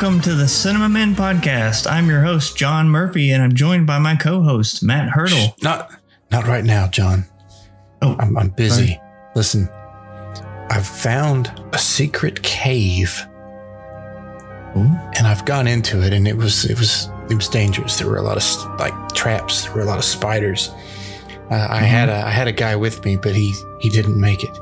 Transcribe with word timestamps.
Welcome 0.00 0.22
to 0.22 0.34
the 0.34 0.48
Cinema 0.48 0.88
Men 0.88 1.14
podcast. 1.14 1.86
I'm 1.86 2.08
your 2.08 2.22
host, 2.22 2.56
John 2.56 2.88
Murphy, 2.88 3.32
and 3.32 3.42
I'm 3.42 3.54
joined 3.54 3.86
by 3.86 3.98
my 3.98 4.16
co 4.16 4.40
host, 4.40 4.82
Matt 4.82 5.10
Hurdle. 5.10 5.54
Not, 5.60 5.90
not 6.30 6.46
right 6.46 6.64
now, 6.64 6.86
John. 6.86 7.26
Oh, 8.00 8.16
I'm, 8.18 8.34
I'm 8.38 8.48
busy. 8.48 8.86
Sorry. 8.86 9.00
Listen, 9.34 9.68
I've 10.70 10.86
found 10.86 11.52
a 11.74 11.78
secret 11.78 12.42
cave, 12.42 13.14
Ooh. 14.74 14.88
and 15.18 15.26
I've 15.26 15.44
gone 15.44 15.66
into 15.66 16.02
it, 16.02 16.14
and 16.14 16.26
it 16.26 16.38
was 16.38 16.64
it 16.64 16.78
was 16.78 17.10
it 17.28 17.34
was 17.34 17.48
dangerous. 17.50 17.98
There 17.98 18.08
were 18.08 18.16
a 18.16 18.22
lot 18.22 18.38
of 18.38 18.80
like 18.80 18.94
traps. 19.12 19.64
There 19.64 19.74
were 19.74 19.82
a 19.82 19.84
lot 19.84 19.98
of 19.98 20.04
spiders. 20.04 20.70
Uh, 21.50 21.66
I 21.68 21.80
had 21.80 22.08
a 22.08 22.26
I 22.26 22.30
had 22.30 22.48
a 22.48 22.52
guy 22.52 22.74
with 22.74 23.04
me, 23.04 23.18
but 23.18 23.34
he 23.34 23.52
he 23.80 23.90
didn't 23.90 24.18
make 24.18 24.44
it. 24.44 24.58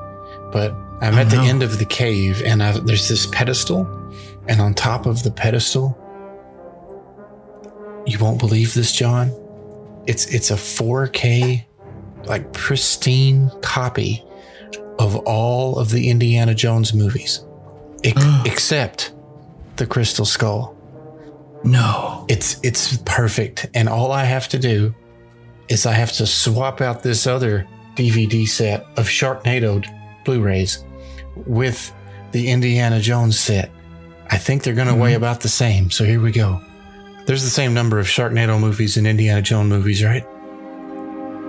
But 0.51 0.73
I'm 1.01 1.15
Oh, 1.15 1.19
at 1.19 1.31
the 1.31 1.37
no. 1.37 1.45
end 1.45 1.63
of 1.63 1.79
the 1.79 1.85
cave, 1.85 2.43
and 2.45 2.61
i 2.61 2.73
there's 2.73 3.07
this 3.07 3.27
pedestal, 3.27 3.85
and 4.49 4.61
on 4.61 4.75
top 4.75 5.07
of 5.07 5.23
the 5.23 5.31
pedestal, 5.31 5.97
you 8.07 8.19
won't 8.19 8.39
believe 8.39 8.75
this, 8.75 8.93
John. 8.93 9.33
It's 10.07 10.27
it's 10.35 10.51
a 10.51 10.55
4K, 10.55 11.65
like 12.25 12.53
pristine 12.53 13.51
copy 13.61 14.25
of 14.99 15.17
all 15.17 15.79
of 15.79 15.91
the 15.91 16.09
Indiana 16.09 16.55
Jones 16.55 16.95
movies, 16.95 17.45
ex- 18.05 18.25
except 18.47 19.13
the 19.77 19.87
Crystal 19.87 20.25
Skull. 20.25 20.75
No. 21.65 22.25
It's 22.29 22.59
it's 22.63 22.97
perfect, 22.99 23.67
and 23.75 23.89
all 23.89 24.13
I 24.13 24.25
have 24.25 24.49
to 24.49 24.59
do 24.59 24.95
is 25.69 25.85
I 25.85 25.93
have 25.93 26.13
to 26.13 26.27
swap 26.27 26.81
out 26.81 27.03
this 27.03 27.27
other 27.27 27.67
DVD 27.95 28.49
set 28.49 28.87
of 28.97 29.07
Sharknado 29.07 29.85
Blu-rays 30.25 30.85
with 31.47 31.93
the 32.33 32.49
Indiana 32.49 33.01
Jones 33.01 33.39
set. 33.39 33.71
I 34.31 34.37
think 34.39 34.63
they're 34.63 34.75
going 34.75 34.89
to 34.89 34.95
weigh 34.95 35.15
about 35.15 35.41
the 35.41 35.49
same. 35.49 35.91
So 35.91 36.05
here 36.05 36.21
we 36.21 36.33
go. 36.33 36.61
There's 37.27 37.43
the 37.45 37.51
same 37.51 37.75
number 37.75 37.99
of 37.99 38.07
Sharknado 38.07 38.59
movies 38.61 38.97
and 38.97 39.07
Indiana 39.07 39.43
Jones 39.43 39.69
movies, 39.69 40.03
right? 40.05 40.25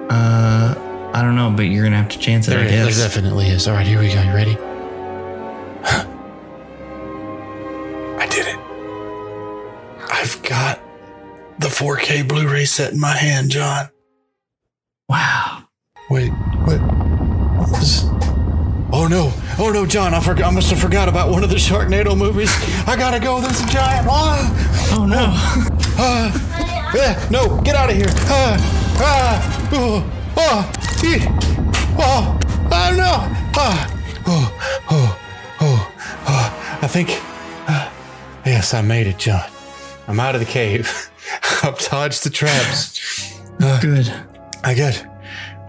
Uh, 0.09 0.76
I 1.14 1.22
don't 1.22 1.36
know, 1.36 1.52
but 1.56 1.64
you're 1.64 1.84
going 1.84 1.92
to 1.94 1.98
have 1.98 2.09
to 2.09 2.20
chance 2.20 2.48
it, 2.48 2.52
There, 2.52 2.59
I 2.59 2.68
there 2.68 2.86
definitely 2.86 3.48
is. 3.48 3.68
All 3.68 3.74
right, 3.76 3.86
here 3.88 4.00
we 4.00 4.08
go. 4.08 4.22
You 4.22 4.34
ready? 4.34 4.58
I 8.18 8.28
did 8.30 8.48
it. 8.48 8.59
I've 10.12 10.42
got 10.44 10.80
the 11.59 11.68
4K 11.68 12.28
Blu-ray 12.28 12.66
set 12.66 12.92
in 12.94 13.00
my 13.00 13.16
hand, 13.16 13.52
John. 13.52 13.90
Wow. 15.08 15.64
Wait, 16.09 16.30
what? 16.30 16.80
This- 17.80 18.04
Oh 18.92 19.08
no! 19.08 19.32
Oh 19.60 19.72
no, 19.72 19.86
John! 19.86 20.14
I 20.14 20.20
forgot. 20.20 20.52
I 20.52 20.56
must 20.56 20.70
have 20.72 20.80
forgot 20.80 21.08
about 21.10 21.30
one 21.30 21.44
of 21.44 21.50
the 21.50 21.56
Sharknado 21.58 22.18
movies. 22.18 22.50
I 22.88 22.96
gotta 22.98 23.20
go. 23.20 23.40
There's 23.40 23.62
a 23.62 23.68
giant. 23.68 24.08
Ah, 24.10 24.66
Oh, 24.92 25.06
no. 25.06 25.28
ah, 26.00 26.94
eh, 26.98 27.28
no! 27.30 27.62
Get 27.62 27.76
out 27.76 27.92
of 27.92 27.96
here! 27.96 28.08
Ah, 28.10 28.58
ah, 29.00 29.70
oh, 29.72 30.04
oh, 30.36 30.72
eat. 31.06 31.22
oh, 32.00 32.40
oh 32.72 32.96
no! 32.98 33.52
Ah, 33.56 34.02
oh, 34.26 34.82
oh, 34.90 35.20
oh, 35.62 35.94
oh. 36.28 36.80
I 36.82 36.88
think. 36.88 37.10
ah, 37.68 37.94
yes, 38.46 38.74
I 38.74 38.82
made 38.82 39.06
it, 39.06 39.20
John. 39.20 39.44
I'm 40.08 40.20
out 40.20 40.34
of 40.34 40.42
the 40.42 40.48
cave. 40.48 41.12
I've 41.64 41.78
dodged 41.78 42.24
the 42.24 42.32
traps. 42.32 43.38
Good. 43.82 44.12
I 44.64 44.74
got, 44.74 45.06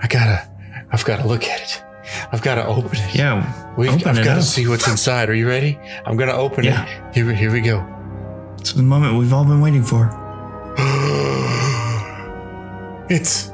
I 0.03 0.07
gotta, 0.07 0.49
I've 0.91 1.05
got 1.05 1.19
to 1.21 1.27
look 1.29 1.45
at 1.45 1.61
it. 1.61 1.83
I've 2.33 2.43
got 2.43 2.57
to 2.57 2.67
open 2.67 2.91
it. 2.93 3.15
Yeah. 3.15 3.75
We, 3.77 3.89
open 3.89 4.09
I've 4.09 4.25
got 4.25 4.35
to 4.37 4.43
see 4.43 4.67
what's 4.69 4.87
inside. 4.89 5.29
Are 5.31 5.35
you 5.35 5.49
ready? 5.49 5.79
I'm 6.05 6.17
gonna 6.17 6.33
open 6.33 6.65
Yeah. 6.65 6.85
it. 6.87 7.15
Here, 7.15 7.27
we- 7.27 7.35
here 7.35 7.53
we 7.53 7.61
go. 7.61 7.85
It's 8.59 8.73
the 8.73 8.83
moment 8.83 9.17
we've 9.17 9.33
all 9.33 9.45
been 9.45 9.61
waiting 9.61 9.83
for. 9.83 10.09
It's, 13.09 13.51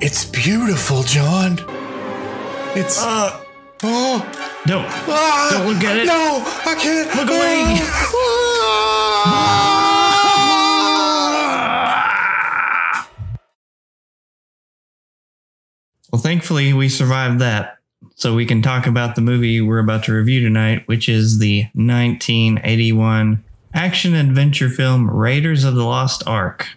it's 0.00 0.26
beautiful, 0.26 1.02
John. 1.02 1.58
It's 2.76 3.02
Uh, 3.02 3.40
oh, 3.82 4.20
don't. 4.66 4.84
ah, 5.08 5.48
Don't 5.50 5.66
look 5.72 5.82
at 5.84 5.96
it. 5.96 6.06
No, 6.06 6.42
I 6.66 6.74
can't. 6.78 7.08
Look 7.16 7.30
away. 7.30 7.80
Ah. 9.24 9.87
Thankfully, 16.28 16.74
we 16.74 16.90
survived 16.90 17.38
that. 17.38 17.78
So 18.16 18.34
we 18.34 18.44
can 18.44 18.60
talk 18.60 18.86
about 18.86 19.14
the 19.14 19.22
movie 19.22 19.62
we're 19.62 19.78
about 19.78 20.04
to 20.04 20.12
review 20.12 20.42
tonight, 20.42 20.86
which 20.86 21.08
is 21.08 21.38
the 21.38 21.62
1981 21.72 23.42
action 23.72 24.14
adventure 24.14 24.68
film 24.68 25.08
Raiders 25.10 25.64
of 25.64 25.74
the 25.74 25.84
Lost 25.84 26.22
Ark. 26.26 26.68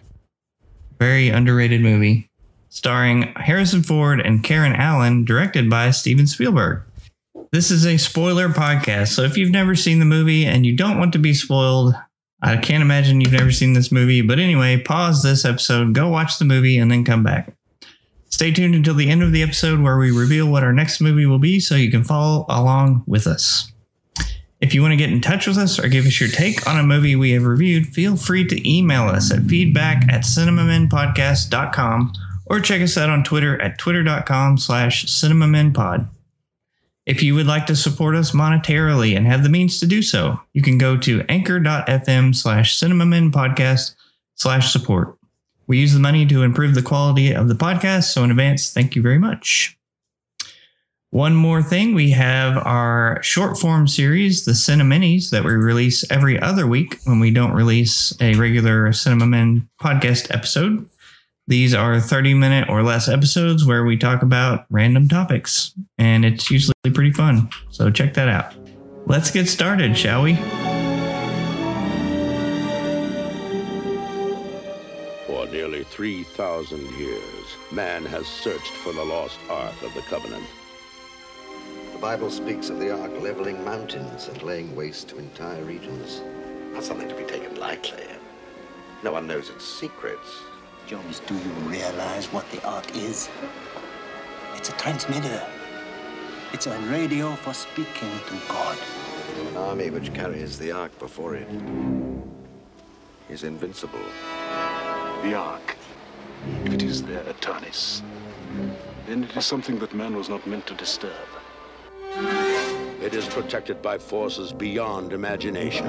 Very 0.98 1.28
underrated 1.28 1.82
movie, 1.82 2.30
starring 2.70 3.34
Harrison 3.36 3.82
Ford 3.82 4.22
and 4.22 4.42
Karen 4.42 4.72
Allen, 4.72 5.26
directed 5.26 5.68
by 5.68 5.90
Steven 5.90 6.26
Spielberg. 6.26 6.80
This 7.50 7.70
is 7.70 7.84
a 7.84 7.98
spoiler 7.98 8.48
podcast, 8.48 9.08
so 9.08 9.22
if 9.22 9.36
you've 9.36 9.50
never 9.50 9.76
seen 9.76 9.98
the 9.98 10.06
movie 10.06 10.46
and 10.46 10.64
you 10.64 10.74
don't 10.74 10.98
want 10.98 11.12
to 11.12 11.18
be 11.18 11.34
spoiled, 11.34 11.94
I 12.40 12.56
can't 12.56 12.82
imagine 12.82 13.20
you've 13.20 13.32
never 13.32 13.52
seen 13.52 13.74
this 13.74 13.92
movie. 13.92 14.22
But 14.22 14.38
anyway, 14.38 14.78
pause 14.78 15.22
this 15.22 15.44
episode, 15.44 15.92
go 15.92 16.08
watch 16.08 16.38
the 16.38 16.46
movie, 16.46 16.78
and 16.78 16.90
then 16.90 17.04
come 17.04 17.22
back. 17.22 17.52
Stay 18.32 18.50
tuned 18.50 18.74
until 18.74 18.94
the 18.94 19.10
end 19.10 19.22
of 19.22 19.30
the 19.30 19.42
episode 19.42 19.80
where 19.80 19.98
we 19.98 20.10
reveal 20.10 20.50
what 20.50 20.64
our 20.64 20.72
next 20.72 21.02
movie 21.02 21.26
will 21.26 21.38
be 21.38 21.60
so 21.60 21.74
you 21.74 21.90
can 21.90 22.02
follow 22.02 22.46
along 22.48 23.04
with 23.06 23.26
us. 23.26 23.70
If 24.58 24.72
you 24.72 24.80
want 24.80 24.92
to 24.92 24.96
get 24.96 25.12
in 25.12 25.20
touch 25.20 25.46
with 25.46 25.58
us 25.58 25.78
or 25.78 25.88
give 25.88 26.06
us 26.06 26.18
your 26.18 26.30
take 26.30 26.66
on 26.66 26.80
a 26.80 26.82
movie 26.82 27.14
we 27.14 27.32
have 27.32 27.44
reviewed, 27.44 27.88
feel 27.88 28.16
free 28.16 28.46
to 28.46 28.68
email 28.68 29.02
us 29.02 29.30
at 29.30 29.42
feedback 29.42 30.08
at 30.08 30.22
cinemamenpodcast.com 30.22 32.12
or 32.46 32.60
check 32.60 32.80
us 32.80 32.96
out 32.96 33.10
on 33.10 33.22
Twitter 33.22 33.60
at 33.60 33.78
twitter.com 33.78 34.56
slash 34.56 35.04
cinemamenpod. 35.04 36.08
If 37.04 37.22
you 37.22 37.34
would 37.34 37.46
like 37.46 37.66
to 37.66 37.76
support 37.76 38.14
us 38.14 38.30
monetarily 38.30 39.14
and 39.14 39.26
have 39.26 39.42
the 39.42 39.50
means 39.50 39.78
to 39.80 39.86
do 39.86 40.00
so, 40.00 40.40
you 40.54 40.62
can 40.62 40.78
go 40.78 40.96
to 40.96 41.22
anchor.fm 41.28 42.34
slash 42.34 42.78
cinemamenpodcast 42.78 43.94
slash 44.36 44.72
support. 44.72 45.18
We 45.72 45.78
use 45.78 45.94
the 45.94 46.00
money 46.00 46.26
to 46.26 46.42
improve 46.42 46.74
the 46.74 46.82
quality 46.82 47.32
of 47.32 47.48
the 47.48 47.54
podcast, 47.54 48.12
so 48.12 48.22
in 48.22 48.30
advance, 48.30 48.70
thank 48.70 48.94
you 48.94 49.00
very 49.00 49.18
much. 49.18 49.74
One 51.08 51.34
more 51.34 51.62
thing, 51.62 51.94
we 51.94 52.10
have 52.10 52.58
our 52.58 53.22
short 53.22 53.56
form 53.56 53.88
series, 53.88 54.44
the 54.44 54.52
Cineminis, 54.52 55.30
that 55.30 55.44
we 55.44 55.52
release 55.52 56.04
every 56.10 56.38
other 56.38 56.66
week 56.66 56.98
when 57.04 57.20
we 57.20 57.30
don't 57.30 57.52
release 57.52 58.14
a 58.20 58.34
regular 58.34 58.92
Cinema 58.92 59.26
Men 59.26 59.66
podcast 59.80 60.30
episode. 60.30 60.86
These 61.46 61.72
are 61.72 61.98
30 61.98 62.34
minute 62.34 62.68
or 62.68 62.82
less 62.82 63.08
episodes 63.08 63.64
where 63.64 63.82
we 63.82 63.96
talk 63.96 64.20
about 64.20 64.66
random 64.68 65.08
topics, 65.08 65.72
and 65.96 66.26
it's 66.26 66.50
usually 66.50 66.74
pretty 66.92 67.12
fun. 67.12 67.48
So 67.70 67.90
check 67.90 68.12
that 68.12 68.28
out. 68.28 68.54
Let's 69.06 69.30
get 69.30 69.48
started, 69.48 69.96
shall 69.96 70.22
we? 70.22 70.34
3,000 76.02 76.98
years, 76.98 77.56
man 77.70 78.04
has 78.04 78.26
searched 78.26 78.72
for 78.72 78.92
the 78.92 79.04
lost 79.04 79.38
Ark 79.48 79.80
of 79.84 79.94
the 79.94 80.00
Covenant. 80.00 80.44
The 81.92 81.98
Bible 82.00 82.28
speaks 82.28 82.70
of 82.70 82.80
the 82.80 82.90
ark 82.90 83.12
leveling 83.20 83.64
mountains 83.64 84.26
and 84.26 84.42
laying 84.42 84.74
waste 84.74 85.10
to 85.10 85.18
entire 85.18 85.62
regions. 85.62 86.20
Not 86.72 86.82
something 86.82 87.08
to 87.08 87.14
be 87.14 87.22
taken 87.22 87.54
lightly. 87.54 88.02
No 89.04 89.12
one 89.12 89.28
knows 89.28 89.48
its 89.48 89.64
secrets. 89.64 90.40
Jones, 90.88 91.20
do 91.20 91.34
you 91.34 91.52
realize 91.70 92.26
what 92.32 92.50
the 92.50 92.60
Ark 92.66 92.96
is? 92.96 93.28
It's 94.56 94.70
a 94.70 94.72
transmitter. 94.72 95.46
It's 96.52 96.66
a 96.66 96.76
radio 96.90 97.36
for 97.36 97.54
speaking 97.54 98.10
to 98.26 98.34
God. 98.48 98.76
An 99.50 99.56
army 99.56 99.90
which 99.90 100.12
carries 100.12 100.58
the 100.58 100.72
ark 100.72 100.98
before 100.98 101.36
it 101.36 101.46
is 103.30 103.44
invincible. 103.44 104.00
The 105.22 105.34
Ark. 105.34 105.76
If 106.64 106.72
it 106.72 106.82
is 106.82 107.02
there 107.02 107.22
Eternis, 107.24 108.02
then 109.06 109.24
it 109.24 109.36
is 109.36 109.46
something 109.46 109.78
that 109.78 109.94
man 109.94 110.16
was 110.16 110.28
not 110.28 110.46
meant 110.46 110.66
to 110.66 110.74
disturb. 110.74 111.12
It 113.00 113.14
is 113.14 113.26
protected 113.26 113.82
by 113.82 113.98
forces 113.98 114.52
beyond 114.52 115.12
imagination. 115.12 115.86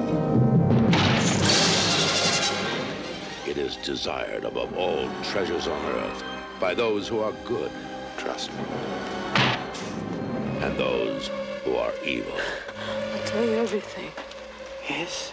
It 3.46 3.58
is 3.58 3.76
desired 3.76 4.44
above 4.44 4.76
all 4.76 5.08
treasures 5.22 5.68
on 5.68 5.84
earth 5.86 6.24
by 6.60 6.74
those 6.74 7.08
who 7.08 7.20
are 7.20 7.32
good, 7.44 7.70
Trust 8.16 8.50
me. 8.52 8.64
and 10.62 10.76
those 10.78 11.30
who 11.64 11.76
are 11.76 11.92
evil. 12.04 12.32
I'll 13.12 13.24
tell 13.26 13.44
you 13.44 13.54
everything. 13.56 14.10
Yes, 14.88 15.32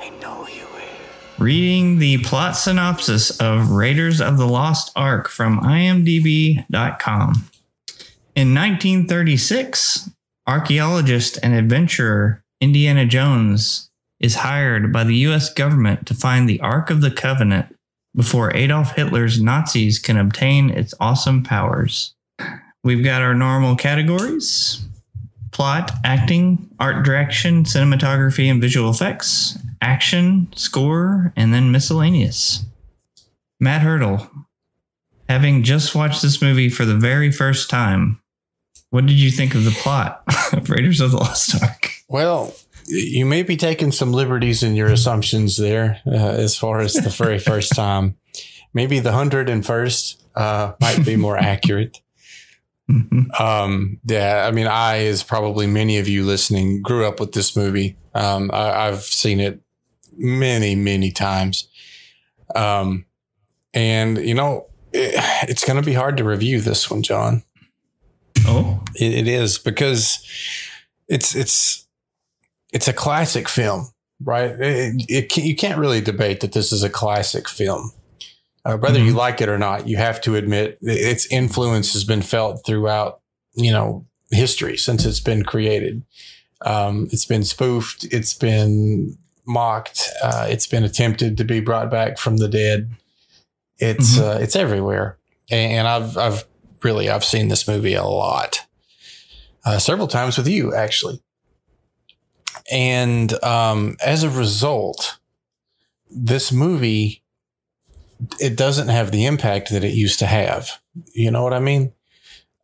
I 0.00 0.08
know 0.10 0.46
you 0.48 0.64
will. 0.72 0.75
Reading 1.38 1.98
the 1.98 2.18
plot 2.18 2.56
synopsis 2.56 3.30
of 3.40 3.70
Raiders 3.70 4.20
of 4.20 4.38
the 4.38 4.46
Lost 4.46 4.90
Ark 4.96 5.28
from 5.28 5.60
IMDb.com. 5.60 7.48
In 8.34 8.54
1936, 8.54 10.10
archaeologist 10.46 11.38
and 11.42 11.54
adventurer 11.54 12.42
Indiana 12.60 13.04
Jones 13.04 13.90
is 14.18 14.36
hired 14.36 14.92
by 14.92 15.04
the 15.04 15.16
US 15.16 15.52
government 15.52 16.06
to 16.06 16.14
find 16.14 16.48
the 16.48 16.60
Ark 16.60 16.90
of 16.90 17.02
the 17.02 17.10
Covenant 17.10 17.74
before 18.14 18.54
Adolf 18.56 18.96
Hitler's 18.96 19.40
Nazis 19.40 19.98
can 19.98 20.16
obtain 20.16 20.70
its 20.70 20.94
awesome 20.98 21.42
powers. 21.42 22.14
We've 22.82 23.04
got 23.04 23.20
our 23.20 23.34
normal 23.34 23.76
categories 23.76 24.82
plot, 25.52 25.90
acting, 26.04 26.68
art 26.78 27.02
direction, 27.02 27.64
cinematography, 27.64 28.50
and 28.50 28.60
visual 28.60 28.90
effects, 28.90 29.58
action, 29.80 30.48
score, 30.54 31.32
and 31.36 31.52
then 31.52 31.72
miscellaneous. 31.72 32.64
Matt 33.58 33.82
Hurdle, 33.82 34.30
having 35.28 35.62
just 35.62 35.94
watched 35.94 36.22
this 36.22 36.42
movie 36.42 36.68
for 36.68 36.84
the 36.84 36.96
very 36.96 37.30
first 37.30 37.70
time, 37.70 38.20
what 38.90 39.06
did 39.06 39.18
you 39.18 39.30
think 39.30 39.54
of 39.54 39.64
the 39.64 39.70
plot 39.70 40.22
of 40.52 40.70
Raiders 40.70 41.00
of 41.00 41.10
the 41.10 41.18
Lost 41.18 41.60
Ark? 41.62 41.90
Well, 42.08 42.54
you 42.86 43.26
may 43.26 43.42
be 43.42 43.56
taking 43.56 43.92
some 43.92 44.12
liberties 44.12 44.62
in 44.62 44.74
your 44.76 44.88
assumptions 44.88 45.56
there 45.56 46.00
uh, 46.06 46.10
as 46.10 46.56
far 46.56 46.80
as 46.80 46.94
the 46.94 47.10
very 47.10 47.38
first 47.50 47.74
time. 47.74 48.16
Maybe 48.72 49.00
the 49.00 49.12
hundred 49.12 49.48
and 49.48 49.64
first 49.64 50.22
uh, 50.34 50.74
might 50.80 51.04
be 51.04 51.16
more 51.16 51.36
accurate. 51.36 51.98
Mhm. 52.90 53.40
Um, 53.40 53.98
yeah, 54.04 54.46
I 54.46 54.52
mean, 54.52 54.68
I, 54.68 55.06
as 55.06 55.22
probably 55.22 55.66
many 55.66 55.98
of 55.98 56.06
you 56.06 56.24
listening, 56.24 56.82
grew 56.82 57.04
up 57.04 57.18
with 57.18 57.32
this 57.32 57.56
movie. 57.56 57.96
Um, 58.14 58.50
I, 58.52 58.86
I've 58.88 59.02
seen 59.02 59.40
it 59.40 59.60
many, 60.16 60.74
many 60.74 61.10
times. 61.10 61.68
Um, 62.54 63.06
and 63.74 64.18
you 64.18 64.34
know, 64.34 64.66
it, 64.92 65.14
it's 65.48 65.64
going 65.64 65.80
to 65.80 65.86
be 65.86 65.94
hard 65.94 66.16
to 66.16 66.24
review 66.24 66.60
this 66.60 66.90
one, 66.90 67.02
John. 67.02 67.42
Oh, 68.46 68.82
It, 68.94 69.12
it 69.14 69.28
is 69.28 69.58
because 69.58 70.24
it's 71.08 71.34
it's 71.34 71.86
it's 72.72 72.88
a 72.88 72.92
classic 72.92 73.48
film, 73.48 73.90
right? 74.22 74.54
It, 74.58 75.30
can, 75.30 75.44
you 75.44 75.56
can't 75.56 75.78
really 75.78 76.00
debate 76.00 76.40
that 76.40 76.52
this 76.52 76.72
is 76.72 76.82
a 76.82 76.90
classic 76.90 77.48
film. 77.48 77.92
Uh, 78.64 78.76
whether 78.76 78.98
you 78.98 79.12
like 79.12 79.40
it 79.40 79.48
or 79.48 79.58
not, 79.58 79.86
you 79.86 79.96
have 79.96 80.20
to 80.20 80.34
admit 80.34 80.78
its 80.82 81.26
influence 81.26 81.92
has 81.92 82.02
been 82.02 82.22
felt 82.22 82.66
throughout, 82.66 83.20
you 83.54 83.70
know, 83.70 84.04
history 84.32 84.76
since 84.76 85.04
it's 85.04 85.20
been 85.20 85.44
created. 85.44 86.02
Um, 86.62 87.08
it's 87.12 87.24
been 87.24 87.44
spoofed. 87.44 88.04
It's 88.10 88.34
been 88.34 89.16
mocked. 89.46 90.08
Uh, 90.22 90.46
it's 90.48 90.66
been 90.66 90.84
attempted 90.84 91.36
to 91.38 91.44
be 91.44 91.60
brought 91.60 91.90
back 91.90 92.18
from 92.18 92.38
the 92.38 92.48
dead. 92.48 92.90
It's 93.78 94.18
uh, 94.18 94.38
it's 94.40 94.56
everywhere, 94.56 95.18
and, 95.50 95.86
I've 95.86 96.16
I've 96.16 96.44
really 96.82 97.10
I've 97.10 97.24
seen 97.24 97.48
this 97.48 97.68
movie 97.68 97.94
a 97.94 98.04
lot, 98.04 98.60
uh, 99.66 99.78
several 99.78 100.08
times 100.08 100.38
with 100.38 100.48
you 100.48 100.74
actually, 100.74 101.22
and 102.72 103.32
um, 103.44 103.96
as 104.04 104.22
a 104.22 104.30
result, 104.30 105.18
this 106.10 106.50
movie 106.50 107.22
it 108.40 108.56
doesn't 108.56 108.88
have 108.88 109.10
the 109.10 109.26
impact 109.26 109.70
that 109.70 109.84
it 109.84 109.92
used 109.92 110.18
to 110.20 110.26
have. 110.26 110.80
You 111.12 111.30
know 111.30 111.42
what 111.42 111.52
I 111.52 111.60
mean? 111.60 111.92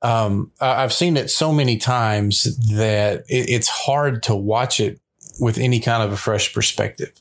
Um, 0.00 0.50
I've 0.60 0.92
seen 0.92 1.16
it 1.16 1.30
so 1.30 1.52
many 1.52 1.76
times 1.76 2.56
that 2.74 3.24
it, 3.28 3.50
it's 3.50 3.68
hard 3.68 4.22
to 4.24 4.34
watch 4.34 4.80
it 4.80 4.98
with 5.40 5.58
any 5.58 5.80
kind 5.80 6.02
of 6.02 6.12
a 6.12 6.16
fresh 6.16 6.52
perspective. 6.52 7.12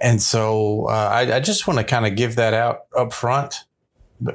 And 0.00 0.22
so 0.22 0.86
uh, 0.86 1.10
I, 1.12 1.36
I 1.36 1.40
just 1.40 1.66
want 1.66 1.78
to 1.78 1.84
kind 1.84 2.06
of 2.06 2.16
give 2.16 2.36
that 2.36 2.54
out 2.54 2.84
up 2.96 3.12
front 3.12 3.54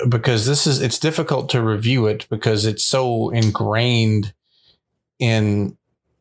because 0.08 0.46
this 0.46 0.68
is 0.68 0.82
it's 0.82 1.00
difficult 1.00 1.50
to 1.50 1.62
review 1.62 2.08
it 2.08 2.28
because 2.30 2.66
it's 2.66 2.84
so 2.84 3.30
ingrained 3.30 4.34
in 5.20 5.78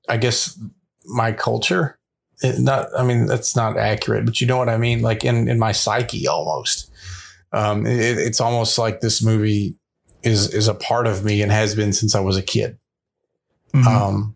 I 0.09 0.17
guess 0.17 0.59
my 1.07 1.33
culture. 1.33 1.99
It 2.43 2.59
not 2.59 2.89
I 2.97 3.05
mean 3.05 3.27
that's 3.27 3.55
not 3.55 3.77
accurate, 3.77 4.25
but 4.25 4.41
you 4.41 4.47
know 4.47 4.57
what 4.57 4.69
I 4.69 4.79
mean 4.79 5.03
like 5.03 5.25
in 5.25 5.49
in 5.49 5.59
my 5.59 5.73
psyche 5.73 6.27
almost. 6.27 6.91
Um 7.53 7.87
it, 7.87 8.19
it's 8.19 8.41
almost 8.41 8.79
like 8.79 9.01
this 9.01 9.23
movie 9.23 9.77
is 10.23 10.53
is 10.55 10.69
a 10.69 10.75
part 10.75 11.07
of 11.07 11.25
me 11.25 11.43
and 11.43 11.53
has 11.53 11.75
been 11.75 11.93
since 11.93 12.15
I 12.15 12.21
was 12.21 12.37
a 12.37 12.43
kid. 12.43 12.79
Mhm. 13.75 13.87
Um, 13.87 14.34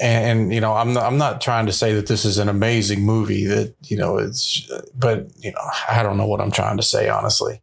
and, 0.00 0.40
and, 0.40 0.52
you 0.54 0.60
know, 0.60 0.74
I'm 0.74 0.92
not, 0.92 1.04
I'm 1.04 1.18
not 1.18 1.40
trying 1.40 1.66
to 1.66 1.72
say 1.72 1.94
that 1.94 2.06
this 2.06 2.24
is 2.24 2.38
an 2.38 2.48
amazing 2.48 3.02
movie 3.02 3.44
that, 3.46 3.74
you 3.84 3.96
know, 3.96 4.18
it's, 4.18 4.70
but, 4.94 5.28
you 5.38 5.52
know, 5.52 5.70
I 5.88 6.02
don't 6.02 6.16
know 6.16 6.26
what 6.26 6.40
I'm 6.40 6.50
trying 6.50 6.76
to 6.76 6.82
say, 6.82 7.08
honestly. 7.08 7.62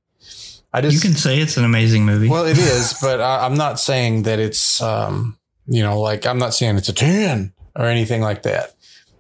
I 0.73 0.81
just, 0.81 0.95
you 0.95 1.01
can 1.01 1.15
say 1.17 1.39
it's 1.39 1.57
an 1.57 1.65
amazing 1.65 2.05
movie. 2.05 2.29
well, 2.29 2.45
it 2.45 2.57
is, 2.57 2.95
but 3.01 3.21
I, 3.21 3.45
I'm 3.45 3.53
not 3.55 3.79
saying 3.79 4.23
that 4.23 4.39
it's, 4.39 4.81
um, 4.81 5.37
you 5.67 5.83
know, 5.83 5.99
like 5.99 6.25
I'm 6.25 6.39
not 6.39 6.53
saying 6.53 6.77
it's 6.77 6.89
a 6.89 6.93
10 6.93 7.53
or 7.75 7.85
anything 7.85 8.21
like 8.21 8.43
that. 8.43 8.73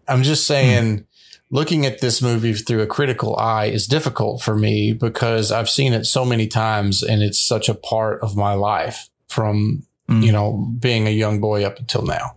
I'm 0.07 0.23
just 0.23 0.45
saying 0.47 1.05
looking 1.51 1.85
at 1.85 2.01
this 2.01 2.21
movie 2.21 2.53
through 2.53 2.81
a 2.81 2.87
critical 2.87 3.35
eye 3.37 3.65
is 3.67 3.85
difficult 3.87 4.41
for 4.41 4.55
me 4.55 4.91
because 4.93 5.51
I've 5.51 5.69
seen 5.69 5.93
it 5.93 6.05
so 6.05 6.25
many 6.25 6.47
times 6.47 7.03
and 7.03 7.21
it's 7.21 7.39
such 7.39 7.69
a 7.69 7.75
part 7.75 8.21
of 8.21 8.35
my 8.35 8.53
life 8.53 9.09
from, 9.27 9.83
Mm. 10.09 10.21
you 10.21 10.33
know, 10.33 10.51
being 10.79 11.07
a 11.07 11.11
young 11.11 11.39
boy 11.39 11.63
up 11.63 11.79
until 11.79 12.01
now. 12.01 12.35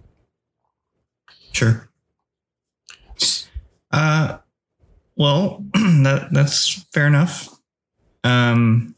Sure. 1.56 1.88
Uh, 3.90 4.36
well, 5.16 5.64
that 5.72 6.28
that's 6.30 6.84
fair 6.92 7.06
enough. 7.06 7.48
Um, 8.24 8.94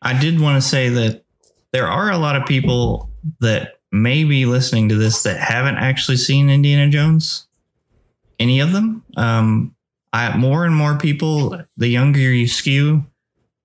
I 0.00 0.16
did 0.16 0.40
want 0.40 0.62
to 0.62 0.68
say 0.68 0.88
that 0.90 1.24
there 1.72 1.88
are 1.88 2.12
a 2.12 2.16
lot 2.16 2.36
of 2.36 2.46
people 2.46 3.10
that 3.40 3.80
may 3.90 4.22
be 4.22 4.46
listening 4.46 4.88
to 4.90 4.94
this 4.94 5.24
that 5.24 5.40
haven't 5.40 5.78
actually 5.78 6.18
seen 6.18 6.48
Indiana 6.48 6.88
Jones. 6.88 7.48
Any 8.38 8.60
of 8.60 8.70
them? 8.70 9.02
Um, 9.16 9.74
I 10.12 10.36
more 10.36 10.64
and 10.64 10.76
more 10.76 10.96
people. 10.96 11.60
The 11.76 11.88
younger 11.88 12.20
you 12.20 12.46
skew, 12.46 13.04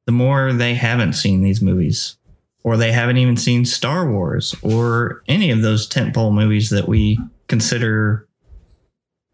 the 0.08 0.12
more 0.14 0.52
they 0.52 0.74
haven't 0.74 1.14
seen 1.14 1.44
these 1.44 1.62
movies, 1.62 2.16
or 2.64 2.76
they 2.76 2.92
haven't 2.92 3.18
even 3.18 3.38
seen 3.38 3.66
Star 3.66 4.10
Wars 4.10 4.56
or 4.64 5.22
any 5.28 5.52
of 5.52 5.62
those 5.62 5.88
tentpole 5.88 6.34
movies 6.34 6.72
that 6.72 6.88
we 6.88 7.20
consider 7.50 8.26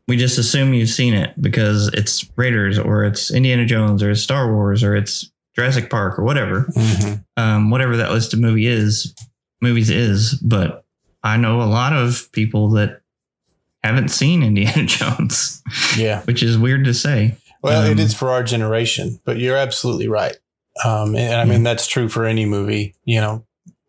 we 0.07 0.17
just 0.17 0.37
assume 0.37 0.73
you've 0.73 0.89
seen 0.89 1.13
it 1.13 1.33
because 1.41 1.87
it's 1.89 2.29
Raiders 2.35 2.77
or 2.77 3.03
it's 3.05 3.31
Indiana 3.31 3.65
Jones 3.65 4.03
or 4.03 4.11
it's 4.11 4.21
Star 4.21 4.53
Wars 4.53 4.83
or 4.83 4.95
it's 4.95 5.31
Jurassic 5.55 5.89
Park 5.89 6.19
or 6.19 6.23
whatever, 6.23 6.67
um, 7.37 7.69
whatever 7.71 7.97
that 7.97 8.11
list 8.11 8.33
of 8.33 8.39
movie 8.39 8.67
is, 8.67 9.15
movies 9.61 9.89
is. 9.89 10.33
But 10.35 10.85
I 11.23 11.37
know 11.37 11.61
a 11.61 11.63
lot 11.65 11.93
of 11.93 12.31
people 12.33 12.69
that 12.71 13.01
haven't 13.83 14.09
seen 14.09 14.43
Indiana 14.43 14.83
Jones, 14.85 15.63
Yeah. 15.97 16.21
which 16.23 16.43
is 16.43 16.55
weird 16.57 16.83
to 16.85 16.93
say. 16.93 17.35
Well, 17.63 17.83
it 17.85 17.93
Um, 17.93 17.99
is 17.99 18.13
for 18.13 18.29
our 18.29 18.43
generation, 18.43 19.19
but 19.25 19.37
you're 19.39 19.57
absolutely 19.57 20.07
right. 20.07 20.37
Um, 20.83 21.15
and, 21.15 21.33
I 21.35 21.45
mean, 21.45 21.63
that's 21.63 21.87
true 21.87 22.09
for 22.09 22.25
any 22.25 22.45
movie. 22.45 22.93
You 23.05 23.21
know, 23.21 23.45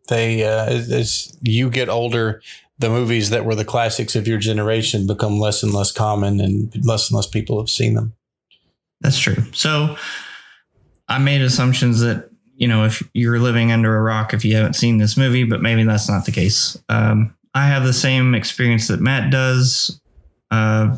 they, 0.09 0.45
uh, 0.45 0.64
as 0.66 1.37
you 1.42 1.68
get 1.68 1.90
older, 1.90 2.40
the 2.78 2.90
movies 2.90 3.30
that 3.30 3.45
were 3.45 3.54
the 3.54 3.64
classics 3.64 4.14
of 4.14 4.28
your 4.28 4.38
generation 4.38 5.06
become 5.06 5.38
less 5.38 5.62
and 5.62 5.73
less 5.73 5.92
common 5.92 6.40
and 6.40 6.73
less 6.85 7.11
and 7.11 7.16
less 7.16 7.26
people 7.26 7.59
have 7.59 7.71
seen 7.71 7.95
them. 7.95 8.12
That's 9.00 9.18
true. 9.18 9.45
So 9.52 9.97
I 11.09 11.18
made 11.18 11.40
assumptions 11.40 12.00
that, 12.00 12.30
you 12.56 12.68
know, 12.68 12.85
if 12.85 13.02
you're 13.14 13.38
living 13.38 13.73
under 13.73 13.97
a 13.97 14.02
rock, 14.02 14.35
if 14.35 14.45
you 14.45 14.56
haven't 14.56 14.75
seen 14.75 14.99
this 14.99 15.16
movie, 15.16 15.45
but 15.45 15.62
maybe 15.62 15.85
that's 15.85 16.09
not 16.09 16.25
the 16.25 16.33
case. 16.33 16.76
Um, 16.88 17.35
I 17.54 17.66
have 17.68 17.85
the 17.85 17.92
same 17.92 18.35
experience 18.35 18.88
that 18.88 19.00
Matt 19.00 19.30
does. 19.30 20.00
Uh, 20.50 20.97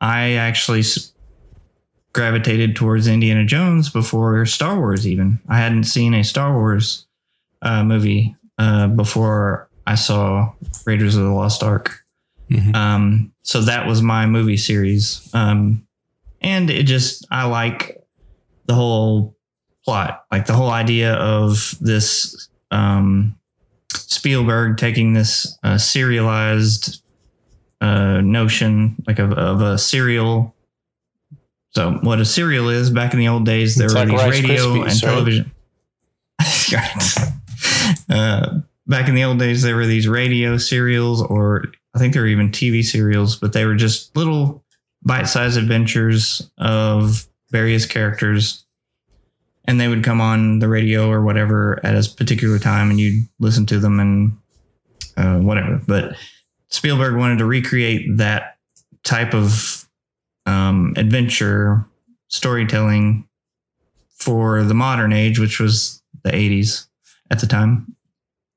I 0.00 0.32
actually 0.32 0.82
gravitated 2.12 2.76
towards 2.76 3.06
Indiana 3.06 3.44
Jones 3.44 3.88
before 3.88 4.44
Star 4.44 4.78
Wars, 4.78 5.06
even. 5.06 5.40
I 5.48 5.58
hadn't 5.58 5.84
seen 5.84 6.12
a 6.12 6.24
Star 6.24 6.54
Wars 6.54 7.06
uh, 7.62 7.84
movie 7.84 8.36
uh, 8.58 8.88
before 8.88 9.68
I 9.86 9.94
saw 9.96 10.52
Raiders 10.86 11.16
of 11.16 11.24
the 11.24 11.30
Lost 11.30 11.62
Ark. 11.62 12.04
Mhm. 12.50 12.74
Um, 12.74 13.32
so 13.42 13.62
that 13.62 13.86
was 13.86 14.02
my 14.02 14.26
movie 14.26 14.56
series. 14.56 15.28
Um, 15.32 15.86
and 16.40 16.70
it 16.70 16.84
just, 16.84 17.26
I 17.30 17.44
like 17.44 18.02
the 18.66 18.74
whole 18.74 19.36
plot, 19.84 20.24
like 20.30 20.46
the 20.46 20.52
whole 20.52 20.70
idea 20.70 21.14
of 21.14 21.76
this 21.80 22.48
um, 22.70 23.36
Spielberg 23.92 24.76
taking 24.76 25.12
this 25.14 25.56
uh, 25.62 25.78
serialized 25.78 27.02
uh, 27.80 28.20
notion, 28.20 28.96
like 29.06 29.18
of, 29.18 29.32
of 29.32 29.60
a 29.60 29.78
serial. 29.78 30.54
So, 31.70 31.92
what 32.02 32.20
a 32.20 32.24
serial 32.24 32.68
is 32.68 32.90
back 32.90 33.12
in 33.14 33.18
the 33.18 33.28
old 33.28 33.46
days, 33.46 33.76
there 33.76 33.86
It's 33.86 33.94
were 33.94 34.00
like 34.00 34.08
these 34.10 34.20
Rice 34.20 34.42
radio 34.42 34.64
Krispies, 34.66 34.82
and 34.82 34.84
right? 34.84 35.00
television. 35.00 35.52
Right. 36.72 37.28
uh, 38.10 38.58
back 38.92 39.08
in 39.08 39.14
the 39.14 39.24
old 39.24 39.38
days, 39.38 39.62
there 39.62 39.74
were 39.74 39.86
these 39.86 40.06
radio 40.06 40.58
serials, 40.58 41.22
or 41.22 41.64
I 41.94 41.98
think 41.98 42.12
there 42.12 42.22
were 42.22 42.28
even 42.28 42.50
TV 42.50 42.84
serials, 42.84 43.36
but 43.36 43.54
they 43.54 43.64
were 43.64 43.74
just 43.74 44.14
little 44.14 44.62
bite 45.02 45.24
sized 45.24 45.56
adventures 45.56 46.50
of 46.58 47.26
various 47.50 47.86
characters. 47.86 48.66
And 49.64 49.80
they 49.80 49.88
would 49.88 50.04
come 50.04 50.20
on 50.20 50.58
the 50.58 50.68
radio 50.68 51.08
or 51.08 51.22
whatever 51.22 51.80
at 51.84 51.94
a 51.94 52.08
particular 52.16 52.58
time, 52.58 52.90
and 52.90 53.00
you'd 53.00 53.26
listen 53.40 53.64
to 53.66 53.78
them 53.78 53.98
and 53.98 54.36
uh, 55.16 55.38
whatever. 55.38 55.80
But 55.86 56.16
Spielberg 56.68 57.16
wanted 57.16 57.38
to 57.38 57.46
recreate 57.46 58.18
that 58.18 58.58
type 59.04 59.34
of 59.34 59.88
um, 60.44 60.92
adventure 60.96 61.86
storytelling 62.28 63.26
for 64.16 64.64
the 64.64 64.74
modern 64.74 65.12
age, 65.12 65.38
which 65.38 65.58
was 65.58 66.02
the 66.24 66.30
80s 66.30 66.88
at 67.30 67.40
the 67.40 67.46
time. 67.46 67.96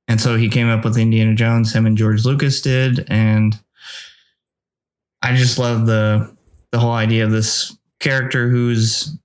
And 0.08 0.22
so 0.22 0.36
he 0.38 0.50
came 0.50 0.70
up 0.70 0.84
with 0.84 0.98
Indiana 0.98 1.34
Jones, 1.36 1.74
him 1.74 1.86
and 1.86 1.98
George 1.98 2.26
Lucas 2.26 2.62
did. 2.62 3.06
And 3.10 3.60
I 5.22 5.36
just 5.36 5.58
love 5.58 5.86
the 5.86 6.34
the 6.72 6.80
whole 6.80 6.92
idea 6.94 7.24
of 7.24 7.32
this 7.32 7.76
character 8.00 8.50
who's 8.50 9.18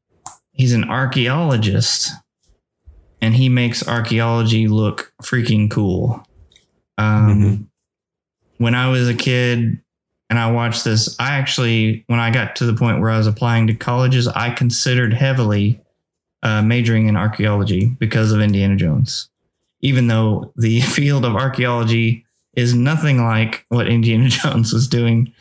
he's 0.53 0.73
an 0.73 0.85
archaeologist 0.85 2.11
and 3.21 3.35
he 3.35 3.49
makes 3.49 3.87
archaeology 3.87 4.69
look 4.69 5.13
freaking 5.23 5.71
cool. 5.71 6.25
Um, 6.97 7.71
When 8.59 8.75
I 8.75 8.89
was 8.89 9.09
a 9.09 9.15
kid 9.15 9.81
and 10.29 10.39
I 10.39 10.51
watched 10.53 10.85
this, 10.85 11.17
I 11.19 11.37
actually, 11.37 12.05
when 12.07 12.21
I 12.21 12.31
got 12.31 12.57
to 12.57 12.67
the 12.67 12.75
point 12.75 13.01
where 13.01 13.11
I 13.11 13.17
was 13.19 13.27
applying 13.27 13.67
to 13.67 13.75
colleges, 13.75 14.29
I 14.29 14.51
considered 14.51 15.13
heavily 15.13 15.81
uh, 16.43 16.63
majoring 16.63 17.09
in 17.09 17.17
archaeology 17.17 17.87
because 17.99 18.33
of 18.33 18.41
Indiana 18.41 18.77
Jones, 18.77 19.29
even 19.83 20.07
though 20.07 20.53
the 20.57 20.81
field 20.97 21.25
of 21.25 21.37
archaeology 21.37 22.25
is 22.55 22.75
nothing 22.75 23.25
like 23.25 23.65
what 23.69 23.89
Indiana 23.89 24.29
Jones 24.29 24.73
was 24.73 24.89
doing. 24.89 25.33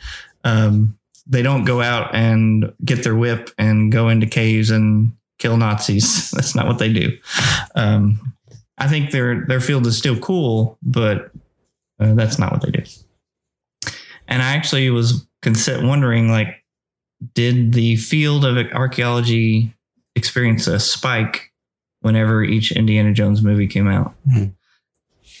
Um, 0.44 0.98
they 1.26 1.42
don't 1.42 1.64
go 1.64 1.80
out 1.80 2.14
and 2.14 2.72
get 2.84 3.04
their 3.04 3.14
whip 3.14 3.50
and 3.58 3.92
go 3.92 4.08
into 4.08 4.26
caves 4.26 4.70
and 4.70 5.12
kill 5.38 5.56
Nazis. 5.56 6.30
That's 6.32 6.54
not 6.54 6.66
what 6.66 6.78
they 6.78 6.92
do. 6.92 7.16
Um, 7.74 8.34
I 8.78 8.88
think 8.88 9.10
their 9.10 9.44
their 9.46 9.60
field 9.60 9.86
is 9.86 9.98
still 9.98 10.18
cool, 10.18 10.78
but 10.82 11.30
uh, 12.00 12.14
that's 12.14 12.38
not 12.38 12.50
what 12.50 12.62
they 12.62 12.70
do. 12.70 12.82
And 14.26 14.42
I 14.42 14.52
actually 14.54 14.88
was 14.88 15.26
wondering, 15.44 16.30
like, 16.30 16.64
did 17.34 17.74
the 17.74 17.96
field 17.96 18.46
of 18.46 18.56
archaeology 18.72 19.74
experience 20.16 20.66
a 20.66 20.80
spike 20.80 21.49
whenever 22.00 22.42
each 22.42 22.72
Indiana 22.72 23.12
Jones 23.12 23.42
movie 23.42 23.66
came 23.66 23.88
out? 23.88 24.14
Hmm. 24.32 24.44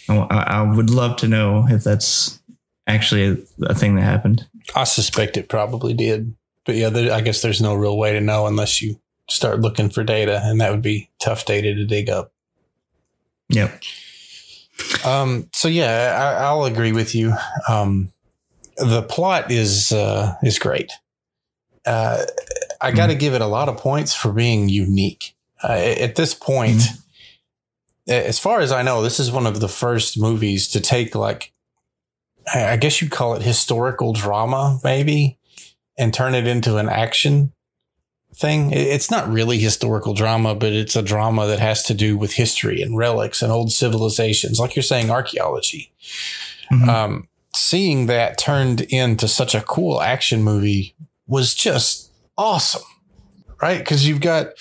I, 0.08 0.44
I 0.46 0.62
would 0.62 0.90
love 0.90 1.16
to 1.18 1.28
know 1.28 1.66
if 1.68 1.84
that's 1.84 2.40
actually 2.86 3.24
a, 3.24 3.36
a 3.66 3.74
thing 3.74 3.94
that 3.96 4.02
happened. 4.02 4.46
I 4.74 4.84
suspect 4.84 5.36
it 5.36 5.48
probably 5.48 5.94
did, 5.94 6.34
but 6.64 6.74
yeah, 6.74 6.88
there, 6.88 7.12
I 7.12 7.20
guess 7.20 7.42
there's 7.42 7.60
no 7.60 7.74
real 7.74 7.96
way 7.96 8.12
to 8.12 8.20
know 8.20 8.46
unless 8.46 8.82
you 8.82 9.00
start 9.28 9.60
looking 9.60 9.90
for 9.90 10.02
data, 10.02 10.40
and 10.44 10.60
that 10.60 10.70
would 10.70 10.82
be 10.82 11.10
tough 11.20 11.44
data 11.44 11.74
to 11.74 11.84
dig 11.84 12.10
up. 12.10 12.32
Yep. 13.48 13.82
Um, 15.04 15.48
so 15.52 15.68
yeah, 15.68 16.16
I, 16.18 16.44
I'll 16.44 16.64
agree 16.64 16.92
with 16.92 17.14
you. 17.14 17.34
Um, 17.68 18.12
the 18.76 19.02
plot 19.02 19.50
is 19.50 19.92
uh, 19.92 20.34
is 20.42 20.58
great. 20.58 20.92
Uh, 21.84 22.24
I 22.80 22.92
got 22.92 23.08
to 23.08 23.14
give 23.14 23.34
it 23.34 23.40
a 23.40 23.46
lot 23.46 23.68
of 23.68 23.76
points 23.76 24.14
for 24.14 24.32
being 24.32 24.68
unique. 24.68 25.34
Uh, 25.62 25.72
at 25.72 26.16
this 26.16 26.34
point, 26.34 26.82
as 28.06 28.38
far 28.38 28.60
as 28.60 28.72
I 28.72 28.82
know, 28.82 29.02
this 29.02 29.20
is 29.20 29.30
one 29.30 29.46
of 29.46 29.60
the 29.60 29.68
first 29.68 30.18
movies 30.18 30.68
to 30.68 30.80
take 30.80 31.14
like, 31.14 31.52
I 32.52 32.76
guess 32.76 33.00
you'd 33.00 33.10
call 33.10 33.34
it 33.34 33.42
historical 33.42 34.12
drama, 34.12 34.80
maybe, 34.82 35.38
and 35.98 36.12
turn 36.12 36.34
it 36.34 36.46
into 36.46 36.78
an 36.78 36.88
action 36.88 37.52
thing. 38.34 38.72
It's 38.72 39.10
not 39.10 39.30
really 39.30 39.58
historical 39.58 40.14
drama, 40.14 40.54
but 40.54 40.72
it's 40.72 40.96
a 40.96 41.02
drama 41.02 41.46
that 41.46 41.60
has 41.60 41.82
to 41.84 41.94
do 41.94 42.16
with 42.16 42.32
history 42.32 42.80
and 42.80 42.96
relics 42.96 43.42
and 43.42 43.52
old 43.52 43.72
civilizations, 43.72 44.58
like 44.58 44.74
you're 44.74 44.82
saying, 44.82 45.10
archaeology. 45.10 45.92
Mhm. 46.72 46.88
Um, 46.88 47.28
seeing 47.54 48.06
that 48.06 48.38
turned 48.38 48.80
into 48.82 49.28
such 49.28 49.54
a 49.54 49.60
cool 49.60 50.00
action 50.00 50.42
movie 50.42 50.94
was 51.26 51.54
just 51.54 52.10
awesome, 52.38 52.82
right? 53.60 53.78
Because 53.78 54.06
you've 54.08 54.20
got 54.20 54.52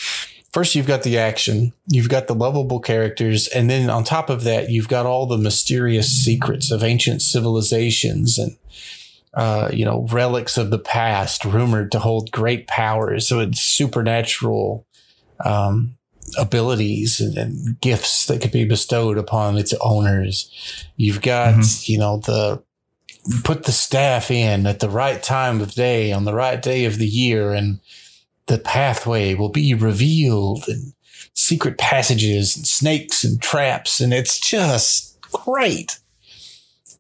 first 0.52 0.76
you've 0.76 0.88
got 0.88 1.04
the 1.04 1.18
action, 1.18 1.74
you've 1.88 2.10
got 2.10 2.28
the 2.28 2.36
lovable 2.36 2.80
characters, 2.80 3.48
and 3.48 3.70
then 3.70 3.90
on 3.90 4.04
top 4.04 4.30
of 4.30 4.44
that, 4.44 4.70
you've 4.70 4.88
got 4.88 5.06
all 5.06 5.26
the 5.26 5.38
mysterious 5.38 6.10
secrets 6.10 6.72
of 6.72 6.84
ancient 6.84 7.22
civilizations 7.22 8.38
and 8.38 8.58
uh, 9.34 9.70
you 9.72 9.86
know 9.86 10.08
relics 10.12 10.58
of 10.58 10.72
the 10.72 10.80
past, 10.80 11.46
rumored 11.46 11.92
to 11.92 12.00
hold 12.00 12.32
great 12.32 12.68
powers. 12.68 13.28
So 13.28 13.40
it's 13.40 13.62
supernatural 13.62 14.86
um, 15.44 15.98
abilities 16.38 17.20
and, 17.20 17.38
and 17.38 17.82
gifts 17.82 18.26
that 18.26 18.42
could 18.42 18.52
be 18.52 18.66
bestowed 18.66 19.18
upon 19.18 19.58
its 19.58 19.74
owners. 19.82 20.86
You've 20.96 21.22
got 21.22 21.88
you 21.88 21.98
know 21.98 22.18
the 22.18 22.64
put 23.44 23.64
the 23.64 23.72
staff 23.72 24.32
in 24.32 24.66
at 24.66 24.80
the 24.80 24.90
right 24.90 25.22
time 25.22 25.62
of 25.62 25.74
day 25.74 26.12
on 26.12 26.26
the 26.26 26.34
right 26.34 26.62
day 26.62 26.86
of 26.86 26.98
the 26.98 27.08
year 27.08 27.54
and 27.54 27.80
the 28.50 28.58
pathway 28.60 29.34
will 29.34 29.50
be 29.50 29.74
revealed 29.74 30.66
and 30.68 30.94
secret 31.34 31.78
passages 31.78 32.58
and 32.58 32.68
snakes 32.68 33.24
and 33.24 33.42
traps 33.42 34.02
and 34.02 34.14
it's 34.14 34.40
just 34.40 35.18
great 35.32 36.00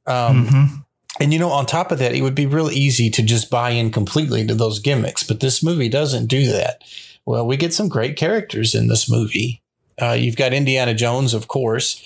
um, 0.07 0.47
Mhm. 0.47 0.83
and 1.19 1.33
you 1.33 1.39
know 1.39 1.49
on 1.51 1.65
top 1.65 1.91
of 1.91 1.99
that 1.99 2.13
it 2.15 2.21
would 2.21 2.35
be 2.35 2.45
real 2.45 2.71
easy 2.71 3.09
to 3.09 3.21
just 3.21 3.49
buy 3.49 3.71
in 3.71 3.91
completely 3.91 4.45
to 4.47 4.55
those 4.55 4.79
gimmicks 4.79 5.23
but 5.23 5.39
this 5.41 5.61
movie 5.61 5.89
doesn't 5.89 6.27
do 6.27 6.47
that 6.51 6.81
well 7.25 7.45
we 7.45 7.57
get 7.57 7.73
some 7.73 7.89
great 7.89 8.15
characters 8.15 8.73
in 8.75 8.87
this 8.87 9.09
movie 9.09 9.61
uh, 10.01 10.11
you've 10.13 10.37
got 10.37 10.53
indiana 10.53 10.93
jones 10.93 11.33
of 11.33 11.47
course 11.47 12.01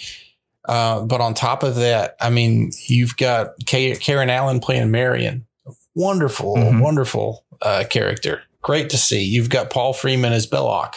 uh, 0.66 1.02
but 1.02 1.20
on 1.20 1.34
top 1.34 1.62
of 1.62 1.76
that, 1.76 2.16
I 2.22 2.30
mean, 2.30 2.72
you've 2.88 3.18
got 3.18 3.48
Ka- 3.68 3.98
Karen 4.00 4.30
Allen 4.30 4.62
playing 4.62 4.92
Marion. 4.92 5.46
Wonderful, 5.94 6.56
Mhm. 6.56 6.80
wonderful 6.80 7.44
uh, 7.62 7.84
character. 7.90 8.44
Great 8.64 8.90
to 8.90 8.98
see. 8.98 9.22
You've 9.24 9.50
got 9.50 9.70
Paul 9.70 9.94
Freeman 9.94 10.34
as 10.34 10.48
Belloq, 10.48 10.96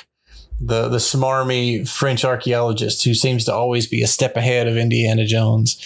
the 0.60 0.88
the 0.88 0.96
smarmy 0.98 1.86
French 1.86 2.24
archaeologist 2.24 3.04
who 3.04 3.12
seems 3.12 3.44
to 3.44 3.52
always 3.54 3.86
be 3.86 4.02
a 4.02 4.06
step 4.06 4.36
ahead 4.36 4.66
of 4.68 4.76
Indiana 4.76 5.26
Jones. 5.26 5.76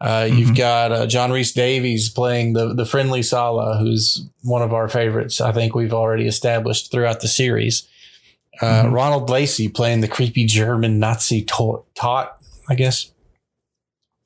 Uh, 0.00 0.26
You've 0.30 0.50
Mhm. 0.50 0.56
got 0.56 0.92
uh, 0.92 1.06
John 1.06 1.30
Rhys-Davies 1.30 2.08
playing 2.08 2.54
the 2.54 2.74
the 2.74 2.86
friendly 2.86 3.22
Sallah, 3.22 3.78
who's 3.78 4.26
one 4.42 4.62
of 4.62 4.72
our 4.72 4.88
favorites. 4.88 5.40
I 5.40 5.52
think 5.52 5.74
we've 5.74 5.94
already 5.94 6.26
established 6.26 6.90
throughout 6.90 7.20
the 7.20 7.28
series. 7.28 7.86
Uh, 8.62 8.84
Mhm. 8.84 8.92
Ronald 8.92 9.28
Lacey 9.30 9.68
playing 9.68 10.00
the 10.00 10.08
creepy 10.08 10.46
German 10.46 10.98
Nazi 10.98 11.44
Toht, 11.44 11.84
Toht 11.94 12.28
I 12.68 12.74
guess. 12.74 13.10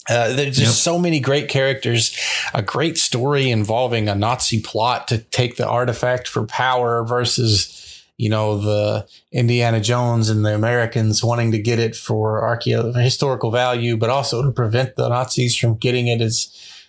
Uh, 0.08 0.32
there's 0.32 0.56
just 0.56 0.60
Yep. 0.86 0.94
so 0.94 0.98
many 0.98 1.20
great 1.20 1.48
characters, 1.48 2.16
a 2.54 2.62
great 2.62 2.96
story 2.98 3.50
involving 3.50 4.08
a 4.08 4.14
Nazi 4.14 4.60
plot 4.60 5.06
to 5.08 5.18
take 5.18 5.56
the 5.56 5.66
artifact 5.66 6.26
for 6.26 6.46
power 6.46 7.04
versus, 7.04 8.02
you 8.16 8.28
know, 8.28 8.58
the 8.58 9.06
Indiana 9.30 9.80
Jones 9.80 10.28
and 10.30 10.44
the 10.44 10.54
Americans 10.54 11.22
wanting 11.22 11.52
to 11.52 11.58
get 11.58 11.78
it 11.78 11.94
for 11.94 12.40
archeo- 12.42 12.94
historical 13.00 13.50
value, 13.50 13.96
but 13.96 14.10
also 14.10 14.42
to 14.42 14.50
prevent 14.50 14.96
the 14.96 15.08
Nazis 15.08 15.54
from 15.56 15.76
getting 15.76 16.08
it 16.08 16.20
as 16.20 16.48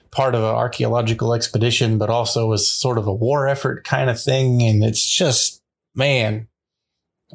part 0.09 0.33
of 0.33 0.41
an 0.43 0.49
archaeological 0.55 1.33
expedition, 1.33 1.97
but 1.97 2.09
also 2.09 2.51
as 2.53 2.67
sort 2.69 2.97
of 2.97 3.07
a 3.07 3.13
war 3.13 3.47
effort 3.47 3.83
kind 3.83 4.09
of 4.09 4.19
thing. 4.21 4.61
And 4.61 4.83
it's 4.83 5.05
just, 5.05 5.61
man, 5.95 6.47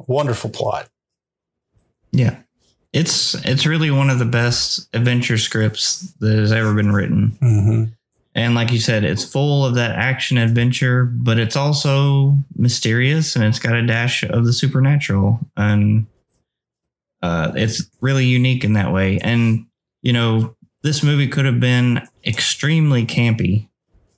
wonderful 0.07 0.51
plot. 0.51 0.89
Yeah. 2.13 2.37
It's 2.97 3.35
it's 3.45 3.67
really 3.67 3.91
one 3.91 4.09
of 4.09 4.19
the 4.19 4.25
best 4.25 4.89
adventure 4.95 5.37
scripts 5.37 6.13
that 6.21 6.39
has 6.39 6.51
ever 6.51 6.73
been 6.75 6.93
written. 6.93 7.37
Mm-hmm. 7.43 7.85
And 8.35 8.55
like 8.55 8.73
you 8.73 8.81
said, 8.81 9.05
it's 9.05 9.25
full 9.25 9.65
of 9.65 9.75
that 9.75 9.97
action 9.97 10.39
adventure, 10.39 11.05
but 11.05 11.39
it's 11.39 11.57
also 11.57 12.37
mysterious 12.55 13.35
and 13.35 13.45
it's 13.45 13.59
got 13.59 13.75
a 13.75 13.87
dash 13.87 14.23
of 14.25 14.45
the 14.45 14.53
supernatural. 14.53 15.41
And 15.57 16.07
uh, 17.23 17.53
it's 17.55 17.91
really 18.01 18.27
unique 18.27 18.63
in 18.63 18.75
that 18.75 18.93
way. 18.93 19.19
And, 19.19 19.67
you 20.03 20.13
know, 20.13 20.55
this 20.83 21.03
movie 21.03 21.29
could 21.29 21.47
have 21.47 21.61
been 21.61 22.07
extremely 22.27 23.07
campy 23.07 23.69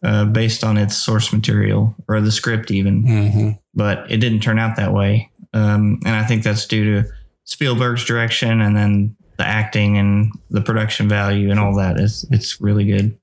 uh, 0.03 0.25
based 0.25 0.65
on 0.65 0.77
its 0.77 0.97
source 0.97 1.33
material 1.33 1.95
or 2.09 2.21
the 2.21 2.33
script, 2.33 2.73
even, 2.73 3.05
Mm-hmm. 3.05 3.51
but 3.75 4.11
it 4.11 4.19
didn't 4.19 4.41
turn 4.41 4.59
out 4.59 4.77
that 4.77 4.93
way. 4.93 5.31
Um, 5.55 6.01
and 6.05 6.15
I 6.17 6.25
think 6.25 6.43
that's 6.43 6.67
due 6.67 7.03
to 7.03 7.09
Spielberg's 7.49 8.05
direction 8.05 8.61
and 8.61 8.77
then 8.77 9.17
the 9.39 9.47
acting 9.47 9.97
and 9.97 10.33
the 10.51 10.61
production 10.61 11.09
value 11.09 11.51
and 11.51 11.59
all 11.59 11.75
that 11.77 11.99
is 11.99 12.27
it's 12.31 12.61
really 12.61 12.85
good. 12.85 13.19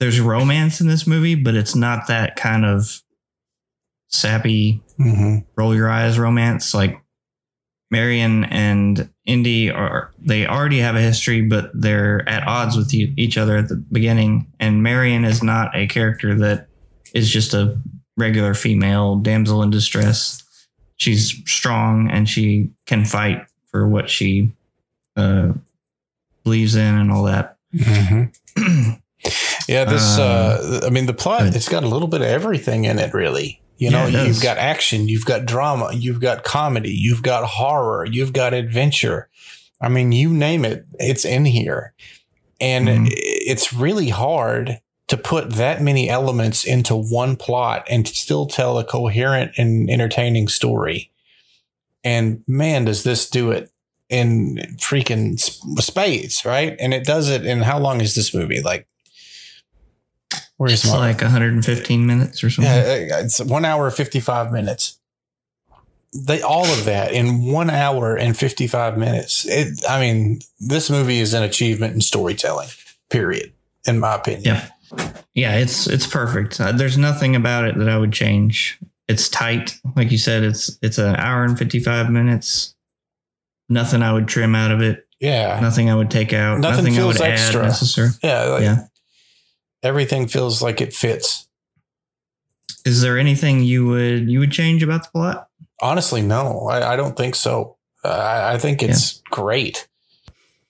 There's 0.00 0.18
romance 0.18 0.80
in 0.80 0.86
this 0.86 1.06
movie, 1.06 1.34
but 1.34 1.54
it's 1.54 1.74
not 1.74 2.06
that 2.08 2.36
kind 2.36 2.64
of 2.64 3.02
sappy 4.08 4.82
Mm-hmm. 4.98 5.48
roll 5.56 5.76
your 5.76 5.88
eyes 5.88 6.18
romance 6.18 6.74
like 6.74 7.00
Marion 7.88 8.42
and 8.46 9.08
Indy 9.26 9.70
are 9.70 10.12
they 10.18 10.44
already 10.44 10.80
have 10.80 10.96
a 10.96 11.00
history, 11.00 11.42
but 11.42 11.70
they're 11.72 12.28
at 12.28 12.46
odds 12.48 12.76
with 12.76 12.92
each 12.92 13.38
other 13.38 13.56
at 13.56 13.68
the 13.68 13.76
beginning. 13.76 14.52
And 14.58 14.82
Marion 14.82 15.24
is 15.24 15.40
not 15.40 15.76
a 15.76 15.86
character 15.86 16.34
that 16.38 16.66
is 17.14 17.30
just 17.30 17.54
a 17.54 17.80
regular 18.16 18.54
female 18.54 19.16
damsel 19.16 19.62
in 19.62 19.70
distress. 19.70 20.42
She's 20.98 21.42
strong 21.50 22.10
and 22.10 22.28
she 22.28 22.70
can 22.86 23.04
fight 23.04 23.46
for 23.70 23.88
what 23.88 24.10
she 24.10 24.52
uh, 25.16 25.52
believes 26.44 26.74
in 26.76 26.94
and 26.94 27.10
all 27.10 27.24
that. 27.24 27.56
Mm-hmm. 27.74 28.92
Yeah, 29.68 29.84
this. 29.84 30.16
Um, 30.16 30.22
uh, 30.22 30.80
I 30.86 30.90
mean, 30.90 31.04
the 31.04 31.12
plot. 31.12 31.54
It's 31.54 31.68
got 31.68 31.84
a 31.84 31.88
little 31.88 32.08
bit 32.08 32.22
of 32.22 32.26
everything 32.28 32.84
in 32.86 32.98
it, 32.98 33.12
really. 33.12 33.60
You 33.76 33.90
know, 33.90 34.10
does. 34.10 34.26
you've 34.26 34.42
got 34.42 34.56
action, 34.56 35.08
you've 35.08 35.26
got 35.26 35.44
drama, 35.44 35.90
you've 35.92 36.20
got 36.20 36.42
comedy, 36.42 36.90
you've 36.90 37.22
got 37.22 37.44
horror, 37.44 38.06
you've 38.06 38.32
got 38.32 38.54
adventure. 38.54 39.28
I 39.80 39.88
mean, 39.90 40.10
you 40.12 40.30
name 40.30 40.64
it, 40.64 40.86
it's 40.98 41.24
in 41.26 41.44
here, 41.44 41.92
and 42.60 42.88
Mhm. 42.88 43.08
it's 43.12 43.72
really 43.72 44.08
hard 44.08 44.80
to 45.08 45.16
put 45.16 45.54
that 45.54 45.82
many 45.82 46.08
elements 46.08 46.64
into 46.64 46.94
one 46.94 47.34
plot 47.36 47.86
and 47.90 48.06
still 48.06 48.46
tell 48.46 48.78
a 48.78 48.84
coherent 48.84 49.52
and 49.56 49.90
entertaining 49.90 50.48
story. 50.48 51.10
And 52.04 52.44
man, 52.46 52.84
does 52.84 53.02
this 53.02 53.28
do 53.28 53.50
it 53.50 53.70
in 54.08 54.56
freaking 54.76 55.38
space, 55.82 56.44
right? 56.44 56.76
And 56.78 56.94
it 56.94 57.04
does 57.04 57.28
it 57.30 57.44
in 57.44 57.60
how 57.62 57.78
long 57.78 58.00
is 58.00 58.14
this 58.14 58.32
movie? 58.34 58.62
Like, 58.62 58.86
where's 60.56 60.84
It's 60.84 60.86
my 60.86 60.98
like 60.98 61.20
115 61.20 62.06
minutes 62.06 62.44
or 62.44 62.50
something. 62.50 62.72
yeah, 62.72 63.16
uh, 63.16 63.20
it's 63.24 63.40
one 63.40 63.64
hour 63.64 63.90
fifty 63.90 64.20
five 64.20 64.52
minutes. 64.52 64.98
They 66.14 66.40
all 66.40 66.64
of 66.64 66.84
that 66.86 67.12
in 67.12 67.44
one 67.52 67.68
hour 67.70 68.16
and 68.16 68.36
fifty 68.36 68.66
five 68.66 68.96
minutes. 68.96 69.44
It, 69.46 69.84
I 69.88 70.00
mean, 70.00 70.40
this 70.60 70.88
movie 70.90 71.18
is 71.20 71.34
an 71.34 71.42
achievement 71.42 71.94
in 71.94 72.00
storytelling. 72.00 72.68
Period, 73.10 73.52
in 73.86 73.98
my 74.00 74.14
opinion. 74.14 74.42
Yeah. 74.44 74.68
Yeah, 75.34 75.54
it's 75.56 75.86
it's 75.86 76.06
perfect. 76.06 76.60
Uh, 76.60 76.72
there's 76.72 76.98
nothing 76.98 77.36
about 77.36 77.64
it 77.66 77.76
that 77.78 77.88
I 77.88 77.96
would 77.98 78.12
change. 78.12 78.78
It's 79.08 79.28
tight, 79.28 79.78
like 79.96 80.10
you 80.10 80.18
said. 80.18 80.42
It's 80.42 80.78
it's 80.82 80.98
an 80.98 81.16
hour 81.16 81.44
and 81.44 81.58
55 81.58 82.10
minutes. 82.10 82.74
Nothing 83.68 84.02
I 84.02 84.12
would 84.12 84.28
trim 84.28 84.54
out 84.54 84.70
of 84.70 84.80
it. 84.82 85.06
Yeah, 85.20 85.58
Nothing 85.60 85.90
I 85.90 85.94
would 85.96 86.10
take 86.10 86.32
out. 86.32 86.60
Nothing 86.60 86.84
Nothing, 86.84 86.94
I 86.94 86.96
feels 86.96 87.18
would 87.18 87.28
extra. 87.28 87.60
add 87.62 87.66
necessary. 87.66 88.08
yeah, 88.22 88.44
like, 88.44 88.62
Yeah. 88.62 88.76
Everything 89.82 90.28
feels 90.28 90.62
like 90.62 90.80
it 90.80 90.92
fits. 90.94 91.48
Is 92.84 93.02
there 93.02 93.18
anything 93.18 93.62
you 93.62 93.86
would 93.86 94.30
you 94.30 94.38
would 94.40 94.52
change 94.52 94.82
about 94.82 95.02
the 95.04 95.10
plot? 95.10 95.48
Honestly, 95.80 96.22
no, 96.22 96.68
I, 96.68 96.92
I 96.94 96.96
don't 96.96 97.16
think 97.16 97.34
so. 97.34 97.76
Uh, 98.04 98.08
I, 98.08 98.54
I 98.54 98.58
think 98.58 98.82
it's 98.82 99.22
great. 99.30 99.88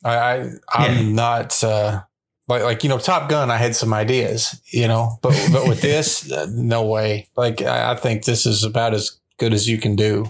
I, 0.04 0.16
I 0.16 0.50
I'm 0.72 1.06
Yeah. 1.08 1.12
not 1.12 1.62
uh, 1.64 2.02
like 2.48 2.62
like 2.62 2.82
you 2.82 2.88
know 2.88 2.98
Top 2.98 3.28
Gun. 3.28 3.50
I 3.50 3.56
had 3.56 3.76
some 3.76 3.92
ideas, 3.92 4.60
you 4.66 4.88
know, 4.88 5.18
but 5.22 5.38
but 5.52 5.68
with 5.68 5.80
this, 5.82 6.30
uh, 6.30 6.46
no 6.50 6.84
way. 6.84 7.28
Like 7.36 7.62
I, 7.62 7.92
I 7.92 7.96
think 7.96 8.24
this 8.24 8.46
is 8.46 8.64
about 8.64 8.94
as 8.94 9.18
good 9.38 9.52
as 9.52 9.68
you 9.68 9.78
can 9.78 9.94
do. 9.94 10.26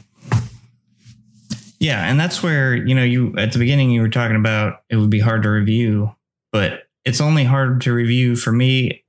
Yeah, 1.81 2.05
and 2.05 2.19
that's 2.19 2.43
where 2.43 2.75
you 2.75 2.95
know 2.95 3.05
you 3.05 3.35
at 3.39 3.53
the 3.53 3.59
beginning 3.59 3.91
you 3.91 4.03
were 4.03 4.09
talking 4.09 4.37
about 4.37 4.83
it 4.91 4.97
would 4.97 5.11
be 5.11 5.21
hard 5.21 5.43
to 5.45 5.49
review, 5.49 6.15
but 6.53 6.89
it's 7.05 7.21
only 7.21 7.45
hard 7.45 7.81
to 7.83 7.93
review 7.93 8.37
for 8.37 8.53
me 8.53 9.05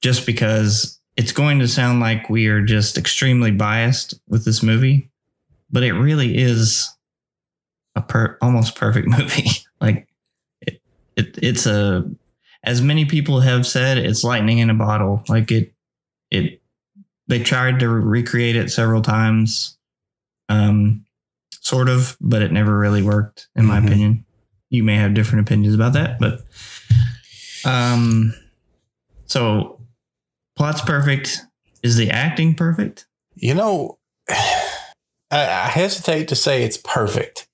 just 0.00 0.26
because 0.26 1.00
it's 1.16 1.32
going 1.32 1.58
to 1.60 1.68
sound 1.68 2.00
like 2.00 2.28
we 2.28 2.46
are 2.46 2.62
just 2.62 2.98
extremely 2.98 3.50
biased 3.50 4.14
with 4.28 4.44
this 4.44 4.62
movie, 4.62 5.10
but 5.70 5.82
it 5.82 5.92
really 5.92 6.36
is 6.36 6.88
a 7.96 8.02
per, 8.02 8.38
almost 8.40 8.74
perfect 8.74 9.08
movie. 9.18 9.50
like 9.80 10.07
it, 11.18 11.26
it 11.26 11.38
it's 11.42 11.66
a 11.66 12.08
as 12.64 12.80
many 12.82 13.04
people 13.04 13.40
have 13.40 13.66
said 13.66 13.98
it's 13.98 14.24
lightning 14.24 14.58
in 14.58 14.70
a 14.70 14.74
bottle. 14.74 15.24
Like 15.28 15.50
it 15.50 15.72
it 16.30 16.60
they 17.26 17.40
tried 17.42 17.80
to 17.80 17.88
recreate 17.88 18.56
it 18.56 18.70
several 18.70 19.02
times. 19.02 19.76
Um 20.48 21.04
sort 21.60 21.88
of, 21.90 22.16
but 22.20 22.40
it 22.40 22.50
never 22.52 22.78
really 22.78 23.02
worked, 23.02 23.48
in 23.54 23.66
my 23.66 23.78
Mhm. 23.78 23.84
opinion. 23.86 24.24
You 24.70 24.82
may 24.84 24.96
have 24.96 25.12
different 25.14 25.46
opinions 25.46 25.74
about 25.74 25.92
that, 25.94 26.18
but 26.18 26.44
um, 27.64 28.34
so 29.26 29.80
plot's 30.56 30.80
perfect. 30.80 31.40
Is 31.82 31.96
the 31.96 32.10
acting 32.10 32.54
perfect? 32.54 33.06
You 33.34 33.54
know, 33.54 33.98
I, 34.30 34.56
I 35.30 35.66
hesitate 35.68 36.28
to 36.28 36.34
say 36.34 36.62
it's 36.62 36.76
perfect. 36.78 37.47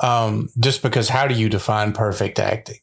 Um, 0.00 0.50
just 0.58 0.82
because 0.82 1.08
how 1.08 1.26
do 1.26 1.34
you 1.34 1.48
define 1.48 1.92
perfect 1.92 2.38
acting? 2.38 2.78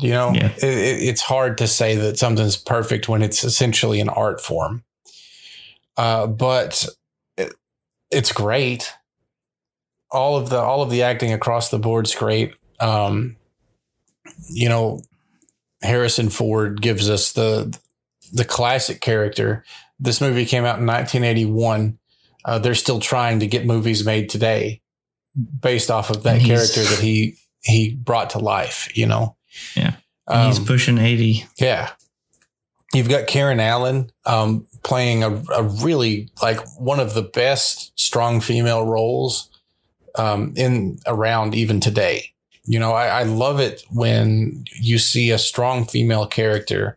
You 0.00 0.10
know, 0.10 0.32
Yeah. 0.32 0.46
it, 0.56 0.64
it, 0.64 1.02
it's 1.08 1.20
hard 1.20 1.58
to 1.58 1.66
say 1.66 1.96
that 1.96 2.18
something's 2.18 2.56
perfect 2.56 3.08
when 3.08 3.22
it's 3.22 3.44
essentially 3.44 4.00
an 4.00 4.08
art 4.08 4.40
form. 4.40 4.82
Uh, 5.96 6.26
but 6.26 6.86
it, 7.36 7.52
it's 8.10 8.32
great. 8.32 8.92
All 10.10 10.36
of 10.36 10.48
the 10.50 10.58
all 10.58 10.82
of 10.82 10.90
the 10.90 11.02
acting 11.02 11.32
across 11.32 11.70
the 11.70 11.78
board's 11.78 12.14
great. 12.14 12.54
Um, 12.80 13.36
you 14.48 14.68
know, 14.68 15.02
Harrison 15.82 16.28
Ford 16.30 16.80
gives 16.80 17.08
us 17.10 17.32
the 17.32 17.76
the 18.32 18.44
classic 18.44 19.00
character 19.00 19.64
this 20.00 20.20
movie 20.20 20.44
came 20.44 20.64
out 20.64 20.78
in 20.80 20.86
1981. 20.86 21.98
Uh, 22.44 22.58
they're 22.58 22.74
still 22.74 23.00
trying 23.00 23.40
to 23.40 23.46
get 23.46 23.64
movies 23.64 24.04
made 24.04 24.28
today 24.28 24.82
based 25.60 25.90
off 25.90 26.10
of 26.10 26.22
that 26.24 26.40
character 26.40 26.82
that 26.82 26.98
he 27.00 27.36
he 27.62 27.94
brought 27.94 28.30
to 28.30 28.38
life. 28.38 28.88
You 28.96 29.06
know, 29.06 29.36
Yeah. 29.74 29.96
Um, 30.26 30.46
He's 30.48 30.58
pushing 30.58 30.98
80. 30.98 31.44
yeah. 31.58 31.90
You've 32.94 33.08
got 33.08 33.26
Karen 33.26 33.58
Allen 33.60 34.10
um, 34.24 34.66
playing 34.84 35.24
a, 35.24 35.30
a 35.52 35.62
really 35.64 36.30
like 36.40 36.58
one 36.78 37.00
of 37.00 37.12
the 37.14 37.22
best 37.22 37.92
strong 37.98 38.40
female 38.40 38.86
roles 38.86 39.50
um, 40.16 40.54
in 40.56 40.98
around 41.06 41.54
even 41.54 41.80
today. 41.80 42.30
You 42.64 42.78
know, 42.78 42.92
I, 42.92 43.06
I 43.06 43.22
love 43.24 43.58
it 43.60 43.82
when 43.90 44.64
you 44.80 44.98
see 44.98 45.30
a 45.30 45.38
strong 45.38 45.84
female 45.84 46.26
character 46.26 46.96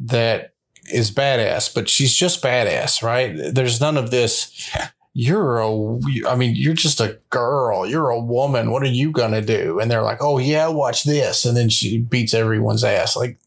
that 0.00 0.54
is 0.90 1.10
badass, 1.12 1.72
but 1.72 1.88
she's 1.88 2.14
just 2.14 2.42
badass, 2.42 3.02
right? 3.02 3.34
There's 3.52 3.80
none 3.80 3.96
of 3.98 4.10
this. 4.10 4.70
You're 5.12 5.58
a, 5.58 5.98
I 6.28 6.36
mean, 6.36 6.54
you're 6.54 6.74
just 6.74 7.00
a 7.00 7.18
girl. 7.30 7.84
You're 7.86 8.10
a 8.10 8.20
woman. 8.20 8.70
What 8.70 8.82
are 8.82 8.86
you 8.86 9.10
gonna 9.10 9.42
do? 9.42 9.80
And 9.80 9.90
they're 9.90 10.02
like, 10.02 10.18
oh 10.22 10.38
yeah, 10.38 10.68
watch 10.68 11.04
this, 11.04 11.44
and 11.44 11.56
then 11.56 11.68
she 11.68 11.98
beats 11.98 12.32
everyone's 12.34 12.84
ass. 12.84 13.16
Like 13.16 13.38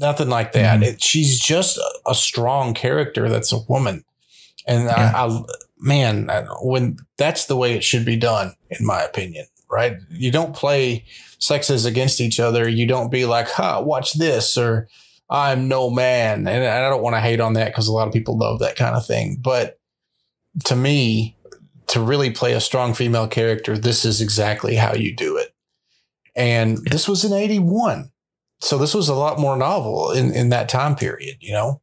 nothing 0.00 0.28
like 0.30 0.52
that. 0.52 0.80
Mhm. 0.80 0.84
It, 0.84 1.02
she's 1.02 1.38
just 1.38 1.76
a, 1.78 2.10
a 2.10 2.14
strong 2.14 2.72
character 2.74 3.28
that's 3.28 3.52
a 3.52 3.58
woman, 3.68 4.02
and 4.66 4.84
Yeah. 4.84 5.12
I, 5.14 5.26
I, 5.26 5.42
man, 5.78 6.30
I- 6.30 6.42
when 6.62 6.96
that's 7.18 7.46
the 7.46 7.56
way 7.56 7.74
it 7.74 7.84
should 7.84 8.04
be 8.06 8.16
done, 8.16 8.54
in 8.70 8.86
my 8.86 9.02
opinion, 9.02 9.44
right? 9.70 9.96
You 10.10 10.30
don't 10.30 10.54
play 10.56 11.04
sexes 11.38 11.84
against 11.84 12.20
each 12.20 12.40
other. 12.40 12.68
You 12.68 12.86
don't 12.86 13.10
be 13.10 13.24
like, 13.26 13.48
huh, 13.48 13.82
watch 13.84 14.14
this 14.14 14.56
or 14.58 14.88
I'm 15.28 15.68
no 15.68 15.90
man. 15.90 16.46
And 16.48 16.64
I 16.66 16.88
don't 16.88 17.02
want 17.02 17.14
to 17.16 17.20
hate 17.20 17.40
on 17.40 17.52
that 17.54 17.66
because 17.68 17.88
a 17.88 17.92
lot 17.92 18.06
of 18.08 18.12
people 18.12 18.36
love 18.36 18.58
that 18.60 18.76
kind 18.76 18.94
of 18.96 19.06
thing. 19.06 19.38
But 19.40 19.79
to 20.64 20.76
me, 20.76 21.36
to 21.88 22.00
really 22.00 22.30
play 22.30 22.52
a 22.52 22.60
strong 22.60 22.94
female 22.94 23.28
character, 23.28 23.76
this 23.76 24.04
is 24.04 24.20
exactly 24.20 24.76
how 24.76 24.94
you 24.94 25.14
do 25.14 25.36
it. 25.36 25.54
And 26.36 26.78
this 26.78 27.08
was 27.08 27.24
in 27.24 27.32
81. 27.32 28.10
So 28.60 28.78
this 28.78 28.94
was 28.94 29.08
a 29.08 29.14
lot 29.14 29.38
more 29.38 29.56
novel 29.56 30.12
in, 30.12 30.32
in 30.32 30.50
that 30.50 30.68
time 30.68 30.94
period, 30.94 31.36
you 31.40 31.52
know? 31.52 31.80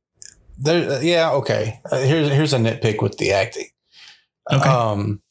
There, 0.58 1.03
yeah, 1.03 1.32
okay. 1.34 1.80
Uh, 1.91 1.99
here's 1.99 2.30
here's 2.30 2.53
a 2.53 2.58
nitpick 2.58 3.01
with 3.01 3.17
the 3.17 3.32
acting. 3.32 3.67
Okay. 4.51 4.67
Um, 4.67 5.21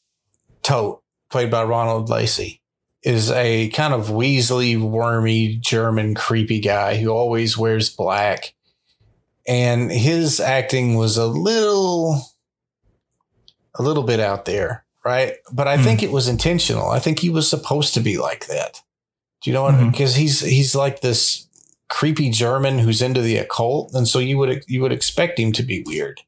Toht, 0.63 1.01
played 1.29 1.51
by 1.51 1.63
Ronald 1.63 2.09
Lacey, 2.09 2.61
is 3.03 3.31
a 3.31 3.69
kind 3.69 3.93
of 3.93 4.07
Weasley, 4.07 4.79
wormy, 4.79 5.57
German, 5.57 6.15
creepy 6.15 6.59
guy 6.59 6.97
who 6.97 7.09
always 7.09 7.57
wears 7.57 7.93
black. 7.93 8.53
And 9.47 9.91
his 9.91 10.39
acting 10.39 10.95
was 10.95 11.17
a 11.17 11.27
little, 11.27 12.21
a 13.77 13.83
little 13.83 14.03
bit 14.03 14.19
out 14.19 14.45
there, 14.45 14.85
right? 15.05 15.33
But 15.51 15.67
I 15.67 15.77
Hmm. 15.77 15.83
think 15.83 16.03
it 16.03 16.11
was 16.11 16.27
intentional. 16.27 16.89
I 16.89 16.99
think 16.99 17.19
he 17.19 17.29
was 17.29 17.49
supposed 17.49 17.93
to 17.93 17.99
be 17.99 18.17
like 18.17 18.47
that. 18.47 18.81
Do 19.41 19.49
you 19.49 19.53
know 19.53 19.63
what? 19.63 19.79
Because 19.91 20.15
he's 20.15 20.39
he's 20.41 20.73
like 20.75 21.01
this 21.01 21.47
creepy 21.89 22.29
German 22.29 22.79
who's 22.79 23.01
into 23.01 23.21
the 23.21 23.37
occult, 23.37 23.93
and 23.93 24.07
so 24.07 24.19
you 24.19 24.37
would 24.37 24.63
you 24.67 24.81
would 24.81 24.91
expect 24.91 25.39
him 25.39 25.51
to 25.53 25.63
be 25.63 25.83
weird. 25.85 26.21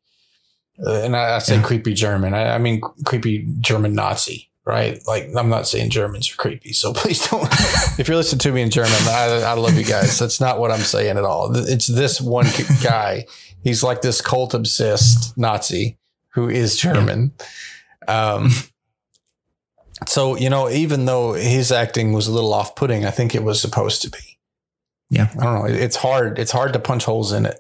Uh, 0.86 1.02
and 1.02 1.16
I, 1.16 1.36
I 1.36 1.40
say 1.40 1.56
Yeah. 1.56 1.64
creepy 1.64 1.94
German. 1.94 2.34
I, 2.34 2.56
I 2.56 2.58
mean 2.58 2.80
creepy 3.04 3.46
German 3.60 3.94
Nazi, 3.96 4.50
right? 4.66 5.02
Like 5.08 5.30
I'm 5.36 5.50
not 5.50 5.68
saying 5.68 5.90
Germans 5.90 6.32
are 6.32 6.36
creepy, 6.38 6.72
so 6.72 6.94
please 7.02 7.28
don't. 7.28 7.50
if 8.00 8.08
you're 8.08 8.16
listening 8.16 8.40
to 8.40 8.52
me 8.52 8.62
in 8.62 8.70
German, 8.70 8.94
I, 9.08 9.42
I 9.44 9.54
love 9.54 9.76
you 9.78 9.84
guys. 9.84 10.18
That's 10.20 10.40
not 10.40 10.60
what 10.60 10.72
I'm 10.72 10.80
saying 10.82 11.18
at 11.18 11.26
all. 11.26 11.54
It's 11.56 11.88
this 11.88 12.22
one 12.22 12.48
guy. 12.84 13.26
He's 13.64 13.84
like 13.84 14.02
this 14.02 14.22
cult 14.22 14.54
obsessed 14.54 15.38
Nazi 15.38 15.98
who 16.40 16.50
is 16.50 16.78
German. 16.78 17.34
Um, 18.08 18.50
so 20.08 20.36
you 20.36 20.50
know, 20.50 20.70
even 20.70 21.06
though 21.06 21.34
his 21.34 21.72
acting 21.72 22.14
was 22.14 22.28
a 22.28 22.32
little 22.32 22.54
off 22.54 22.76
putting, 22.76 23.06
I 23.06 23.12
think 23.12 23.36
it 23.36 23.44
was 23.44 23.62
supposed 23.62 24.02
to 24.04 24.10
be. 24.10 24.38
Yeah. 25.10 25.30
I 25.40 25.44
don't 25.44 25.54
know. 25.56 25.66
It's 25.66 25.96
hard. 25.96 26.40
It's 26.40 26.52
hard 26.52 26.74
to 26.74 26.80
punch 26.80 27.04
holes 27.06 27.34
in 27.34 27.46
it. 27.46 27.60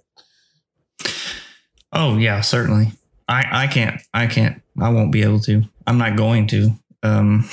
Oh 1.91 2.17
yeah, 2.17 2.41
certainly. 2.41 2.91
I 3.27 3.63
I 3.63 3.67
can't 3.67 4.01
I 4.13 4.27
can't 4.27 4.61
I 4.79 4.89
won't 4.89 5.11
be 5.11 5.23
able 5.23 5.39
to. 5.41 5.63
I'm 5.87 5.97
not 5.97 6.15
going 6.15 6.47
to. 6.47 6.71
Um 7.03 7.49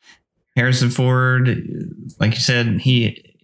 Harrison 0.56 0.90
Ford, 0.90 1.94
like 2.18 2.32
you 2.32 2.40
said, 2.40 2.80
he 2.80 3.34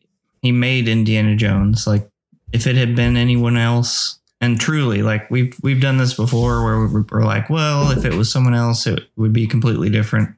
he 0.41 0.51
made 0.51 0.89
Indiana 0.89 1.37
Jones. 1.37 1.87
Like 1.87 2.09
if 2.53 2.67
it 2.67 2.77
had 2.77 2.97
been 2.97 3.17
anyone 3.17 3.57
else, 3.57 4.19
and 4.43 4.61
truly, 4.61 5.03
like 5.03 5.31
we've 5.31 5.57
we've 5.63 5.81
done 5.81 5.99
this 5.99 6.15
before, 6.15 6.65
where 6.65 6.81
we're, 6.81 7.05
we're 7.11 7.25
like, 7.25 7.49
well, 7.49 7.93
if 7.97 8.05
it 8.05 8.13
was 8.13 8.31
someone 8.31 8.55
else, 8.55 8.89
it 8.89 9.05
would 9.17 9.33
be 9.33 9.47
completely 9.47 9.89
different. 9.89 10.35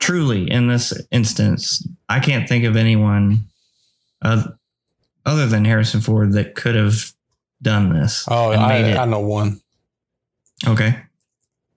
Truly, 0.00 0.50
in 0.50 0.66
this 0.66 0.92
instance, 1.12 1.86
I 2.08 2.18
can't 2.18 2.48
think 2.48 2.64
of 2.64 2.74
anyone 2.74 3.46
uh, 4.20 4.48
other 5.24 5.46
than 5.46 5.64
Harrison 5.64 6.00
Ford 6.00 6.32
that 6.32 6.56
could 6.56 6.74
have 6.74 7.12
done 7.62 7.90
this. 7.90 8.26
Oh, 8.28 8.50
I, 8.50 8.96
I 8.96 9.04
know 9.04 9.20
one. 9.20 9.60
okay. 10.66 10.98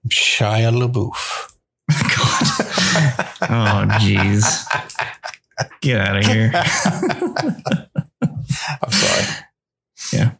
Shia 0.08 0.72
LaBeouf. 0.76 1.52
God. 1.88 3.14
oh, 3.42 3.86
jeez. 4.00 4.66
Get 5.80 6.00
out 6.00 6.16
of 6.16 6.26
here. 6.26 6.50
I'm 8.82 8.90
sorry. 8.90 10.32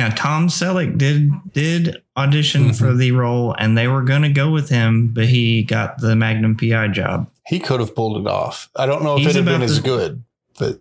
Now, 0.00 0.08
Tom 0.08 0.48
Selleck 0.48 0.96
did 0.96 1.30
did 1.52 1.98
audition 2.16 2.70
Mhm. 2.70 2.78
for 2.78 2.94
the 2.94 3.12
role, 3.12 3.54
and 3.58 3.76
they 3.76 3.86
were 3.86 4.00
going 4.00 4.22
to 4.22 4.30
go 4.30 4.50
with 4.50 4.70
him, 4.70 5.08
but 5.08 5.26
he 5.26 5.62
got 5.62 5.98
the 6.00 6.16
Magnum 6.16 6.56
PI 6.56 6.88
job. 6.88 7.28
He 7.46 7.58
could 7.58 7.80
have 7.80 7.94
pulled 7.94 8.18
it 8.18 8.26
off. 8.26 8.70
I 8.74 8.86
don't 8.86 9.02
know 9.04 9.16
if 9.16 9.24
He's 9.24 9.36
it 9.36 9.40
had 9.40 9.44
been 9.44 9.56
about 9.56 9.64
as 9.64 9.78
good, 9.80 10.22
but 10.58 10.80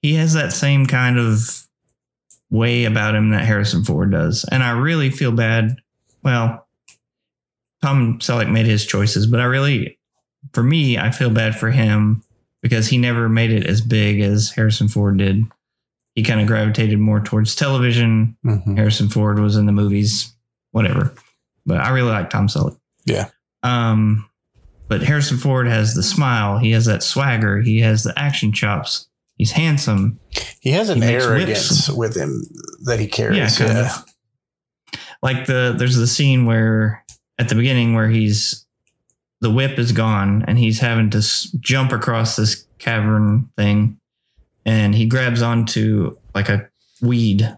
He 0.00 0.14
has 0.14 0.32
that 0.34 0.52
same 0.52 0.86
kind 0.86 1.18
of 1.18 1.66
way 2.50 2.84
about 2.84 3.16
him 3.16 3.30
that 3.30 3.44
Harrison 3.44 3.82
Ford 3.84 4.12
does, 4.12 4.44
and 4.44 4.62
I 4.62 4.70
really 4.70 5.10
feel 5.10 5.32
bad. 5.32 5.78
Well, 6.22 6.68
Tom 7.82 8.20
Selleck 8.20 8.48
made 8.48 8.66
his 8.66 8.86
choices, 8.86 9.26
but 9.26 9.40
I 9.40 9.44
really, 9.44 9.98
for 10.52 10.62
me, 10.62 10.96
I 10.96 11.10
feel 11.10 11.30
bad 11.30 11.56
for 11.58 11.72
him 11.72 12.22
because 12.62 12.86
he 12.86 12.96
never 12.96 13.28
made 13.28 13.50
it 13.50 13.66
as 13.66 13.80
big 13.80 14.20
as 14.20 14.50
Harrison 14.50 14.86
Ford 14.86 15.18
did. 15.18 15.46
He 16.20 16.24
kind 16.26 16.38
of 16.40 16.46
gravitated 16.46 16.98
more 16.98 17.20
towards 17.20 17.54
television, 17.54 18.36
mhm. 18.44 18.76
Harrison 18.76 19.08
Ford 19.08 19.38
was 19.38 19.56
in 19.56 19.64
the 19.64 19.72
movies, 19.72 20.34
whatever. 20.72 21.14
But 21.64 21.78
I 21.80 21.88
really 21.90 22.10
like 22.10 22.28
Tom 22.28 22.46
Selleck. 22.46 22.78
Yeah. 23.06 23.30
Um, 23.62 24.28
but 24.88 25.02
Harrison 25.02 25.38
Ford 25.38 25.66
has 25.66 25.94
the 25.94 26.02
smile. 26.02 26.58
He 26.58 26.72
has 26.72 26.84
that 26.84 27.02
swagger. 27.02 27.62
He 27.62 27.80
has 27.80 28.02
the 28.02 28.12
action 28.18 28.52
chops. 28.52 29.08
He's 29.38 29.52
handsome. 29.52 30.20
he 30.60 30.72
has 30.72 30.90
an 30.90 31.00
He 31.00 31.08
arrogance 31.08 31.88
whips. 31.88 31.96
with 31.96 32.16
him 32.16 32.42
that 32.84 33.00
he 33.00 33.06
carries. 33.06 33.38
Yeah, 33.38 33.48
kind 33.66 33.78
yeah. 33.78 33.96
of. 33.96 35.00
Like 35.22 35.46
the 35.46 35.74
there's 35.78 35.96
the 35.96 36.06
scene 36.06 36.44
where 36.44 37.02
at 37.38 37.48
the 37.48 37.54
beginning 37.54 37.94
where 37.94 38.08
he's 38.10 38.66
the 39.40 39.50
whip 39.50 39.78
is 39.78 39.92
gone 39.92 40.44
and 40.46 40.58
he's 40.58 40.80
having 40.80 41.08
to 41.10 41.18
s- 41.18 41.48
jump 41.60 41.92
across 41.92 42.36
this 42.36 42.66
cavern 42.78 43.48
thing, 43.56 43.98
and 44.64 44.94
he 44.94 45.06
grabs 45.06 45.42
onto 45.42 46.16
like 46.34 46.48
a 46.48 46.68
weed, 47.02 47.56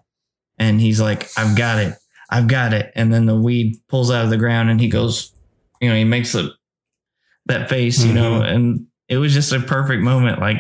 and 0.58 0.80
he's 0.80 1.00
like, 1.00 1.28
"I've 1.36 1.56
got 1.56 1.78
it, 1.78 1.94
I've 2.30 2.48
got 2.48 2.72
it," 2.72 2.92
and 2.94 3.12
then 3.12 3.26
the 3.26 3.36
weed 3.36 3.76
pulls 3.88 4.10
out 4.10 4.24
of 4.24 4.30
the 4.30 4.36
ground, 4.36 4.70
and 4.70 4.80
he 4.80 4.88
goes, 4.88 5.32
you 5.82 5.88
know, 5.88 5.96
he 5.96 6.04
makes 6.04 6.32
the 6.32 6.54
that 7.46 7.68
face, 7.68 8.04
you 8.04 8.14
know, 8.14 8.40
and 8.40 8.86
it 9.08 9.16
was 9.16 9.34
just 9.34 9.52
a 9.52 9.58
perfect 9.58 10.00
moment. 10.00 10.40
Like, 10.40 10.58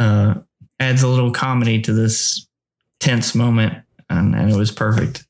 uh, 0.00 0.34
adds 0.80 1.04
a 1.04 1.08
little 1.08 1.30
comedy 1.30 1.80
to 1.82 1.92
this 1.92 2.48
tense 2.98 3.32
moment, 3.32 3.74
and, 4.10 4.34
and 4.34 4.50
it 4.50 4.56
was 4.56 4.72
perfect. 4.72 5.24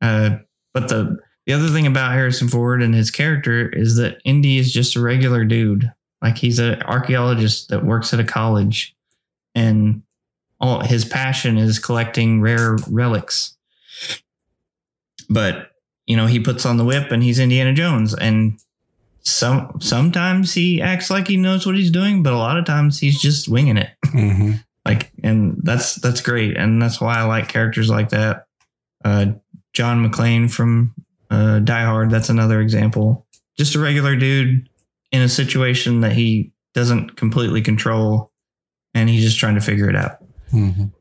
Uh, 0.00 0.38
but 0.72 0.88
the 0.88 1.18
the 1.46 1.52
other 1.52 1.68
thing 1.68 1.86
about 1.86 2.12
Harrison 2.12 2.48
Ford 2.48 2.82
and 2.82 2.94
his 2.94 3.10
character 3.10 3.68
is 3.68 3.96
that 3.96 4.22
Indy 4.24 4.56
is 4.56 4.72
just 4.72 4.96
a 4.96 5.02
regular 5.02 5.44
dude. 5.44 5.92
Like 6.22 6.38
he's 6.38 6.58
an 6.58 6.82
archaeologist 6.84 7.68
that 7.68 7.84
works 7.84 8.14
at 8.14 8.20
a 8.20 8.24
college, 8.24 8.93
and 9.54 10.02
all 10.60 10.80
his 10.80 11.04
passion 11.04 11.58
is 11.58 11.78
collecting 11.78 12.40
rare 12.40 12.76
relics. 12.88 13.56
But 15.28 15.70
you 16.06 16.16
know, 16.16 16.26
he 16.26 16.38
puts 16.40 16.66
on 16.66 16.76
the 16.76 16.84
whip 16.84 17.10
and 17.10 17.22
he's 17.22 17.38
Indiana 17.38 17.72
Jones, 17.72 18.14
and 18.14 18.58
some 19.22 19.78
sometimes 19.80 20.52
he 20.52 20.82
acts 20.82 21.10
like 21.10 21.28
he 21.28 21.36
knows 21.36 21.64
what 21.66 21.76
he's 21.76 21.90
doing, 21.90 22.22
but 22.22 22.32
a 22.32 22.38
lot 22.38 22.58
of 22.58 22.64
times 22.66 22.98
he's 23.00 23.20
just 23.20 23.48
winging 23.48 23.78
it 23.78 23.90
Mhm. 24.06 24.62
like 24.84 25.10
and 25.22 25.58
that's 25.62 25.94
that's 25.96 26.20
great 26.20 26.56
and 26.58 26.80
that's 26.82 27.00
why 27.00 27.18
i 27.18 27.22
like 27.22 27.48
characters 27.48 27.88
like 27.88 28.10
that 28.10 28.46
uh 29.02 29.26
john 29.72 30.06
mcclane 30.06 30.50
from 30.52 30.94
uh 31.30 31.58
die 31.60 31.84
hard 31.86 32.10
that's 32.10 32.28
another 32.28 32.60
example 32.60 33.26
just 33.56 33.74
a 33.74 33.78
regular 33.78 34.14
dude 34.14 34.68
in 35.10 35.22
a 35.22 35.28
situation 35.28 36.02
that 36.02 36.12
he 36.12 36.52
doesn't 36.74 37.16
completely 37.16 37.62
control 37.62 38.30
and 38.94 39.08
he's 39.08 39.24
just 39.24 39.38
trying 39.38 39.54
to 39.54 39.60
figure 39.60 39.88
it 39.90 39.96
out 39.96 40.18
Mhm. 40.52 40.92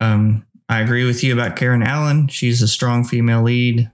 um 0.00 0.46
i 0.68 0.80
agree 0.80 1.04
with 1.04 1.22
you 1.22 1.32
about 1.32 1.56
karen 1.56 1.82
allen 1.82 2.28
she's 2.28 2.60
a 2.62 2.68
strong 2.68 3.04
female 3.04 3.42
lead 3.42 3.90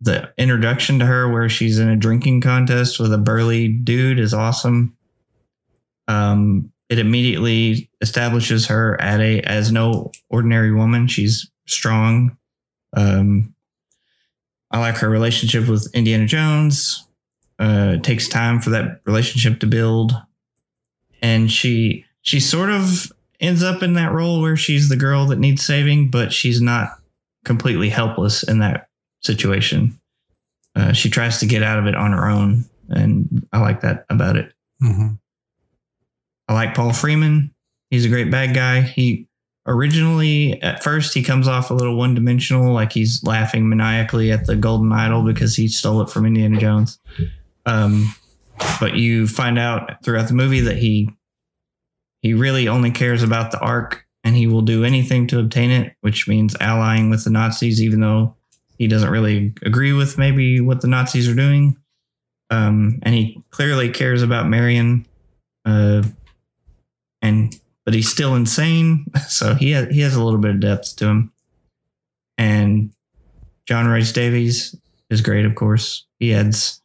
the 0.00 0.32
introduction 0.36 0.98
to 0.98 1.06
her 1.06 1.30
where 1.30 1.48
she's 1.48 1.78
in 1.78 1.88
a 1.88 1.96
drinking 1.96 2.40
contest 2.40 2.98
with 2.98 3.12
a 3.12 3.18
burly 3.18 3.68
dude 3.68 4.18
is 4.18 4.34
awesome 4.34 4.96
um, 6.08 6.72
it 6.88 6.98
immediately 6.98 7.88
establishes 8.00 8.66
her 8.66 9.00
at 9.00 9.20
a 9.20 9.40
as 9.42 9.70
no 9.72 10.10
ordinary 10.28 10.72
woman. 10.74 11.06
She's 11.06 11.48
strong. 11.66 12.36
Um, 12.94 13.54
I 14.72 14.80
like 14.80 14.96
her 14.96 15.08
relationship 15.08 15.68
with 15.68 15.88
Indiana 15.94 16.26
Jones. 16.26 17.06
Uh, 17.58 17.92
it 17.94 18.04
takes 18.04 18.28
time 18.28 18.60
for 18.60 18.70
that 18.70 19.00
relationship 19.06 19.60
to 19.60 19.66
build, 19.66 20.12
and 21.22 21.50
she 21.50 22.04
she 22.22 22.40
sort 22.40 22.70
of 22.70 23.12
ends 23.40 23.62
up 23.62 23.82
in 23.82 23.94
that 23.94 24.12
role 24.12 24.40
where 24.40 24.56
she's 24.56 24.88
the 24.88 24.96
girl 24.96 25.26
that 25.26 25.38
needs 25.38 25.64
saving, 25.64 26.10
but 26.10 26.32
she's 26.32 26.60
not 26.60 26.90
completely 27.44 27.88
helpless 27.88 28.42
in 28.42 28.60
that 28.60 28.88
situation. 29.22 29.98
Uh, 30.74 30.92
she 30.92 31.10
tries 31.10 31.38
to 31.40 31.46
get 31.46 31.62
out 31.62 31.78
of 31.78 31.86
it 31.86 31.94
on 31.94 32.12
her 32.12 32.26
own, 32.28 32.64
and 32.88 33.46
I 33.52 33.58
like 33.60 33.80
that 33.82 34.06
about 34.08 34.36
it. 34.36 34.52
Mhm. 34.82 35.18
I 36.48 36.54
like 36.54 36.74
Paul 36.74 36.92
Freeman. 36.92 37.52
He's 37.90 38.04
a 38.04 38.08
great 38.08 38.30
bad 38.30 38.54
guy. 38.54 38.80
He 38.80 39.26
originally, 39.66 40.60
at 40.62 40.82
first, 40.82 41.14
he 41.14 41.22
comes 41.22 41.46
off 41.46 41.70
a 41.70 41.74
little 41.74 41.96
one 41.96 42.14
dimensional, 42.14 42.72
like 42.72 42.92
he's 42.92 43.22
laughing 43.22 43.68
maniacally 43.68 44.32
at 44.32 44.46
the 44.46 44.56
golden 44.56 44.92
idol 44.92 45.22
because 45.22 45.56
he 45.56 45.68
stole 45.68 46.00
it 46.00 46.10
from 46.10 46.26
Indiana 46.26 46.58
Jones. 46.58 46.98
Um, 47.66 48.14
but 48.80 48.94
you 48.94 49.26
find 49.28 49.58
out 49.58 50.02
throughout 50.04 50.28
the 50.28 50.34
movie 50.34 50.60
that 50.60 50.78
he 50.78 51.10
he 52.22 52.34
really 52.34 52.68
only 52.68 52.90
cares 52.90 53.22
about 53.22 53.50
the 53.50 53.58
ark 53.58 54.06
and 54.24 54.36
he 54.36 54.46
will 54.46 54.62
do 54.62 54.84
anything 54.84 55.26
to 55.28 55.40
obtain 55.40 55.70
it, 55.70 55.94
which 56.00 56.28
means 56.28 56.56
allying 56.60 57.10
with 57.10 57.24
the 57.24 57.30
Nazis, 57.30 57.82
even 57.82 58.00
though 58.00 58.36
he 58.78 58.86
doesn't 58.86 59.10
really 59.10 59.52
agree 59.62 59.92
with 59.92 60.16
maybe 60.16 60.60
what 60.60 60.80
the 60.80 60.88
Nazis 60.88 61.28
are 61.28 61.34
doing. 61.34 61.76
Um, 62.50 63.00
and 63.02 63.14
he 63.14 63.42
clearly 63.50 63.90
cares 63.90 64.22
about 64.22 64.48
Marion. 64.48 65.06
Uh, 65.64 66.02
and 67.20 67.58
but 67.84 67.94
he's 67.94 68.10
still 68.10 68.34
insane. 68.34 69.06
So 69.28 69.54
he 69.54 69.72
has, 69.72 69.88
he 69.88 70.00
has 70.00 70.14
a 70.14 70.22
little 70.22 70.38
bit 70.38 70.52
of 70.52 70.60
depth 70.60 70.96
to 70.96 71.06
him. 71.06 71.32
And 72.38 72.92
John 73.66 73.86
Rhys-Davies 73.86 74.76
is 75.10 75.20
great, 75.20 75.46
of 75.46 75.54
course. 75.54 76.06
He 76.18 76.34
adds 76.34 76.80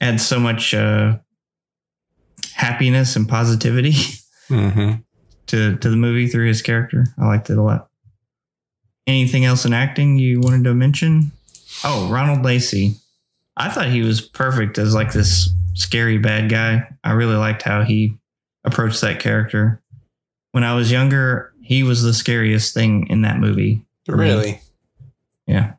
adds 0.00 0.24
so 0.24 0.38
much 0.40 0.74
uh, 0.74 1.18
happiness 2.54 3.16
and 3.16 3.28
positivity 3.28 3.92
Mhm. 4.52 5.02
to 5.48 5.76
to 5.76 5.90
the 5.90 5.96
movie 5.96 6.28
through 6.28 6.46
his 6.48 6.62
character. 6.62 7.06
I 7.18 7.26
liked 7.26 7.50
it 7.50 7.58
a 7.58 7.62
lot. 7.62 7.88
Anything 9.06 9.44
else 9.44 9.64
in 9.64 9.72
acting 9.72 10.18
you 10.18 10.40
wanted 10.40 10.64
to 10.64 10.74
mention? 10.74 11.32
Oh, 11.84 12.08
Ronald 12.10 12.44
Lacey. 12.44 12.96
I 13.56 13.68
thought 13.68 13.88
he 13.88 14.02
was 14.02 14.20
perfect 14.20 14.78
as 14.78 14.94
like 14.94 15.12
this 15.12 15.50
scary 15.74 16.18
bad 16.18 16.48
guy. 16.48 16.86
I 17.02 17.12
really 17.12 17.34
liked 17.36 17.62
how 17.62 17.82
he 17.82 18.16
approached 18.64 19.00
that 19.00 19.18
character. 19.20 19.80
When 20.52 20.64
I 20.64 20.74
was 20.74 20.92
younger, 20.92 21.52
he 21.62 21.82
was 21.82 22.02
the 22.02 22.14
scariest 22.14 22.74
thing 22.74 23.06
in 23.08 23.22
that 23.22 23.38
movie. 23.40 23.84
for 24.06 24.16
me. 24.16 24.24
Really? 24.24 24.60
Yeah. 25.46 25.74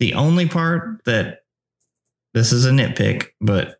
The 0.00 0.14
only 0.14 0.46
part 0.48 1.02
that 1.06 1.42
this 2.34 2.52
is 2.52 2.64
a 2.64 2.70
nitpick, 2.70 3.28
but 3.40 3.77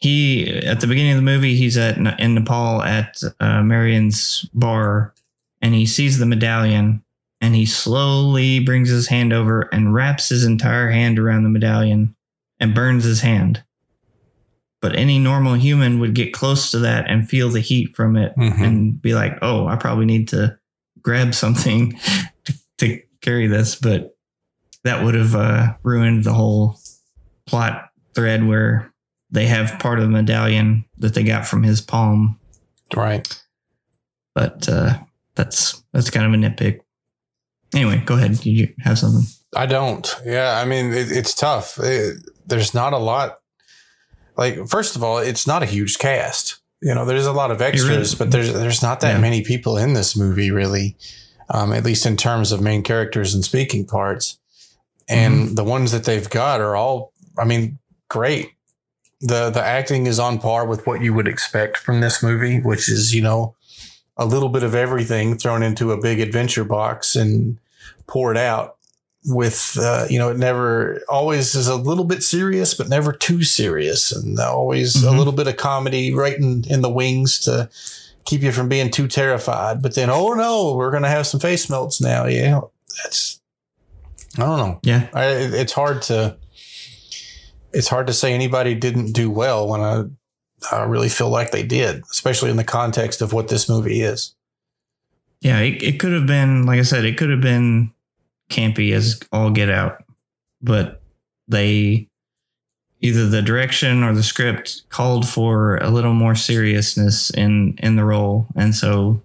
he 0.00 0.48
at 0.48 0.80
the 0.80 0.86
beginning 0.86 1.12
of 1.12 1.16
the 1.18 1.22
movie 1.22 1.54
he's 1.56 1.76
at 1.76 1.96
in 1.96 2.34
Nepal 2.34 2.82
at 2.82 3.20
uh, 3.38 3.62
Marion's 3.62 4.48
bar 4.54 5.12
and 5.60 5.74
he 5.74 5.84
sees 5.86 6.18
the 6.18 6.26
medallion 6.26 7.02
and 7.42 7.54
he 7.54 7.66
slowly 7.66 8.60
brings 8.60 8.88
his 8.88 9.08
hand 9.08 9.32
over 9.32 9.62
and 9.72 9.94
wraps 9.94 10.28
his 10.30 10.44
entire 10.44 10.90
hand 10.90 11.18
around 11.18 11.42
the 11.42 11.48
medallion 11.50 12.14
and 12.58 12.74
burns 12.74 13.04
his 13.04 13.20
hand. 13.20 13.62
But 14.82 14.96
any 14.96 15.18
normal 15.18 15.54
human 15.54 15.98
would 16.00 16.14
get 16.14 16.32
close 16.32 16.70
to 16.70 16.78
that 16.80 17.08
and 17.10 17.28
feel 17.28 17.50
the 17.50 17.60
heat 17.60 17.94
from 17.94 18.16
it 18.16 18.34
Mhm. 18.36 18.60
and 18.62 19.02
be 19.02 19.14
like, 19.14 19.38
"Oh, 19.42 19.66
I 19.66 19.76
probably 19.76 20.06
need 20.06 20.28
to 20.28 20.58
grab 21.02 21.34
something 21.34 21.98
to, 22.44 22.54
to 22.78 23.02
carry 23.20 23.46
this." 23.46 23.74
But 23.76 24.16
that 24.84 25.04
would 25.04 25.14
have 25.14 25.34
uh, 25.34 25.74
ruined 25.82 26.24
the 26.24 26.32
whole 26.32 26.78
plot 27.46 27.90
thread 28.14 28.46
where 28.46 28.90
they 29.30 29.46
have 29.46 29.78
part 29.78 29.98
of 29.98 30.04
the 30.04 30.10
medallion 30.10 30.84
that 30.98 31.14
they 31.14 31.22
got 31.22 31.46
from 31.46 31.62
his 31.62 31.80
palm 31.80 32.38
Right. 32.94 33.26
but 34.34 34.68
uh, 34.68 34.98
that's 35.34 35.82
that's 35.92 36.10
kind 36.10 36.26
of 36.26 36.32
a 36.32 36.36
nitpick. 36.36 36.80
Anyway, 37.74 38.02
go 38.04 38.14
ahead. 38.16 38.32
Did 38.32 38.46
you 38.46 38.74
have 38.80 38.98
something? 38.98 39.26
I 39.54 39.66
don't. 39.66 40.12
Yeah, 40.24 40.58
I 40.60 40.64
mean 40.64 40.92
it, 40.92 41.10
it's 41.12 41.34
tough. 41.34 41.78
It, 41.78 42.18
there's 42.46 42.74
not 42.74 42.92
a 42.92 42.98
lot. 42.98 43.38
Like 44.36 44.66
first 44.68 44.96
of 44.96 45.04
all, 45.04 45.18
it's 45.18 45.46
not 45.46 45.62
a 45.62 45.66
huge 45.66 45.98
cast. 45.98 46.58
You 46.82 46.94
know, 46.94 47.04
there's 47.04 47.26
a 47.26 47.32
lot 47.32 47.50
of 47.50 47.60
extras, 47.62 48.14
really- 48.14 48.18
but 48.18 48.32
there's 48.32 48.52
there's 48.52 48.82
not 48.82 49.00
that 49.00 49.14
Yeah. 49.14 49.20
many 49.20 49.42
people 49.42 49.76
in 49.76 49.92
this 49.94 50.16
movie 50.16 50.50
really. 50.50 50.96
Um, 51.52 51.72
at 51.72 51.84
least 51.84 52.06
in 52.06 52.16
terms 52.16 52.52
of 52.52 52.60
main 52.60 52.82
characters 52.84 53.34
and 53.34 53.44
speaking 53.44 53.84
parts, 53.84 54.38
and 55.08 55.34
Mm-hmm. 55.34 55.54
the 55.56 55.64
ones 55.64 55.90
that 55.90 56.04
they've 56.04 56.30
got 56.30 56.60
are 56.60 56.76
all, 56.76 57.12
I 57.36 57.44
mean, 57.44 57.78
great. 58.08 58.50
The 59.20 59.50
The 59.50 59.62
acting 59.62 60.06
is 60.06 60.18
on 60.18 60.38
par 60.38 60.66
with 60.66 60.86
what 60.86 61.00
you 61.02 61.12
would 61.14 61.28
expect 61.28 61.76
from 61.76 62.00
this 62.00 62.22
movie, 62.22 62.60
which 62.60 62.88
is 62.88 63.14
you 63.14 63.22
know 63.22 63.54
a 64.16 64.24
little 64.26 64.48
bit 64.50 64.62
of 64.62 64.74
everything 64.74 65.38
thrown 65.38 65.62
into 65.62 65.92
a 65.92 66.00
big 66.00 66.20
adventure 66.20 66.64
box 66.64 67.16
and 67.16 67.58
poured 68.06 68.36
out 68.36 68.76
with 69.26 69.76
uh, 69.80 70.06
you 70.10 70.18
know 70.18 70.30
it 70.30 70.38
never 70.38 71.00
always 71.08 71.54
is 71.54 71.68
a 71.68 71.76
little 71.76 72.04
bit 72.04 72.22
serious 72.22 72.72
but 72.74 72.88
never 72.88 73.12
too 73.12 73.42
serious 73.44 74.10
and 74.12 74.38
always 74.40 75.02
a 75.04 75.08
Mhm. 75.08 75.18
little 75.18 75.32
bit 75.34 75.46
of 75.46 75.56
comedy 75.58 76.12
right 76.14 76.36
in, 76.38 76.64
in 76.70 76.80
the 76.80 76.88
wings 76.88 77.38
to 77.40 77.68
keep 78.24 78.40
you 78.42 78.50
from 78.50 78.68
being 78.68 78.90
too 78.90 79.06
terrified 79.06 79.82
but 79.82 79.94
then 79.94 80.08
oh 80.08 80.32
no 80.32 80.74
we're 80.74 80.90
gonna 80.90 81.08
have 81.08 81.26
some 81.26 81.38
face 81.40 81.68
melts 81.68 82.00
now 82.00 82.24
yeah 82.26 82.60
that's 83.02 83.40
i 84.38 84.40
don't 84.40 84.58
know 84.58 84.80
Yeah. 84.82 85.08
I, 85.12 85.26
it's 85.26 85.72
hard 85.74 86.00
to 86.02 86.36
it's 87.72 87.88
hard 87.88 88.06
to 88.06 88.12
say 88.12 88.32
anybody 88.32 88.74
didn't 88.74 89.12
do 89.12 89.30
well 89.30 89.68
when 89.68 89.80
i 89.80 90.04
I 90.70 90.82
really 90.82 91.08
feel 91.08 91.30
like 91.30 91.50
they 91.50 91.62
did, 91.62 92.02
especially 92.10 92.50
in 92.50 92.56
the 92.56 92.64
context 92.64 93.22
of 93.22 93.32
what 93.32 93.48
this 93.48 93.68
movie 93.68 94.02
is. 94.02 94.34
Yeah, 95.40 95.60
it, 95.60 95.82
it 95.82 96.00
could 96.00 96.12
have 96.12 96.26
been, 96.26 96.66
like 96.66 96.78
I 96.78 96.82
said, 96.82 97.04
it 97.04 97.16
could 97.16 97.30
have 97.30 97.40
been 97.40 97.92
campy 98.50 98.92
as 98.92 99.20
all 99.32 99.50
get 99.50 99.70
out, 99.70 100.04
but 100.60 101.00
they 101.48 102.08
either 103.00 103.26
the 103.26 103.40
direction 103.40 104.02
or 104.02 104.12
the 104.12 104.22
script 104.22 104.82
called 104.90 105.26
for 105.26 105.78
a 105.78 105.88
little 105.88 106.12
more 106.12 106.34
seriousness 106.34 107.30
in 107.30 107.78
in 107.78 107.96
the 107.96 108.04
role, 108.04 108.46
and 108.54 108.74
so 108.74 109.22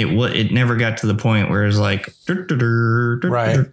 it 0.00 0.06
it 0.36 0.52
never 0.52 0.76
got 0.76 0.98
to 0.98 1.06
the 1.06 1.14
point 1.14 1.50
where 1.50 1.64
it's 1.66 1.78
like 1.78 2.12
Right. 3.24 3.56
right. 3.58 3.66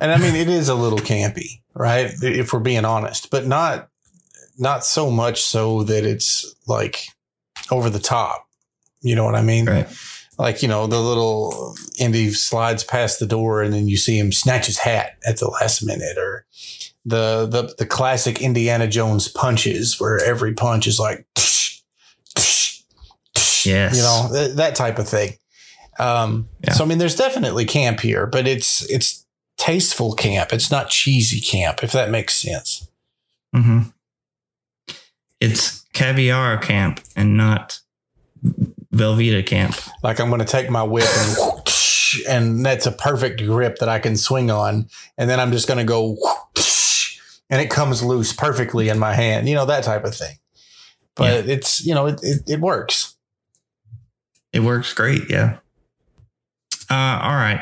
And 0.00 0.04
I 0.12 0.18
mean, 0.18 0.34
it 0.34 0.48
is 0.48 0.68
a 0.68 0.74
little 0.74 0.98
campy, 0.98 1.60
right? 1.74 2.10
If 2.22 2.52
we're 2.52 2.60
being 2.60 2.84
honest, 2.84 3.30
but 3.30 3.46
not 3.46 3.88
not 4.58 4.84
so 4.84 5.10
much 5.10 5.42
so 5.42 5.82
that 5.84 6.04
it's 6.04 6.54
like 6.66 7.06
over 7.70 7.90
the 7.90 7.98
top. 7.98 8.46
You 9.02 9.14
know 9.16 9.24
what 9.24 9.34
I 9.34 9.42
mean? 9.42 9.66
Right. 9.66 9.88
Like 10.38 10.62
you 10.62 10.68
know, 10.68 10.86
the 10.86 11.00
little 11.00 11.76
Indy 11.98 12.30
slides 12.32 12.82
past 12.84 13.20
the 13.20 13.26
door, 13.26 13.62
and 13.62 13.72
then 13.72 13.86
you 13.88 13.96
see 13.96 14.18
him 14.18 14.32
snatch 14.32 14.66
his 14.66 14.78
hat 14.78 15.16
at 15.26 15.38
the 15.38 15.48
last 15.48 15.84
minute, 15.84 16.18
or 16.18 16.44
the 17.04 17.46
the 17.46 17.72
the 17.78 17.86
classic 17.86 18.40
Indiana 18.42 18.88
Jones 18.88 19.28
punches, 19.28 20.00
where 20.00 20.18
every 20.24 20.54
punch 20.54 20.86
is 20.88 20.98
like, 20.98 21.24
Yes. 23.64 23.96
you 23.96 24.02
know, 24.02 24.28
th- 24.32 24.56
that 24.56 24.74
type 24.74 24.98
of 24.98 25.08
thing. 25.08 25.34
Um, 25.98 26.48
Yeah. 26.64 26.72
So 26.72 26.84
I 26.84 26.86
mean, 26.86 26.98
there's 26.98 27.16
definitely 27.16 27.64
camp 27.64 28.00
here, 28.00 28.26
but 28.26 28.46
it's 28.46 28.88
it's 28.90 29.24
tasteful 29.56 30.14
camp. 30.14 30.52
It's 30.52 30.70
not 30.70 30.90
cheesy 30.90 31.40
camp, 31.40 31.82
if 31.82 31.92
that 31.92 32.10
makes 32.10 32.34
sense. 32.34 32.88
hmm 33.54 33.80
It's 35.40 35.84
caviar 35.92 36.58
camp 36.58 37.00
and 37.16 37.36
not 37.36 37.80
Velveeta 38.94 39.44
camp. 39.46 39.76
Like 40.02 40.20
I'm 40.20 40.28
going 40.28 40.40
to 40.40 40.46
take 40.46 40.70
my 40.70 40.82
whip 40.82 41.08
and 41.08 41.36
and 42.28 42.66
that's 42.66 42.86
a 42.86 42.92
perfect 42.92 43.40
grip 43.44 43.78
that 43.78 43.88
I 43.88 43.98
can 43.98 44.16
swing 44.16 44.50
on, 44.50 44.88
and 45.18 45.28
then 45.28 45.40
I'm 45.40 45.52
just 45.52 45.66
going 45.66 45.78
to 45.78 45.84
go 45.84 46.16
and 47.50 47.60
it 47.60 47.70
comes 47.70 48.02
loose 48.02 48.32
perfectly 48.32 48.88
in 48.88 48.98
my 48.98 49.14
hand. 49.14 49.48
You 49.48 49.54
know 49.54 49.66
that 49.66 49.84
type 49.84 50.04
of 50.04 50.14
thing. 50.14 50.36
But 51.16 51.48
it's 51.48 51.84
you 51.84 51.94
know 51.94 52.06
it, 52.06 52.20
it 52.22 52.42
it 52.48 52.60
works. 52.60 53.16
It 54.52 54.60
works 54.60 54.92
great, 54.94 55.28
yeah. 55.30 55.58
Uh, 56.94 57.18
all 57.22 57.34
right. 57.34 57.60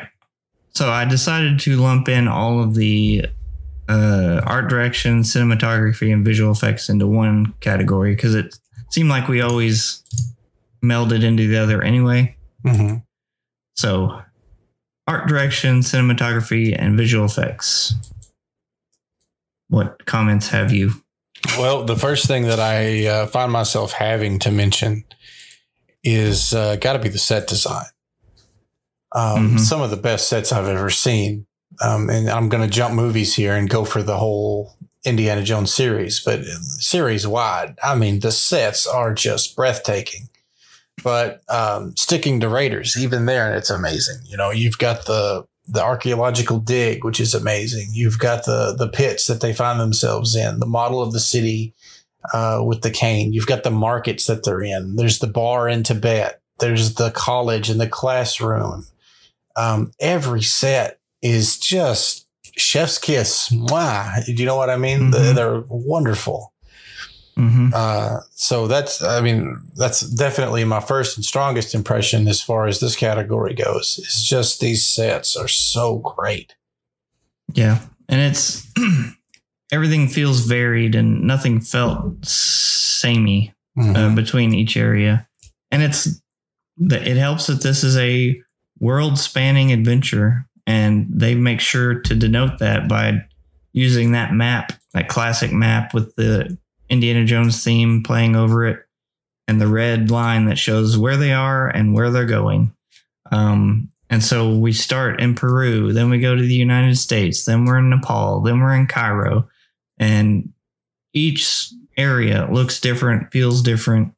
So 0.75 0.91
I 0.91 1.07
decided 1.07 1.59
to 1.61 1.77
lump 1.77 2.09
in 2.09 2.29
all 2.29 2.63
of 2.63 2.75
the 2.75 3.27
uh, 3.89 4.43
art 4.45 4.69
direction, 4.69 5.21
cinematography, 5.21 6.13
and 6.13 6.23
visual 6.23 6.53
effects 6.53 6.91
into 6.91 7.07
one 7.07 7.55
category 7.61 8.15
because 8.15 8.35
it 8.35 8.59
seemed 8.91 9.09
like 9.09 9.29
we 9.29 9.41
always 9.41 10.03
melded 10.85 11.25
into 11.25 11.49
the 11.49 11.57
other 11.57 11.83
anyway. 11.83 12.37
Mm-hmm. 12.63 12.97
So, 13.75 14.21
art 15.07 15.29
direction, 15.29 15.81
cinematography, 15.81 16.77
and 16.79 16.99
visual 16.99 17.25
effects. 17.25 17.95
What 19.69 20.05
comments 20.05 20.49
have 20.49 20.73
you? 20.73 20.93
Well, 21.57 21.85
the 21.85 21.97
first 21.97 22.27
thing 22.27 22.43
that 22.45 22.61
I 22.61 23.07
uh, 23.07 23.27
find 23.29 23.51
myself 23.51 23.93
having 23.93 24.39
to 24.41 24.51
mention 24.51 25.05
is 26.05 26.53
uh, 26.53 26.77
got 26.77 26.93
to 26.93 26.99
be 26.99 27.09
the 27.09 27.19
set 27.19 27.47
design. 27.47 27.87
Um, 29.15 29.57
Mhm. 29.57 29.61
Some 29.61 29.81
of 29.83 29.91
the 29.91 29.97
best 29.97 30.29
sets 30.29 30.53
I've 30.53 30.69
ever 30.69 30.91
seen. 30.91 31.47
Um, 31.81 32.11
and 32.11 32.29
I'm 32.29 32.49
going 32.49 32.63
to 32.63 32.75
jump 32.75 32.95
movies 32.95 33.35
here 33.35 33.55
and 33.55 33.69
go 33.69 33.85
for 33.85 34.03
the 34.03 34.19
whole 34.19 34.77
Indiana 35.05 35.43
Jones 35.43 35.73
series, 35.75 36.21
but 36.21 36.45
series 36.79 37.27
wide. 37.27 37.77
I 37.83 37.95
mean, 37.95 38.21
the 38.21 38.31
sets 38.31 38.87
are 38.87 39.13
just 39.15 39.57
breathtaking. 39.57 40.29
But 41.03 41.41
um, 41.49 41.95
sticking 41.97 42.41
to 42.41 42.49
Raiders, 42.49 42.97
even 42.97 43.27
there, 43.27 43.55
it's 43.55 43.71
amazing. 43.71 44.19
You 44.27 44.37
know, 44.37 44.51
you've 44.51 44.79
got 44.79 45.07
the 45.07 45.45
the 45.67 45.83
archaeological 45.83 46.59
dig, 46.59 47.05
which 47.05 47.21
is 47.21 47.35
amazing. 47.35 47.89
You've 47.93 48.19
got 48.19 48.45
the 48.45 48.75
the 48.77 48.89
pits 48.89 49.27
that 49.27 49.41
they 49.41 49.53
find 49.55 49.81
themselves 49.81 50.37
in, 50.37 50.61
the 50.61 50.67
model 50.67 51.01
of 51.03 51.13
the 51.13 51.21
city 51.21 51.73
uh, 52.33 52.61
with 52.65 52.83
the 52.83 52.91
cane. 52.91 53.33
You've 53.33 53.47
got 53.47 53.63
the 53.63 53.71
markets 53.71 54.27
that 54.27 54.45
they're 54.45 54.63
in. 54.63 54.97
There's 54.97 55.19
the 55.21 55.27
bar 55.27 55.69
in 55.69 55.83
Tibet. 55.83 56.41
There's 56.59 56.95
the 56.95 57.11
college 57.11 57.71
and 57.71 57.81
the 57.81 57.89
classroom. 57.89 58.87
Um, 59.57 59.93
every 60.01 60.43
set 60.43 60.99
is 61.23 61.59
just 61.59 62.27
chef's 62.57 62.99
kiss. 62.99 63.49
Mwah. 63.51 64.25
Do 64.27 64.33
you 64.33 64.45
know 64.47 64.57
what 64.57 64.71
I 64.71 64.77
mean? 64.77 65.01
Mhm. 65.01 65.13
They're, 65.13 65.35
they're 65.35 65.63
wonderful. 65.69 66.53
hmm 67.37 67.71
Uh, 67.75 68.19
so 68.35 68.67
that's, 68.67 69.03
I 69.03 69.21
mean, 69.21 69.57
that's 69.77 70.01
definitely 70.01 70.65
my 70.65 70.81
first 70.81 71.17
and 71.17 71.25
strongest 71.25 71.75
impression 71.75 72.29
as 72.29 72.43
far 72.43 72.67
as 72.67 72.81
this 72.81 72.95
category 72.97 73.55
goes. 73.55 73.99
It's 74.03 74.23
just 74.29 74.61
these 74.61 74.87
sets 74.87 75.35
are 75.37 75.49
so 75.49 75.99
great. 75.99 76.55
Yeah. 77.55 77.79
And 78.09 78.21
it's 78.21 78.67
everything 79.73 80.09
feels 80.09 80.41
varied 80.41 80.95
and 80.95 81.23
nothing 81.23 81.61
felt 81.61 82.25
samey. 82.25 83.55
Mhm. 83.79 83.97
uh, 83.97 84.15
between 84.15 84.53
each 84.53 84.77
area, 84.77 85.27
and 85.71 85.83
it's 85.83 86.21
it 86.79 87.17
helps 87.17 87.47
that 87.47 87.63
this 87.63 87.83
is 87.83 87.97
a 87.97 88.39
world 88.83 89.17
spanning 89.17 89.73
adventure, 89.73 90.45
and 90.67 91.07
they 91.09 91.37
make 91.37 91.61
sure 91.61 92.01
to 92.01 92.17
denote 92.17 92.59
that 92.59 92.89
by 92.89 93.25
using 93.73 94.11
that 94.13 94.35
map, 94.35 94.73
that 94.93 95.09
classic 95.09 95.53
map 95.53 95.95
with 95.95 96.15
the 96.17 96.59
Indiana 96.91 97.25
Jones 97.25 97.63
theme 97.63 98.03
playing 98.03 98.35
over 98.35 98.67
it, 98.67 98.85
and 99.47 99.61
the 99.61 99.69
red 99.69 100.11
line 100.11 100.47
that 100.47 100.59
shows 100.59 100.99
where 100.99 101.17
they 101.17 101.33
are 101.33 101.69
and 101.69 101.95
where 101.95 102.11
they're 102.11 102.27
going. 102.27 102.75
Um, 103.31 103.89
and 104.11 104.23
so 104.23 104.57
we 104.57 104.73
start 104.73 105.21
in 105.21 105.37
Peru, 105.37 105.93
then 105.93 106.11
we 106.11 106.19
go 106.19 106.35
to 106.35 106.43
the 106.43 106.53
United 106.53 106.99
States, 106.99 107.45
then 107.45 107.65
we're 107.65 107.79
in 107.79 107.89
Nepal, 107.89 108.41
then 108.41 108.61
we're 108.61 108.75
in 108.75 108.89
Cairo, 108.89 109.49
and 109.97 110.53
each 111.15 111.73
area 111.97 112.49
looks 112.51 112.81
different, 112.81 113.31
feels 113.31 113.63
different. 113.63 114.13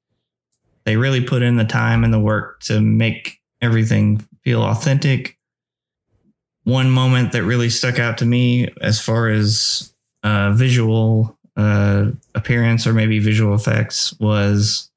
They 0.84 0.96
really 0.96 1.22
put 1.22 1.42
in 1.42 1.56
the 1.56 1.64
time 1.64 2.02
and 2.02 2.14
the 2.14 2.18
work 2.18 2.60
to 2.62 2.80
make 2.80 3.40
everything 3.60 4.26
feel 4.44 4.62
authentic. 4.62 5.38
One 6.64 6.90
moment 6.90 7.32
that 7.32 7.42
really 7.44 7.68
stuck 7.70 7.98
out 7.98 8.18
to 8.18 8.26
me 8.26 8.68
as 8.80 9.00
far 9.00 9.28
as 9.28 9.92
uh, 10.22 10.52
visual 10.52 11.38
uh, 11.56 12.06
appearance 12.34 12.86
or 12.86 12.94
maybe 12.94 13.18
visual 13.18 13.54
effects 13.54 14.14
was 14.18 14.90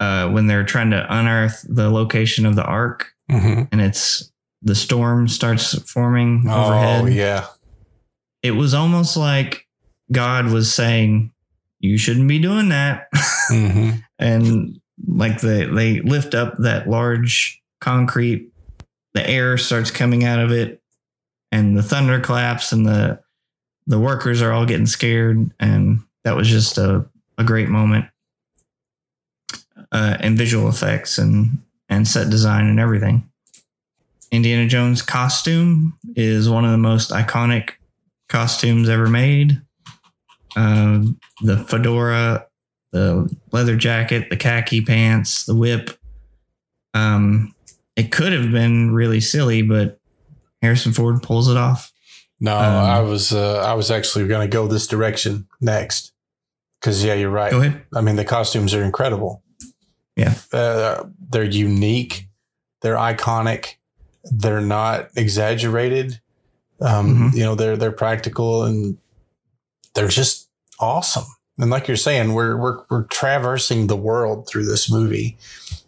uh, 0.00 0.28
when 0.28 0.46
they're 0.46 0.64
trying 0.64 0.90
to 0.90 1.06
unearth 1.08 1.64
the 1.68 1.90
location 1.90 2.44
of 2.46 2.56
the 2.56 2.64
ark 2.64 3.12
Mhm. 3.30 3.66
and 3.72 3.80
it's 3.80 4.30
the 4.62 4.74
storm 4.76 5.26
starts 5.26 5.76
forming 5.90 6.48
overhead 6.48 7.04
Oh, 7.04 7.06
yeah. 7.06 7.46
it 8.42 8.52
was 8.52 8.72
almost 8.74 9.16
like 9.16 9.66
God 10.12 10.46
was 10.52 10.72
saying, 10.72 11.32
"You 11.80 11.98
shouldn't 11.98 12.28
be 12.28 12.38
doing 12.38 12.68
that," 12.68 13.08
hmm 13.48 13.90
and 14.20 14.78
like 15.08 15.40
they 15.40 15.64
they 15.66 16.00
lift 16.02 16.34
up 16.36 16.54
that 16.58 16.88
large 16.88 17.60
concrete, 17.80 18.52
the 19.14 19.28
air 19.28 19.56
starts 19.58 19.90
coming 19.90 20.24
out 20.24 20.38
of 20.38 20.50
it, 20.50 20.82
and 21.52 21.76
the 21.76 21.82
thunder 21.82 22.20
claps, 22.20 22.72
and 22.72 22.86
the 22.86 23.20
the 23.86 23.98
workers 23.98 24.42
are 24.42 24.52
all 24.52 24.66
getting 24.66 24.86
scared, 24.86 25.50
and 25.60 26.00
that 26.24 26.36
was 26.36 26.48
just 26.48 26.78
a 26.78 27.04
a 27.38 27.44
great 27.44 27.68
moment. 27.68 28.06
Uh, 29.92 30.16
and 30.20 30.36
visual 30.36 30.68
effects 30.68 31.16
and 31.16 31.58
and 31.88 32.08
set 32.08 32.28
design 32.28 32.66
and 32.66 32.80
everything. 32.80 33.28
Indiana 34.32 34.66
Jones 34.66 35.02
costume 35.02 35.96
is 36.16 36.50
one 36.50 36.64
of 36.64 36.72
the 36.72 36.78
most 36.78 37.10
iconic 37.10 37.70
costumes 38.28 38.88
ever 38.88 39.06
made. 39.06 39.60
Uh, 40.56 41.04
the 41.42 41.58
fedora, 41.68 42.46
the 42.92 43.34
leather 43.52 43.76
jacket, 43.76 44.30
the 44.30 44.36
khaki 44.36 44.80
pants, 44.80 45.44
the 45.44 45.54
whip. 45.54 45.98
Um, 46.94 47.54
it 47.96 48.12
could 48.12 48.32
have 48.32 48.50
been 48.52 48.92
really 48.92 49.20
silly, 49.20 49.62
but 49.62 49.98
Harrison 50.62 50.92
Ford 50.92 51.22
pulls 51.22 51.48
it 51.48 51.56
off. 51.56 51.92
No, 52.40 52.54
Um, 52.56 52.62
I 52.62 53.00
was 53.00 53.32
uh, 53.32 53.58
I 53.66 53.74
was 53.74 53.90
actually 53.90 54.26
going 54.28 54.46
to 54.48 54.52
go 54.52 54.66
this 54.68 54.86
direction 54.86 55.46
next. 55.60 56.12
Because 56.80 57.02
yeah, 57.02 57.14
you're 57.14 57.30
right. 57.30 57.50
Go 57.50 57.62
ahead. 57.62 57.82
I 57.94 58.02
mean, 58.02 58.16
the 58.16 58.24
costumes 58.24 58.74
are 58.74 58.82
incredible. 58.84 59.42
Yeah. 60.14 60.34
Uh, 60.52 61.04
they're 61.30 61.44
unique. 61.44 62.28
They're 62.82 62.96
iconic. 62.96 63.76
They're 64.24 64.60
not 64.60 65.08
exaggerated. 65.16 66.20
Um, 66.80 67.30
Mhm. 67.32 67.34
You 67.34 67.44
know, 67.44 67.54
they're 67.54 67.76
they're 67.78 67.92
practical 67.92 68.64
and 68.64 68.98
they're 69.94 70.08
just 70.08 70.48
awesome. 70.78 71.24
And 71.58 71.70
like 71.70 71.88
you're 71.88 71.96
saying, 71.96 72.34
we're 72.34 72.56
we're 72.56 72.78
we're 72.90 73.04
traversing 73.04 73.86
the 73.86 73.96
world 73.96 74.46
through 74.46 74.66
this 74.66 74.90
movie, 74.90 75.38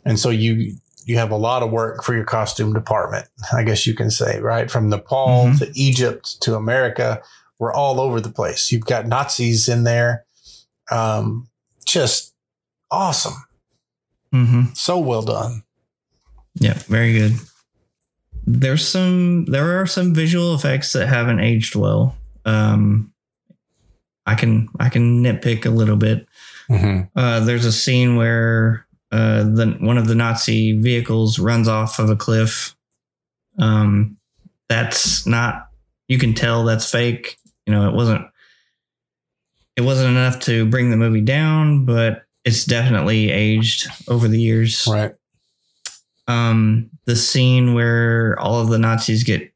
and 0.07 0.19
so 0.19 0.31
you 0.31 0.77
you 1.09 1.17
have 1.17 1.31
a 1.31 1.37
lot 1.37 1.63
of 1.63 1.71
work 1.71 2.05
for 2.05 2.15
your 2.15 2.25
costume 2.25 2.75
department. 2.75 3.27
I 3.53 3.63
guess 3.65 3.87
you 3.87 3.95
can 3.95 4.11
say 4.11 4.41
right 4.41 4.71
from 4.71 4.91
Nepal 4.91 5.47
Mhm. 5.47 5.59
to 5.61 5.71
Egypt 5.75 6.41
to 6.43 6.55
America. 6.55 7.23
We're 7.59 7.73
all 7.73 7.99
over 7.99 8.21
the 8.21 8.31
place. 8.31 8.71
You've 8.71 8.85
got 8.85 9.07
Nazis 9.07 9.69
in 9.71 9.85
there. 9.85 10.25
Um, 10.91 11.49
just 11.87 12.35
awesome. 12.91 13.43
Mm-hmm. 14.35 14.63
So 14.75 14.99
well 14.99 15.23
done. 15.23 15.63
Yeah, 16.55 16.75
very 16.75 17.15
good. 17.15 17.33
There's 18.47 18.87
some 18.87 19.47
there 19.47 19.81
are 19.81 19.87
some 19.87 20.15
visual 20.15 20.55
effects 20.55 20.93
that 20.93 21.07
haven't 21.09 21.41
aged 21.41 21.75
well. 21.75 22.17
Um 22.45 23.13
I 24.27 24.35
can 24.35 24.69
I 24.79 24.89
can 24.91 25.23
nitpick 25.23 25.65
a 25.67 25.71
little 25.71 25.97
bit. 25.97 26.27
Mm-hmm. 26.71 27.19
Uh 27.19 27.41
there's 27.41 27.65
a 27.65 27.73
scene 27.73 28.17
where 28.17 28.87
uh 29.11 29.43
the 29.45 29.77
one 29.81 29.99
of 29.99 30.07
the 30.07 30.15
Nazi 30.15 30.73
vehicles 30.79 31.39
runs 31.39 31.69
off 31.69 31.99
of 31.99 32.11
a 32.11 32.17
cliff. 32.17 32.75
Um 33.59 34.17
that's 34.69 35.27
not 35.27 35.69
you 36.09 36.19
can 36.19 36.35
tell 36.35 36.65
that's 36.65 36.91
fake. 36.91 37.39
You 37.67 37.73
know, 37.73 37.89
it 37.89 37.95
wasn't 37.95 38.27
it 39.77 39.83
wasn't 39.83 40.11
enough 40.11 40.41
to 40.41 40.67
bring 40.67 40.91
the 40.91 40.97
movie 40.97 41.21
down, 41.21 41.85
but 41.85 42.25
it's 42.45 42.65
definitely 42.65 43.31
aged 43.31 43.87
over 44.09 44.27
the 44.27 44.41
years 44.41 44.87
Right. 44.91 45.13
um, 46.27 46.91
the 47.05 47.15
scene 47.15 47.75
where 47.75 48.37
all 48.41 48.61
of 48.61 48.69
the 48.69 48.79
Nazis 48.79 49.23
get 49.23 49.53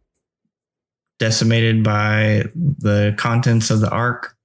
decimated 1.19 1.83
by 1.83 2.45
the 2.55 3.15
contents 3.19 3.71
of 3.71 3.81
the 3.81 3.91
ark. 3.91 4.37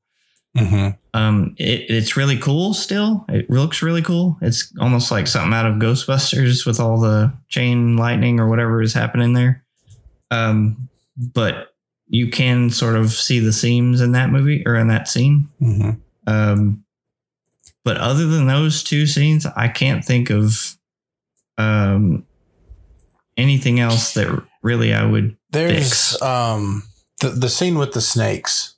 Mm-hmm. 0.58 0.90
Um, 1.14 1.56
it, 1.58 1.90
it's 1.90 2.18
really 2.18 2.38
cool 2.38 2.74
still. 2.74 3.26
It 3.30 3.50
looks 3.50 3.82
really 3.82 4.02
cool. 4.02 4.38
It's 4.42 4.74
almost 4.80 5.12
like 5.12 5.28
something 5.28 5.54
out 5.54 5.66
of 5.66 5.76
Ghostbusters 5.76 6.66
with 6.66 6.80
all 6.80 7.00
the 7.00 7.34
chain 7.48 7.98
lightning 7.98 8.40
or 8.40 8.48
whatever 8.50 8.82
is 8.82 8.94
happening 8.94 9.34
there. 9.34 9.64
Um, 10.32 10.90
but 11.18 11.74
you 12.08 12.30
can 12.30 12.70
sort 12.70 12.96
of 12.96 13.12
see 13.12 13.40
the 13.40 13.54
seams 13.54 14.02
in 14.02 14.14
that 14.14 14.30
movie 14.30 14.64
or 14.66 14.76
in 14.76 14.88
that 14.88 15.08
scene. 15.08 15.50
Mm-hmm. 15.62 15.92
Um, 16.28 16.84
but 17.84 17.98
other 17.98 18.26
than 18.28 18.48
those 18.48 18.84
two 18.84 19.08
scenes, 19.08 19.46
I 19.46 19.68
can't 19.68 20.04
think 20.04 20.30
of 20.30 20.78
um, 21.58 22.26
anything 23.38 23.80
else 23.80 24.14
that 24.14 24.44
really 24.62 24.94
I 24.94 25.06
would. 25.06 25.38
There's 25.52 26.12
Fix. 26.12 26.22
um 26.22 26.84
the 27.22 27.30
the 27.30 27.50
scene 27.50 27.78
with 27.78 27.94
the 27.94 28.02
snakes 28.02 28.76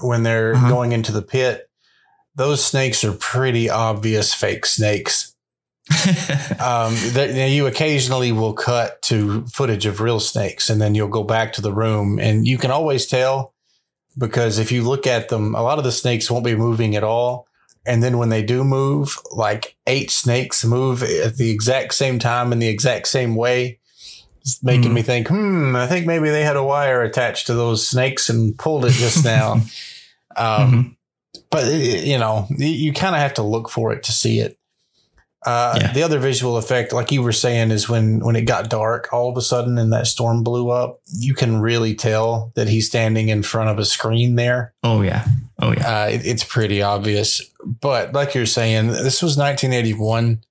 when 0.00 0.22
they're 0.22 0.54
Uh-huh. 0.54 0.68
going 0.68 0.92
into 0.92 1.12
the 1.12 1.22
pit. 1.22 1.68
Those 2.34 2.64
snakes 2.64 3.02
are 3.04 3.12
pretty 3.12 3.70
obvious 3.70 4.34
fake 4.34 4.66
snakes. 4.66 5.32
Um, 6.60 6.94
that 7.12 7.48
you 7.50 7.66
occasionally 7.66 8.32
will 8.32 8.52
cut 8.52 9.00
to 9.02 9.46
footage 9.46 9.86
of 9.86 10.00
real 10.00 10.18
snakes, 10.20 10.68
and 10.70 10.80
then 10.80 10.94
you'll 10.94 11.08
go 11.08 11.22
back 11.22 11.52
to 11.54 11.60
the 11.62 11.72
room, 11.72 12.18
and 12.18 12.46
you 12.46 12.58
can 12.58 12.70
always 12.70 13.06
tell 13.06 13.54
because 14.18 14.58
if 14.58 14.72
you 14.72 14.82
look 14.82 15.06
at 15.06 15.28
them, 15.28 15.54
a 15.54 15.62
lot 15.62 15.78
of 15.78 15.84
the 15.84 15.92
snakes 15.92 16.30
won't 16.30 16.44
be 16.44 16.56
moving 16.56 16.96
at 16.96 17.04
all. 17.04 17.46
And 17.84 18.02
then 18.02 18.18
when 18.18 18.30
they 18.30 18.42
do 18.42 18.64
move, 18.64 19.16
like 19.30 19.76
eight 19.86 20.10
snakes 20.10 20.64
move 20.64 21.02
at 21.02 21.36
the 21.36 21.50
exact 21.50 21.94
same 21.94 22.18
time 22.18 22.52
in 22.52 22.58
the 22.58 22.68
exact 22.68 23.06
same 23.08 23.36
way, 23.36 23.78
it's 24.46 24.62
making 24.62 24.92
Mhm. 24.92 24.94
me 24.94 25.02
think, 25.02 25.26
hmm, 25.28 25.74
I 25.74 25.88
think 25.88 26.06
maybe 26.06 26.30
they 26.30 26.44
had 26.44 26.56
a 26.56 26.62
wire 26.62 27.02
attached 27.02 27.48
to 27.48 27.54
those 27.54 27.86
snakes 27.86 28.28
and 28.30 28.56
pulled 28.56 28.84
it 28.84 28.92
just 28.92 29.24
now. 29.24 29.54
um, 30.36 30.96
Mhm. 31.36 31.42
but 31.50 31.64
it- 31.66 32.04
you 32.04 32.16
know, 32.18 32.46
you, 32.56 32.66
you 32.68 32.92
kind 32.92 33.16
of 33.16 33.20
have 33.20 33.34
to 33.34 33.42
look 33.42 33.68
for 33.68 33.92
it 33.92 34.04
to 34.04 34.12
see 34.12 34.38
it. 34.38 34.56
Uh, 35.44 35.78
Yeah. 35.80 35.92
The 35.92 36.02
other 36.02 36.18
visual 36.18 36.56
effect, 36.56 36.92
like 36.92 37.12
you 37.12 37.22
were 37.22 37.30
saying, 37.32 37.70
is 37.70 37.88
when 37.88 38.18
when 38.20 38.34
it 38.34 38.42
got 38.46 38.68
dark 38.68 39.08
all 39.12 39.28
of 39.30 39.36
a 39.36 39.42
sudden 39.42 39.78
and 39.78 39.92
that 39.92 40.08
storm 40.08 40.42
blew 40.42 40.70
up. 40.70 41.00
You 41.12 41.34
can 41.34 41.60
really 41.60 41.94
tell 41.94 42.50
that 42.56 42.68
he's 42.68 42.88
standing 42.88 43.28
in 43.28 43.42
front 43.44 43.70
of 43.70 43.78
a 43.78 43.84
screen 43.84 44.34
there. 44.34 44.74
Oh 44.82 45.02
yeah. 45.02 45.24
Oh 45.60 45.72
yeah. 45.72 46.02
Uh, 46.02 46.06
it, 46.06 46.26
it's 46.26 46.42
pretty 46.42 46.82
obvious. 46.82 47.40
But 47.64 48.12
like 48.12 48.34
you're 48.34 48.44
saying, 48.46 48.88
this 48.88 49.22
was 49.22 49.36
1981. 49.36 50.42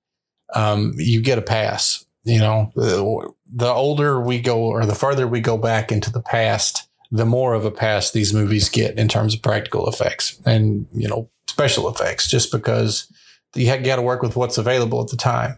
Um, 0.54 0.94
you 0.96 1.20
get 1.20 1.36
a 1.38 1.42
pass. 1.42 2.05
You 2.26 2.40
know, 2.40 2.72
the, 2.74 3.32
the 3.54 3.68
older 3.72 4.20
we 4.20 4.40
go 4.40 4.58
or 4.58 4.84
the 4.84 4.94
farther 4.94 5.26
we 5.28 5.40
go 5.40 5.56
back 5.56 5.90
into 5.92 6.10
the 6.10 6.20
past, 6.20 6.88
the 7.12 7.24
more 7.24 7.54
of 7.54 7.64
a 7.64 7.70
pass 7.70 8.10
these 8.10 8.34
movies 8.34 8.68
get 8.68 8.98
in 8.98 9.06
terms 9.08 9.32
of 9.34 9.42
practical 9.42 9.88
effects 9.88 10.40
and, 10.44 10.86
you 10.92 11.08
know, 11.08 11.30
special 11.48 11.88
effects, 11.88 12.28
just 12.28 12.50
because 12.50 13.10
you 13.54 13.66
got 13.78 13.96
to 13.96 14.02
work 14.02 14.22
with 14.22 14.34
what's 14.36 14.58
available 14.58 15.00
at 15.00 15.08
the 15.08 15.16
time. 15.16 15.56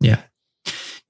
Yeah, 0.00 0.22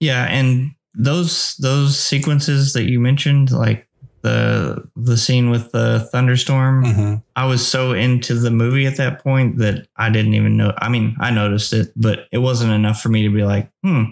Yeah. 0.00 0.24
and 0.24 0.72
those 0.94 1.56
those 1.58 1.98
sequences 1.98 2.72
that 2.72 2.84
you 2.90 2.98
mentioned, 3.00 3.50
like 3.52 3.86
the 4.22 4.88
the 4.96 5.16
scene 5.16 5.50
with 5.50 5.70
the 5.72 6.08
thunderstorm, 6.10 6.84
Mm-hmm. 6.84 7.14
I 7.36 7.46
was 7.46 7.66
so 7.66 7.92
into 7.92 8.34
the 8.34 8.50
movie 8.50 8.86
at 8.86 8.96
that 8.96 9.22
point 9.22 9.58
that 9.58 9.86
I 9.96 10.10
didn't 10.10 10.34
even 10.34 10.56
know. 10.56 10.72
I 10.78 10.88
mean, 10.88 11.14
I 11.20 11.30
noticed 11.30 11.72
it, 11.72 11.92
but 11.94 12.26
it 12.32 12.38
wasn't 12.38 12.72
enough 12.72 13.00
for 13.00 13.08
me 13.10 13.22
to 13.22 13.30
be 13.30 13.44
like, 13.44 13.70
hmm, 13.84 14.04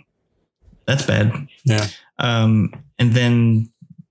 that's 0.87 1.07
bad. 1.07 1.49
Yeah. 1.65 1.87
Um, 2.19 2.73
and 2.99 3.13
then 3.13 3.71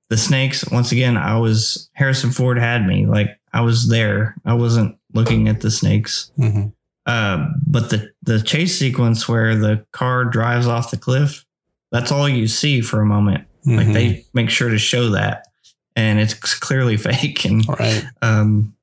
the 0.10 0.18
snakes, 0.18 0.70
once 0.70 0.92
again, 0.92 1.18
I 1.18 1.38
was 1.40 1.90
Harrison 1.94 2.32
Ford 2.32 2.58
had 2.60 2.86
me. 2.86 3.06
Like 3.06 3.40
I 3.54 3.62
was 3.62 3.90
there. 3.90 4.36
I 4.46 4.54
wasn't 4.54 4.98
looking 5.14 5.48
at 5.48 5.62
the 5.62 5.72
snakes. 5.72 6.32
Mm-hmm. 6.38 6.68
Uh, 7.06 7.48
but 7.68 7.90
the 7.90 8.12
the 8.22 8.42
chase 8.42 8.78
sequence 8.80 9.28
where 9.28 9.56
the 9.56 9.86
car 9.92 10.26
drives 10.26 10.68
off 10.68 10.92
the 10.92 10.98
cliff, 10.98 11.46
that's 11.92 12.12
all 12.12 12.28
you 12.30 12.48
see 12.48 12.82
for 12.82 13.02
a 13.02 13.06
moment. 13.06 13.46
Like 13.66 13.86
Mm-hmm. 13.86 13.94
they 13.94 14.26
make 14.34 14.50
sure 14.50 14.70
to 14.70 14.78
show 14.78 15.10
that, 15.12 15.48
and 15.96 16.20
it's 16.20 16.34
clearly 16.34 16.98
fake. 17.08 17.46
And 17.46 17.68
right. 17.68 18.04
um, 18.22 18.76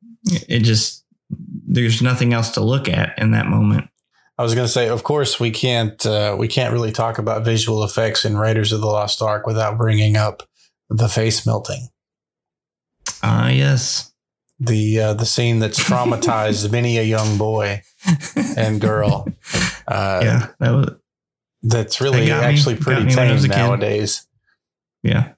it 0.48 0.60
just 0.60 1.04
there's 1.66 2.02
nothing 2.02 2.32
else 2.32 2.50
to 2.50 2.60
look 2.60 2.88
at 2.88 3.18
in 3.18 3.30
that 3.32 3.46
moment. 3.46 3.88
I 4.40 4.42
was 4.42 4.54
going 4.54 4.66
to 4.66 4.72
say, 4.72 4.88
of 4.88 5.02
course, 5.02 5.38
we 5.38 5.50
can't 5.50 6.04
uh, 6.06 6.34
we 6.38 6.48
can't 6.48 6.72
really 6.72 6.92
talk 6.92 7.18
about 7.18 7.44
visual 7.44 7.84
effects 7.84 8.24
in 8.24 8.38
Raiders 8.38 8.72
of 8.72 8.80
the 8.80 8.86
Lost 8.86 9.20
Ark 9.20 9.46
without 9.46 9.76
bringing 9.76 10.16
up 10.16 10.42
the 10.88 11.08
face 11.08 11.44
melting. 11.44 11.88
Ah, 13.22 13.48
yes. 13.50 14.12
the 14.58 14.98
uh, 15.00 15.14
the 15.14 15.26
scene 15.26 15.58
that's 15.58 15.78
traumatized 15.88 16.72
many 16.72 16.96
a 16.96 17.02
young 17.02 17.36
boy 17.36 17.82
and 18.56 18.80
girl. 18.80 19.26
Uh, 19.88 20.20
yeah, 20.22 20.46
that 20.60 20.70
was 20.70 20.90
that's 21.62 22.00
really 22.00 22.28
That 22.28 22.42
me- 22.42 22.46
actually 22.46 22.76
pretty 22.76 23.00
me 23.00 23.06
was 23.06 23.16
tame 23.16 23.38
kid. 23.40 23.48
nowadays. 23.48 24.24
yeah. 25.02 25.32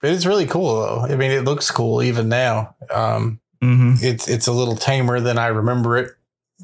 It's 0.00 0.24
really 0.26 0.46
cool 0.46 0.76
though. 0.80 1.00
I 1.00 1.16
mean, 1.16 1.32
it 1.32 1.42
looks 1.44 1.72
cool 1.72 2.00
even 2.00 2.28
now. 2.28 2.76
Um, 2.88 3.40
hmm 3.60 3.94
it's 4.00 4.28
it's 4.28 4.46
a 4.46 4.52
little 4.52 4.76
tamer 4.76 5.18
than 5.18 5.38
I 5.38 5.48
remember 5.48 5.96
it 5.98 6.12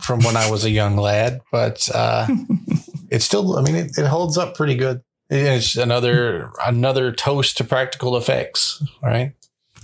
from 0.02 0.20
when 0.20 0.36
I 0.36 0.50
was 0.50 0.64
a 0.64 0.70
young 0.70 0.96
lad, 0.96 1.40
but 1.52 1.88
uh, 1.94 2.26
it's 3.10 3.24
still. 3.24 3.56
I 3.58 3.62
mean, 3.62 3.74
it, 3.76 3.98
it 3.98 4.06
holds 4.06 4.36
up 4.38 4.56
pretty 4.56 4.74
good. 4.74 5.02
It's 5.28 5.76
another 5.76 6.50
another 6.64 7.10
toast 7.12 7.56
to 7.58 7.64
practical 7.64 8.16
effects, 8.16 8.82
right? 9.02 9.32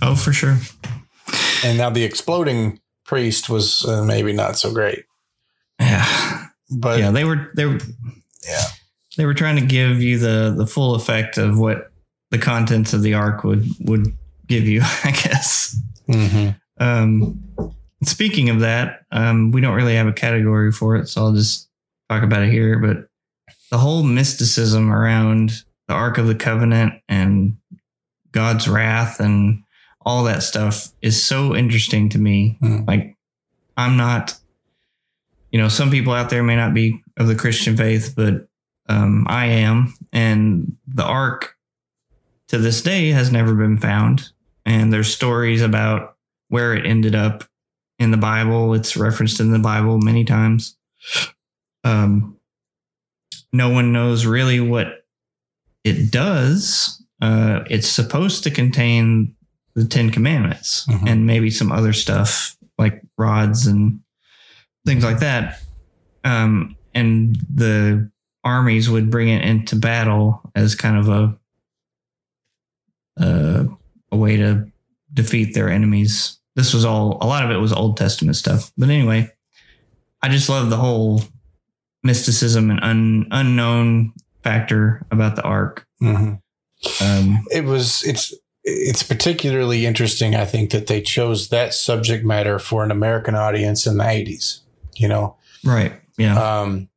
Oh, 0.01 0.15
for 0.15 0.31
sure. 0.33 0.57
And 1.65 1.77
now 1.77 1.89
the 1.89 2.03
exploding 2.03 2.79
priest 3.05 3.49
was 3.49 3.85
uh, 3.85 4.03
maybe 4.03 4.31
not 4.33 4.57
so 4.57 4.71
great, 4.73 5.03
Yeah, 5.79 6.45
but 6.71 6.99
yeah. 6.99 7.11
They 7.11 7.25
were 7.25 7.51
they 7.55 7.65
were 7.65 7.79
Yeah. 8.47 8.63
they 9.17 9.25
were 9.25 9.33
trying 9.33 9.55
to 9.57 9.65
give 9.65 10.01
you 10.01 10.17
the 10.17 10.53
the 10.57 10.67
full 10.67 10.95
effect 10.95 11.37
of 11.37 11.57
what 11.59 11.91
the 12.31 12.37
contents 12.37 12.93
of 12.93 13.01
the 13.01 13.13
ark 13.13 13.43
would 13.43 13.65
would 13.81 14.07
give 14.47 14.65
you. 14.67 14.81
I 15.03 15.11
guess. 15.11 15.77
Mhm. 16.09 16.55
Um, 16.79 17.39
speaking 18.07 18.49
of 18.49 18.61
that, 18.61 19.05
um, 19.11 19.51
we 19.51 19.61
don't 19.61 19.75
really 19.75 19.95
have 19.95 20.07
a 20.07 20.13
category 20.13 20.71
for 20.71 20.95
it, 20.95 21.07
so 21.07 21.21
I'll 21.21 21.33
just 21.33 21.69
talk 22.09 22.23
about 22.23 22.43
it 22.43 22.51
here. 22.51 22.79
But 22.79 23.07
the 23.71 23.77
whole 23.77 24.03
mysticism 24.03 24.91
around 24.91 25.63
the 25.87 25.93
Ark 25.93 26.17
of 26.17 26.27
the 26.27 26.35
Covenant 26.35 27.01
and 27.07 27.57
God's 28.31 28.67
wrath 28.67 29.19
and 29.19 29.63
all 30.05 30.23
that 30.25 30.43
stuff 30.43 30.89
is 31.01 31.23
so 31.23 31.55
interesting 31.55 32.09
to 32.09 32.19
me. 32.19 32.57
Hmm. 32.59 32.83
Like, 32.85 33.15
I'm 33.77 33.97
not, 33.97 34.37
you 35.51 35.59
know, 35.59 35.69
some 35.69 35.91
people 35.91 36.13
out 36.13 36.29
there 36.29 36.43
may 36.43 36.55
not 36.55 36.73
be 36.73 37.01
of 37.17 37.27
the 37.27 37.35
Christian 37.35 37.77
faith, 37.77 38.13
but 38.15 38.47
um, 38.89 39.25
I 39.29 39.45
am. 39.45 39.93
And 40.11 40.77
the 40.87 41.03
Ark 41.03 41.55
to 42.49 42.57
this 42.57 42.81
day 42.81 43.09
has 43.09 43.31
never 43.31 43.53
been 43.53 43.77
found. 43.77 44.31
And 44.65 44.91
there's 44.91 45.13
stories 45.13 45.61
about 45.61 46.15
where 46.49 46.73
it 46.73 46.85
ended 46.85 47.15
up 47.15 47.45
in 48.03 48.11
the 48.11 48.17
Bible. 48.17 48.73
It's 48.73 48.95
referenced 48.95 49.39
in 49.39 49.51
the 49.51 49.59
Bible 49.59 49.97
many 49.99 50.23
times. 50.25 50.75
Um, 51.83 52.37
no 53.51 53.69
one 53.69 53.91
knows 53.91 54.25
really 54.25 54.59
what 54.59 55.05
it 55.83 56.11
does. 56.11 57.03
Uh, 57.21 57.61
it's 57.69 57.87
supposed 57.87 58.43
to 58.43 58.51
contain 58.51 59.35
the 59.75 59.85
Ten 59.85 60.11
Commandments 60.11 60.85
Mhm. 60.87 61.09
and 61.09 61.25
maybe 61.27 61.49
some 61.49 61.71
other 61.71 61.93
stuff 61.93 62.55
like 62.77 63.01
rods 63.17 63.65
and 63.67 64.01
things 64.85 65.03
like 65.03 65.19
that. 65.19 65.61
Um, 66.23 66.75
and 66.93 67.35
the 67.53 68.09
armies 68.43 68.89
would 68.89 69.09
bring 69.09 69.29
it 69.29 69.43
into 69.43 69.75
battle 69.75 70.41
as 70.55 70.75
kind 70.75 70.97
of 70.97 71.09
a 71.09 71.37
uh, 73.19 73.65
a 74.11 74.17
way 74.17 74.37
to 74.37 74.71
defeat 75.13 75.53
their 75.53 75.69
enemies. 75.69 76.39
This 76.55 76.73
was 76.73 76.85
all 76.85 77.17
a 77.21 77.27
lot 77.27 77.43
of 77.43 77.51
it 77.51 77.57
was 77.57 77.73
Old 77.73 77.97
Testament 77.97 78.35
stuff. 78.35 78.71
But 78.77 78.89
anyway, 78.89 79.31
I 80.21 80.29
just 80.29 80.49
love 80.49 80.69
the 80.69 80.77
whole 80.77 81.21
mysticism 82.03 82.69
and 82.69 82.79
un, 82.83 83.27
unknown 83.31 84.13
factor 84.43 85.05
about 85.11 85.35
the 85.35 85.41
ark. 85.43 85.87
Mhm. 86.01 86.41
Um, 87.01 87.45
It 87.51 87.63
was 87.65 88.03
it's 88.03 88.33
it's 88.65 89.03
particularly 89.03 89.85
interesting. 89.85 90.35
I 90.35 90.45
think 90.45 90.71
that 90.71 90.87
they 90.87 91.01
chose 91.01 91.49
that 91.49 91.73
subject 91.73 92.23
matter 92.25 92.59
for 92.59 92.83
an 92.83 92.91
American 92.91 93.35
audience 93.35 93.85
in 93.85 93.97
the 93.97 94.07
eighties. 94.07 94.61
You 94.95 95.07
know, 95.07 95.37
right. 95.63 95.93
Yeah. 96.17 96.37
um, 96.61 96.89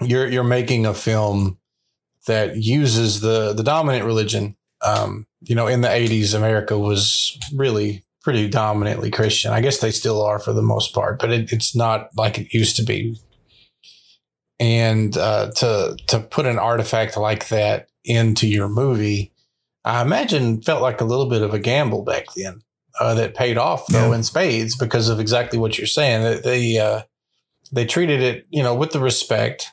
you're 0.00 0.28
you're 0.28 0.44
making 0.44 0.86
a 0.86 0.94
film 0.94 1.58
that 2.26 2.56
uses 2.56 3.20
the 3.20 3.52
the 3.52 3.62
dominant 3.64 4.04
religion. 4.04 4.56
Um, 4.84 5.26
you 5.42 5.54
know, 5.54 5.66
in 5.66 5.80
the 5.80 5.88
'80s, 5.88 6.34
America 6.34 6.78
was 6.78 7.38
really 7.54 8.04
pretty 8.26 8.48
dominantly 8.48 9.08
Christian. 9.08 9.52
I 9.52 9.60
guess 9.60 9.78
they 9.78 9.92
still 9.92 10.20
are 10.20 10.40
for 10.40 10.52
the 10.52 10.60
most 10.60 10.92
part, 10.92 11.20
but 11.20 11.30
it, 11.30 11.52
it's 11.52 11.76
not 11.76 12.08
like 12.16 12.38
it 12.40 12.52
used 12.52 12.74
to 12.74 12.82
be. 12.82 13.16
And 14.58 15.16
uh, 15.16 15.52
to 15.58 15.96
to 16.08 16.18
put 16.18 16.44
an 16.44 16.58
artifact 16.58 17.16
like 17.16 17.46
that 17.50 17.88
into 18.04 18.48
your 18.48 18.68
movie, 18.68 19.32
I 19.84 20.02
imagine 20.02 20.60
felt 20.60 20.82
like 20.82 21.00
a 21.00 21.04
little 21.04 21.28
bit 21.28 21.42
of 21.42 21.54
a 21.54 21.60
gamble 21.60 22.02
back 22.02 22.24
then. 22.34 22.62
Uh, 22.98 23.14
that 23.14 23.34
paid 23.36 23.58
off 23.58 23.86
though 23.88 24.10
Yeah. 24.10 24.16
in 24.16 24.22
spades 24.24 24.74
because 24.74 25.08
of 25.08 25.20
exactly 25.20 25.56
what 25.58 25.78
you're 25.78 25.86
saying. 25.86 26.22
That 26.24 26.42
they 26.42 26.78
uh, 26.78 27.02
they 27.70 27.84
treated 27.86 28.20
it, 28.22 28.46
you 28.50 28.62
know, 28.64 28.74
with 28.74 28.90
the 28.90 28.98
respect, 28.98 29.68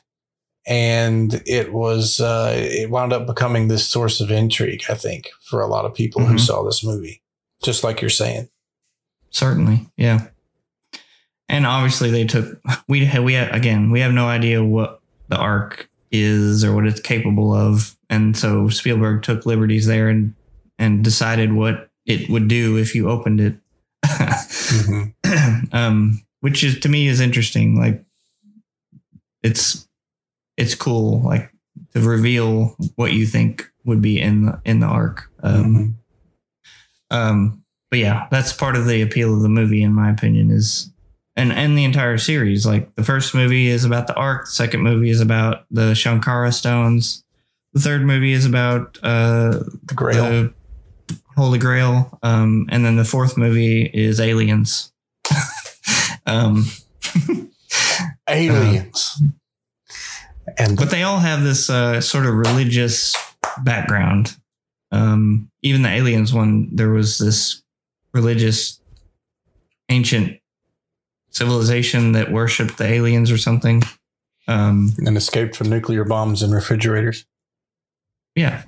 and 0.64 1.42
it 1.44 1.72
was 1.72 2.20
uh, 2.20 2.52
it 2.56 2.88
wound 2.88 3.12
up 3.12 3.26
becoming 3.26 3.66
this 3.66 3.84
source 3.84 4.20
of 4.20 4.30
intrigue. 4.30 4.84
I 4.88 4.94
think 4.94 5.30
for 5.50 5.60
a 5.60 5.66
lot 5.66 5.86
of 5.86 5.92
people 5.94 6.24
who 6.24 6.34
Mhm. 6.34 6.40
saw 6.40 6.62
this 6.62 6.84
movie, 6.84 7.20
just 7.64 7.82
like 7.82 8.00
you're 8.00 8.10
saying. 8.10 8.48
Certainly, 9.30 9.88
yeah. 9.96 10.28
And 11.48 11.66
obviously, 11.66 12.10
they 12.10 12.24
took 12.24 12.60
we 12.88 13.10
we 13.18 13.34
again 13.34 13.90
we 13.90 14.00
have 14.00 14.12
no 14.12 14.28
idea 14.28 14.62
what 14.62 15.00
the 15.28 15.36
ark 15.36 15.88
is 16.12 16.64
or 16.64 16.74
what 16.74 16.86
it's 16.86 17.00
capable 17.00 17.52
of, 17.52 17.96
and 18.08 18.36
so 18.36 18.68
Spielberg 18.68 19.22
took 19.22 19.46
liberties 19.46 19.86
there 19.86 20.08
and 20.08 20.34
and 20.78 21.02
decided 21.02 21.52
what 21.52 21.90
it 22.06 22.28
would 22.30 22.48
do 22.48 22.76
if 22.76 22.94
you 22.94 23.08
opened 23.08 23.40
it. 23.40 23.56
um, 25.72 26.22
which 26.40 26.62
is 26.62 26.78
to 26.80 26.88
me 26.88 27.08
is 27.08 27.20
interesting. 27.20 27.78
Like 27.78 28.04
it's 29.42 29.88
it's 30.56 30.74
cool, 30.74 31.22
like 31.22 31.50
to 31.94 32.00
reveal 32.00 32.76
what 32.96 33.12
you 33.12 33.26
think 33.26 33.70
would 33.84 34.02
be 34.02 34.20
in 34.20 34.46
the 34.46 34.60
in 34.64 34.80
the 34.80 34.86
ark. 34.86 35.30
Um, 35.42 35.98
um, 37.10 37.62
but 37.90 37.98
yeah, 37.98 38.26
that's 38.30 38.52
part 38.52 38.76
of 38.76 38.86
the 38.86 39.02
appeal 39.02 39.34
of 39.34 39.42
the 39.42 39.48
movie, 39.48 39.82
in 39.82 39.92
my 39.92 40.10
opinion, 40.10 40.50
is 40.50 40.90
and 41.36 41.52
and 41.52 41.76
the 41.76 41.84
entire 41.84 42.18
series. 42.18 42.66
Like 42.66 42.94
the 42.96 43.04
first 43.04 43.34
movie 43.34 43.68
is 43.68 43.84
about 43.84 44.06
the 44.06 44.14
ark, 44.14 44.46
the 44.46 44.50
second 44.50 44.82
movie 44.82 45.10
is 45.10 45.20
about 45.20 45.64
the 45.70 45.92
Shankara 45.92 46.52
stones, 46.52 47.24
the 47.74 47.80
third 47.80 48.02
movie 48.02 48.32
is 48.32 48.46
about 48.46 48.98
uh, 49.02 49.64
The 49.86 49.94
Grail. 49.94 50.24
the 50.24 50.54
Holy 51.36 51.58
Grail, 51.58 52.18
um, 52.22 52.66
and 52.70 52.84
then 52.84 52.96
the 52.96 53.04
fourth 53.04 53.36
movie 53.36 53.82
is 53.92 54.20
Aliens. 54.20 54.92
um, 56.26 56.66
Aliens. 58.28 59.20
and 60.56 60.76
but 60.76 60.90
they 60.90 61.02
all 61.02 61.18
have 61.18 61.42
this 61.42 61.68
uh, 61.68 62.00
sort 62.00 62.26
of 62.26 62.34
religious 62.34 63.16
background. 63.62 64.36
Um, 64.94 65.50
even 65.62 65.82
the 65.82 65.88
aliens 65.88 66.32
one, 66.32 66.68
there 66.72 66.90
was 66.90 67.18
this 67.18 67.62
religious 68.12 68.80
ancient 69.88 70.38
civilization 71.30 72.12
that 72.12 72.30
worshipped 72.30 72.78
the 72.78 72.86
aliens 72.86 73.32
or 73.32 73.38
something. 73.38 73.82
Um, 74.46 74.92
and 74.98 75.16
escaped 75.16 75.56
from 75.56 75.70
nuclear 75.70 76.04
bombs 76.04 76.42
and 76.42 76.52
refrigerators. 76.52 77.24
yeah, 78.34 78.64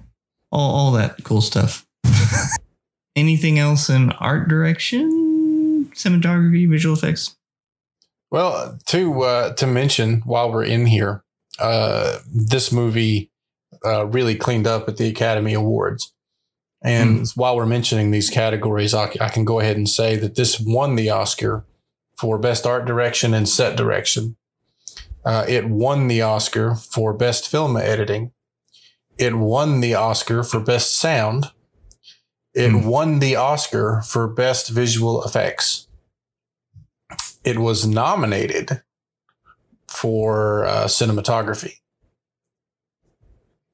all 0.50 0.74
all 0.74 0.92
that 0.92 1.22
cool 1.22 1.42
stuff. 1.42 1.86
Anything 3.16 3.58
else 3.58 3.90
in 3.90 4.10
art 4.12 4.48
direction, 4.48 5.90
cinematography, 5.94 6.68
visual 6.68 6.96
effects? 6.96 7.36
Well, 8.30 8.78
to 8.86 9.22
uh, 9.22 9.52
to 9.52 9.66
mention 9.66 10.22
while 10.22 10.50
we're 10.50 10.64
in 10.64 10.86
here, 10.86 11.22
uh, 11.58 12.20
this 12.26 12.72
movie 12.72 13.30
uh, 13.84 14.06
really 14.06 14.34
cleaned 14.34 14.66
up 14.66 14.88
at 14.88 14.96
the 14.96 15.08
Academy 15.08 15.52
Awards. 15.52 16.14
And 16.82 17.28
while 17.34 17.56
we're 17.56 17.66
mentioning 17.66 18.10
these 18.10 18.30
categories, 18.30 18.94
I 18.94 19.06
can 19.08 19.44
go 19.44 19.60
ahead 19.60 19.76
and 19.76 19.88
say 19.88 20.16
that 20.16 20.34
this 20.36 20.60
won 20.60 20.94
the 20.94 21.10
Oscar 21.10 21.64
for 22.16 22.38
Best 22.38 22.66
Art 22.66 22.84
Direction 22.84 23.34
and 23.34 23.48
Set 23.48 23.76
Direction. 23.76 24.36
Uh, 25.24 25.44
it 25.48 25.68
won 25.68 26.06
the 26.06 26.22
Oscar 26.22 26.74
for 26.76 27.12
Best 27.12 27.48
Film 27.48 27.76
Editing. 27.76 28.32
It 29.18 29.34
won 29.36 29.80
the 29.80 29.94
Oscar 29.94 30.44
for 30.44 30.60
Best 30.60 30.96
Sound. 30.96 31.46
It 32.54 32.70
Hmm. 32.70 32.86
won 32.86 33.18
the 33.18 33.36
Oscar 33.36 34.02
for 34.06 34.28
Best 34.28 34.68
Visual 34.68 35.24
Effects 35.24 35.86
it 37.46 37.60
was 37.60 37.86
nominated 37.86 38.82
for 39.88 40.66
uh, 40.66 40.84
cinematography. 40.86 41.74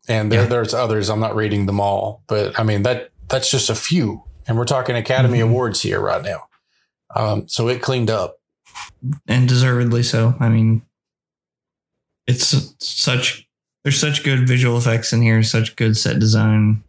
And 0.09 0.33
there, 0.33 0.43
Yeah. 0.43 0.49
there's 0.49 0.75
others. 0.75 1.09
I'm 1.09 1.21
not 1.21 1.37
reading 1.37 1.67
them 1.67 1.81
all, 1.81 2.23
but 2.27 2.59
I 2.59 2.63
mean 2.65 2.83
that 2.83 3.11
that's 3.29 3.51
just 3.51 3.71
a 3.71 3.75
few. 3.75 4.25
And 4.47 4.59
we're 4.59 4.65
talking 4.65 4.97
Academy 4.97 5.39
Mhm. 5.39 5.45
Awards 5.45 5.83
here 5.83 6.01
right 6.01 6.23
now. 6.23 6.49
Um, 7.15 7.47
so 7.49 7.69
it 7.69 7.81
cleaned 7.83 8.11
up. 8.11 8.39
and 9.29 9.49
deservedly 9.49 10.03
so. 10.03 10.35
I 10.41 10.49
mean, 10.49 10.83
it's 12.27 12.75
such 12.79 13.47
there's 13.85 13.99
such 14.01 14.23
good 14.23 14.47
visual 14.47 14.79
effects 14.79 15.13
in 15.13 15.23
here, 15.23 15.43
such 15.43 15.75
good 15.77 15.97
set 15.97 16.19
design, 16.21 16.83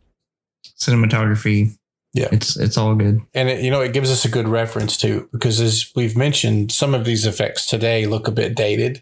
cinematography. 0.80 1.76
Yeah. 2.14 2.28
it's 2.32 2.55
it's 2.55 2.78
all 2.78 2.93
good. 2.95 3.22
And 3.34 3.49
it, 3.49 3.64
you 3.64 3.72
know, 3.72 3.82
it 3.82 3.91
gives 3.93 4.11
us 4.11 4.24
a 4.24 4.30
good 4.30 4.47
reference 4.47 4.95
too, 4.97 5.28
because 5.32 5.59
as 5.59 5.91
we've 5.95 6.16
mentioned, 6.16 6.72
some 6.72 6.93
of 6.93 7.05
these 7.05 7.26
effects 7.26 7.66
today 7.66 8.05
look 8.05 8.28
a 8.28 8.32
bit 8.32 8.53
dated, 8.55 9.01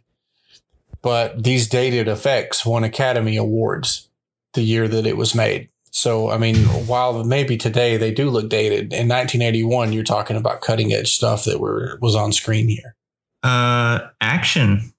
but 1.01 1.43
these 1.43 1.67
dated 1.67 2.07
effects 2.07 2.65
won 2.65 2.83
Academy 2.83 3.37
Awards 3.37 4.09
the 4.53 4.61
year 4.61 4.87
that 4.87 5.05
it 5.05 5.17
was 5.17 5.33
made. 5.33 5.69
So, 5.91 6.29
I 6.29 6.37
mean, 6.37 6.55
while 6.87 7.23
maybe 7.23 7.57
today 7.57 7.97
they 7.97 8.11
do 8.13 8.29
look 8.29 8.49
dated, 8.49 8.93
in 8.93 9.09
1981, 9.09 9.91
you're 9.91 10.03
talking 10.03 10.37
about 10.37 10.61
cutting 10.61 10.93
edge 10.93 11.13
stuff 11.13 11.43
that 11.45 11.59
were 11.59 11.97
was 12.01 12.15
on 12.15 12.31
screen 12.31 12.69
here. 12.69 12.95
Uh, 13.43 14.07
action. 14.21 14.93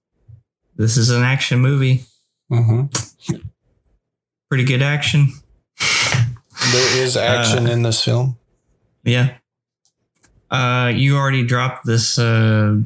This 0.76 0.96
is 0.96 1.11
an 1.11 1.22
action 1.22 1.61
movie. 1.61 2.05
Mm-hmm. 2.50 3.36
Pretty 4.50 4.64
good 4.64 4.82
action. 4.82 5.28
There 5.78 6.98
is 7.03 7.16
action 7.16 7.66
Uh, 7.66 7.70
in 7.70 7.82
this 7.82 8.05
film. 8.05 8.36
Yeah. 9.05 9.36
Uh, 10.50 10.92
you 10.94 11.16
already 11.16 11.44
dropped 11.44 11.86
this 11.86 12.18
uh, 12.18 12.76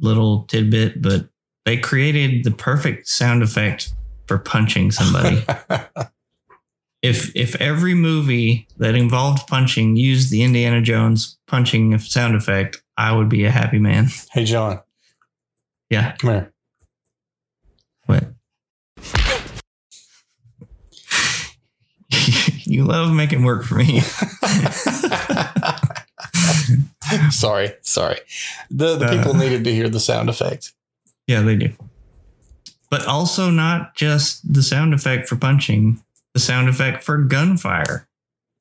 little 0.00 0.42
tidbit, 0.44 1.00
but 1.00 1.28
they 1.64 1.76
created 1.76 2.44
the 2.44 2.50
perfect 2.50 3.06
sound 3.08 3.42
effect 3.42 3.92
for 4.26 4.38
punching 4.38 4.90
somebody. 4.90 5.44
if 7.02 7.34
if 7.36 7.54
every 7.60 7.94
movie 7.94 8.66
that 8.78 8.94
involved 8.94 9.46
punching 9.46 9.96
used 9.96 10.30
the 10.30 10.42
Indiana 10.42 10.80
Jones 10.80 11.38
punching 11.46 11.98
sound 11.98 12.34
effect, 12.34 12.82
I 12.96 13.12
would 13.12 13.28
be 13.28 13.44
a 13.44 13.50
happy 13.50 13.78
man. 13.78 14.08
Hey 14.32 14.44
John. 14.44 14.80
Yeah. 15.90 16.12
Come 16.16 16.30
here. 16.30 16.52
What? 18.06 18.24
you 22.64 22.84
love 22.84 23.12
making 23.12 23.44
work 23.44 23.64
for 23.64 23.74
me. 23.74 24.00
sorry, 27.30 27.72
sorry. 27.82 28.18
The 28.70 28.96
the 28.96 29.06
uh. 29.06 29.16
people 29.16 29.34
needed 29.34 29.64
to 29.64 29.72
hear 29.72 29.88
the 29.88 30.00
sound 30.00 30.28
effect 30.28 30.72
yeah, 31.32 31.42
they 31.42 31.56
do. 31.56 31.70
But 32.90 33.06
also 33.06 33.50
not 33.50 33.94
just 33.94 34.52
the 34.52 34.62
sound 34.62 34.92
effect 34.92 35.28
for 35.28 35.36
punching, 35.36 36.02
the 36.34 36.40
sound 36.40 36.68
effect 36.68 37.02
for 37.02 37.18
gunfire. 37.18 38.06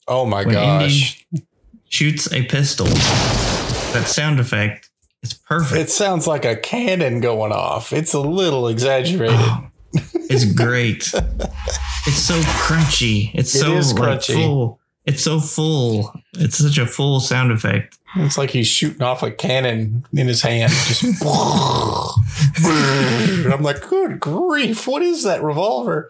Oh 0.08 0.26
my 0.26 0.44
When 0.46 0.54
gosh. 0.56 1.26
Indy 1.34 1.46
shoots 1.90 2.32
a 2.32 2.44
pistol, 2.46 2.86
that 2.86 4.06
sound 4.08 4.40
effect 4.40 4.90
is 5.22 5.34
perfect. 5.34 5.80
It 5.82 5.90
sounds 5.90 6.28
like 6.28 6.46
a 6.46 6.56
cannon 6.56 7.20
going 7.20 7.52
off. 7.52 7.92
It's 7.92 8.14
a 8.14 8.20
little 8.22 8.68
exaggerated. 8.70 9.36
Oh, 9.38 9.68
it's 10.14 10.46
great. 10.54 11.12
it's 11.14 12.18
so 12.18 12.40
crunchy. 12.42 13.32
It's 13.34 13.54
It 13.54 13.60
so 13.60 13.74
like, 13.74 13.84
crunchy. 14.20 14.34
full. 14.34 14.80
It's 15.06 15.24
so 15.24 15.40
full. 15.42 16.14
It's 16.36 16.58
such 16.58 16.78
a 16.78 16.86
full 16.86 17.20
sound 17.20 17.52
effect. 17.52 17.98
It's 18.18 18.38
like 18.38 18.50
he's 18.50 18.68
shooting 18.68 19.02
off 19.02 19.24
a 19.24 19.32
cannon 19.32 20.06
in 20.14 20.28
his 20.28 20.42
hand. 20.42 20.72
Just 20.72 21.04
I'm 22.66 23.62
like, 23.64 23.88
good 23.88 24.20
grief, 24.20 24.88
what 24.88 25.02
is 25.02 25.24
that 25.24 25.42
revolver? 25.44 26.10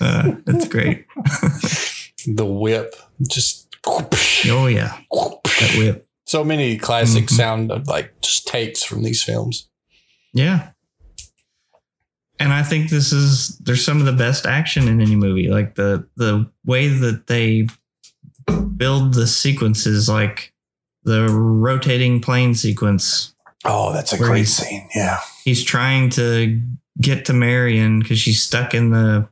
Uh, 0.00 0.32
that's 0.44 0.68
great. 0.68 1.06
The 2.26 2.44
whip. 2.46 2.94
Just 3.26 3.66
Oh 3.86 4.66
yeah, 4.66 4.98
that 5.10 5.74
whip. 5.78 6.06
so 6.26 6.44
many 6.44 6.76
classic 6.76 7.24
Mhm. 7.26 7.30
sound 7.30 7.72
of 7.72 7.86
like 7.88 8.20
just 8.20 8.46
takes 8.46 8.82
from 8.82 9.02
these 9.02 9.22
films. 9.22 9.68
Yeah. 10.34 10.70
And 12.40 12.52
I 12.52 12.62
think 12.62 12.90
this 12.90 13.12
is 13.12 13.56
there's 13.58 13.84
some 13.84 13.98
of 13.98 14.06
the 14.06 14.12
best 14.12 14.46
action 14.46 14.88
in 14.88 15.00
any 15.00 15.16
movie. 15.16 15.48
Like 15.48 15.74
the 15.74 16.06
the 16.16 16.50
way 16.64 16.88
that 16.88 17.26
they 17.28 17.66
build 18.76 19.14
the 19.14 19.26
sequences, 19.26 20.08
like 20.08 20.52
the 21.04 21.28
rotating 21.28 22.20
plane 22.20 22.54
sequence. 22.54 23.34
Oh, 23.64 23.92
that's 23.92 24.12
a 24.12 24.18
great 24.18 24.46
scene. 24.48 24.88
Yeah. 24.94 25.18
He's 25.44 25.64
trying 25.64 26.10
to 26.10 26.60
get 27.00 27.24
to 27.26 27.32
Marion 27.32 28.00
because 28.00 28.18
she's 28.18 28.42
stuck 28.42 28.74
in 28.74 28.90
the 28.90 29.28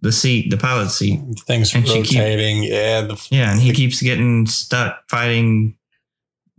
the 0.00 0.12
seat, 0.12 0.50
the 0.50 0.58
pilot 0.58 0.90
seat. 0.90 1.18
Things 1.46 1.74
And 1.74 1.88
she 1.88 2.02
keep- 2.02 2.18
rotating. 2.18 2.62
yeah. 2.64 3.00
The, 3.02 3.26
Yeah, 3.30 3.52
and 3.52 3.60
he 3.60 3.72
keeps 3.72 4.02
getting 4.02 4.46
stuck 4.46 5.08
fighting 5.08 5.76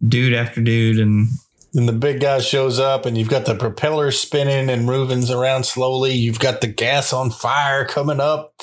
dude 0.08 0.34
after 0.34 0.62
dude, 0.62 0.98
and 0.98 1.28
then 1.74 1.86
the 1.86 1.94
big 1.94 2.22
guy 2.22 2.40
shows 2.40 2.80
up 2.80 3.06
and 3.06 3.16
you've 3.18 3.30
got 3.30 3.46
the 3.46 3.54
propeller 3.54 4.10
spinning 4.12 4.70
and 4.70 4.86
moving 4.86 5.30
around 5.32 5.66
slowly. 5.66 6.14
You've 6.14 6.40
got 6.40 6.62
the 6.62 6.68
gas 6.68 7.14
on 7.14 7.30
fire 7.30 7.86
coming 7.86 8.20
up. 8.20 8.54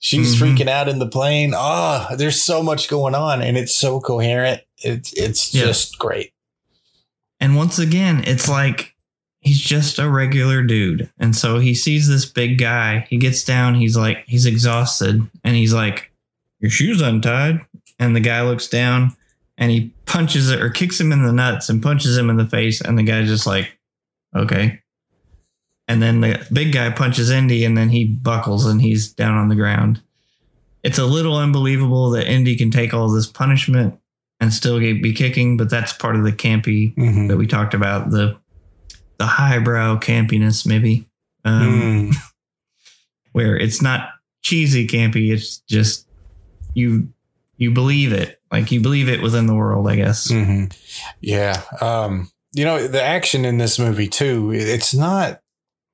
She's 0.00 0.36
Mhm. 0.36 0.54
freaking 0.56 0.68
out 0.68 0.88
in 0.88 0.98
the 0.98 1.08
plane. 1.08 1.54
Ah, 1.56 2.14
there's 2.18 2.42
so 2.42 2.62
much 2.62 2.88
going 2.88 3.14
on 3.14 3.40
and 3.40 3.56
it's 3.56 3.74
so 3.74 4.00
coherent. 4.00 4.60
It's 4.82 5.12
it's 5.14 5.54
Yeah. 5.54 5.64
just 5.66 5.98
great. 5.98 6.32
And 7.40 7.56
once 7.56 7.78
again, 7.78 8.24
it's 8.26 8.48
like 8.48 8.94
he's 9.40 9.60
just 9.60 9.98
a 9.98 10.08
regular 10.08 10.62
dude. 10.62 11.10
And 11.18 11.36
so 11.36 11.58
he 11.58 11.74
sees 11.74 12.08
this 12.08 12.24
big 12.24 12.58
guy. 12.58 13.06
He 13.10 13.16
gets 13.18 13.44
down. 13.44 13.74
He's 13.74 13.96
like, 13.96 14.24
he's 14.26 14.46
exhausted. 14.46 15.26
And 15.44 15.56
he's 15.56 15.72
like, 15.72 16.10
Your 16.60 16.70
shoes 16.70 17.00
untied. 17.00 17.60
And 17.98 18.14
the 18.16 18.20
guy 18.20 18.42
looks 18.42 18.68
down 18.68 19.14
and 19.58 19.70
he 19.70 19.92
punches 20.06 20.50
it 20.50 20.60
or 20.60 20.68
kicks 20.70 21.00
him 21.00 21.12
in 21.12 21.22
the 21.24 21.32
nuts 21.32 21.68
and 21.68 21.82
punches 21.82 22.16
him 22.16 22.28
in 22.30 22.36
the 22.36 22.46
face. 22.46 22.80
And 22.80 22.98
the 22.98 23.02
guy's 23.02 23.28
just 23.28 23.46
like, 23.46 23.78
Okay. 24.34 24.80
And 25.88 26.02
then 26.02 26.20
the 26.20 26.44
big 26.52 26.72
guy 26.72 26.90
punches 26.90 27.30
Indy 27.30 27.64
and 27.64 27.76
then 27.78 27.90
he 27.90 28.04
buckles 28.04 28.66
and 28.66 28.82
he's 28.82 29.12
down 29.12 29.36
on 29.36 29.48
the 29.48 29.54
ground. 29.54 30.02
It's 30.82 30.98
a 30.98 31.06
little 31.06 31.36
unbelievable 31.36 32.10
that 32.10 32.28
Indy 32.30 32.56
can 32.56 32.70
take 32.70 32.92
all 32.92 33.08
this 33.08 33.26
punishment 33.26 33.98
and 34.40 34.52
still 34.52 34.78
be 34.78 35.12
kicking, 35.12 35.56
but 35.56 35.70
that's 35.70 35.92
part 35.92 36.16
of 36.16 36.24
the 36.24 36.32
campy 36.32 36.94
Mhm. 36.96 37.28
that 37.28 37.36
we 37.36 37.46
talked 37.46 37.74
about 37.74 38.10
the 38.10 38.36
the 39.18 39.26
highbrow 39.26 39.98
campiness 39.98 40.66
maybe 40.66 41.06
um, 41.44 42.10
Mm. 42.10 42.14
where 43.32 43.56
it's 43.56 43.80
not 43.82 44.10
cheesy 44.42 44.86
campy 44.86 45.32
it's 45.32 45.58
just 45.68 46.06
you 46.74 47.08
you 47.56 47.70
believe 47.70 48.12
it 48.12 48.40
like 48.52 48.70
you 48.70 48.80
believe 48.80 49.08
it 49.08 49.22
within 49.22 49.46
the 49.46 49.54
world 49.54 49.88
i 49.88 49.96
guess 49.96 50.30
Mhm. 50.30 50.70
Yeah. 51.20 51.62
Um, 51.80 52.30
you 52.52 52.64
know, 52.64 52.86
the 52.86 53.02
action 53.02 53.44
in 53.44 53.58
this 53.58 53.78
movie 53.78 54.08
too, 54.08 54.52
it's 54.52 54.94
not 54.94 55.40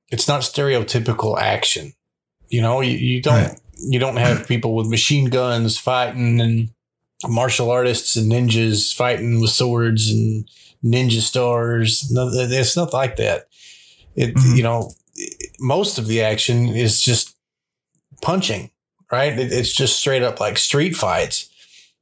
it's 0.09 0.27
not 0.27 0.41
stereotypical 0.41 1.37
action. 1.39 1.93
You 2.49 2.61
know, 2.61 2.81
you, 2.81 2.95
you 2.97 3.21
don't 3.21 3.33
Right. 3.47 3.59
you 3.79 3.99
don't 3.99 4.17
have 4.17 4.47
people 4.47 4.75
with 4.75 4.87
machine 4.87 5.25
guns 5.29 5.77
fighting 5.77 6.39
and 6.39 6.69
martial 7.27 7.69
artists 7.71 8.15
and 8.15 8.31
ninjas 8.31 8.93
fighting 8.93 9.39
with 9.41 9.51
swords 9.51 10.09
and 10.11 10.49
ninja 10.83 11.21
stars. 11.21 12.09
No, 12.11 12.29
it's 12.31 12.75
not 12.75 12.93
like 12.93 13.15
that. 13.17 13.47
It 14.15 14.35
Mhm. 14.35 14.57
you 14.57 14.63
know, 14.63 14.93
most 15.59 15.97
of 15.97 16.07
the 16.07 16.21
action 16.21 16.69
is 16.69 17.01
just 17.01 17.35
punching, 18.21 18.69
right? 19.11 19.37
It, 19.37 19.51
it's 19.51 19.71
just 19.73 19.97
straight 19.99 20.23
up 20.23 20.39
like 20.39 20.57
street 20.57 20.95
fights. 20.95 21.49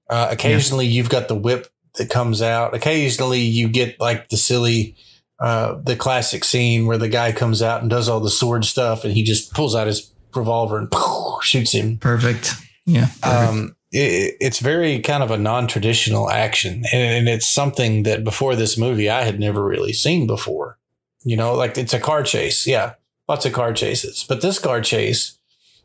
Uh, 0.10 0.28
occasionally, 0.30 0.88
you've 0.88 1.10
got 1.10 1.28
the 1.28 1.36
whip 1.36 1.68
that 1.96 2.10
comes 2.10 2.42
out. 2.42 2.74
Occasionally, 2.74 3.40
you 3.42 3.70
get 3.70 4.00
like 4.00 4.30
the 4.30 4.38
silly, 4.38 4.96
uh, 5.40 5.76
the 5.84 5.96
classic 5.96 6.44
scene 6.44 6.86
where 6.86 6.98
the 6.98 7.08
guy 7.10 7.32
comes 7.32 7.62
out 7.62 7.82
and 7.82 7.90
does 7.90 8.10
all 8.10 8.20
the 8.20 8.30
sword 8.30 8.66
stuff, 8.66 9.04
and 9.06 9.14
he 9.14 9.24
just 9.24 9.54
pulls 9.54 9.76
out 9.76 9.88
his 9.88 10.12
revolver 10.36 10.78
and 10.78 10.94
shoots 11.42 11.72
him. 11.74 11.98
perfect 11.98 12.54
yeah 12.86 13.08
perfect. 13.22 13.26
Um, 13.26 13.76
it, 13.92 14.38
it's 14.40 14.60
very 14.60 15.00
kind 15.00 15.24
of 15.24 15.32
a 15.32 15.38
non-traditional 15.38 16.30
action, 16.30 16.84
and, 16.94 17.28
it's 17.30 17.48
something 17.50 18.04
that 18.04 18.24
before 18.24 18.56
this 18.56 18.78
movie 18.78 19.10
I 19.10 19.24
had 19.24 19.40
never 19.40 19.64
really 19.64 19.94
seen 19.94 20.28
before. 20.28 20.78
You 21.24 21.38
know, 21.38 21.54
like 21.54 21.78
it's 21.78 21.94
a 21.94 22.00
car 22.00 22.24
chase. 22.24 22.66
Yeah, 22.66 22.94
lots 23.28 23.46
of 23.46 23.54
car 23.54 23.74
chases, 23.74 24.26
but 24.28 24.42
this 24.42 24.58
car 24.60 24.82
chase 24.82 25.38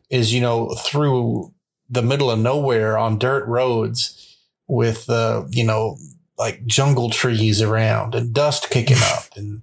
is 0.08 0.32
you 0.32 0.40
know 0.40 0.70
through 0.84 1.52
the 1.90 2.02
middle 2.02 2.30
of 2.30 2.38
nowhere 2.38 2.96
on 2.96 3.18
dirt 3.18 3.46
roads 3.46 4.36
with 4.68 5.08
uh, 5.10 5.44
you 5.50 5.64
know 5.64 5.96
like 6.38 6.64
jungle 6.66 7.10
trees 7.10 7.60
around 7.62 8.14
and 8.14 8.32
dust 8.34 8.70
kicking 8.70 8.96
up 9.14 9.24
and 9.36 9.62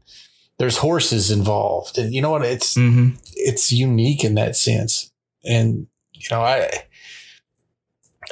there's 0.58 0.78
horses 0.78 1.30
involved 1.32 1.98
and 1.98 2.14
you 2.14 2.22
know 2.22 2.30
what 2.32 2.44
it's 2.46 2.76
Mhm. 2.76 3.18
it's 3.36 3.72
unique 3.72 4.24
in 4.24 4.36
that 4.36 4.56
sense. 4.56 5.12
And 5.46 5.88
you 6.14 6.28
know, 6.32 6.41
I 6.41 6.70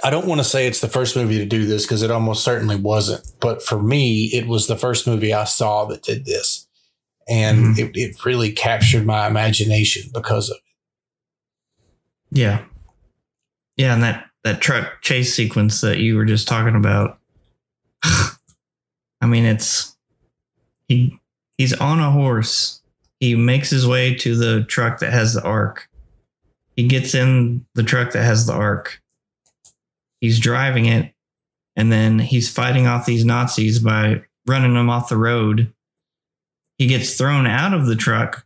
I 0.04 0.10
don't 0.10 0.26
want 0.28 0.40
to 0.40 0.46
say 0.46 0.68
it's 0.68 0.82
the 0.82 0.88
first 0.88 1.16
movie 1.16 1.38
to 1.38 1.46
do 1.46 1.66
this 1.66 1.86
because 1.86 2.02
it 2.02 2.12
almost 2.12 2.44
certainly 2.44 2.76
wasn't. 2.76 3.26
But 3.40 3.62
for 3.62 3.82
me, 3.82 4.26
it 4.34 4.48
was 4.48 4.68
the 4.68 4.78
first 4.78 5.06
movie 5.08 5.34
I 5.34 5.44
saw 5.44 5.86
that 5.86 6.04
did 6.04 6.26
this. 6.26 6.68
And 7.30 7.76
mm-hmm. 7.76 7.80
it, 7.80 7.92
it 7.96 8.26
really 8.26 8.52
captured 8.52 9.06
my 9.06 9.28
imagination 9.28 10.10
because 10.14 10.50
of 10.50 10.58
it. 10.58 12.38
yeah 12.40 12.66
yeah 13.78 13.94
and 13.94 14.04
that 14.04 14.26
that 14.44 14.62
truck 14.62 15.02
chase 15.02 15.34
sequence 15.34 15.82
that 15.82 15.98
you 15.98 16.16
were 16.16 16.26
just 16.26 16.48
talking 16.48 16.76
about 16.76 17.20
i 18.04 19.26
mean 19.26 19.46
it's 19.46 19.98
he 20.88 21.20
he's 21.58 21.74
on 21.74 22.00
a 22.00 22.12
horse 22.12 22.82
he 23.20 23.36
makes 23.36 23.70
his 23.70 23.88
way 23.88 24.16
to 24.16 24.36
the 24.36 24.64
truck 24.66 25.00
that 25.00 25.12
has 25.12 25.34
the 25.34 25.44
ark 25.44 25.90
he 26.76 26.88
gets 26.88 27.14
in 27.14 27.66
the 27.76 27.84
truck 27.84 28.12
that 28.12 28.24
has 28.24 28.46
the 28.46 28.54
ark 28.54 29.01
he's 30.22 30.40
driving 30.40 30.86
it 30.86 31.14
and 31.76 31.92
then 31.92 32.20
he's 32.20 32.50
fighting 32.50 32.88
off 32.88 33.06
these 33.06 33.26
nazis 33.26 33.80
by 33.80 34.22
running 34.48 34.74
them 34.74 34.90
off 34.90 35.10
the 35.10 35.18
road. 35.18 35.74
He 36.78 36.88
gets 36.88 37.18
thrown 37.18 37.46
out 37.46 37.74
of 37.74 37.86
the 37.86 37.96
truck 37.96 38.46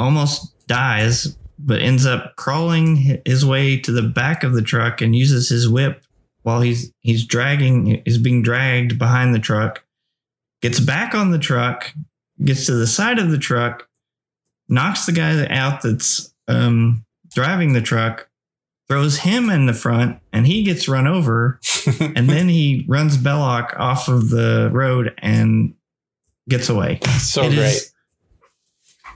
almost 0.00 0.66
dies 0.66 1.36
but 1.58 1.82
ends 1.82 2.06
up 2.06 2.34
crawling 2.36 3.20
his 3.26 3.44
way 3.44 3.78
to 3.78 3.92
the 3.92 4.02
back 4.02 4.42
of 4.42 4.54
the 4.54 4.62
truck 4.62 5.02
and 5.02 5.14
uses 5.14 5.50
his 5.50 5.68
whip 5.68 6.02
while 6.42 6.62
he's 6.62 6.90
he's 7.00 7.26
dragging 7.26 7.96
is 8.06 8.16
being 8.16 8.42
dragged 8.42 8.98
behind 8.98 9.34
the 9.34 9.38
truck 9.38 9.84
gets 10.62 10.80
back 10.80 11.14
on 11.14 11.32
the 11.32 11.38
truck 11.38 11.92
gets 12.42 12.64
to 12.64 12.72
the 12.72 12.86
side 12.86 13.18
of 13.18 13.30
the 13.30 13.38
truck 13.38 13.88
knocks 14.70 15.04
the 15.04 15.12
guy 15.12 15.46
out 15.48 15.82
that's 15.82 16.32
um, 16.48 17.04
driving 17.34 17.74
the 17.74 17.82
truck 17.82 18.29
throws 18.90 19.18
him 19.18 19.48
in 19.48 19.66
the 19.66 19.72
front 19.72 20.18
and 20.32 20.46
he 20.48 20.64
gets 20.64 20.88
run 20.88 21.06
over 21.06 21.60
and 22.00 22.28
then 22.28 22.48
he 22.48 22.84
runs 22.88 23.16
Belloq 23.16 23.78
off 23.78 24.08
of 24.08 24.30
the 24.30 24.68
road 24.72 25.14
and 25.18 25.74
gets 26.48 26.68
away 26.68 26.98
so 27.20 27.44
It 27.44 27.54
great. 27.54 27.66
is- 27.66 27.92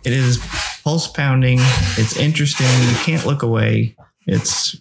it 0.05 0.12
is 0.12 0.39
pulse 0.85 1.09
pounding. 1.09 1.59
It's 1.97 2.18
interesting. 2.18 2.66
You 2.66 2.97
can't 3.05 3.25
look 3.25 3.43
away. 3.43 3.97
It's 4.27 4.77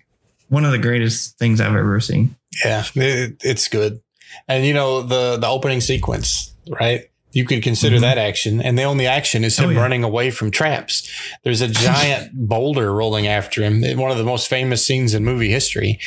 one 0.49 0.65
of 0.65 0.73
the 0.73 0.77
greatest 0.77 1.39
things 1.39 1.61
I've 1.61 1.75
ever 1.77 2.01
seen. 2.01 2.35
Yeah, 2.65 2.83
it, 2.95 3.37
it's 3.41 3.69
good. 3.69 4.01
And 4.49 4.65
you 4.65 4.73
know 4.73 5.01
the 5.01 5.37
the 5.37 5.47
opening 5.47 5.79
sequence, 5.79 6.53
right? 6.67 7.09
You 7.33 7.45
could 7.45 7.61
consider 7.63 7.97
Mhm. 7.97 8.01
that 8.01 8.17
action, 8.17 8.61
and 8.61 8.77
the 8.77 8.83
only 8.83 9.05
action 9.07 9.43
is 9.43 9.57
him 9.59 9.65
Oh, 9.65 9.69
yeah. 9.71 9.79
running 9.81 10.03
away 10.03 10.29
from 10.31 10.51
traps. 10.51 11.09
There's 11.43 11.61
a 11.61 11.67
giant 11.67 12.31
boulder 12.47 12.93
rolling 12.93 13.27
after 13.27 13.61
him. 13.63 13.81
One 13.97 14.11
of 14.11 14.17
the 14.17 14.23
most 14.23 14.47
famous 14.47 14.85
scenes 14.85 15.13
in 15.13 15.25
movie 15.25 15.49
history. 15.49 15.99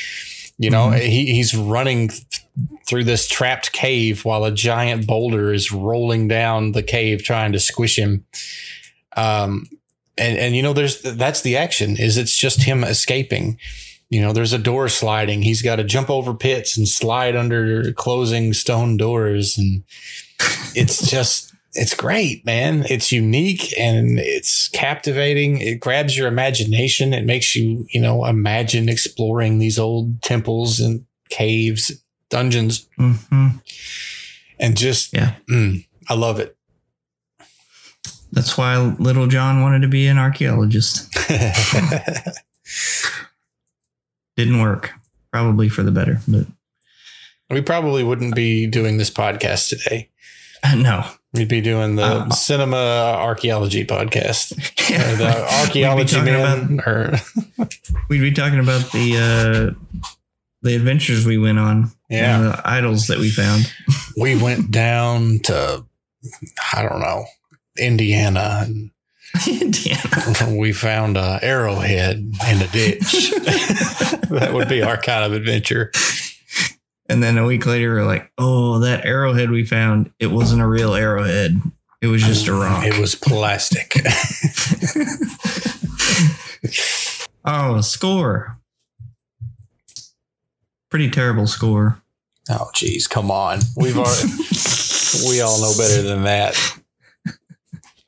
You 0.59 0.71
know, 0.71 0.87
Mhm. 0.89 1.01
he, 1.07 1.27
he's 1.35 1.55
running 1.55 2.09
th- 2.09 2.23
through 2.87 3.05
this 3.05 3.29
trapped 3.29 3.73
cave 3.73 4.25
while 4.25 4.45
a 4.45 4.53
giant 4.53 5.07
boulder 5.07 5.53
is 5.53 5.71
rolling 5.71 6.29
down 6.29 6.73
the 6.73 6.83
cave 6.83 7.23
trying 7.23 7.53
to 7.53 7.61
squish 7.61 7.99
him. 7.99 8.25
Um, 9.17 9.67
and 10.19 10.39
and 10.39 10.57
you 10.57 10.63
know, 10.63 10.73
there's 10.73 11.03
that's 11.03 11.43
the 11.43 11.57
action. 11.57 11.97
Is 11.99 12.17
it's 12.17 12.35
just 12.37 12.63
him 12.63 12.85
escaping. 12.85 13.59
You 14.09 14.21
know, 14.23 14.33
there's 14.33 14.53
a 14.53 14.59
door 14.59 14.89
sliding. 14.89 15.43
He's 15.43 15.63
got 15.63 15.77
to 15.77 15.85
jump 15.85 16.09
over 16.09 16.33
pits 16.33 16.77
and 16.79 16.89
slide 16.89 17.35
under 17.37 17.93
closing 17.93 18.55
stone 18.55 18.97
doors, 18.97 19.59
and 19.59 19.83
it's 20.75 21.09
just 21.11 21.53
it's 21.75 21.95
great, 21.95 22.45
man. 22.47 22.85
It's 22.89 23.13
unique 23.13 23.79
and 23.79 24.19
it's 24.19 24.69
captivating. 24.69 25.59
It 25.61 25.79
grabs 25.81 26.17
your 26.17 26.27
imagination. 26.27 27.13
It 27.13 27.27
makes 27.27 27.55
you, 27.55 27.87
you 27.91 28.01
know, 28.01 28.25
imagine 28.25 28.89
exploring 28.89 29.59
these 29.59 29.79
old 29.79 30.23
temples 30.23 30.81
and 30.81 31.05
caves, 31.29 31.93
dungeons, 32.31 32.89
hmm 32.97 33.49
and 34.59 34.75
just 34.77 35.13
Yeah. 35.13 35.35
mm, 35.51 35.87
I 36.09 36.15
love 36.15 36.41
it. 36.41 36.57
That's 38.33 38.57
why 38.57 38.79
little 38.79 39.27
John 39.27 39.61
wanted 39.63 39.83
to 39.83 39.89
be 39.89 40.07
an 40.07 40.17
archaeologist. 40.19 41.13
Didn't 44.37 44.61
work. 44.61 44.93
Probably 45.33 45.69
for 45.69 45.83
the 45.83 45.91
better, 45.91 46.21
but 46.27 46.47
we 47.51 47.61
probably 47.61 48.03
wouldn't 48.03 48.35
be 48.35 48.67
doing 48.67 48.97
this 48.97 49.11
podcast 49.11 49.69
today. 49.69 50.09
no. 50.77 51.05
We'd 51.33 51.49
be 51.49 51.61
doing 51.61 51.97
the 51.97 52.03
Uh, 52.05 52.31
cinema 52.31 52.77
archaeology 53.19 53.85
podcast, 53.85 54.53
or 54.91 55.17
the 55.17 55.25
We'd 55.25 55.67
archaeology 55.67 56.21
be 56.21 56.33
talking 56.33 56.77
man, 56.77 56.81
or 56.87 57.15
We'd 58.09 58.21
be 58.21 58.33
talking 58.33 58.59
about 58.59 58.91
the 58.93 59.75
uh, 59.77 60.07
the 60.63 60.75
adventures 60.75 61.27
we 61.27 61.37
went 61.39 61.59
on. 61.59 61.91
Yeah. 62.09 62.37
and 62.39 62.47
the 62.53 62.63
idols 62.65 63.09
that 63.09 63.19
we 63.19 63.31
found. 63.31 63.71
we 64.17 64.41
went 64.41 64.71
down 64.71 65.41
to 65.45 65.85
I 66.73 66.83
don't 66.83 67.01
know 67.01 67.27
Indiana, 67.79 68.63
and 68.65 68.91
Indiana. 69.47 70.57
we 70.59 70.73
found 70.73 71.17
a 71.19 71.39
arrowhead 71.43 72.17
in 72.49 72.63
a 72.63 72.69
ditch. 72.69 73.31
that 74.31 74.51
would 74.55 74.69
be 74.69 74.83
our 74.83 74.97
kind 74.97 75.25
of 75.25 75.33
adventure. 75.33 75.91
And 77.09 77.23
then 77.23 77.39
a 77.39 77.47
week 77.47 77.67
later, 77.67 77.95
we're 77.95 78.05
like, 78.05 78.31
"Oh, 78.39 78.79
that 78.81 79.07
arrowhead 79.07 79.51
we 79.51 79.65
found! 79.65 80.11
It 80.19 80.27
wasn't 80.29 80.63
a 80.63 80.67
real 80.67 80.95
arrowhead. 80.95 81.61
It 82.03 82.09
was 82.09 82.23
just 82.23 82.49
a 82.49 82.53
rock." 82.53 82.85
It 82.85 82.99
was 83.01 83.15
plastic. 83.15 83.95
oh, 87.45 87.81
score! 87.81 88.59
Pretty 90.91 91.11
terrible 91.11 91.47
score. 91.47 92.01
oh, 92.51 92.71
geez, 92.75 93.07
come 93.07 93.31
on. 93.31 93.61
We've 93.77 93.99
already, 93.99 94.29
we 95.29 95.41
all 95.41 95.61
know 95.61 95.73
better 95.77 96.03
than 96.03 96.25
that. 96.25 96.57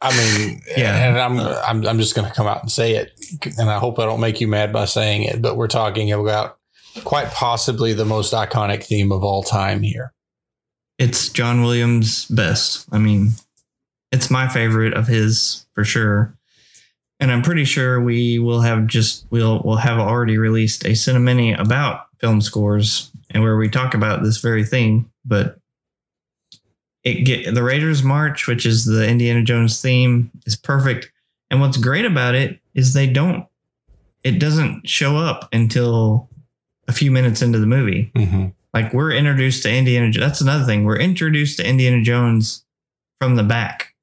I 0.00 0.16
mean, 0.16 0.60
Yeah. 0.76 1.08
and 1.08 1.18
I'm, 1.18 1.40
I'm, 1.40 1.86
I'm 1.86 1.98
just 1.98 2.14
going 2.14 2.28
to 2.28 2.34
come 2.34 2.46
out 2.46 2.62
and 2.62 2.70
say 2.70 2.94
it, 2.94 3.12
and 3.58 3.68
I 3.68 3.78
hope 3.78 3.98
I 3.98 4.04
don't 4.04 4.20
make 4.20 4.40
you 4.40 4.46
mad 4.46 4.72
by 4.72 4.84
saying 4.84 5.24
it, 5.24 5.42
but 5.42 5.56
we're 5.56 5.66
talking 5.66 6.12
about 6.12 6.57
quite 7.04 7.30
possibly 7.32 7.92
the 7.92 8.04
most 8.04 8.32
iconic 8.32 8.84
theme 8.84 9.12
of 9.12 9.24
all 9.24 9.42
time 9.42 9.82
here. 9.82 10.12
It's 10.98 11.28
John 11.28 11.62
Williams' 11.62 12.26
best. 12.26 12.86
I 12.92 12.98
mean, 12.98 13.32
it's 14.10 14.30
my 14.30 14.48
favorite 14.48 14.94
of 14.94 15.06
his 15.06 15.66
for 15.72 15.84
sure. 15.84 16.34
And 17.20 17.32
I'm 17.32 17.42
pretty 17.42 17.64
sure 17.64 18.00
we 18.00 18.38
will 18.38 18.60
have 18.60 18.86
just 18.86 19.26
we'll 19.30 19.60
we'll 19.64 19.76
have 19.76 19.98
already 19.98 20.38
released 20.38 20.84
a 20.84 20.90
cinemini 20.90 21.58
about 21.58 22.06
film 22.18 22.40
scores 22.40 23.10
and 23.30 23.42
where 23.42 23.56
we 23.56 23.68
talk 23.68 23.94
about 23.94 24.22
this 24.22 24.38
very 24.38 24.64
thing. 24.64 25.10
But 25.24 25.58
it 27.04 27.24
get 27.24 27.54
the 27.54 27.62
Raiders 27.62 28.02
March, 28.02 28.46
which 28.46 28.66
is 28.66 28.84
the 28.84 29.08
Indiana 29.08 29.42
Jones 29.42 29.80
theme, 29.80 30.30
is 30.46 30.56
perfect. 30.56 31.10
And 31.50 31.60
what's 31.60 31.76
great 31.76 32.04
about 32.04 32.34
it 32.34 32.60
is 32.74 32.92
they 32.92 33.06
don't 33.06 33.46
it 34.24 34.38
doesn't 34.38 34.88
show 34.88 35.16
up 35.16 35.48
until 35.52 36.27
a 36.88 36.92
few 36.92 37.10
minutes 37.10 37.42
into 37.42 37.58
the 37.58 37.66
movie. 37.66 38.10
Mm-hmm. 38.16 38.46
Like 38.74 38.92
we're 38.92 39.12
introduced 39.12 39.62
to 39.64 39.72
Indiana. 39.72 40.10
That's 40.18 40.40
another 40.40 40.64
thing. 40.64 40.84
We're 40.84 40.98
introduced 40.98 41.58
to 41.58 41.66
Indiana 41.66 42.02
Jones 42.02 42.64
from 43.20 43.36
the 43.36 43.42
back, 43.42 43.94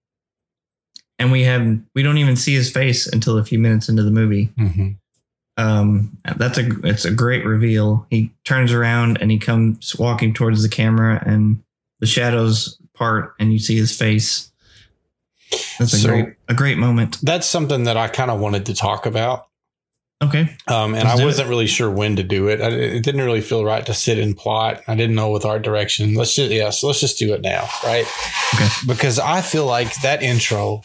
and 1.19 1.31
we 1.31 1.43
have 1.43 1.79
we 1.93 2.03
don't 2.03 2.17
even 2.17 2.36
see 2.36 2.53
his 2.53 2.71
face 2.71 3.07
until 3.07 3.38
a 3.38 3.43
few 3.45 3.59
minutes 3.59 3.89
into 3.89 4.03
the 4.03 4.11
movie. 4.11 4.47
Mm-hmm. 4.57 4.89
Um, 5.57 6.17
that's 6.36 6.57
a 6.57 6.67
it's 6.83 7.05
a 7.05 7.11
great 7.11 7.45
reveal. 7.45 8.05
He 8.09 8.31
turns 8.43 8.73
around 8.73 9.17
and 9.21 9.31
he 9.31 9.38
comes 9.38 9.95
walking 9.97 10.33
towards 10.33 10.61
the 10.63 10.69
camera, 10.69 11.21
and 11.25 11.61
the 11.99 12.07
shadows 12.07 12.77
part, 12.93 13.36
and 13.39 13.53
you 13.53 13.59
see 13.59 13.77
his 13.77 13.95
face. 13.97 14.51
That's 15.79 15.93
a 15.93 15.97
So- 15.97 16.09
great 16.09 16.36
a 16.49 16.53
great 16.53 16.77
moment. 16.77 17.19
That's 17.21 17.47
something 17.47 17.83
that 17.86 17.95
I 17.97 18.07
kind 18.09 18.31
of 18.31 18.39
wanted 18.39 18.65
to 18.65 18.73
talk 18.73 19.05
about. 19.05 19.47
Okay, 20.24 20.55
Um, 20.68 20.95
and 20.95 21.03
Let's 21.03 21.20
I 21.20 21.26
wasn't 21.26 21.49
really 21.49 21.68
sure 21.68 21.91
when 21.91 22.16
to 22.16 22.24
do 22.24 22.47
it. 22.47 22.61
I, 22.61 22.70
it 22.70 23.03
didn't 23.03 23.22
really 23.22 23.41
feel 23.41 23.66
right 23.66 23.86
to 23.86 23.93
sit 23.93 24.18
and 24.18 24.36
plot. 24.36 24.82
I 24.88 24.95
didn't 24.95 25.16
know 25.16 25.30
with 25.30 25.43
art 25.45 25.61
direction. 25.61 26.13
Let's 26.13 26.34
just 26.34 26.51
yes, 26.51 26.84
let's 26.84 27.01
just 27.01 27.20
do 27.20 27.34
it 27.34 27.41
now, 27.41 27.68
right? 27.84 28.05
Okay. 28.55 28.68
Because 28.88 29.20
I 29.20 29.41
feel 29.41 29.66
like 29.66 29.93
that 30.03 30.24
intro, 30.24 30.82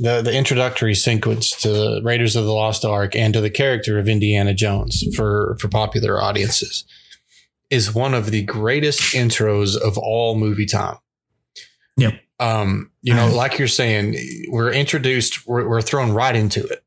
the 0.00 0.20
the 0.20 0.36
introductory 0.36 0.96
sequence 0.96 1.50
to 1.62 2.00
Raiders 2.02 2.34
of 2.34 2.44
the 2.44 2.52
Lost 2.52 2.84
Ark 2.84 3.14
and 3.14 3.32
to 3.34 3.40
the 3.40 3.50
character 3.50 4.00
of 4.00 4.08
Indiana 4.08 4.52
Jones 4.52 5.04
for 5.14 5.56
for 5.60 5.68
popular 5.68 6.20
audiences, 6.20 6.84
is 7.70 7.94
one 7.94 8.14
of 8.14 8.32
the 8.32 8.42
greatest 8.42 9.14
intros 9.14 9.76
of 9.80 9.96
all 9.96 10.34
movie 10.36 10.66
time. 10.66 10.96
Yep. 11.98 12.14
Um, 12.40 12.90
you 13.00 13.14
know, 13.14 13.28
Mhm. 13.28 13.34
like 13.36 13.58
you're 13.58 13.68
saying, 13.68 14.16
we're 14.50 14.72
introduced, 14.72 15.46
we're, 15.46 15.66
we're 15.66 15.80
thrown 15.80 16.10
right 16.12 16.36
into 16.36 16.62
it 16.66 16.82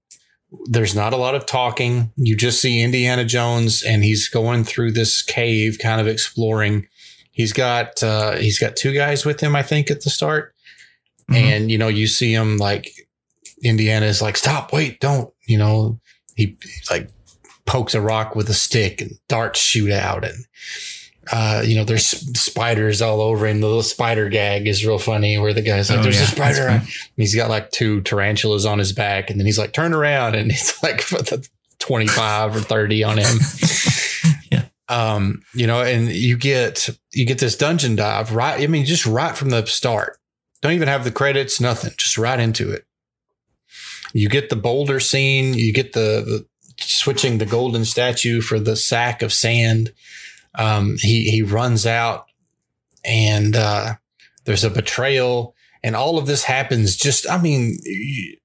there's 0.66 0.96
not 0.96 1.14
a 1.14 1.18
lot 1.18 1.36
of 1.36 1.46
talking. 1.46 2.12
You 2.16 2.36
just 2.36 2.62
see 2.62 2.82
Indiana 2.82 3.26
Jones 3.26 3.84
and 3.84 4.04
he's 4.04 4.28
going 4.30 4.64
through 4.64 4.94
this 4.94 5.22
cave, 5.22 5.78
kind 5.82 6.02
of 6.02 6.08
exploring. 6.08 6.88
He's 7.32 7.54
got 7.54 8.02
uh, 8.04 8.36
he's 8.38 8.60
got 8.60 8.76
two 8.76 8.94
guys 8.94 9.26
with 9.26 9.40
him, 9.40 9.56
I 9.56 9.64
think, 9.64 9.90
at 9.92 10.02
the 10.02 10.10
start. 10.10 10.54
Mhm. 11.30 11.36
And 11.36 11.72
you 11.72 11.78
know, 11.78 11.88
you 11.88 12.08
see 12.08 12.34
him 12.34 12.58
like 12.58 12.92
Indiana 13.64 14.08
is 14.08 14.22
like, 14.22 14.38
stop, 14.38 14.74
wait, 14.74 15.00
don't. 15.00 15.32
You 15.48 15.58
know, 15.58 16.00
he 16.36 16.58
like 16.90 17.10
pokes 17.66 17.94
a 17.94 18.02
rock 18.02 18.36
with 18.36 18.50
a 18.50 18.54
stick 18.54 19.02
and 19.02 19.12
darts 19.28 19.60
shoot 19.60 19.92
out 19.92 20.26
and 20.26 20.46
uh, 21.32 21.62
you 21.66 21.76
know, 21.76 21.84
there's 21.84 22.06
spiders 22.40 23.02
all 23.02 23.22
over 23.22 23.46
him. 23.46 23.62
The 23.62 23.68
little 23.68 23.84
spider 23.84 24.30
gag 24.30 24.68
is 24.68 24.86
real 24.86 24.98
funny 25.00 25.38
where 25.38 25.54
the 25.54 25.62
guy's 25.62 25.90
like, 25.90 26.00
Oh, 26.00 26.04
there's 26.04 26.18
yeah, 26.18 26.24
a 26.24 26.28
spider. 26.28 26.70
on-" 26.70 26.82
He's 27.18 27.36
got 27.36 27.50
like 27.50 27.72
two 27.72 28.02
tarantulas 28.02 28.66
on 28.66 28.80
his 28.80 28.94
back, 28.94 29.30
and 29.30 29.40
then 29.40 29.46
he's 29.46 29.60
like, 29.60 29.74
turn 29.74 29.94
around, 29.94 30.36
and 30.36 30.52
he's 30.52 30.82
like 30.82 31.04
25 31.80 32.56
or 32.56 32.60
30 32.62 33.04
on 33.04 33.18
him. 33.18 33.38
Yeah. 34.52 34.66
Um, 34.90 35.44
you 35.54 35.68
know, 35.68 35.82
and 35.82 36.08
you 36.10 36.36
get 36.36 36.90
you 37.14 37.26
get 37.26 37.38
this 37.38 37.56
dungeon 37.56 37.96
dive 37.96 38.34
right. 38.34 38.60
I 38.60 38.68
mean, 38.68 38.84
just 38.86 39.06
right 39.06 39.38
from 39.38 39.52
the 39.52 39.66
start. 39.68 40.18
Don't 40.62 40.74
even 40.74 40.88
have 40.88 41.04
the 41.04 41.12
credits, 41.12 41.62
nothing, 41.62 41.92
just 41.98 42.18
right 42.18 42.40
into 42.40 42.72
it. 42.72 42.86
You 44.14 44.28
get 44.28 44.50
the 44.50 44.56
boulder 44.56 45.00
scene, 45.00 45.54
you 45.54 45.72
get 45.72 45.94
the, 45.94 46.24
the 46.26 46.46
switching 46.84 47.38
the 47.38 47.46
golden 47.46 47.86
statue 47.86 48.42
for 48.42 48.60
the 48.60 48.76
sack 48.76 49.22
of 49.22 49.32
sand. 49.32 49.94
Um, 50.56 50.98
he 51.00 51.30
he 51.30 51.42
runs 51.44 51.86
out 51.86 52.26
and 53.06 53.56
uh, 53.56 53.94
there's 54.46 54.64
a 54.64 54.70
betrayal 54.70 55.56
and 55.84 55.96
all 55.96 56.18
of 56.18 56.26
this 56.28 56.44
happens 56.44 56.98
just 56.98 57.30
i 57.30 57.42
mean 57.42 57.78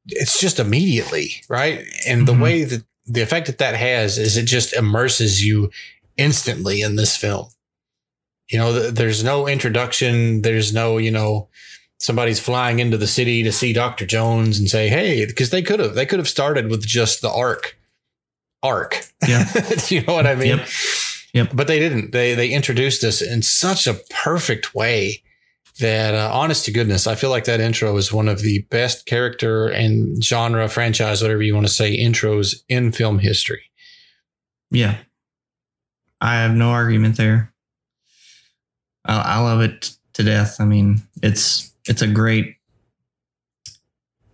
it's 0.07 0.39
just 0.39 0.61
immediately 0.61 1.43
right 1.49 1.85
and 2.07 2.29
the 2.29 2.33
Mhm. 2.33 2.41
way 2.43 2.65
that 2.65 2.85
the 3.07 3.23
effect 3.23 3.47
that 3.49 3.59
that 3.59 3.75
has 3.75 4.19
is 4.19 4.37
it 4.37 4.45
just 4.45 4.73
immerses 4.75 5.45
you 5.45 5.71
instantly 6.17 6.81
in 6.83 6.95
this 6.95 7.17
film 7.17 7.49
you 8.49 8.59
know 8.59 8.73
th- 8.79 8.95
there's 8.95 9.25
no 9.25 9.49
introduction 9.49 10.43
there's 10.43 10.73
no 10.73 10.97
you 10.99 11.11
know 11.11 11.49
somebody's 11.99 12.39
flying 12.39 12.79
into 12.79 12.97
the 12.97 13.07
city 13.09 13.43
to 13.43 13.51
see 13.51 13.73
dr 13.73 14.07
jones 14.07 14.57
and 14.59 14.69
say 14.71 14.89
hey 14.89 15.27
because 15.27 15.51
they 15.51 15.63
could 15.63 15.81
have 15.81 15.95
they 15.97 16.07
could 16.07 16.21
have 16.21 16.29
started 16.29 16.71
with 16.71 16.87
just 16.87 17.21
the 17.23 17.31
ark 17.31 17.77
ark 18.63 19.05
Yeah. 19.27 19.45
you 19.89 20.03
know 20.03 20.15
what 20.15 20.27
i 20.29 20.37
mean 20.37 20.59
Yep. 20.59 20.69
Yep. 21.35 21.51
but 21.55 21.67
they 21.67 21.79
didn't 21.79 22.13
they 22.13 22.35
they 22.35 22.49
introduced 22.51 23.05
us 23.05 23.21
in 23.21 23.43
such 23.43 23.87
a 23.87 23.95
perfect 24.11 24.75
way 24.75 25.23
that 25.81 26.15
uh, 26.15 26.31
honest 26.33 26.65
to 26.65 26.71
goodness 26.73 27.07
i 27.07 27.15
feel 27.17 27.31
like 27.31 27.45
that 27.45 27.61
intro 27.61 27.97
is 27.97 28.13
one 28.13 28.29
of 28.29 28.41
the 28.41 28.63
best 28.71 29.05
character 29.07 29.67
and 29.69 30.23
genre 30.25 30.69
franchise 30.69 31.21
whatever 31.21 31.43
you 31.43 31.55
want 31.55 31.67
to 31.67 31.73
say 31.73 31.97
intros 31.99 32.63
in 32.69 32.93
film 32.93 33.19
history 33.19 33.71
Yeah. 34.71 34.99
I 36.21 36.37
have 36.37 36.55
no 36.55 36.71
argument 36.71 37.19
there. 37.19 37.53
I, 39.05 39.37
I 39.37 39.39
love 39.41 39.61
it 39.61 39.91
to 40.15 40.23
death. 40.23 40.59
I 40.59 40.65
mean, 40.65 41.03
it's 41.23 41.75
it's 41.87 42.01
a 42.01 42.07
great, 42.07 42.57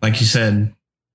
like 0.01 0.21
you 0.21 0.27
said, 0.27 0.73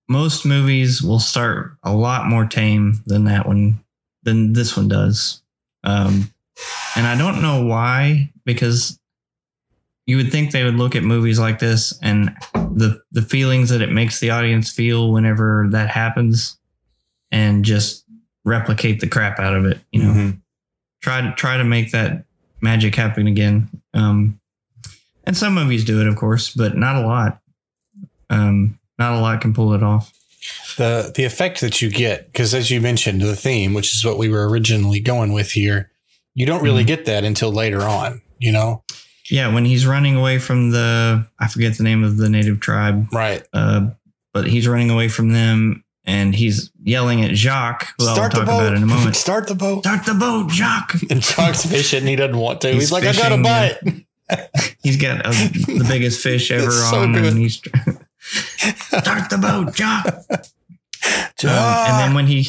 most 0.09 0.45
movies 0.45 1.01
will 1.01 1.21
start 1.21 1.77
a 1.81 1.93
lot 1.93 2.27
more 2.27 2.45
tame 2.45 3.01
than 3.05 3.23
that 3.25 3.47
one, 3.47 3.79
than 4.23 4.51
this 4.51 4.75
one 4.75 4.89
does. 4.89 5.41
Um, 5.85 6.33
and 6.95 7.05
I 7.05 7.17
don't 7.17 7.41
know 7.41 7.65
why, 7.65 8.31
because 8.45 8.99
you 10.07 10.17
would 10.17 10.31
think 10.31 10.51
they 10.51 10.63
would 10.63 10.75
look 10.75 10.95
at 10.95 11.03
movies 11.03 11.39
like 11.39 11.59
this 11.59 11.97
and 12.01 12.35
the 12.53 13.01
the 13.11 13.21
feelings 13.21 13.69
that 13.69 13.81
it 13.81 13.91
makes 13.91 14.19
the 14.19 14.29
audience 14.31 14.71
feel 14.71 15.11
whenever 15.11 15.67
that 15.71 15.89
happens, 15.89 16.57
and 17.31 17.63
just 17.65 18.03
replicate 18.43 18.99
the 18.99 19.07
crap 19.07 19.39
out 19.39 19.55
of 19.55 19.65
it. 19.65 19.79
You 19.91 20.03
know, 20.03 20.13
Mhm. 20.13 20.41
try 21.01 21.21
to 21.21 21.33
try 21.35 21.57
to 21.57 21.63
make 21.63 21.91
that 21.91 22.25
magic 22.61 22.95
happen 22.95 23.27
again. 23.27 23.69
Um, 23.93 24.39
and 25.23 25.35
some 25.35 25.53
movies 25.55 25.83
do 25.85 26.01
it, 26.01 26.07
of 26.07 26.15
course, 26.15 26.51
but 26.51 26.77
not 26.77 26.95
a 26.95 27.05
lot. 27.05 27.41
Um, 28.29 28.79
not 28.99 29.13
a 29.13 29.19
lot 29.19 29.41
can 29.41 29.53
pull 29.53 29.73
it 29.73 29.83
off. 29.83 30.11
The 30.77 31.11
the 31.15 31.23
effect 31.23 31.61
that 31.61 31.81
you 31.81 31.89
get 31.89 32.25
because 32.31 32.53
as 32.53 32.69
you 32.71 32.81
mentioned 32.81 33.21
the 33.21 33.35
theme 33.35 33.73
which 33.73 33.93
is 33.95 34.03
what 34.05 34.17
we 34.17 34.27
were 34.29 34.47
originally 34.49 34.99
going 34.99 35.31
with 35.33 35.51
here 35.51 35.89
you 36.33 36.45
don't 36.45 36.61
really 36.63 36.83
Mhm. 36.83 36.87
get 36.87 37.05
that 37.05 37.23
until 37.23 37.51
later 37.51 37.81
on 37.81 38.21
you 38.39 38.51
know 38.51 38.83
Yeah, 39.29 39.53
when 39.53 39.65
he's 39.65 39.87
running 39.87 40.15
away 40.15 40.37
from 40.39 40.71
the 40.71 41.25
I 41.39 41.47
forget 41.47 41.77
the 41.77 41.83
name 41.83 42.03
of 42.03 42.17
the 42.17 42.29
native 42.29 42.59
tribe, 42.59 43.07
right 43.13 43.41
uh, 43.53 43.87
but 44.33 44.47
he's 44.47 44.67
running 44.67 44.89
away 44.91 45.07
from 45.07 45.31
them 45.31 45.83
and 46.07 46.35
he's 46.35 46.69
yelling 46.83 47.23
at 47.23 47.31
Jacques, 47.35 47.87
who 47.97 48.05
I'll 48.07 48.13
start 48.13 48.31
the 48.33 48.39
talk 48.39 48.47
boat 48.47 48.59
about 48.67 48.75
in 48.75 48.83
a 48.83 48.85
moment. 48.85 49.15
start 49.27 49.47
the 49.47 49.55
boat 49.55 49.79
Start 49.83 50.05
the 50.05 50.13
boat, 50.13 50.51
Jacques. 50.51 50.93
and 51.09 51.21
Jock's 51.21 51.65
fishing 51.65 51.99
and 52.01 52.09
he 52.09 52.15
doesn't 52.15 52.37
want 52.37 52.61
to 52.61 52.67
he's, 52.71 52.81
He's 52.83 52.91
like 52.91 53.05
i 53.05 53.13
got 53.13 53.31
a 53.31 53.41
bite 53.41 53.77
He's 54.83 54.97
got 54.97 55.25
a, 55.25 55.29
the 55.29 55.85
biggest 55.87 56.21
fish 56.21 56.51
ever 56.57 56.69
so 56.71 56.97
on, 56.99 57.13
good. 57.13 57.25
and 57.25 57.37
he's 57.39 57.61
start 58.25 59.29
the 59.29 59.37
boat. 59.37 59.67
Um, 59.67 59.73
Jock. 61.37 61.89
and 61.89 61.99
then 61.99 62.13
when 62.15 62.27
he 62.27 62.47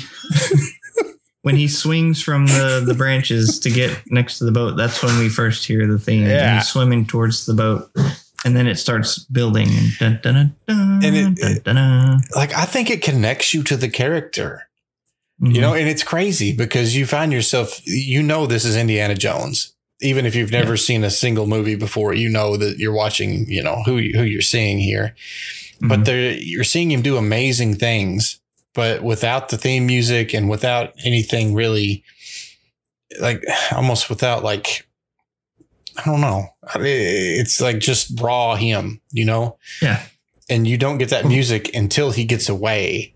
when 1.42 1.56
he 1.56 1.68
swings 1.68 2.22
from 2.22 2.46
the 2.46 2.82
the 2.86 2.94
branches 2.94 3.60
to 3.60 3.70
get 3.70 3.98
next 4.06 4.38
to 4.38 4.44
the 4.44 4.52
boat, 4.52 4.76
that's 4.76 5.02
when 5.02 5.18
we 5.18 5.28
first 5.28 5.66
hear 5.66 5.86
the 5.86 5.98
theme. 5.98 6.24
And 6.26 6.56
he's 6.58 6.68
swimming 6.68 7.06
towards 7.06 7.46
the 7.46 7.54
boat, 7.54 7.90
and 8.44 8.56
then 8.56 8.66
it 8.66 8.76
starts 8.76 9.18
building. 9.18 9.68
And, 10.00 10.20
dun, 10.20 10.20
dun, 10.22 10.34
dun, 10.34 10.54
dun, 10.66 11.04
And 11.04 11.16
it- 11.16 11.34
dun, 11.40 11.50
it- 11.52 11.64
dun, 11.64 11.74
dun. 11.76 12.20
like 12.34 12.54
i 12.54 12.64
think 12.64 12.90
it 12.90 13.02
connects 13.02 13.52
you 13.54 13.62
to 13.64 13.76
the 13.76 13.88
character 13.88 14.62
Mhm. 15.42 15.54
you 15.54 15.60
know 15.60 15.74
and 15.74 15.86
it's 15.88 16.02
crazy 16.02 16.52
because 16.56 16.96
you 16.96 17.04
find 17.06 17.30
yourself 17.30 17.80
you 17.86 18.22
know 18.22 18.46
this 18.46 18.64
is 18.64 18.74
indiana 18.74 19.14
jones 19.14 19.74
even 20.00 20.24
if 20.24 20.34
you've 20.34 20.50
never 20.50 20.78
seen 20.78 21.04
a 21.04 21.10
single 21.10 21.46
movie 21.46 21.74
before 21.74 22.14
you 22.14 22.28
know 22.30 22.56
that 22.56 22.78
you're 22.78 22.92
watching 22.94 23.44
you 23.50 23.62
know 23.62 23.82
who 23.84 23.98
who 23.98 24.22
you're 24.22 24.40
seeing 24.40 24.78
here 24.78 25.14
but 25.80 26.00
Mhm. 26.00 26.04
they're 26.04 26.32
you're 26.32 26.64
seeing 26.64 26.90
him 26.90 27.02
do 27.02 27.16
amazing 27.16 27.74
things 27.76 28.40
but 28.74 29.02
without 29.02 29.48
the 29.48 29.58
theme 29.58 29.86
music 29.86 30.34
and 30.34 30.48
without 30.48 30.92
anything 31.04 31.54
really 31.54 32.02
like 33.20 33.42
almost 33.72 34.08
without 34.10 34.42
like 34.44 34.86
i 35.98 36.04
don't 36.04 36.20
know 36.20 36.46
it's 36.80 37.60
like 37.60 37.78
just 37.78 38.18
raw 38.20 38.54
him 38.56 39.00
you 39.12 39.24
know 39.24 39.56
yeah, 39.82 40.02
and 40.48 40.66
you 40.66 40.76
don't 40.78 40.98
get 40.98 41.08
that 41.10 41.26
music 41.26 41.74
until 41.74 42.10
he 42.12 42.24
gets 42.24 42.48
away, 42.48 43.12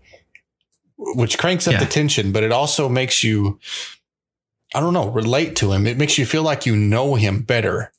which 0.97 1.37
cranks 1.37 1.65
up 1.67 1.73
Yeah. 1.73 1.79
the 1.79 1.85
tension, 1.85 2.31
but 2.33 2.43
it 2.43 2.51
also 2.51 2.89
makes 2.89 3.23
you, 3.23 3.57
I 4.75 4.81
don't 4.81 4.93
know, 4.93 5.07
relate 5.07 5.55
to 5.57 5.71
him. 5.71 5.87
It 5.87 5.97
makes 5.97 6.17
you 6.17 6.25
feel 6.25 6.43
like 6.43 6.65
you 6.65 6.75
know 6.75 7.15
him 7.15 7.41
better 7.43 7.93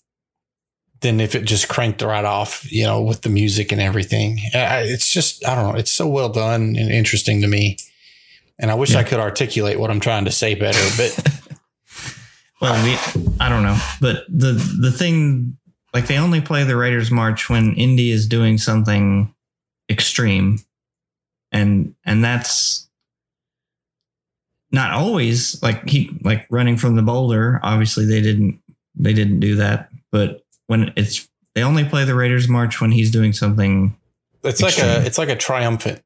than 1.02 1.20
if 1.20 1.34
it 1.34 1.44
just 1.44 1.68
cranked 1.68 2.02
right 2.02 2.24
off, 2.24 2.70
you 2.70 2.84
know, 2.84 3.02
with 3.02 3.22
the 3.22 3.28
music 3.28 3.72
and 3.72 3.80
everything. 3.80 4.38
It's 4.54 5.08
just, 5.08 5.46
I 5.46 5.54
don't 5.54 5.72
know, 5.72 5.78
it's 5.78 5.92
so 5.92 6.08
well 6.08 6.28
done 6.28 6.76
and 6.76 6.90
interesting 6.90 7.40
to 7.42 7.48
me. 7.48 7.76
And 8.58 8.70
I 8.70 8.74
wish 8.74 8.94
I 8.94 9.02
could 9.02 9.18
articulate 9.18 9.78
what 9.78 9.90
I'm 9.90 10.00
trying 10.00 10.24
to 10.24 10.30
say 10.30 10.54
better, 10.54 10.80
but 10.96 11.58
well, 12.60 12.84
we, 12.84 12.96
I 13.40 13.48
don't 13.48 13.64
know, 13.64 13.78
but 14.00 14.24
the 14.28 14.52
the 14.52 14.92
thing 14.92 15.56
like 15.92 16.06
they 16.06 16.16
only 16.16 16.40
play 16.40 16.64
the 16.64 16.76
Raiders 16.76 17.10
March 17.10 17.50
when 17.50 17.74
Indy 17.74 18.10
is 18.10 18.26
doing 18.26 18.58
something 18.58 19.34
extreme, 19.90 20.60
and 21.50 21.94
and 22.04 22.24
that's 22.24 22.88
not 24.70 24.92
always 24.92 25.62
like 25.62 25.88
he 25.88 26.16
like 26.22 26.46
running 26.50 26.76
from 26.76 26.96
the 26.96 27.02
boulder. 27.02 27.60
Obviously, 27.62 28.06
they 28.06 28.22
didn't 28.22 28.60
they 28.94 29.12
didn't 29.12 29.40
do 29.40 29.56
that, 29.56 29.90
but 30.10 30.41
when 30.72 30.90
it's 30.96 31.28
they 31.54 31.62
only 31.62 31.84
play 31.84 32.06
the 32.06 32.14
Raiders 32.14 32.48
March 32.48 32.80
when 32.80 32.92
he's 32.92 33.10
doing 33.10 33.34
something. 33.34 33.94
it's 34.42 34.62
like 34.62 34.78
a, 34.78 35.04
it's 35.04 35.18
like 35.18 35.28
a 35.28 35.36
triumphant 35.36 36.02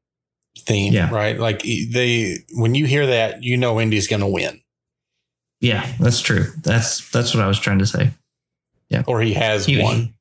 theme, 0.59 0.91
Yeah. 0.91 1.09
right? 1.09 1.39
Like 1.39 1.61
they, 1.61 2.39
when 2.53 2.75
you 2.75 2.85
hear 2.85 3.07
that, 3.07 3.43
you 3.43 3.55
know, 3.55 3.79
Indy's 3.79 4.07
going 4.09 4.19
to 4.19 4.27
win. 4.27 4.59
Yeah, 5.61 5.89
that's 6.01 6.19
true. 6.19 6.47
That's 6.63 7.09
that's 7.11 7.33
what 7.33 7.41
I 7.43 7.47
was 7.47 7.57
trying 7.59 7.79
to 7.79 7.85
say. 7.85 8.11
Yeah, 8.89 9.03
or 9.07 9.21
he 9.21 9.33
has 9.35 9.65
He- 9.65 9.81
one. 9.81 10.13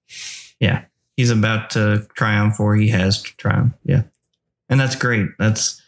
Yeah, 0.61 0.85
he's 1.17 1.31
about 1.31 1.71
to 1.71 2.07
triumph, 2.15 2.61
or 2.61 2.77
he 2.77 2.89
has 2.89 3.23
to 3.25 3.37
triumph. 3.37 3.75
Yeah, 3.85 4.03
and 4.69 4.79
that's 4.81 4.95
great. 4.95 5.27
That's 5.41 5.83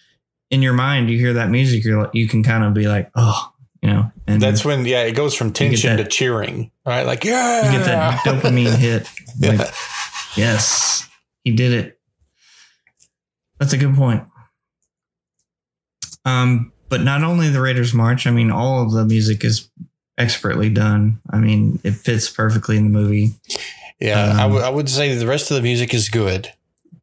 in 0.51 0.63
your 0.63 0.75
mind. 0.75 1.11
You 1.11 1.19
hear 1.19 1.35
that 1.35 1.49
music, 1.49 1.85
you're 1.85 2.03
like, 2.03 2.11
you 2.15 2.27
can 2.27 2.43
kind 2.43 2.65
of 2.65 2.75
be 2.75 2.89
like, 2.89 3.11
oh, 3.15 3.53
you 3.83 3.89
know, 3.91 4.11
and 4.29 4.43
That's 4.43 4.65
when, 4.65 4.85
yeah, 4.85 5.03
it 5.03 5.13
goes 5.13 5.35
from 5.35 5.53
tension 5.53 5.97
to 5.97 6.05
cheering, 6.05 6.71
right? 6.87 7.05
Like, 7.07 7.25
yeah, 7.25 7.67
you 7.73 7.79
get 7.79 7.85
that 7.87 8.21
dopamine 8.25 8.75
hit. 8.79 9.09
Yeah. 9.39 9.53
Like, 9.53 9.69
yes, 10.37 11.09
he 11.45 11.53
did 11.53 11.73
it. 11.73 11.99
That's 13.59 13.73
a 13.73 13.79
good 13.79 13.95
point. 13.95 14.23
Um, 16.25 16.73
but 16.89 17.03
not 17.03 17.23
only 17.23 17.49
the 17.49 17.61
Raiders 17.61 17.93
March. 17.95 18.27
I 18.27 18.31
mean, 18.31 18.51
all 18.51 18.83
of 18.83 18.93
the 18.93 19.05
music 19.05 19.45
is 19.45 19.69
expertly 20.17 20.69
done. 20.71 21.21
I 21.31 21.39
mean, 21.39 21.81
it 21.85 21.93
fits 21.93 22.29
perfectly 22.31 22.77
in 22.77 22.85
the 22.85 22.91
movie. 22.91 23.33
Yeah, 24.01 24.35
I 24.39 24.43
Um, 24.45 24.53
would- 24.53 24.75
would 24.75 24.89
say 24.91 25.15
the 25.15 25.27
rest 25.27 25.51
of 25.51 25.57
the 25.57 25.63
music 25.63 25.93
is 25.95 26.09
good, 26.09 26.53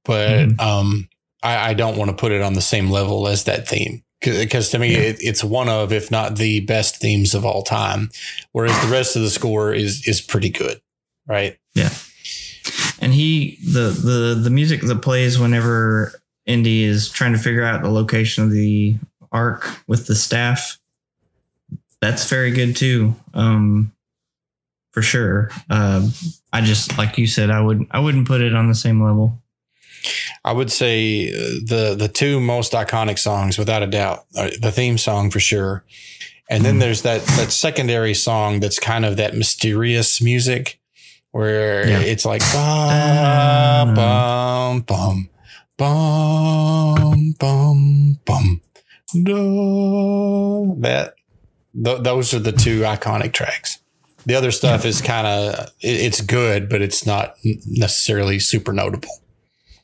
but 0.04 0.30
Mhm. 0.50 0.62
um, 0.62 1.10
I, 1.44 1.70
I 1.70 1.74
don't 1.74 1.98
want 1.98 2.10
to 2.10 2.16
put 2.18 2.32
it 2.32 2.42
on 2.42 2.54
the 2.54 2.62
same 2.62 2.90
level 2.90 3.28
as 3.28 3.44
that 3.46 3.68
theme 3.68 4.04
because 4.26 4.70
to 4.72 4.80
me, 4.80 4.94
Yeah. 4.94 5.00
it, 5.10 5.18
it's 5.20 5.44
one 5.44 5.70
of, 5.70 5.94
if 5.94 6.10
not 6.12 6.36
the 6.38 6.60
best 6.62 6.98
themes 6.98 7.34
of 7.34 7.46
all 7.46 7.64
time. 7.64 8.10
Whereas 8.52 8.80
the 8.82 8.92
rest 8.92 9.16
of 9.16 9.22
the 9.22 9.30
score 9.30 9.74
is 9.74 10.08
is 10.08 10.22
pretty 10.22 10.50
good, 10.50 10.82
right? 11.28 11.58
Yeah. 11.74 11.90
And 13.00 13.14
he 13.14 13.58
the 13.64 13.90
the 13.90 14.40
the 14.42 14.50
music 14.50 14.82
that 14.82 15.02
plays 15.02 15.38
whenever 15.40 16.14
Indy 16.46 16.84
is 16.84 17.10
trying 17.10 17.34
to 17.34 17.40
figure 17.40 17.64
out 17.64 17.82
the 17.84 17.90
location 17.92 18.44
of 18.44 18.52
the 18.52 18.98
ark 19.32 19.68
with 19.88 20.08
the 20.08 20.16
staff 20.16 20.78
that's 22.02 22.30
very 22.30 22.52
good 22.52 22.76
too 22.76 23.16
um 23.34 23.92
for 24.92 25.02
sure 25.02 25.50
um 25.70 26.12
i 26.54 26.62
just 26.62 26.98
like 26.98 27.18
you 27.18 27.26
said 27.28 27.50
i 27.50 27.60
would 27.60 27.86
i 27.92 28.00
wouldn't 28.00 28.28
put 28.28 28.40
it 28.42 28.54
on 28.56 28.68
the 28.70 28.76
same 28.76 29.04
level 29.04 29.38
I 30.44 30.52
would 30.54 30.72
say 30.72 31.30
uh, 31.30 31.34
the 31.66 31.96
the 31.98 32.08
two 32.08 32.40
most 32.40 32.74
iconic 32.74 33.18
songs, 33.20 33.58
without 33.58 33.84
a 33.84 33.88
doubt, 33.88 34.26
are 34.38 34.50
the 34.62 34.72
theme 34.72 34.98
song 34.98 35.32
for 35.32 35.40
sure, 35.40 35.84
and 36.50 36.64
then 36.66 36.76
Mhm. 36.76 36.80
there's 36.82 37.02
that 37.04 37.26
that 37.38 37.52
secondary 37.52 38.14
song 38.14 38.60
that's 38.60 38.80
kind 38.80 39.06
of 39.06 39.18
that 39.18 39.36
mysterious 39.36 40.22
music, 40.22 40.80
where 41.32 41.88
Yeah. 41.90 42.00
it's 42.00 42.26
like 42.26 42.42
bum 42.54 43.94
bum 43.96 44.84
bum 44.86 45.30
bum 45.78 47.34
bum 47.40 48.20
bum. 48.26 48.62
da. 49.24 50.76
That 50.82 51.16
th- 51.84 52.02
those 52.04 52.34
are 52.34 52.40
the 52.40 52.52
two 52.52 52.82
iconic 52.82 53.34
tracks. 53.34 53.80
The 54.26 54.34
other 54.36 54.52
stuff 54.52 54.86
is 54.86 55.02
kind 55.02 55.28
of 55.28 55.70
it, 55.82 56.02
it's 56.02 56.22
good, 56.22 56.68
but 56.70 56.82
it's 56.82 57.06
not 57.06 57.36
necessarily 57.68 58.40
super 58.40 58.74
notable. 58.74 59.10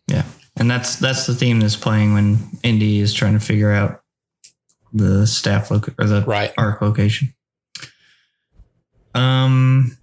Yeah 0.08 0.24
and 0.58 0.70
that's 0.70 0.98
that's 0.98 1.26
the 1.26 1.34
theme 1.34 1.60
that's 1.62 1.76
playing 1.78 2.14
when 2.14 2.38
indy 2.64 3.00
is 3.00 3.14
trying 3.14 3.34
to 3.34 3.40
figure 3.40 3.72
out 3.72 4.04
the 4.94 5.26
staff 5.26 5.72
loc 5.72 5.88
or 5.98 6.06
the 6.06 6.22
Right. 6.22 6.52
ark 6.58 6.82
location 6.82 7.34
um 9.16 9.98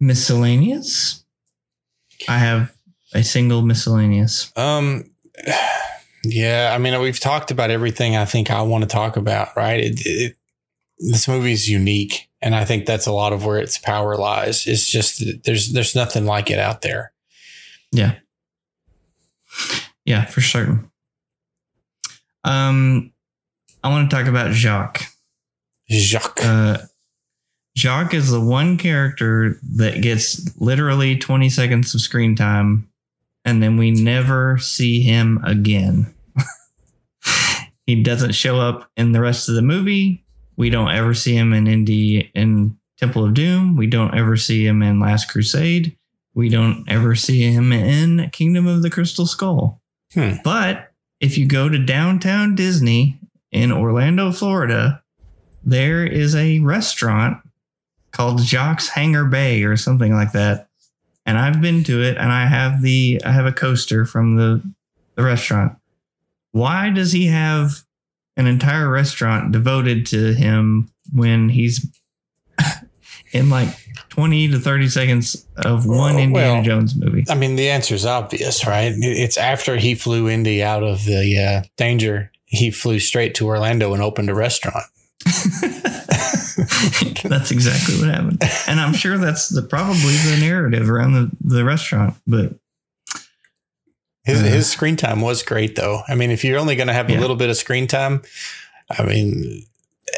miscellaneous 0.00 1.24
i 2.28 2.38
have 2.38 2.72
a 3.14 3.22
single 3.22 3.62
miscellaneous 3.62 4.52
Um, 4.56 5.10
yeah, 6.24 6.72
I 6.74 6.78
mean, 6.78 6.98
we've 7.00 7.18
talked 7.18 7.50
about 7.50 7.70
everything 7.70 8.16
I 8.16 8.24
think 8.26 8.50
I 8.50 8.62
want 8.62 8.82
to 8.84 8.88
talk 8.88 9.16
about, 9.16 9.48
right? 9.56 9.80
It, 9.80 10.00
it, 10.06 10.36
this 10.98 11.26
movie 11.26 11.52
is 11.52 11.68
unique, 11.68 12.28
and 12.40 12.54
I 12.54 12.64
think 12.64 12.86
that's 12.86 13.06
a 13.06 13.12
lot 13.12 13.32
of 13.32 13.44
where 13.44 13.58
its 13.58 13.76
power 13.76 14.16
lies. 14.16 14.66
It's 14.66 14.88
just 14.88 15.22
there's 15.44 15.72
there's 15.72 15.94
nothing 15.96 16.24
like 16.26 16.48
it 16.50 16.58
out 16.60 16.82
there. 16.82 17.12
Yeah. 17.90 18.14
Yeah, 20.04 20.24
for 20.24 20.40
certain. 20.40 20.90
Um, 22.44 23.12
I 23.84 23.88
want 23.90 24.10
to 24.10 24.16
talk 24.16 24.26
about 24.26 24.52
Jacques. 24.52 25.04
Jacques. 25.90 26.40
Uh, 26.42 26.78
Jacques 27.76 28.14
is 28.14 28.30
the 28.30 28.40
one 28.40 28.76
character 28.76 29.58
that 29.76 30.02
gets 30.02 30.60
literally 30.60 31.16
20 31.16 31.48
seconds 31.48 31.94
of 31.94 32.00
screen 32.00 32.36
time, 32.36 32.88
and 33.44 33.62
then 33.62 33.76
we 33.76 33.90
never 33.90 34.58
see 34.58 35.02
him 35.02 35.40
again. 35.44 36.12
he 37.86 38.02
doesn't 38.02 38.32
show 38.32 38.60
up 38.60 38.90
in 38.96 39.12
the 39.12 39.20
rest 39.20 39.48
of 39.48 39.54
the 39.54 39.62
movie. 39.62 40.24
We 40.56 40.68
don't 40.68 40.90
ever 40.90 41.14
see 41.14 41.34
him 41.34 41.52
in 41.52 41.66
Indy 41.66 42.30
in 42.34 42.76
Temple 42.98 43.24
of 43.24 43.34
Doom. 43.34 43.76
We 43.76 43.86
don't 43.86 44.14
ever 44.14 44.36
see 44.36 44.66
him 44.66 44.82
in 44.82 45.00
Last 45.00 45.30
Crusade. 45.30 45.96
We 46.34 46.48
don't 46.48 46.84
ever 46.88 47.14
see 47.14 47.42
him 47.42 47.72
in 47.72 48.30
Kingdom 48.30 48.66
of 48.66 48.82
the 48.82 48.90
Crystal 48.90 49.26
Skull. 49.26 49.80
Hmm. 50.14 50.34
But 50.42 50.92
if 51.20 51.38
you 51.38 51.46
go 51.46 51.68
to 51.68 51.78
downtown 51.78 52.54
Disney 52.54 53.18
in 53.50 53.70
Orlando, 53.70 54.32
Florida, 54.32 55.02
there 55.64 56.04
is 56.04 56.34
a 56.34 56.60
restaurant 56.60 57.38
called 58.10 58.42
Jock's 58.42 58.88
Hangar 58.88 59.26
Bay 59.26 59.62
or 59.62 59.76
something 59.76 60.12
like 60.12 60.32
that. 60.32 60.68
And 61.24 61.38
I've 61.38 61.60
been 61.60 61.84
to 61.84 62.02
it 62.02 62.16
and 62.16 62.32
I 62.32 62.46
have 62.46 62.82
the 62.82 63.22
I 63.24 63.30
have 63.30 63.46
a 63.46 63.52
coaster 63.52 64.04
from 64.04 64.36
the 64.36 64.62
the 65.14 65.22
restaurant. 65.22 65.76
Why 66.50 66.90
does 66.90 67.12
he 67.12 67.26
have 67.26 67.84
an 68.36 68.46
entire 68.46 68.90
restaurant 68.90 69.52
devoted 69.52 70.06
to 70.06 70.32
him 70.34 70.90
when 71.12 71.48
he's 71.48 71.86
in 73.32 73.48
like 73.50 73.68
20 74.10 74.48
to 74.52 74.58
30 74.58 74.88
seconds 74.88 75.46
of 75.56 75.86
one 75.86 76.14
Well, 76.14 76.18
Indiana 76.18 76.52
well, 76.54 76.62
Jones 76.62 76.94
movie? 76.96 77.24
I 77.28 77.34
mean, 77.34 77.56
the 77.56 77.70
answer 77.70 77.94
is 77.94 78.04
obvious, 78.06 78.66
right? 78.66 78.92
It's 78.96 79.36
after 79.36 79.76
he 79.76 79.94
flew 79.94 80.28
Indy 80.28 80.62
out 80.62 80.82
of 80.82 81.04
the 81.04 81.38
uh, 81.38 81.62
danger, 81.76 82.30
he 82.44 82.70
flew 82.70 82.98
straight 82.98 83.34
to 83.36 83.46
Orlando 83.46 83.92
and 83.94 84.02
opened 84.02 84.28
a 84.30 84.34
restaurant. 84.34 84.84
that's 87.24 87.50
exactly 87.50 87.96
what 87.98 88.08
happened. 88.14 88.42
And 88.66 88.80
I'm 88.80 88.92
sure 88.92 89.18
that's 89.18 89.48
the 89.48 89.62
probably 89.62 90.16
the 90.16 90.38
narrative 90.40 90.90
around 90.90 91.12
the, 91.14 91.30
the 91.40 91.64
restaurant. 91.64 92.14
But 92.26 92.54
His 94.24 94.40
Uh. 94.40 94.44
his 94.44 94.70
screen 94.70 94.96
time 94.96 95.20
was 95.20 95.42
great, 95.42 95.76
though. 95.76 96.02
I 96.08 96.14
mean, 96.14 96.30
if 96.30 96.44
you're 96.44 96.58
only 96.58 96.76
going 96.76 96.88
to 96.88 96.92
have 96.94 97.08
Yeah. 97.10 97.18
a 97.18 97.20
little 97.20 97.36
bit 97.36 97.50
of 97.50 97.56
screen 97.56 97.86
time, 97.86 98.22
I 98.90 99.04
mean, 99.04 99.64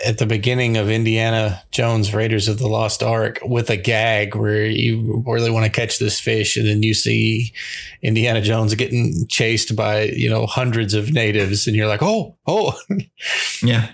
at 0.04 0.18
the 0.18 0.26
beginning 0.26 0.76
of 0.76 0.90
Indiana 0.90 1.62
Jones 1.70 2.14
Raiders 2.14 2.48
of 2.48 2.58
the 2.58 2.66
Lost 2.66 3.02
Ark 3.02 3.38
with 3.42 3.70
a 3.70 3.76
gag 3.76 4.34
where 4.34 4.66
you 4.66 5.22
really 5.26 5.50
want 5.50 5.66
to 5.66 5.70
catch 5.70 5.98
this 5.98 6.18
fish, 6.18 6.56
and 6.56 6.66
then 6.66 6.82
you 6.82 6.94
see 6.94 7.52
Indiana 8.02 8.40
Jones 8.40 8.74
getting 8.74 9.26
chased 9.28 9.76
by 9.76 10.04
you 10.04 10.28
know 10.28 10.46
hundreds 10.46 10.94
of 10.94 11.12
natives, 11.12 11.66
and 11.66 11.76
you're 11.76 11.88
like, 11.88 12.02
oh, 12.02 12.36
oh, 12.46 12.78
yeah. 13.62 13.90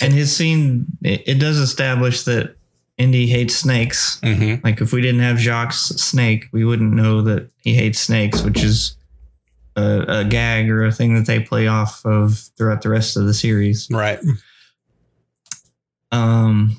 And 0.00 0.12
his 0.12 0.34
scene, 0.34 0.86
it, 1.02 1.38
does 1.38 1.58
establish 1.58 2.24
that 2.24 2.56
Indy 2.98 3.28
hates 3.28 3.54
snakes. 3.54 4.18
hmm 4.20 4.56
Like 4.64 4.80
if 4.80 4.92
we 4.92 5.00
didn't 5.00 5.20
have 5.20 5.38
Jacques' 5.38 5.72
snake, 5.72 6.46
we 6.52 6.64
wouldn't 6.64 6.92
know 6.92 7.22
that 7.22 7.48
he 7.58 7.74
hates 7.74 8.00
snakes, 8.00 8.42
which 8.42 8.64
is 8.64 8.96
a, 9.76 10.04
a 10.08 10.24
gag 10.24 10.70
or 10.70 10.84
a 10.84 10.92
thing 10.92 11.14
that 11.14 11.26
they 11.26 11.40
play 11.40 11.66
off 11.66 12.04
of 12.04 12.38
throughout 12.56 12.82
the 12.82 12.90
rest 12.90 13.16
of 13.16 13.26
the 13.26 13.34
series. 13.34 13.88
right. 13.90 14.20
Um, 16.10 16.76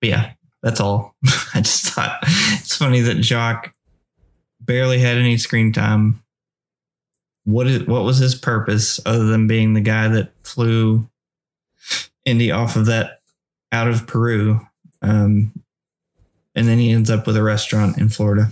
but 0.00 0.08
yeah, 0.10 0.32
that's 0.62 0.80
all. 0.80 1.14
I 1.54 1.60
just 1.62 1.86
thought 1.86 2.18
it's 2.22 2.76
funny 2.76 3.00
that 3.00 3.20
Jock 3.20 3.72
barely 4.60 4.98
had 4.98 5.16
any 5.16 5.38
screen 5.38 5.72
time. 5.72 6.22
What 7.44 7.66
is 7.66 7.86
what 7.86 8.04
was 8.04 8.18
his 8.18 8.34
purpose 8.34 9.00
other 9.04 9.24
than 9.24 9.46
being 9.46 9.74
the 9.74 9.80
guy 9.80 10.08
that 10.08 10.32
flew 10.44 11.08
Indy 12.24 12.52
off 12.52 12.76
of 12.76 12.86
that 12.86 13.20
out 13.72 13.88
of 13.88 14.06
Peru? 14.06 14.60
Um, 15.00 15.52
and 16.54 16.68
then 16.68 16.78
he 16.78 16.92
ends 16.92 17.10
up 17.10 17.26
with 17.26 17.36
a 17.36 17.42
restaurant 17.42 17.98
in 17.98 18.08
Florida. 18.10 18.50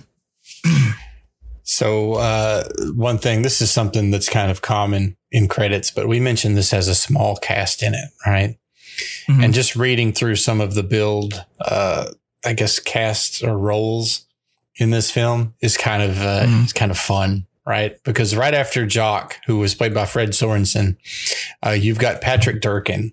So 1.72 2.14
uh, 2.14 2.64
one 2.94 3.18
thing, 3.18 3.42
this 3.42 3.60
is 3.60 3.70
something 3.70 4.10
that's 4.10 4.28
kind 4.28 4.50
of 4.50 4.60
common 4.60 5.16
in 5.30 5.46
credits, 5.46 5.92
but 5.92 6.08
we 6.08 6.18
mentioned 6.18 6.56
this 6.56 6.72
has 6.72 6.88
a 6.88 6.96
small 6.96 7.36
cast 7.36 7.80
in 7.84 7.94
it, 7.94 8.10
right? 8.26 8.56
Mhm. 9.28 9.44
And 9.44 9.54
just 9.54 9.76
reading 9.76 10.12
through 10.12 10.34
some 10.34 10.60
of 10.60 10.74
the 10.74 10.82
build, 10.82 11.44
uh, 11.60 12.10
I 12.44 12.54
guess 12.54 12.80
cast 12.80 13.44
or 13.44 13.56
roles 13.56 14.26
in 14.76 14.90
this 14.90 15.12
film 15.12 15.54
is 15.60 15.76
kind 15.76 16.02
of 16.02 16.20
uh, 16.20 16.46
Mhm. 16.46 16.64
is 16.64 16.72
kind 16.72 16.90
of 16.90 16.98
fun, 16.98 17.46
right? 17.64 17.96
Because 18.02 18.34
right 18.34 18.52
after 18.52 18.84
Jock, 18.84 19.36
who 19.46 19.58
was 19.58 19.76
played 19.76 19.94
by 19.94 20.06
Fred 20.06 20.34
Sorenson, 20.34 20.96
uh, 21.64 21.70
you've 21.70 21.98
got 21.98 22.20
Patrick 22.20 22.60
Durkin, 22.60 23.12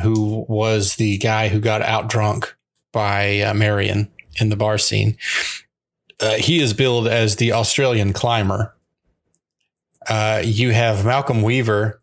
who 0.00 0.46
was 0.48 0.94
the 0.94 1.18
guy 1.18 1.48
who 1.48 1.58
got 1.58 1.82
out 1.82 2.08
drunk 2.08 2.54
by 2.92 3.40
uh, 3.40 3.52
Marion 3.52 4.08
in 4.36 4.48
the 4.48 4.56
bar 4.56 4.78
scene. 4.78 5.16
Uh, 6.20 6.34
he 6.34 6.60
is 6.60 6.74
billed 6.74 7.08
as 7.08 7.36
the 7.36 7.52
Australian 7.52 8.12
climber. 8.12 8.74
Uh, 10.08 10.42
you 10.44 10.70
have 10.70 11.04
Malcolm 11.04 11.42
Weaver, 11.42 12.00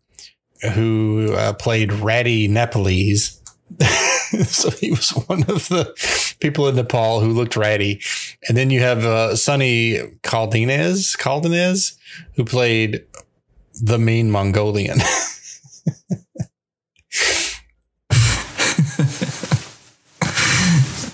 who 0.74 1.34
uh, 1.34 1.52
played 1.52 1.92
Ratty 1.92 2.48
Nepalese. 2.48 3.40
so 4.46 4.70
he 4.70 4.90
was 4.90 5.10
one 5.10 5.42
of 5.42 5.68
the 5.68 5.94
people 6.40 6.68
in 6.68 6.76
Nepal 6.76 7.20
who 7.20 7.32
looked 7.32 7.56
ratty. 7.56 8.00
And 8.48 8.56
then 8.56 8.70
you 8.70 8.80
have 8.80 9.04
uh, 9.04 9.36
Sonny 9.36 9.98
Caldinez, 10.22 11.96
who 12.34 12.44
played 12.44 13.04
the 13.80 13.98
mean 13.98 14.30
Mongolian. 14.30 14.98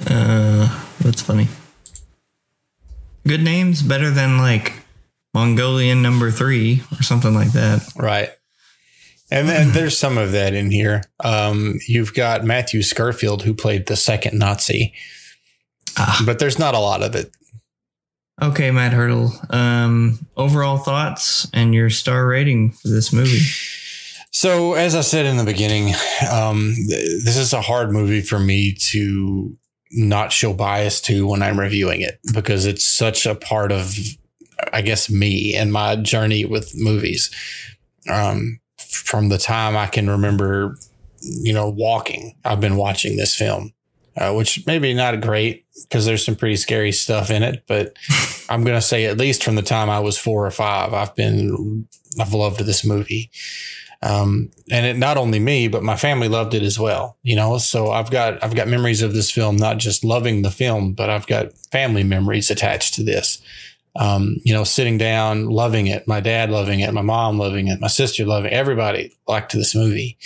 Uh, 0.07 0.69
that's 1.01 1.23
funny. 1.23 1.49
Good 3.27 3.43
names, 3.43 3.83
better 3.83 4.11
than 4.11 4.39
like 4.39 4.75
Mongolian 5.33 6.03
number 6.03 6.31
three 6.31 6.83
or 6.99 7.03
something 7.03 7.35
like 7.35 7.53
that. 7.53 7.87
right. 7.97 8.31
And 9.31 9.49
then 9.49 9.73
there's 9.73 9.97
some 9.99 10.19
of 10.19 10.33
that 10.33 10.53
in 10.55 10.71
here. 10.71 11.03
Um, 11.25 11.79
you've 11.89 12.15
got 12.15 12.45
Matthew 12.45 12.81
Scurfield, 12.81 13.43
who 13.43 13.55
played 13.55 13.87
the 13.87 13.97
second 13.97 14.39
Nazi, 14.39 14.93
Ah. 15.97 16.23
but 16.27 16.39
there's 16.39 16.59
not 16.59 16.75
a 16.75 16.79
lot 16.79 17.03
of 17.03 17.15
it. 17.17 17.33
Okay, 18.43 18.71
Matt 18.71 18.93
Hurdle. 18.93 19.33
Um, 19.51 20.27
overall 20.37 20.77
thoughts 20.77 21.49
and 21.55 21.75
your 21.75 21.89
star 21.91 22.27
rating 22.27 22.73
for 22.73 22.89
this 22.89 23.13
movie? 23.13 23.41
So, 24.31 24.75
as 24.75 24.95
I 24.95 25.01
said 25.01 25.25
in 25.27 25.37
the 25.37 25.45
beginning, 25.45 25.95
um, 26.31 26.75
th- 26.77 27.25
this 27.25 27.37
is 27.37 27.53
a 27.53 27.61
hard 27.63 27.93
movie 27.93 28.21
for 28.21 28.39
me 28.39 28.73
to 28.91 29.57
not 29.95 30.33
show 30.33 30.53
bias 30.53 31.01
to 31.03 31.27
when 31.27 31.43
I'm 31.43 31.59
reviewing 31.59 32.01
it 32.01 32.19
because 32.33 32.67
it's 32.67 32.87
such 32.87 33.27
a 33.27 33.35
part 33.35 33.73
of, 33.73 33.97
I 34.73 34.83
guess, 34.83 35.09
me 35.09 35.55
and 35.55 35.73
my 35.73 35.97
journey 35.97 36.45
with 36.45 36.73
movies. 36.77 37.31
Um, 38.11 38.61
from 38.79 39.29
the 39.29 39.39
time 39.39 39.77
I 39.77 39.87
can 39.87 40.11
remember, 40.11 40.77
you 41.21 41.53
know, 41.53 41.69
walking, 41.69 42.35
I've 42.45 42.61
been 42.61 42.77
watching 42.77 43.17
this 43.17 43.35
film, 43.35 43.73
uh, 44.17 44.33
which 44.33 44.67
maybe 44.67 44.93
not 44.95 45.21
great 45.21 45.65
because 45.89 46.07
there's 46.07 46.25
some 46.25 46.37
pretty 46.37 46.57
scary 46.57 46.93
stuff 46.93 47.31
in 47.31 47.43
it, 47.43 47.65
but 47.67 47.97
I'm 48.49 48.65
going 48.65 48.77
to 48.77 48.83
say 48.83 49.07
at 49.07 49.19
least 49.19 49.43
from 49.43 49.55
the 49.55 49.63
time 49.63 49.89
I 49.89 50.01
was 50.01 50.19
four 50.19 50.47
or 50.47 50.51
five, 50.51 50.93
I've 50.93 51.15
been, 51.15 51.89
I've 52.21 52.35
loved 52.35 52.61
this 52.61 52.85
movie. 52.85 53.31
Um, 54.05 54.51
and 54.71 54.85
it 54.85 54.99
not 54.99 55.17
only 55.17 55.41
me, 55.41 55.67
but 55.67 55.83
my 55.83 55.97
family 55.97 56.29
loved 56.29 56.53
it 56.53 56.63
as 56.63 56.79
well. 56.79 57.17
You 57.23 57.37
know, 57.37 57.57
so 57.57 57.91
I've 57.91 58.11
got 58.11 58.45
I've 58.45 58.55
got 58.55 58.69
memories 58.69 59.01
of 59.01 59.15
this 59.15 59.31
film, 59.31 59.57
not 59.57 59.79
just 59.79 60.05
loving 60.05 60.43
the 60.43 60.51
film, 60.51 60.93
but 60.93 61.09
I've 61.09 61.27
got 61.27 61.57
family 61.73 62.05
memories 62.05 62.51
attached 62.51 62.95
to 62.95 63.03
this. 63.03 63.41
Um, 63.97 64.37
you 64.45 64.53
know, 64.53 64.65
sitting 64.65 64.99
down, 64.99 65.47
loving 65.47 65.87
it, 65.87 66.07
my 66.07 66.21
dad 66.21 66.51
loving 66.51 66.81
it, 66.81 66.93
my 66.93 67.01
mom 67.01 67.39
loving 67.39 67.69
it, 67.69 67.81
my 67.81 67.87
sister 67.87 68.27
loving 68.27 68.53
it, 68.53 68.55
everybody 68.55 69.17
liked 69.27 69.53
this 69.53 69.75
movie. 69.75 70.19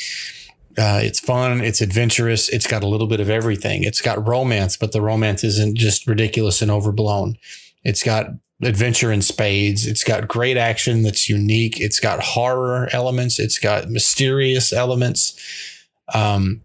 Uh, 0.76 1.00
it's 1.02 1.20
fun, 1.20 1.60
it's 1.60 1.80
adventurous, 1.80 2.48
it's 2.48 2.66
got 2.66 2.82
a 2.82 2.88
little 2.88 3.06
bit 3.06 3.20
of 3.20 3.28
everything. 3.28 3.84
It's 3.84 4.00
got 4.00 4.26
romance, 4.26 4.76
but 4.76 4.92
the 4.92 5.02
romance 5.02 5.44
isn't 5.44 5.76
just 5.76 6.06
ridiculous 6.06 6.62
and 6.62 6.70
overblown. 6.70 7.36
It's 7.84 8.02
got 8.02 8.28
adventure 8.62 9.12
in 9.12 9.22
spades. 9.22 9.86
It's 9.86 10.04
got 10.04 10.28
great 10.28 10.56
action 10.56 11.02
that's 11.02 11.28
unique. 11.28 11.80
It's 11.80 12.00
got 12.00 12.22
horror 12.22 12.88
elements. 12.92 13.38
It's 13.38 13.58
got 13.58 13.88
mysterious 13.88 14.72
elements. 14.72 15.38
Um, 16.12 16.62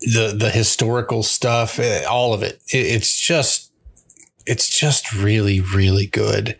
the 0.00 0.34
the 0.36 0.50
historical 0.50 1.22
stuff, 1.22 1.78
eh, 1.78 2.04
all 2.04 2.32
of 2.32 2.42
it. 2.42 2.62
it 2.72 2.86
it's 2.86 3.18
just 3.20 3.72
it's 4.46 4.68
just 4.78 5.12
really 5.12 5.60
really 5.60 6.06
good. 6.06 6.56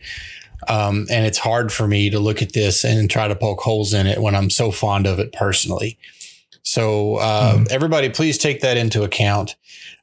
Um, 0.69 1.07
and 1.11 1.25
it's 1.25 1.39
hard 1.39 1.73
for 1.73 1.89
me 1.89 2.11
to 2.11 2.21
look 2.21 2.43
at 2.43 2.53
this 2.53 2.85
and 2.85 3.11
try 3.11 3.29
to 3.29 3.35
poke 3.35 3.61
holes 3.61 3.95
in 3.95 4.07
it 4.07 4.21
when 4.21 4.35
I'm 4.35 4.51
so 4.51 4.71
fond 4.71 5.07
of 5.07 5.19
it 5.19 5.33
personally. 5.33 5.99
So 6.63 7.17
uh, 7.17 7.65
everybody, 7.71 8.11
please 8.11 8.37
take 8.37 8.61
that 8.61 8.77
into 8.77 9.03
account. 9.03 9.57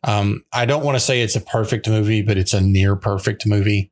Um, 0.03 0.43
I 0.51 0.65
don't 0.65 0.83
want 0.83 0.95
to 0.95 0.99
say 0.99 1.21
it's 1.21 1.35
a 1.35 1.41
perfect 1.41 1.87
movie, 1.87 2.23
but 2.23 2.37
it's 2.37 2.53
a 2.53 2.59
near 2.59 2.95
perfect 2.95 3.45
movie. 3.45 3.91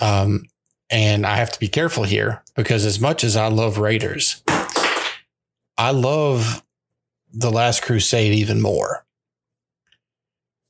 Um, 0.00 0.44
and 0.90 1.26
I 1.26 1.36
have 1.36 1.50
to 1.52 1.60
be 1.60 1.68
careful 1.68 2.04
here 2.04 2.42
because 2.56 2.84
as 2.84 3.00
much 3.00 3.24
as 3.24 3.36
I 3.36 3.48
love 3.48 3.78
Raiders, 3.78 4.42
I 5.78 5.90
love 5.90 6.62
The 7.32 7.50
Last 7.50 7.82
Crusade 7.82 8.32
even 8.34 8.60
more. 8.60 9.04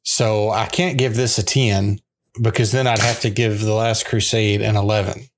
So 0.02 0.50
I 0.50 0.66
can't 0.66 0.98
give 0.98 1.16
this 1.16 1.38
a 1.38 1.42
10 1.42 2.00
because 2.40 2.72
then 2.72 2.86
I'd 2.86 2.98
have 3.00 3.20
to 3.20 3.30
give 3.30 3.60
The 3.60 3.74
Last 3.74 4.06
Crusade 4.06 4.60
an 4.60 4.76
11. 4.76 5.28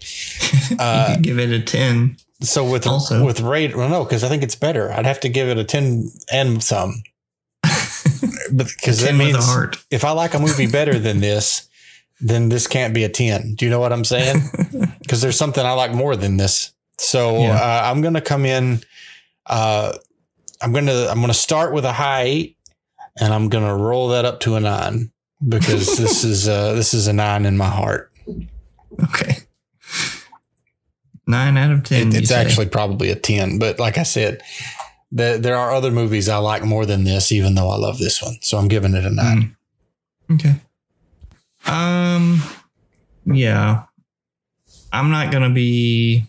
you 0.70 0.76
could 0.76 1.22
give 1.22 1.38
it 1.38 1.50
a 1.50 1.60
10. 1.60 2.16
So 2.42 2.68
with 2.68 2.86
Also- 2.86 3.24
with 3.24 3.40
Raid, 3.40 3.76
well, 3.76 3.88
no, 3.88 4.04
because 4.04 4.24
I 4.24 4.28
think 4.28 4.42
it's 4.42 4.56
better. 4.56 4.92
I'd 4.92 5.06
have 5.06 5.20
to 5.20 5.28
give 5.28 5.48
it 5.48 5.58
a 5.58 5.64
10 5.64 6.10
and 6.32 6.62
some. 6.62 7.02
because 7.62 9.00
that 9.00 9.08
10 9.10 9.18
with 9.18 9.26
means 9.26 9.46
heart. 9.46 9.82
if 9.90 10.04
I 10.04 10.10
like 10.10 10.34
a 10.34 10.38
movie 10.38 10.66
better 10.66 10.98
than 10.98 11.20
this, 11.20 11.68
then 12.20 12.48
this 12.48 12.66
can't 12.66 12.94
be 12.94 13.04
a 13.04 13.08
10. 13.08 13.54
Do 13.56 13.64
you 13.64 13.70
know 13.70 13.80
what 13.80 13.92
I'm 13.92 14.04
saying? 14.04 14.40
Because 15.04 15.20
there's 15.20 15.36
something 15.36 15.64
I 15.64 15.72
like 15.72 15.92
more 15.92 16.16
than 16.16 16.38
this. 16.38 16.72
So 16.98 17.38
Yeah. 17.38 17.56
uh, 17.56 17.82
I'm 17.90 18.00
gonna 18.00 18.22
come 18.22 18.46
in. 18.46 18.80
Uh, 19.44 19.92
I'm 20.62 20.72
gonna 20.72 21.08
I'm 21.10 21.20
gonna 21.20 21.34
start 21.34 21.74
with 21.74 21.84
a 21.84 21.92
high 21.92 22.22
eight, 22.22 22.56
and 23.20 23.34
I'm 23.34 23.50
gonna 23.50 23.76
roll 23.76 24.08
that 24.08 24.24
up 24.24 24.40
to 24.40 24.54
a 24.56 24.60
nine 24.60 25.10
because 25.46 25.98
this 25.98 26.24
is 26.24 26.48
uh, 26.48 26.72
this 26.72 26.94
is 26.94 27.06
a 27.06 27.12
nine 27.12 27.44
in 27.44 27.58
my 27.58 27.68
heart. 27.68 28.10
Okay. 29.02 29.36
Nine 31.26 31.56
out 31.56 31.70
of 31.70 31.82
10. 31.84 32.08
It- 32.08 32.14
it's 32.14 32.30
actually 32.30 32.66
probably 32.66 33.10
a 33.10 33.14
10, 33.16 33.58
but 33.58 33.78
like 33.78 33.98
I 33.98 34.02
said, 34.02 34.42
the, 35.12 35.38
there 35.40 35.56
are 35.56 35.72
other 35.72 35.90
movies 35.90 36.28
I 36.28 36.36
like 36.38 36.64
more 36.64 36.84
than 36.86 37.04
this, 37.04 37.30
even 37.32 37.54
though 37.54 37.68
I 37.70 37.76
love 37.76 37.98
this 37.98 38.22
one. 38.22 38.36
So 38.42 38.58
I'm 38.58 38.68
giving 38.68 38.94
it 38.94 39.04
a 39.04 39.10
nine. 39.10 39.56
Mm. 40.28 40.34
Okay. 40.34 40.54
Um, 41.66 42.42
yeah. 43.26 43.84
I'm 44.92 45.10
not 45.10 45.30
to 45.42 45.54
be, 45.54 46.24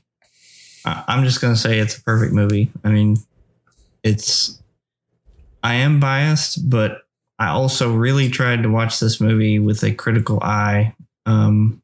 I'm 0.85 1.23
just 1.23 1.41
to 1.53 1.59
say 1.59 1.79
it's 1.79 1.97
a 1.97 2.03
perfect 2.03 2.33
movie. 2.33 2.71
I 2.83 2.89
mean, 2.89 3.17
it's, 4.03 4.61
I 5.63 5.75
am 5.75 5.99
biased, 5.99 6.69
but 6.69 7.01
I 7.37 7.49
also 7.49 7.93
really 7.93 8.29
tried 8.29 8.63
to 8.63 8.69
watch 8.69 8.99
this 8.99 9.19
movie 9.19 9.59
with 9.59 9.83
a 9.83 9.93
critical 9.93 10.39
eye. 10.41 10.95
Um, 11.25 11.81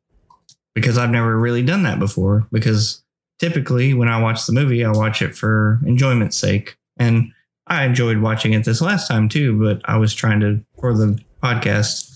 because 0.74 0.98
I've 0.98 1.10
never 1.10 1.38
really 1.38 1.64
done 1.64 1.84
that 1.84 2.00
before. 2.00 2.48
Because 2.52 3.04
typically 3.40 3.94
when 3.94 4.08
I 4.08 4.22
watch 4.22 4.46
the 4.46 4.54
movie, 4.54 4.86
I 4.86 4.92
watch 4.92 5.22
it 5.22 5.36
for 5.36 5.80
enjoyment's 5.86 6.38
sake. 6.38 6.78
And 6.98 7.32
I 7.68 7.86
enjoyed 7.86 8.20
watching 8.20 8.54
it 8.54 8.66
this 8.66 8.82
last 8.82 9.08
time 9.08 9.30
too, 9.30 9.60
but 9.60 9.82
I 9.86 9.98
was 9.98 10.14
trying 10.14 10.40
to, 10.42 10.64
for 10.80 10.94
the 10.96 11.20
podcast, 11.44 12.11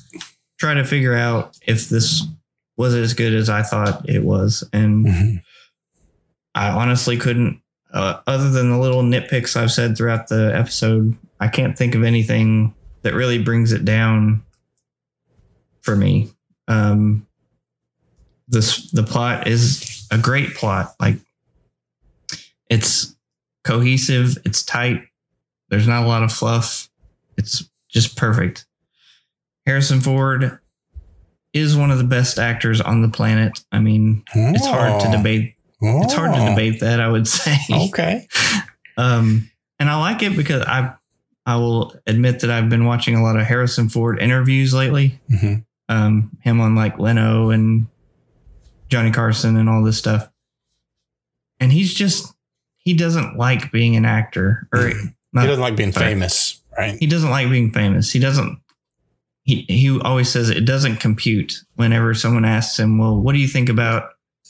try 0.58 0.74
to 0.74 0.84
figure 0.86 1.14
out 1.16 1.58
if 1.66 1.90
this 1.90 2.24
was 2.78 2.94
as 2.94 3.14
good 3.14 3.34
as 3.34 3.50
I 3.50 3.62
thought 3.64 4.08
it 4.10 4.24
was. 4.24 4.64
And 4.74 5.06
Mhm. 5.06 5.44
I 6.54 6.70
honestly 6.70 7.18
couldn't, 7.18 7.62
uh, 7.94 8.20
other 8.28 8.50
than 8.50 8.70
the 8.70 8.78
little 8.78 9.04
nitpicks 9.04 9.56
I've 9.56 9.72
said 9.72 9.98
throughout 9.98 10.28
the 10.28 10.52
episode, 10.56 11.18
I 11.40 11.48
can't 11.48 11.78
think 11.78 11.96
of 11.96 12.04
anything 12.04 12.74
that 13.04 13.14
really 13.14 13.38
brings 13.42 13.72
it 13.72 13.86
down 13.86 14.44
for 15.82 15.96
me. 15.96 16.32
Um, 16.68 17.28
this 18.48 18.90
the 18.92 19.04
plot 19.04 19.48
is 19.48 20.08
a 20.12 20.18
great 20.18 20.56
plot. 20.56 20.96
Like 21.00 21.18
it's 22.70 23.16
cohesive, 23.64 24.38
it's 24.46 24.64
tight. 24.64 25.04
There's 25.70 25.88
not 25.88 26.04
a 26.04 26.08
lot 26.08 26.24
of 26.24 26.32
fluff. 26.32 26.90
It's 27.38 27.70
just 27.90 28.16
perfect. 28.16 28.66
Harrison 29.66 30.00
Ford 30.02 30.60
is 31.54 31.76
one 31.76 31.92
of 31.92 31.98
the 31.98 32.04
best 32.04 32.38
actors 32.38 32.82
on 32.82 33.02
the 33.02 33.10
planet. 33.10 33.60
I 33.72 33.80
mean, 33.80 34.24
it's 34.36 34.66
hard 34.66 35.02
to 35.02 35.08
Oh. 35.08 35.12
debate. 35.18 35.54
It's 35.82 36.14
hard 36.14 36.34
to 36.36 36.50
debate 36.50 36.80
that. 36.82 37.00
I 37.00 37.08
would 37.08 37.28
say. 37.30 37.58
Okay. 37.72 38.28
Um, 38.98 39.50
and 39.80 39.90
I 39.90 40.00
like 40.00 40.22
it 40.24 40.36
because 40.36 40.64
I, 40.64 40.94
I 41.46 41.56
will 41.58 41.96
admit 42.08 42.40
that 42.42 42.50
I've 42.50 42.70
been 42.70 42.86
watching 42.86 43.16
a 43.16 43.24
lot 43.24 43.38
of 43.38 43.46
Harrison 43.46 43.90
Ford 43.90 44.20
interviews 44.20 44.74
lately. 44.74 45.20
Mhm. 45.30 45.64
Um, 45.90 46.32
him 46.42 46.60
on 46.62 46.76
like 46.76 46.98
Leno 46.98 47.50
and 47.52 47.88
Johnny 48.90 49.12
Carson 49.12 49.56
and 49.58 49.70
all 49.70 49.84
this 49.84 49.98
stuff. 49.98 50.30
And 51.60 51.72
he's 51.72 51.94
just 51.94 52.34
he 52.78 52.94
doesn't 52.94 53.38
like 53.38 53.72
being 53.72 53.96
an 53.96 54.06
actor, 54.06 54.68
or 54.74 54.80
Mhm. 54.90 55.14
not- 55.34 55.42
He 55.42 55.48
doesn't 55.48 55.62
like 55.62 55.76
being 55.76 55.92
sorry. 55.92 56.06
famous, 56.08 56.62
right? 56.78 56.98
he 57.00 57.08
doesn't 57.08 57.30
like 57.32 57.50
being 57.50 57.72
famous. 57.72 58.12
He 58.12 58.20
doesn't. 58.20 58.60
He 59.46 59.66
he 59.70 60.00
always 60.00 60.30
says 60.30 60.50
it 60.50 60.66
doesn't 60.66 60.98
compute 60.98 61.62
whenever 61.76 62.14
someone 62.14 62.46
asks 62.46 62.80
him, 62.80 62.98
"Well, 62.98 63.20
what 63.20 63.34
do 63.34 63.40
you 63.40 63.48
think 63.48 63.70
about 63.70 64.10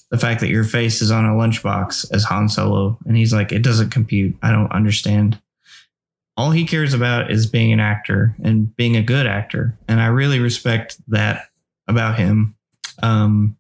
the 0.10 0.18
fact 0.18 0.40
that 0.40 0.50
your 0.50 0.64
face 0.64 1.02
is 1.02 1.12
on 1.12 1.26
a 1.26 1.34
lunchbox 1.34 2.12
as 2.14 2.24
Han 2.24 2.48
Solo?" 2.48 2.98
And 3.06 3.18
he's 3.18 3.34
like, 3.34 3.52
"It 3.52 3.62
doesn't 3.62 3.92
compute. 3.92 4.38
I 4.42 4.52
don't 4.52 4.72
understand." 4.72 5.40
All 6.38 6.52
he 6.52 6.66
cares 6.66 6.94
about 6.94 7.30
is 7.30 7.46
being 7.46 7.72
an 7.72 7.80
actor 7.80 8.36
and 8.44 8.76
being 8.76 8.96
a 8.96 9.02
good 9.02 9.28
actor, 9.28 9.78
and 9.88 10.00
I 10.02 10.08
really 10.08 10.40
respect 10.40 10.98
that 11.10 11.50
about 11.88 12.18
him. 12.18 12.56
Um, 13.04 13.58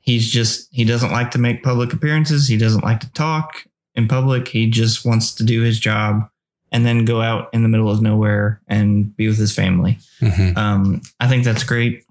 he's 0.00 0.30
just 0.30 0.68
he 0.72 0.84
doesn't 0.84 1.12
like 1.12 1.30
to 1.32 1.38
make 1.38 1.62
public 1.62 1.92
appearances. 1.92 2.48
He 2.48 2.58
doesn't 2.58 2.84
like 2.84 3.00
to 3.00 3.12
talk 3.12 3.64
in 3.94 4.08
public. 4.08 4.48
He 4.48 4.68
just 4.68 5.04
wants 5.04 5.32
to 5.36 5.44
do 5.44 5.62
his 5.62 5.78
job 5.78 6.28
and 6.74 6.84
then 6.84 7.04
go 7.04 7.22
out 7.22 7.48
in 7.54 7.62
the 7.62 7.68
middle 7.68 7.88
of 7.88 8.02
nowhere 8.02 8.60
and 8.68 9.16
be 9.16 9.28
with 9.28 9.38
his 9.38 9.54
family. 9.54 9.96
Mhm. 10.20 10.56
Um, 10.58 11.02
I 11.20 11.28
think 11.28 11.44
that's 11.44 11.62
great. 11.62 12.04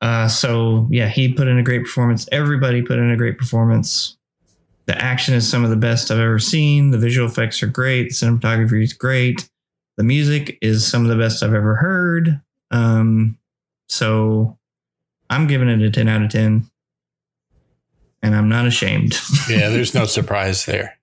Uh, 0.00 0.28
so 0.28 0.88
yeah, 0.90 1.08
he 1.08 1.32
put 1.32 1.46
in 1.46 1.58
a 1.58 1.62
great 1.62 1.82
performance. 1.82 2.26
Everybody 2.32 2.82
put 2.82 2.98
in 2.98 3.10
a 3.10 3.16
great 3.16 3.36
performance. 3.36 4.16
The 4.86 4.96
action 5.00 5.34
is 5.34 5.46
some 5.46 5.62
of 5.62 5.68
the 5.70 5.76
best 5.76 6.10
I've 6.10 6.18
ever 6.18 6.38
seen. 6.38 6.90
The 6.90 6.98
visual 6.98 7.28
effects 7.28 7.62
are 7.62 7.66
great. 7.66 8.04
The 8.04 8.14
cinematography 8.14 8.82
is 8.82 8.94
great. 8.94 9.48
The 9.98 10.04
music 10.04 10.56
is 10.62 10.86
some 10.86 11.02
of 11.02 11.08
the 11.08 11.22
best 11.22 11.42
I've 11.42 11.52
ever 11.52 11.74
heard. 11.76 12.40
Um, 12.70 13.36
so 13.88 14.56
I'm 15.28 15.46
giving 15.46 15.68
it 15.68 15.82
a 15.82 15.90
10 15.90 16.08
out 16.08 16.22
of 16.22 16.30
10. 16.30 16.66
And 18.22 18.34
I'm 18.34 18.48
not 18.48 18.66
ashamed. 18.66 19.18
Yeah, 19.50 19.68
there's 19.68 19.94
no 19.94 20.06
surprise 20.06 20.64
there. 20.64 20.97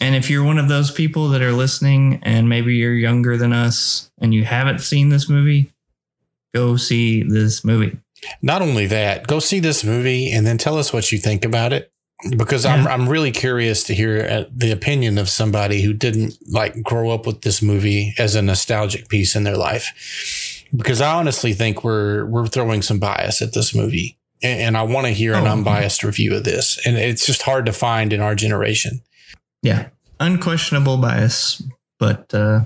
And 0.00 0.14
if 0.14 0.28
you're 0.28 0.44
one 0.44 0.58
of 0.58 0.68
those 0.68 0.90
people 0.90 1.28
that 1.30 1.42
are 1.42 1.52
listening 1.52 2.18
and 2.22 2.48
maybe 2.48 2.74
you're 2.76 2.94
younger 2.94 3.36
than 3.36 3.52
us 3.52 4.10
and 4.20 4.34
you 4.34 4.44
haven't 4.44 4.80
seen 4.80 5.08
this 5.08 5.28
movie, 5.28 5.72
go 6.54 6.76
see 6.76 7.22
this 7.22 7.64
movie. 7.64 7.96
Not 8.42 8.60
only 8.62 8.86
that, 8.86 9.26
go 9.26 9.38
see 9.38 9.60
this 9.60 9.84
movie 9.84 10.32
and 10.32 10.46
then 10.46 10.58
tell 10.58 10.78
us 10.78 10.92
what 10.92 11.12
you 11.12 11.18
think 11.18 11.44
about 11.44 11.72
it. 11.72 11.90
Because 12.36 12.64
I'm 12.64 12.86
I'm 12.86 13.08
really 13.08 13.32
curious 13.32 13.82
to 13.84 13.94
hear 13.94 14.20
uh, 14.30 14.44
the 14.54 14.70
opinion 14.70 15.18
of 15.18 15.28
somebody 15.28 15.82
who 15.82 15.92
didn't 15.92 16.38
like 16.50 16.80
grow 16.82 17.10
up 17.10 17.26
with 17.26 17.42
this 17.42 17.60
movie 17.60 18.14
as 18.18 18.34
a 18.34 18.40
nostalgic 18.40 19.08
piece 19.08 19.36
in 19.36 19.44
their 19.44 19.56
life. 19.58 20.64
Because 20.74 21.00
I 21.02 21.12
honestly 21.14 21.52
think 21.52 21.84
we're 21.84 22.24
we're 22.24 22.46
throwing 22.46 22.80
some 22.82 22.98
bias 22.98 23.42
at 23.42 23.52
this 23.52 23.74
movie, 23.74 24.16
and, 24.42 24.60
and 24.60 24.76
I 24.76 24.82
want 24.84 25.06
to 25.06 25.12
hear 25.12 25.34
an 25.34 25.46
Oh. 25.46 25.52
unbiased 25.52 26.02
review 26.02 26.34
of 26.34 26.44
this. 26.44 26.78
And 26.86 26.96
it's 26.96 27.26
just 27.26 27.42
hard 27.42 27.66
to 27.66 27.72
find 27.72 28.12
in 28.12 28.20
our 28.20 28.34
generation. 28.34 29.02
Yeah. 29.64 29.88
Unquestionable 30.20 30.98
bias, 30.98 31.60
but 31.98 32.32
uh 32.32 32.60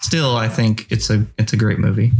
still 0.00 0.36
I 0.36 0.48
think 0.48 0.90
it's 0.90 1.10
a 1.10 1.26
it's 1.38 1.52
a 1.52 1.56
great 1.56 1.78
movie. 1.78 2.10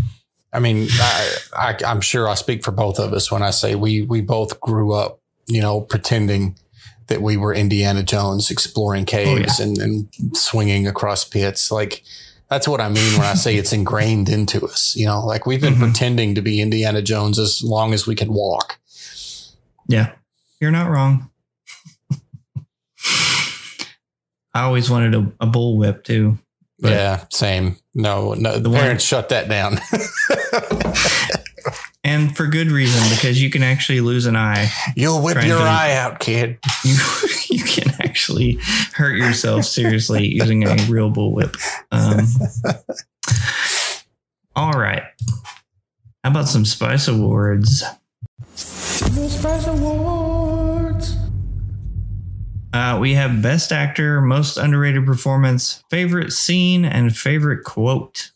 I 0.52 0.60
mean, 0.60 0.88
I, 0.90 1.36
I, 1.56 1.76
I'm 1.86 2.00
sure 2.00 2.26
I 2.28 2.34
speak 2.34 2.64
for 2.64 2.70
both 2.70 2.98
of 2.98 3.12
us 3.12 3.30
when 3.30 3.42
I 3.42 3.50
say 3.50 3.74
we 3.74 4.02
we 4.02 4.20
both 4.20 4.60
grew 4.60 4.92
up, 4.92 5.20
you 5.46 5.60
know, 5.60 5.80
pretending 5.80 6.56
that 7.08 7.20
we 7.22 7.36
were 7.36 7.54
Indiana 7.54 8.02
Jones 8.02 8.50
exploring 8.50 9.04
caves 9.06 9.58
and, 9.60 9.78
and 9.78 10.08
swinging 10.36 10.86
across 10.86 11.24
pits. 11.24 11.70
Like 11.70 12.02
that's 12.50 12.68
what 12.68 12.80
I 12.80 12.88
mean 12.88 13.12
when 13.18 13.26
I 13.26 13.34
say 13.34 13.56
it's 13.56 13.72
ingrained 13.72 14.28
into 14.28 14.64
us. 14.66 14.94
You 14.96 15.06
know, 15.06 15.24
like 15.26 15.44
we've 15.46 15.60
been 15.60 15.74
Mhm. 15.74 15.80
pretending 15.80 16.34
to 16.34 16.42
be 16.42 16.60
Indiana 16.60 17.02
Jones 17.02 17.38
as 17.38 17.62
long 17.62 17.92
as 17.94 18.06
we 18.06 18.14
can 18.14 18.32
walk. 18.32 18.78
Yeah. 19.86 20.12
You're 20.60 20.70
not 20.70 20.90
wrong. 20.90 21.30
I 24.54 24.62
always 24.62 24.90
wanted 24.90 25.14
a, 25.14 25.18
a 25.40 25.46
bullwhip 25.46 26.04
too. 26.04 26.38
But- 26.80 26.92
yeah, 26.92 27.24
same. 27.30 27.76
No, 27.94 28.34
no. 28.34 28.54
The 28.54 28.60
The 28.60 28.70
one- 28.70 28.80
parents 28.80 29.04
shut 29.04 29.28
that 29.30 29.48
down. 29.48 29.78
And 32.04 32.34
for 32.34 32.46
good 32.46 32.70
reason, 32.70 33.02
because 33.14 33.42
you 33.42 33.50
can 33.50 33.62
actually 33.62 34.00
lose 34.00 34.24
an 34.24 34.34
eye. 34.34 34.70
You'll 34.96 35.20
whip 35.22 35.34
your 35.44 35.58
to- 35.58 35.64
eye 35.64 35.92
out, 35.92 36.20
kid. 36.20 36.58
You 36.82 36.96
you 37.50 37.62
can 37.64 37.90
actually 38.00 38.58
hurt 38.94 39.16
yourself 39.18 39.64
seriously 39.66 40.26
using 40.34 40.66
a 40.66 40.74
real 40.88 41.10
bullwhip. 41.10 41.54
Um, 41.90 42.24
all 44.56 44.72
right. 44.72 45.02
How 46.24 46.30
about 46.30 46.48
some 46.48 46.64
Spice 46.64 47.08
Awards? 47.08 47.82
Uh, 52.72 52.98
we 53.00 53.14
have 53.14 53.40
Best 53.42 53.72
Actor, 53.72 54.20
Most 54.20 54.56
Underrated 54.58 55.06
Performance, 55.06 55.82
Favorite 55.90 56.32
Scene, 56.32 56.84
and 56.84 57.16
Favorite 57.16 57.64
Quote. 57.64 58.30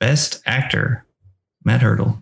Best 0.00 0.42
Actor, 0.46 1.04
Matt 1.64 1.82
Hurdle. 1.82 2.20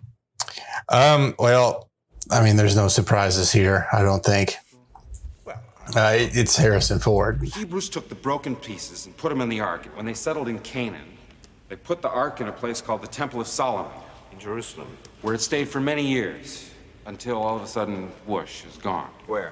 Um, 0.89 1.35
well, 1.39 1.89
I 2.31 2.43
mean, 2.43 2.57
there's 2.57 2.75
no 2.75 2.87
surprises 2.87 3.51
here. 3.51 3.87
I 3.91 4.01
don't 4.03 4.23
think. 4.23 4.55
Uh, 5.95 6.13
it's 6.15 6.57
Harrison 6.57 6.99
Ford. 6.99 7.39
The 7.39 7.47
Hebrews 7.47 7.89
took 7.89 8.09
the 8.09 8.15
broken 8.15 8.55
pieces 8.55 9.05
and 9.05 9.15
put 9.15 9.29
them 9.29 9.41
in 9.41 9.49
the 9.49 9.61
ark. 9.61 9.85
When 9.95 10.05
they 10.05 10.13
settled 10.13 10.47
in 10.49 10.59
Canaan, 10.59 11.17
They 11.69 11.75
put 11.75 12.01
the 12.01 12.09
Ark 12.09 12.39
in 12.39 12.47
a 12.47 12.51
place 12.51 12.79
called 12.81 13.01
the 13.01 13.07
Temple 13.07 13.41
of 13.41 13.47
Solomon, 13.47 13.91
In 14.31 14.39
Jerusalem. 14.39 14.87
where 15.21 15.33
it 15.33 15.41
stayed 15.41 15.67
for 15.67 15.81
many 15.81 16.05
years, 16.05 16.69
until 17.05 17.37
all 17.41 17.57
of 17.57 17.61
a 17.61 17.67
sudden, 17.67 18.07
whoosh, 18.25 18.63
is 18.65 18.77
gone. 18.77 19.09
Where? 19.25 19.51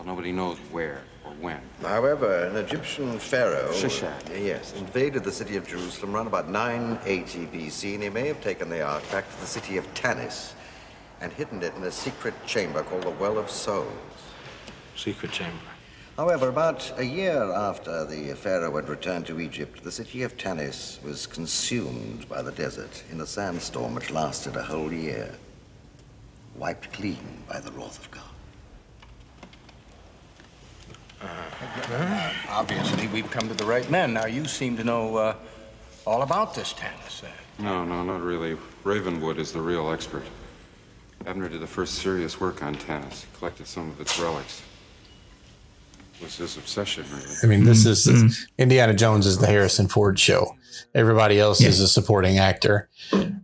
Well, 0.00 0.06
nobody 0.06 0.32
knows 0.32 0.56
where 0.72 1.02
or 1.26 1.32
when. 1.32 1.60
However, 1.82 2.46
an 2.46 2.56
Egyptian 2.56 3.18
pharaoh. 3.18 3.70
Shishak. 3.70 4.30
Yes, 4.30 4.72
invaded 4.72 5.24
the 5.24 5.30
city 5.30 5.56
of 5.56 5.68
Jerusalem 5.68 6.16
around 6.16 6.26
about 6.26 6.48
980 6.48 7.46
BC, 7.48 7.94
and 7.96 8.02
he 8.04 8.08
may 8.08 8.26
have 8.28 8.40
taken 8.40 8.70
the 8.70 8.80
ark 8.80 9.02
back 9.10 9.30
to 9.30 9.40
the 9.42 9.46
city 9.46 9.76
of 9.76 9.92
Tanis 9.92 10.54
and 11.20 11.30
hidden 11.34 11.62
it 11.62 11.74
in 11.76 11.82
a 11.82 11.90
secret 11.90 12.32
chamber 12.46 12.82
called 12.82 13.02
the 13.02 13.10
Well 13.10 13.36
of 13.36 13.50
Souls. 13.50 13.92
Secret 14.96 15.32
chamber. 15.32 15.58
However, 16.16 16.48
about 16.48 16.90
a 16.98 17.04
year 17.04 17.42
after 17.52 18.06
the 18.06 18.32
pharaoh 18.36 18.76
had 18.76 18.88
returned 18.88 19.26
to 19.26 19.38
Egypt, 19.38 19.84
the 19.84 19.92
city 19.92 20.22
of 20.22 20.34
Tanis 20.38 21.02
was 21.02 21.26
consumed 21.26 22.26
by 22.26 22.40
the 22.40 22.52
desert 22.52 23.04
in 23.12 23.20
a 23.20 23.26
sandstorm 23.26 23.94
which 23.96 24.10
lasted 24.10 24.56
a 24.56 24.62
whole 24.62 24.94
year, 24.94 25.34
wiped 26.56 26.90
clean 26.90 27.44
by 27.46 27.60
the 27.60 27.72
wrath 27.72 27.98
of 27.98 28.10
God. 28.10 28.29
Obviously, 32.48 33.06
we've 33.08 33.30
come 33.30 33.48
to 33.48 33.54
the 33.54 33.64
right 33.64 33.88
men. 33.90 34.12
Now, 34.12 34.26
you 34.26 34.44
seem 34.46 34.76
to 34.76 34.84
know 34.84 35.16
uh, 35.16 35.34
all 36.06 36.22
about 36.22 36.54
this 36.54 36.72
Tanis. 36.72 37.22
Uh, 37.24 37.28
No, 37.58 37.84
no, 37.84 38.02
not 38.02 38.22
really. 38.22 38.56
Ravenwood 38.84 39.38
is 39.38 39.52
the 39.52 39.60
real 39.60 39.90
expert. 39.90 40.24
Abner 41.26 41.48
did 41.48 41.60
the 41.60 41.66
first 41.66 41.96
serious 41.96 42.40
work 42.40 42.62
on 42.62 42.74
Tanis, 42.74 43.26
collected 43.38 43.66
some 43.66 43.90
of 43.90 44.00
its 44.00 44.18
relics. 44.18 44.62
It 46.18 46.24
was 46.24 46.36
his 46.36 46.56
obsession, 46.56 47.04
really. 47.12 47.34
I 47.42 47.46
mean, 47.46 47.64
this 47.64 47.84
is 47.86 48.46
Indiana 48.58 48.94
Jones 48.94 49.26
is 49.26 49.38
the 49.38 49.46
Harrison 49.46 49.88
Ford 49.88 50.18
show. 50.18 50.56
Everybody 50.94 51.38
else 51.38 51.60
is 51.62 51.80
a 51.80 51.88
supporting 51.88 52.38
actor, 52.38 52.88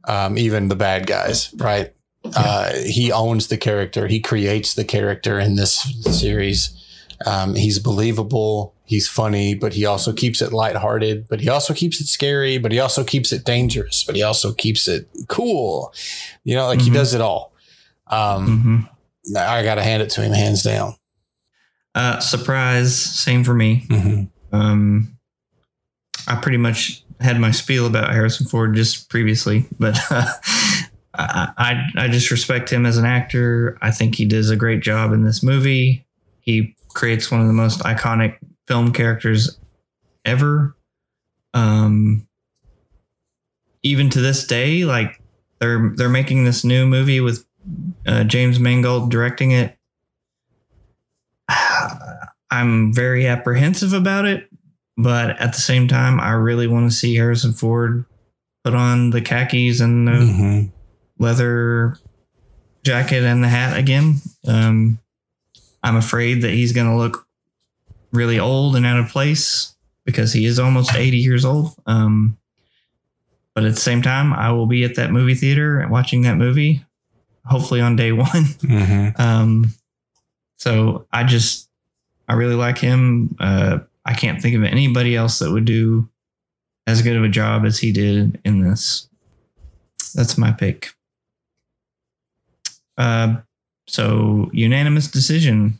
um, 0.04 0.38
even 0.38 0.68
the 0.68 0.76
bad 0.76 1.06
guys, 1.06 1.52
right? 1.56 1.92
Uh, 2.34 2.72
he 2.74 3.12
owns 3.12 3.48
the 3.48 3.56
character. 3.56 4.06
He 4.08 4.20
creates 4.20 4.74
the 4.74 4.84
character 4.84 5.38
in 5.38 5.56
this 5.56 5.74
series. 6.18 6.82
Um, 7.24 7.54
he's 7.54 7.78
believable. 7.78 8.74
He's 8.84 9.08
funny, 9.08 9.54
but 9.54 9.72
he 9.72 9.84
also 9.86 10.12
keeps 10.12 10.42
it 10.42 10.52
lighthearted. 10.52 11.26
But 11.28 11.40
he 11.40 11.48
also 11.48 11.72
keeps 11.74 12.00
it 12.00 12.06
scary. 12.06 12.58
But 12.58 12.72
he 12.72 12.78
also 12.78 13.02
keeps 13.04 13.32
it 13.32 13.44
dangerous. 13.44 14.04
But 14.04 14.16
he 14.16 14.22
also 14.22 14.52
keeps 14.52 14.86
it 14.86 15.08
cool. 15.28 15.94
You 16.44 16.54
know, 16.56 16.66
like 16.66 16.80
he 16.80 16.90
Mhm. 16.90 16.94
does 16.94 17.14
it 17.14 17.20
all. 17.20 17.52
Um, 18.08 18.88
I 19.36 19.62
got 19.64 19.76
to 19.76 19.82
hand 19.82 20.02
it 20.02 20.10
to 20.10 20.22
him, 20.22 20.32
hands 20.32 20.62
down. 20.62 20.94
Uh, 21.94 22.20
surprise, 22.20 22.94
same 22.94 23.42
for 23.42 23.54
me. 23.54 23.86
Mhm. 23.88 24.28
Um, 24.52 25.16
I 26.28 26.36
pretty 26.36 26.58
much 26.58 27.02
had 27.20 27.40
my 27.40 27.50
spiel 27.50 27.86
about 27.86 28.12
Harrison 28.12 28.46
Ford 28.46 28.74
just 28.76 29.08
previously, 29.08 29.64
but 29.80 29.98
uh, 30.10 30.32
I, 31.14 31.48
I 31.56 32.04
I 32.04 32.08
just 32.08 32.30
respect 32.30 32.70
him 32.70 32.84
as 32.84 32.98
an 32.98 33.06
actor. 33.06 33.78
I 33.80 33.90
think 33.90 34.14
he 34.16 34.26
does 34.26 34.50
a 34.50 34.56
great 34.56 34.82
job 34.82 35.12
in 35.12 35.24
this 35.24 35.42
movie. 35.42 36.04
He 36.40 36.76
creates 36.96 37.30
one 37.30 37.40
of 37.42 37.46
the 37.46 37.52
most 37.52 37.80
iconic 37.80 38.38
film 38.66 38.92
characters 38.92 39.60
ever. 40.24 40.74
Um, 41.54 42.26
even 43.82 44.10
to 44.10 44.20
this 44.20 44.46
day, 44.46 44.84
like 44.84 45.20
they're 45.60 45.92
they're 45.94 46.08
making 46.08 46.44
this 46.44 46.64
new 46.64 46.86
movie 46.86 47.20
with 47.20 47.44
uh, 48.06 48.24
James 48.24 48.58
Mangold 48.58 49.10
directing 49.10 49.52
it. 49.52 49.76
I'm 52.50 52.92
very 52.92 53.26
apprehensive 53.26 53.92
about 53.92 54.24
it, 54.24 54.48
but 54.96 55.30
at 55.40 55.52
the 55.52 55.60
same 55.60 55.88
time, 55.88 56.20
I 56.20 56.30
really 56.32 56.66
want 56.66 56.90
to 56.90 56.96
see 56.96 57.14
Harrison 57.16 57.52
Ford 57.52 58.04
put 58.64 58.74
on 58.74 59.10
the 59.10 59.20
khakis 59.20 59.80
and 59.80 60.06
the 60.08 60.12
Mhm. 60.12 60.72
leather 61.18 61.98
jacket 62.84 63.24
and 63.24 63.42
the 63.42 63.48
hat 63.48 63.76
again. 63.76 64.20
Um, 64.46 64.98
I'm 65.86 65.96
afraid 65.96 66.42
that 66.42 66.50
he's 66.52 66.72
going 66.72 66.88
to 66.88 66.96
look 66.96 67.26
really 68.12 68.38
old 68.40 68.74
and 68.76 68.84
out 68.84 68.98
of 68.98 69.08
place 69.08 69.74
because 70.04 70.32
he 70.32 70.44
is 70.44 70.58
almost 70.58 70.94
80 70.94 71.16
years 71.16 71.44
old. 71.44 71.74
Um, 71.86 72.36
but 73.54 73.64
at 73.64 73.74
the 73.74 73.80
same 73.80 74.02
time, 74.02 74.32
I 74.32 74.50
will 74.50 74.66
be 74.66 74.84
at 74.84 74.96
that 74.96 75.12
movie 75.12 75.34
theater 75.34 75.78
and 75.78 75.90
watching 75.90 76.22
that 76.22 76.36
movie, 76.36 76.84
hopefully 77.44 77.80
on 77.80 77.94
day 77.96 78.10
one. 78.26 78.26
Mhm. 78.28 79.18
Um, 79.20 79.74
so 80.56 81.06
I 81.12 81.22
just, 81.24 81.68
I 82.28 82.34
really 82.34 82.54
like 82.56 82.78
him. 82.78 83.36
Uh, 83.38 83.78
I 84.04 84.14
can't 84.14 84.42
think 84.42 84.56
of 84.56 84.64
anybody 84.64 85.14
else 85.14 85.38
that 85.38 85.52
would 85.52 85.64
do 85.66 86.08
as 86.86 87.02
good 87.02 87.16
of 87.16 87.22
a 87.24 87.28
job 87.28 87.64
as 87.64 87.78
he 87.78 87.92
did 87.92 88.40
in 88.44 88.60
this. 88.60 89.08
That's 90.14 90.36
my 90.36 90.50
pick. 90.52 90.90
Uh, 92.98 93.36
so 93.86 94.50
unanimous 94.52 95.08
decision. 95.08 95.78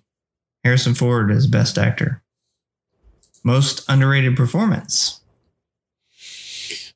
Harrison 0.67 0.95
Ford 0.95 1.31
is 1.31 1.47
best 1.47 1.79
actor. 1.79 2.21
Most 3.45 3.89
underrated 3.89 4.35
performance. 4.37 5.21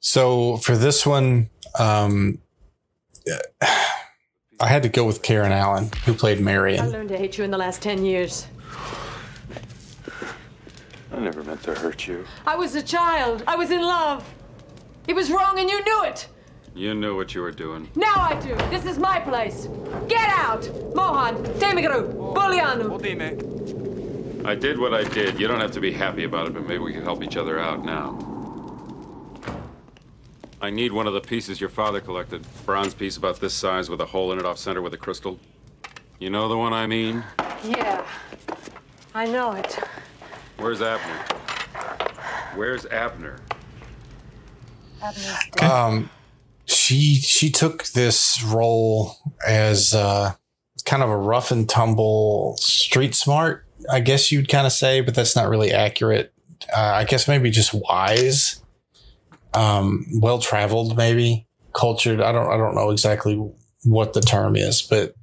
So 0.00 0.56
for 0.56 0.76
this 0.76 1.06
one, 1.06 1.50
um, 1.78 2.38
I 4.58 4.66
had 4.66 4.82
to 4.82 4.88
go 4.88 5.04
with 5.04 5.22
Karen 5.22 5.52
Allen, 5.52 5.88
who 6.04 6.14
played 6.14 6.40
Marion. 6.40 6.80
I 6.80 6.82
Marion. 6.82 6.92
learned 6.92 7.08
to 7.10 7.16
hate 7.16 7.38
you 7.38 7.44
in 7.44 7.52
the 7.52 7.58
last 7.58 7.80
10 7.80 8.04
years. 8.04 8.48
I 11.12 11.20
never 11.20 11.44
meant 11.44 11.62
to 11.62 11.74
hurt 11.76 12.08
you. 12.08 12.24
I 12.44 12.56
was 12.56 12.74
a 12.74 12.82
child. 12.82 13.44
I 13.46 13.54
was 13.54 13.70
in 13.70 13.82
love. 13.82 14.28
It 15.06 15.14
was 15.14 15.30
wrong 15.30 15.60
and 15.60 15.70
you 15.70 15.80
knew 15.84 16.04
it. 16.06 16.26
You 16.74 16.94
knew 16.94 17.16
what 17.16 17.34
you 17.34 17.42
were 17.42 17.50
doing. 17.50 17.88
Now 17.94 18.14
I 18.16 18.38
do. 18.40 18.54
This 18.70 18.84
is 18.84 18.98
my 18.98 19.20
place. 19.20 19.68
Get 20.08 20.28
out! 20.30 20.62
Mohan, 20.94 21.36
Temigru, 21.58 22.34
Bulianu. 22.34 24.46
I 24.46 24.54
did 24.54 24.78
what 24.78 24.94
I 24.94 25.04
did. 25.04 25.38
You 25.38 25.48
don't 25.48 25.60
have 25.60 25.72
to 25.72 25.80
be 25.80 25.92
happy 25.92 26.24
about 26.24 26.46
it, 26.46 26.54
but 26.54 26.66
maybe 26.66 26.78
we 26.78 26.92
can 26.92 27.02
help 27.02 27.22
each 27.22 27.36
other 27.36 27.58
out 27.58 27.84
now. 27.84 28.18
I 30.62 30.70
need 30.70 30.92
one 30.92 31.06
of 31.06 31.14
the 31.14 31.20
pieces 31.20 31.60
your 31.60 31.70
father 31.70 32.00
collected. 32.00 32.44
Bronze 32.66 32.94
piece 32.94 33.16
about 33.16 33.40
this 33.40 33.54
size 33.54 33.90
with 33.90 34.00
a 34.00 34.06
hole 34.06 34.32
in 34.32 34.38
it 34.38 34.44
off 34.44 34.58
center 34.58 34.82
with 34.82 34.94
a 34.94 34.98
crystal. 34.98 35.38
You 36.18 36.30
know 36.30 36.48
the 36.48 36.56
one 36.56 36.72
I 36.72 36.86
mean? 36.86 37.24
Yeah, 37.64 38.06
I 39.14 39.26
know 39.26 39.52
it. 39.52 39.78
Where's 40.58 40.82
Abner? 40.82 41.24
Where's 42.54 42.84
Abner? 42.86 43.36
Abner's 45.02 45.38
dead. 45.52 45.70
Um, 45.70 46.10
she 46.70 47.16
she 47.16 47.50
took 47.50 47.84
this 47.88 48.42
role 48.42 49.16
as 49.46 49.94
uh, 49.94 50.32
kind 50.84 51.02
of 51.02 51.10
a 51.10 51.16
rough 51.16 51.50
and 51.50 51.68
tumble 51.68 52.56
street 52.58 53.14
smart, 53.14 53.66
I 53.90 54.00
guess 54.00 54.30
you'd 54.32 54.48
kind 54.48 54.66
of 54.66 54.72
say, 54.72 55.00
but 55.00 55.14
that's 55.14 55.36
not 55.36 55.48
really 55.48 55.72
accurate. 55.72 56.32
Uh, 56.74 56.80
I 56.80 57.04
guess 57.04 57.26
maybe 57.28 57.50
just 57.50 57.72
wise, 57.74 58.62
um, 59.54 60.06
well 60.20 60.38
traveled, 60.38 60.96
maybe 60.96 61.46
cultured. 61.74 62.20
I 62.20 62.32
don't 62.32 62.50
I 62.50 62.56
don't 62.56 62.74
know 62.74 62.90
exactly 62.90 63.36
what 63.84 64.12
the 64.12 64.20
term 64.20 64.56
is, 64.56 64.82
but 64.82 65.14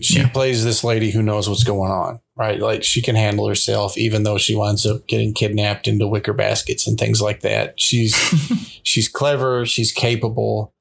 she 0.00 0.18
Yeah. 0.18 0.28
plays 0.30 0.64
this 0.64 0.82
lady 0.82 1.12
who 1.12 1.22
knows 1.22 1.48
what's 1.48 1.62
going 1.62 1.92
on, 1.92 2.18
right? 2.36 2.58
Like 2.58 2.82
she 2.82 3.00
can 3.00 3.14
handle 3.14 3.46
herself, 3.48 3.96
even 3.96 4.24
though 4.24 4.38
she 4.38 4.56
winds 4.56 4.84
up 4.84 5.06
getting 5.06 5.32
kidnapped 5.32 5.86
into 5.86 6.08
wicker 6.08 6.32
baskets 6.32 6.86
and 6.88 6.98
things 6.98 7.22
like 7.22 7.40
that. 7.42 7.80
She's 7.80 8.14
she's 8.82 9.08
clever, 9.08 9.64
she's 9.64 9.92
capable, 9.92 10.73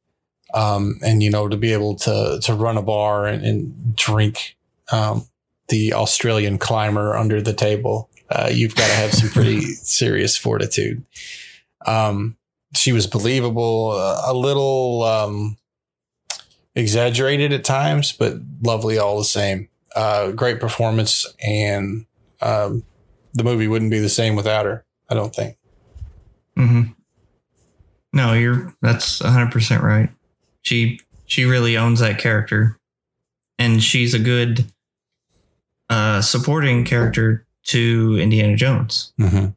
um, 0.54 1.00
and 1.04 1.24
you 1.24 1.30
know 1.30 1.48
to 1.48 1.58
be 1.58 1.74
able 1.74 1.96
to 1.96 2.40
to 2.42 2.54
run 2.54 2.78
a 2.78 2.82
bar 2.82 3.26
and, 3.26 3.46
and 3.46 3.96
drink 3.96 4.56
um, 4.92 5.26
the 5.70 5.94
Australian 5.94 6.58
climber 6.58 7.16
under 7.16 7.42
the 7.42 7.54
table, 7.54 8.10
uh, 8.30 8.50
you've 8.52 8.76
got 8.76 8.88
to 8.88 8.94
have 8.94 9.14
some 9.14 9.30
pretty 9.30 9.62
serious 9.62 10.38
fortitude. 10.38 11.04
Um, 11.86 12.38
she 12.76 12.92
was 12.92 13.08
believable, 13.08 13.92
uh, 13.92 14.24
a 14.26 14.34
little 14.34 15.04
um, 15.04 15.58
exaggerated 16.76 17.54
at 17.54 17.64
times, 17.64 18.12
but 18.12 18.38
lovely 18.62 18.98
all 18.98 19.18
the 19.18 19.24
same. 19.24 19.70
Uh, 19.96 20.32
great 20.32 20.60
performance, 20.60 21.32
and 21.46 22.06
um, 22.42 22.84
the 23.34 23.44
movie 23.44 23.68
wouldn't 23.68 23.92
be 23.92 24.00
the 24.00 24.10
same 24.10 24.36
without 24.36 24.66
her. 24.66 24.86
I 25.10 25.14
don't 25.14 25.36
think. 25.36 25.58
hmm 26.56 26.82
No, 28.12 28.34
you're 28.34 28.74
that's 28.82 29.20
hundred 29.20 29.52
percent 29.52 29.84
right. 29.84 30.10
She 30.64 31.00
she 31.26 31.46
really 31.46 31.78
owns 31.78 32.00
that 32.00 32.20
character, 32.20 32.78
and 33.58 33.82
she's 33.82 34.14
a 34.14 34.20
good 34.20 34.66
uh, 35.90 36.22
supporting 36.22 36.84
character 36.86 37.46
to 37.66 38.18
Indiana 38.20 38.56
Jones. 38.56 39.14
Mm-hmm. 39.20 39.48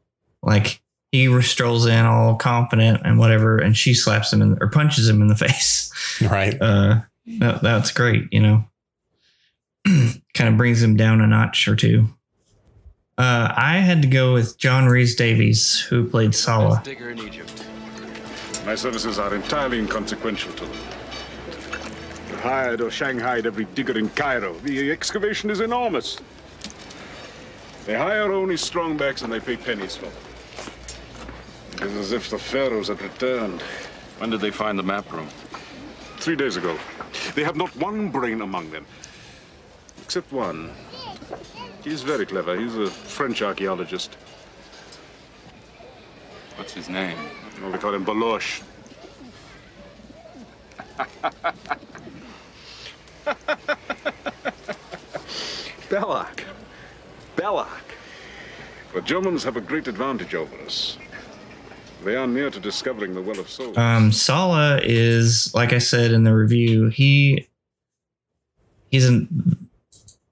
Like 0.41 0.81
he 1.11 1.41
strolls 1.41 1.85
in 1.85 2.05
all 2.05 2.35
confident 2.35 3.01
and 3.05 3.17
whatever, 3.17 3.57
and 3.57 3.75
she 3.75 3.93
slaps 3.93 4.31
him 4.31 4.41
in, 4.41 4.57
or 4.61 4.67
punches 4.67 5.07
him 5.09 5.21
in 5.21 5.27
the 5.27 5.35
face. 5.47 5.91
Right. 6.21 6.59
Uh, 6.61 7.01
that, 7.39 7.61
that's 7.61 7.91
great, 7.91 8.27
you 8.31 8.39
know. 8.39 8.65
kind 10.33 10.49
of 10.49 10.57
brings 10.57 10.81
him 10.81 10.95
down 10.95 11.21
a 11.21 11.27
notch 11.27 11.67
or 11.67 11.75
two. 11.75 12.07
Uh, 13.17 13.51
I 13.55 13.77
had 13.77 14.03
to 14.03 14.07
go 14.07 14.33
with 14.33 14.57
John 14.59 14.85
Rhys-Davies, 14.85 15.79
who 15.79 16.07
played 16.07 16.35
Sallah. 16.35 16.81
digger 16.83 17.09
in 17.09 17.19
Egypt. 17.19 17.65
My 18.65 18.75
services 18.75 19.17
are 19.17 19.33
entirely 19.33 19.79
inconsequential 19.79 20.53
to 20.53 20.65
them. 20.65 20.77
Hired 22.47 22.79
or 22.79 22.89
shanghaied 22.89 23.45
every 23.45 23.65
digger 23.75 23.99
in 23.99 24.07
Cairo. 24.11 24.53
The 24.59 24.89
excavation 24.89 25.49
is 25.49 25.59
enormous. 25.59 26.17
They 27.85 27.93
hire 27.93 28.31
only 28.31 28.55
strongbacks 28.55 29.21
and 29.21 29.33
they 29.33 29.41
pay 29.41 29.57
pennies 29.57 29.97
for 29.97 30.05
them. 30.05 30.13
It 31.73 31.81
is 31.81 31.95
as 31.97 32.11
if 32.13 32.29
the 32.29 32.39
pharaohs 32.39 32.87
had 32.87 33.01
returned. 33.01 33.61
When 34.19 34.29
did 34.29 34.39
they 34.39 34.51
find 34.51 34.79
the 34.79 34.83
map 34.83 35.11
room? 35.11 35.27
Three 36.19 36.37
days 36.37 36.55
ago. 36.55 36.79
They 37.35 37.43
have 37.43 37.57
not 37.57 37.75
one 37.75 38.11
brain 38.11 38.39
among 38.39 38.71
them. 38.71 38.85
Except 40.03 40.31
one. 40.31 40.71
He's 41.83 42.01
very 42.01 42.25
clever. 42.25 42.57
He's 42.57 42.77
a 42.77 42.87
French 42.87 43.41
archaeologist. 43.41 44.13
What's 46.55 46.73
his 46.73 46.87
name? 46.87 47.17
Well, 47.61 47.71
we 47.71 47.77
call 47.77 47.93
him 47.93 48.05
Baloche. 48.05 48.61
Belloq. 55.89 56.43
Belloq. 57.35 57.67
The 58.93 59.01
Germans 59.01 59.43
have 59.43 59.57
a 59.57 59.61
great 59.61 59.87
advantage 59.87 60.33
over 60.33 60.57
us. 60.61 60.97
They 62.03 62.15
are 62.15 62.27
near 62.27 62.49
to 62.49 62.59
discovering 62.59 63.13
the 63.13 63.21
Well 63.21 63.39
of 63.39 63.49
Souls. 63.49 63.77
Um, 63.77 64.11
Sallah 64.11 64.79
is, 64.83 65.53
like 65.53 65.73
I 65.73 65.79
said 65.79 66.11
in 66.11 66.23
the 66.23 66.33
review, 66.33 66.87
he 66.87 67.47
he's 68.91 69.07
an 69.07 69.67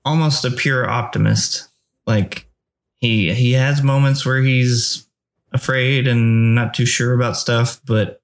almost 0.03 0.45
a 0.45 0.51
pure 0.51 0.89
optimist. 0.89 1.67
Like 2.07 2.47
he 2.95 3.33
he 3.33 3.53
has 3.53 3.83
moments 3.83 4.25
where 4.25 4.41
he's 4.41 5.07
afraid 5.51 6.07
and 6.07 6.55
not 6.55 6.73
too 6.73 6.85
sure 6.85 7.13
about 7.13 7.37
stuff, 7.37 7.81
but 7.85 8.21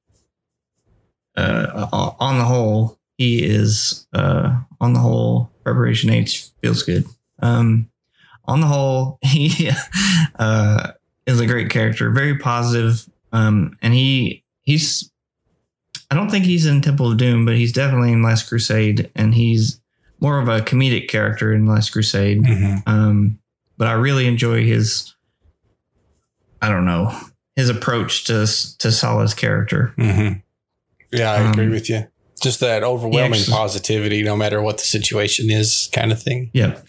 uh, 1.35 1.87
on 2.19 2.37
the 2.37 2.45
whole, 2.45 2.99
he 3.21 3.43
is 3.43 4.07
uh, 4.13 4.59
on 4.79 4.93
the 4.93 4.99
whole. 4.99 5.51
Preparation 5.63 6.09
H 6.09 6.49
feels 6.63 6.81
good. 6.81 7.05
Um, 7.39 7.87
on 8.45 8.61
the 8.61 8.67
whole, 8.67 9.19
he 9.23 9.69
uh, 10.39 10.91
is 11.27 11.39
a 11.39 11.45
great 11.45 11.69
character, 11.69 12.09
very 12.09 12.37
positive, 12.39 13.07
um, 13.31 13.77
and 13.83 13.93
he 13.93 14.43
he's. 14.61 15.11
I 16.09 16.15
don't 16.15 16.29
think 16.31 16.45
he's 16.45 16.65
in 16.65 16.81
Temple 16.81 17.11
of 17.11 17.17
Doom, 17.17 17.45
but 17.45 17.55
he's 17.55 17.71
definitely 17.71 18.11
in 18.11 18.23
Last 18.23 18.49
Crusade, 18.49 19.09
and 19.15 19.35
he's 19.35 19.79
more 20.19 20.39
of 20.39 20.47
a 20.49 20.59
comedic 20.61 21.07
character 21.07 21.53
in 21.53 21.65
Last 21.67 21.91
Crusade. 21.91 22.43
Um, 22.87 23.39
but 23.77 23.87
I 23.87 23.93
really 23.93 24.25
enjoy 24.27 24.65
his. 24.65 25.13
I 26.61 26.69
don't 26.69 26.85
know 26.85 27.15
his 27.55 27.69
approach 27.69 28.23
to 28.25 28.33
to 28.79 28.91
Sallah's 28.91 29.33
character. 29.35 29.93
Mm-hmm. 29.97 30.39
Yeah, 31.15 31.31
I 31.33 31.49
agree 31.51 31.65
Um, 31.65 31.71
with 31.71 31.89
you. 31.89 32.07
Just 32.41 32.59
that 32.61 32.83
overwhelming 32.83 33.39
actually- 33.39 33.53
positivity, 33.53 34.23
no 34.23 34.35
matter 34.35 34.61
what 34.61 34.77
the 34.77 34.83
situation 34.83 35.51
is, 35.51 35.89
kind 35.91 36.11
of 36.11 36.21
thing. 36.21 36.49
Yep. 36.53 36.85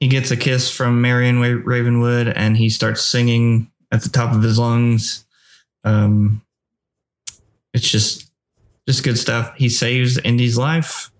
He 0.00 0.08
gets 0.08 0.30
a 0.30 0.36
kiss 0.36 0.70
from 0.70 1.00
Marion 1.00 1.40
Ravenwood 1.40 2.28
and 2.28 2.56
he 2.56 2.68
starts 2.68 3.02
singing 3.02 3.70
at 3.90 4.02
the 4.02 4.08
top 4.08 4.34
of 4.34 4.42
his 4.42 4.58
lungs. 4.58 5.24
Um, 5.84 6.42
it's 7.74 7.88
just, 7.88 8.30
just 8.88 9.04
good 9.04 9.18
stuff. 9.18 9.54
He 9.56 9.68
saves 9.68 10.18
Indy's 10.18 10.58
life 10.58 11.10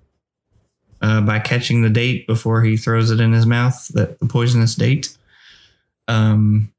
uh, 1.00 1.20
by 1.20 1.38
catching 1.38 1.82
the 1.82 1.90
date 1.90 2.26
before 2.26 2.62
he 2.62 2.76
throws 2.76 3.10
it 3.10 3.20
in 3.20 3.32
his 3.32 3.46
mouth, 3.46 3.88
the, 3.88 4.16
the 4.20 4.26
poisonous 4.26 4.74
date. 4.74 5.16
Um, 6.08 6.72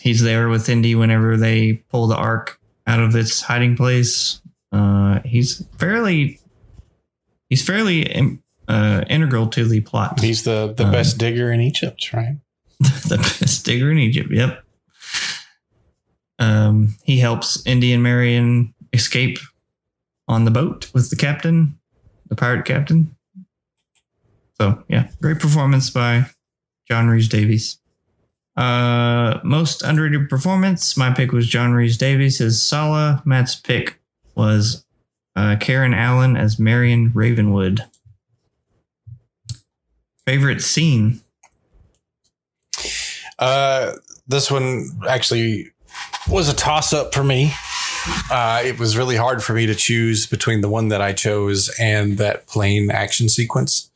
he's 0.00 0.22
there 0.22 0.48
with 0.48 0.68
Indy 0.68 0.94
whenever 0.94 1.36
they 1.36 1.82
pull 1.90 2.06
the 2.06 2.16
ark 2.16 2.60
out 2.86 3.00
of 3.00 3.16
its 3.16 3.40
hiding 3.40 3.76
place. 3.76 4.40
Uh, 4.76 5.20
he's 5.24 5.64
fairly, 5.78 6.38
he's 7.48 7.64
fairly 7.64 8.38
uh, 8.68 9.04
integral 9.08 9.48
to 9.48 9.64
the 9.64 9.80
plot. 9.80 10.20
He's 10.20 10.42
the 10.44 10.74
the 10.76 10.84
Um, 10.84 10.92
best 10.92 11.18
digger 11.18 11.50
in 11.52 11.60
Egypt, 11.60 12.12
right? 12.12 12.36
the 12.80 13.16
best 13.18 13.64
digger 13.64 13.90
in 13.90 13.98
Egypt. 13.98 14.30
Yep. 14.30 14.62
Um, 16.38 16.96
he 17.04 17.18
helps 17.20 17.64
Indy 17.66 17.92
and 17.92 18.02
Marion 18.02 18.74
escape 18.92 19.38
on 20.28 20.44
the 20.44 20.50
boat 20.50 20.90
with 20.92 21.08
the 21.10 21.16
captain, 21.16 21.78
the 22.28 22.36
pirate 22.36 22.64
captain. 22.66 23.16
So 24.60 24.82
yeah, 24.88 25.08
great 25.22 25.38
performance 25.38 25.88
by 25.90 26.26
John 26.88 27.08
Rhys-Davies. 27.08 27.78
Uh, 28.56 29.38
most 29.44 29.82
underrated 29.82 30.28
performance. 30.28 30.96
My 30.96 31.10
pick 31.12 31.32
was 31.32 31.46
John 31.46 31.72
Rhys-Davies 31.72 32.40
as 32.40 32.60
Sallah. 32.62 33.22
Matt's 33.24 33.54
pick 33.54 34.00
was 34.36 34.84
uh, 35.34 35.56
Karen 35.58 35.94
Allen 35.94 36.36
as 36.36 36.58
Marion 36.58 37.10
Ravenwood. 37.14 37.84
Favorite 40.26 40.60
scene. 40.62 41.20
Uh, 43.38 43.92
this 44.26 44.50
one 44.50 44.88
actually 45.08 45.70
was 46.28 46.48
a 46.48 46.54
toss 46.54 46.92
up 46.92 47.14
for 47.14 47.22
me. 47.22 47.52
Uh, 48.30 48.62
it 48.64 48.78
was 48.78 48.96
really 48.96 49.16
hard 49.16 49.42
for 49.42 49.52
me 49.52 49.66
to 49.66 49.74
choose 49.74 50.26
between 50.26 50.60
the 50.60 50.68
one 50.68 50.88
that 50.88 51.00
I 51.00 51.12
chose 51.12 51.74
and 51.78 52.18
that 52.18 52.46
plane 52.46 52.90
action 52.90 53.28
sequence. 53.28 53.90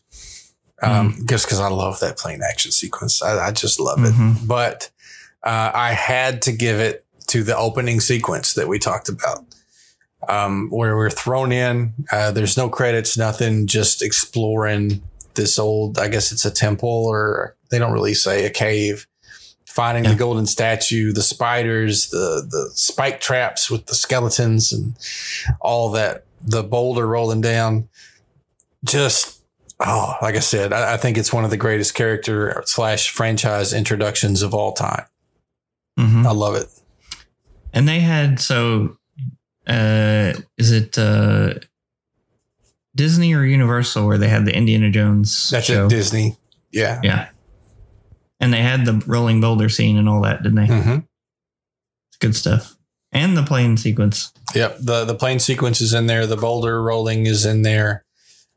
Um, 0.83 1.25
just 1.29 1.45
because 1.47 1.61
I 1.61 1.69
love 1.69 2.01
that 2.01 2.17
plane 2.17 2.41
action 2.49 2.71
sequence. 2.73 3.23
I, 3.23 3.49
I 3.49 3.53
just 3.53 3.79
love 3.79 3.99
it. 4.03 4.15
Mhm. 4.15 4.47
But 4.49 4.91
uh, 5.43 5.71
I 5.75 5.93
had 5.93 6.43
to 6.43 6.53
give 6.53 6.81
it 6.81 7.05
to 7.29 7.43
the 7.43 7.57
opening 7.57 8.01
sequence 8.01 8.55
that 8.55 8.67
we 8.67 8.79
talked 8.79 9.09
about, 9.11 9.45
um, 10.29 10.69
where 10.71 10.97
we're 10.97 11.11
thrown 11.11 11.53
in. 11.53 11.93
Uh, 12.13 12.31
there's 12.31 12.57
no 12.57 12.69
credits, 12.69 13.17
nothing, 13.17 13.67
just 13.67 14.03
exploring 14.03 15.03
this 15.35 15.59
old, 15.59 15.99
I 15.99 16.09
guess 16.09 16.33
it's 16.33 16.45
a 16.45 16.51
temple 16.51 17.07
or 17.07 17.57
they 17.71 17.79
don't 17.79 17.93
really 17.93 18.15
say 18.15 18.45
a 18.45 18.51
cave. 18.51 19.07
Finding 19.67 20.03
Yeah. 20.05 20.11
the 20.11 20.17
golden 20.17 20.47
statue, 20.47 21.13
the 21.13 21.23
spiders, 21.23 22.11
the 22.11 22.45
the 22.51 22.71
spike 22.75 23.21
traps 23.21 23.71
with 23.71 23.87
the 23.87 23.95
skeletons, 23.95 24.73
and 24.73 24.97
all 25.61 25.91
that. 25.93 26.25
The 26.45 26.65
boulder 26.65 27.07
rolling 27.07 27.41
down. 27.41 27.89
Just 28.85 29.43
oh, 29.79 30.15
like 30.21 30.35
I 30.35 30.41
said, 30.41 30.73
I, 30.73 30.95
I 30.95 30.97
think 30.97 31.17
it's 31.17 31.33
one 31.33 31.45
of 31.45 31.51
the 31.51 31.57
greatest 31.57 31.95
character 31.95 32.63
slash 32.67 33.11
franchise 33.11 33.73
introductions 33.73 34.43
of 34.43 34.55
all 34.55 34.73
time. 34.73 35.05
Mhm. 35.99 36.27
I 36.27 36.33
love 36.33 36.57
it. 36.57 36.67
And 37.73 37.87
they 37.89 38.01
had 38.01 38.41
so 38.41 38.97
uh 39.71 40.35
is 40.59 40.73
it 40.73 40.99
uh 40.99 41.55
Disney 42.95 43.33
or 43.35 43.45
Universal 43.45 44.07
where 44.07 44.19
they 44.19 44.29
had 44.29 44.45
the 44.45 44.55
Indiana 44.55 44.91
Jones 44.91 45.51
That's 45.51 45.67
show? 45.67 45.89
Disney. 45.89 46.37
Yeah. 46.73 47.01
Yeah. 47.03 47.29
And 48.41 48.53
they 48.53 48.63
had 48.63 48.85
the 48.85 49.03
rolling 49.07 49.41
boulder 49.41 49.69
scene 49.69 49.97
and 49.97 50.09
all 50.09 50.23
that, 50.23 50.43
didn't 50.43 50.57
they? 50.57 50.67
hmm 50.67 50.99
It's 52.09 52.19
good 52.21 52.35
stuff. 52.35 52.77
And 53.13 53.37
the 53.37 53.43
plane 53.43 53.77
sequence. 53.77 54.33
Yep. 54.55 54.79
The 54.81 55.05
the 55.05 55.15
plane 55.15 55.39
sequence 55.39 55.81
is 55.81 55.95
in 55.95 56.07
there. 56.07 56.27
The 56.27 56.37
boulder 56.37 56.83
rolling 56.83 57.27
is 57.27 57.45
in 57.47 57.63
there. 57.63 58.05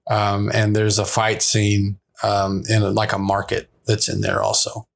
Um, 0.10 0.52
and 0.54 0.76
there's 0.76 1.00
a 1.00 1.06
fight 1.06 1.42
scene 1.42 1.98
um, 2.24 2.64
in 2.68 2.82
a, 2.82 2.90
like 2.90 3.14
a 3.14 3.18
market 3.18 3.70
that's 3.86 4.10
in 4.10 4.22
there 4.22 4.42
also. 4.42 4.88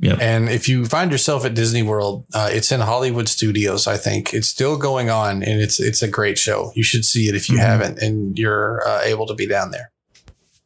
Yep. 0.00 0.18
And 0.20 0.48
if 0.48 0.68
you 0.68 0.84
find 0.86 1.10
yourself 1.10 1.44
at 1.44 1.54
Disney 1.54 1.82
World, 1.82 2.24
uh, 2.32 2.48
it's 2.52 2.70
in 2.70 2.80
Hollywood 2.80 3.28
Studios. 3.28 3.88
I 3.88 3.96
think 3.96 4.32
it's 4.32 4.48
still 4.48 4.76
going 4.76 5.10
on, 5.10 5.42
and 5.42 5.60
it's 5.60 5.80
it's 5.80 6.02
a 6.02 6.08
great 6.08 6.38
show. 6.38 6.70
You 6.76 6.84
should 6.84 7.04
see 7.04 7.28
it 7.28 7.34
if 7.34 7.48
you 7.48 7.56
Mhm. 7.56 7.62
haven't, 7.62 7.98
and 7.98 8.38
you're 8.38 8.86
uh, 8.86 9.00
able 9.02 9.26
to 9.26 9.34
be 9.34 9.46
down 9.46 9.72
there. 9.72 9.90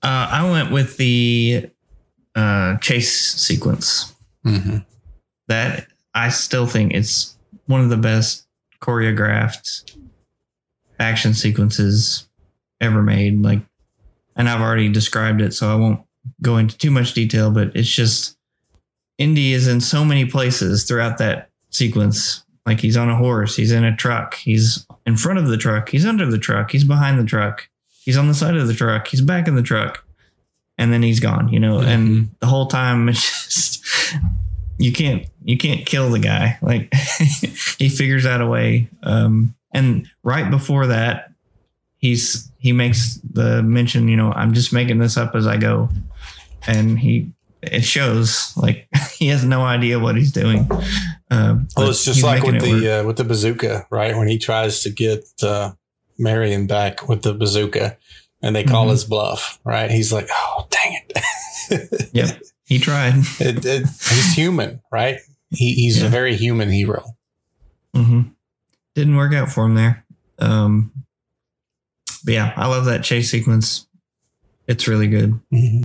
Uh 0.02 0.28
I 0.30 0.50
went 0.50 0.70
with 0.70 0.96
the 0.98 1.70
uh 2.34 2.76
chase 2.78 3.14
sequence. 3.34 4.12
Mm-hmm. 4.44 4.78
That 5.48 5.86
I 6.14 6.28
still 6.28 6.66
think 6.66 6.92
it's 6.92 7.34
one 7.66 7.80
of 7.80 7.88
the 7.88 7.96
best 7.96 8.46
choreographed 8.82 9.96
action 10.98 11.32
sequences 11.34 12.28
ever 12.80 13.02
made. 13.02 13.42
Like, 13.42 13.60
and 14.36 14.48
I've 14.48 14.60
already 14.60 14.88
described 14.90 15.40
it, 15.40 15.54
so 15.54 15.70
I 15.72 15.74
won't 15.76 16.00
go 16.42 16.59
into 16.59 16.76
too 16.76 16.90
much 16.90 17.14
detail, 17.14 17.50
but 17.50 17.74
it's 17.74 17.88
just 17.88 18.36
Indy 19.22 19.52
is 19.52 19.68
in 19.68 19.80
so 19.80 20.04
many 20.04 20.24
places 20.24 20.82
throughout 20.82 21.18
that 21.18 21.48
sequence. 21.70 22.44
Like 22.66 22.80
he's 22.80 22.96
on 22.96 23.08
a 23.08 23.16
horse, 23.16 23.54
he's 23.54 23.70
in 23.70 23.84
a 23.84 23.94
truck, 23.94 24.34
he's 24.34 24.84
in 25.06 25.16
front 25.16 25.38
of 25.38 25.46
the 25.46 25.56
truck, 25.56 25.88
he's 25.88 26.04
under 26.04 26.26
the 26.26 26.38
truck, 26.38 26.72
he's 26.72 26.84
behind 26.84 27.18
the 27.18 27.24
truck, 27.24 27.68
he's 28.04 28.16
on 28.16 28.26
the 28.26 28.34
side 28.34 28.56
of 28.56 28.66
the 28.66 28.74
truck, 28.74 29.06
he's 29.06 29.20
back 29.20 29.46
in 29.46 29.54
the 29.54 29.62
truck, 29.62 30.04
and 30.76 30.92
then 30.92 31.02
he's 31.02 31.20
gone, 31.20 31.48
you 31.48 31.60
know, 31.60 31.78
and 31.78 32.30
the 32.40 32.46
whole 32.46 32.66
time 32.66 33.08
it's 33.08 33.44
just 33.44 34.16
you 34.78 34.92
can't 34.92 35.26
you 35.44 35.56
can't 35.56 35.86
kill 35.86 36.10
the 36.10 36.18
guy. 36.18 36.58
Like 36.60 36.92
he 37.78 37.88
figures 37.88 38.26
out 38.26 38.40
a 38.40 38.46
way. 38.46 38.88
Um 39.04 39.54
and 39.72 40.08
right 40.24 40.50
before 40.50 40.88
that, 40.88 41.32
he's 41.96 42.50
he 42.58 42.72
makes 42.72 43.20
the 43.28 43.62
mention, 43.62 44.08
you 44.08 44.16
know, 44.16 44.32
I'm 44.32 44.52
just 44.52 44.72
making 44.72 44.98
this 44.98 45.16
up 45.16 45.36
as 45.36 45.46
I 45.46 45.58
go. 45.58 45.88
And 46.66 46.98
he 46.98 47.32
it 47.62 47.82
shows 47.84 48.52
like 48.56 48.89
he 49.18 49.28
has 49.28 49.44
no 49.44 49.62
idea 49.62 49.98
what 49.98 50.16
he's 50.16 50.32
doing. 50.32 50.68
Um, 51.30 51.68
Well, 51.76 51.90
it's 51.90 52.05
just 52.05 52.22
like 52.22 52.43
with 52.43 52.60
the 52.60 53.01
uh, 53.01 53.05
with 53.05 53.16
the 53.16 53.24
bazooka, 53.24 53.86
right? 53.90 54.16
When 54.16 54.28
he 54.28 54.39
tries 54.39 54.82
to 54.82 54.90
get 54.90 55.24
uh, 55.43 55.72
Marion 56.18 56.66
back 56.66 57.09
with 57.09 57.22
the 57.22 57.32
bazooka, 57.34 57.97
and 58.43 58.55
they 58.55 58.64
call 58.64 58.86
Mhm. 58.86 58.90
his 58.90 59.05
bluff, 59.05 59.59
right? 59.64 59.90
He's 59.90 60.12
like, 60.12 60.28
"Oh, 60.30 60.66
dang 60.70 61.01
it!" 61.09 62.10
Yep. 62.12 62.43
He 62.64 62.78
tried. 62.78 63.14
it, 63.40 63.64
it 63.64 63.80
he's 63.86 64.34
human, 64.34 64.80
right? 64.90 65.18
He, 65.51 65.72
he's 65.74 66.01
Yeah. 66.01 66.06
a 66.06 66.10
very 66.10 66.36
human 66.36 66.70
hero. 66.70 67.16
hmm 67.94 68.22
Didn't 68.94 69.16
work 69.16 69.32
out 69.34 69.51
for 69.51 69.64
him 69.64 69.74
there. 69.74 70.05
Um, 70.39 70.93
but 72.24 72.34
yeah, 72.34 72.52
I 72.56 72.66
love 72.66 72.84
that 72.86 73.05
chase 73.05 73.30
sequence. 73.30 73.86
It's 74.66 74.86
really 74.89 75.06
good. 75.09 75.39
Mhm. 75.52 75.84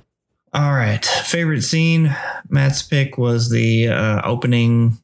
All 0.54 0.74
right. 0.74 1.04
Favorite 1.06 1.62
scene? 1.62 2.16
Matt's 2.50 2.82
pick 2.82 3.18
was 3.18 3.50
the 3.50 3.90
uh, 3.90 4.22
opening 4.24 4.98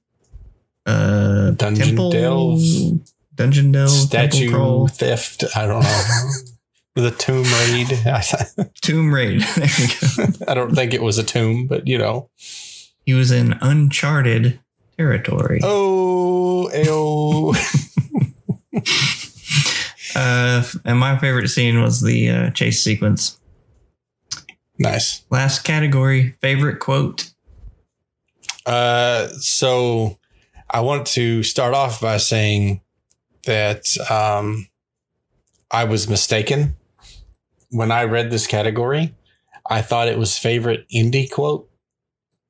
uh, 0.85 1.51
Dungeon 1.51 1.85
temple, 1.87 2.11
delve. 2.11 2.61
Dungeon 3.35 3.71
delve, 3.71 3.89
Statue 3.89 4.87
theft. 4.87 5.43
I 5.55 5.65
don't 5.67 5.83
know. 5.83 6.29
the 6.95 7.11
tomb 7.11 7.43
raid. 7.43 8.71
tomb 8.81 9.13
raid. 9.13 9.41
there 9.55 9.67
you 9.77 9.87
go. 10.17 10.45
I 10.47 10.53
don't 10.53 10.75
think 10.75 10.93
it 10.93 11.01
was 11.01 11.17
a 11.17 11.23
tomb, 11.23 11.67
but 11.67 11.87
you 11.87 11.97
know. 11.97 12.29
He 13.05 13.13
was 13.13 13.31
in 13.31 13.57
uncharted 13.61 14.61
territory. 14.97 15.59
Oh, 15.61 16.69
ayo. 16.73 17.53
Uh, 20.15 20.63
and 20.85 20.99
my 20.99 21.17
favorite 21.17 21.47
scene 21.49 21.81
was 21.81 22.01
the 22.01 22.29
uh, 22.29 22.49
chase 22.51 22.81
sequence. 22.81 23.39
Nice. 24.83 25.23
Last 25.29 25.63
category, 25.63 26.35
favorite 26.41 26.79
quote. 26.79 27.31
Uh, 28.65 29.27
so 29.39 30.19
I 30.69 30.81
want 30.81 31.07
to 31.07 31.41
start 31.43 31.73
off 31.73 32.01
by 32.01 32.17
saying 32.17 32.81
that 33.45 33.85
um, 34.09 34.67
I 35.71 35.85
was 35.85 36.09
mistaken 36.09 36.75
when 37.69 37.91
I 37.91 38.03
read 38.03 38.29
this 38.29 38.45
category. 38.45 39.15
I 39.69 39.81
thought 39.81 40.09
it 40.09 40.17
was 40.17 40.37
favorite 40.37 40.85
Indy 40.89 41.27
quote. 41.27 41.69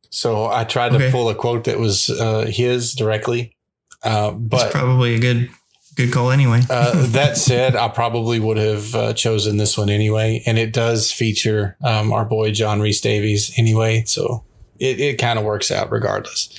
So 0.09 0.47
I 0.47 0.63
tried 0.63 0.93
to 0.93 1.11
pull 1.11 1.29
a 1.29 1.35
quote 1.35 1.65
that 1.65 1.79
was 1.79 2.09
uh, 2.09 2.45
his 2.47 2.93
directly. 2.93 3.55
Uh, 4.03 4.33
It's 4.33 4.47
but 4.47 4.71
probably 4.71 5.15
a 5.15 5.19
good 5.19 5.49
good 5.95 6.11
call 6.11 6.31
anyway. 6.31 6.61
uh, 6.69 7.07
that 7.07 7.37
said, 7.37 7.75
I 7.75 7.87
probably 7.89 8.39
would 8.39 8.57
have 8.57 8.95
uh, 8.95 9.13
chosen 9.13 9.57
this 9.57 9.77
one 9.77 9.89
anyway. 9.89 10.41
And 10.45 10.57
it 10.57 10.73
does 10.73 11.11
feature 11.11 11.77
um, 11.83 12.11
our 12.11 12.25
boy 12.25 12.51
John 12.51 12.81
Rhys-Davies 12.81 13.53
anyway. 13.57 14.03
So 14.05 14.43
it, 14.79 14.99
it 14.99 15.17
kind 15.17 15.37
of 15.39 15.45
works 15.45 15.71
out 15.71 15.91
regardless. 15.91 16.49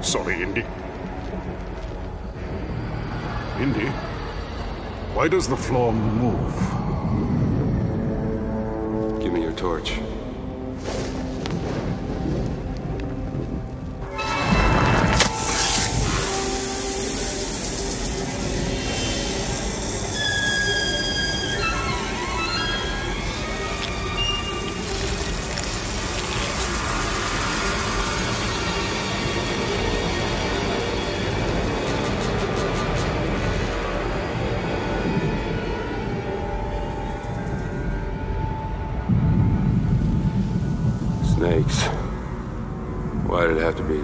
Sorry, 0.00 0.42
Indy. 0.42 0.64
Indy? 3.58 3.88
Why 5.14 5.28
does 5.28 5.48
the 5.48 5.56
floor 5.56 5.92
move? 5.92 6.54
Give 9.22 9.32
me 9.32 9.42
your 9.42 9.52
torch. 9.52 9.98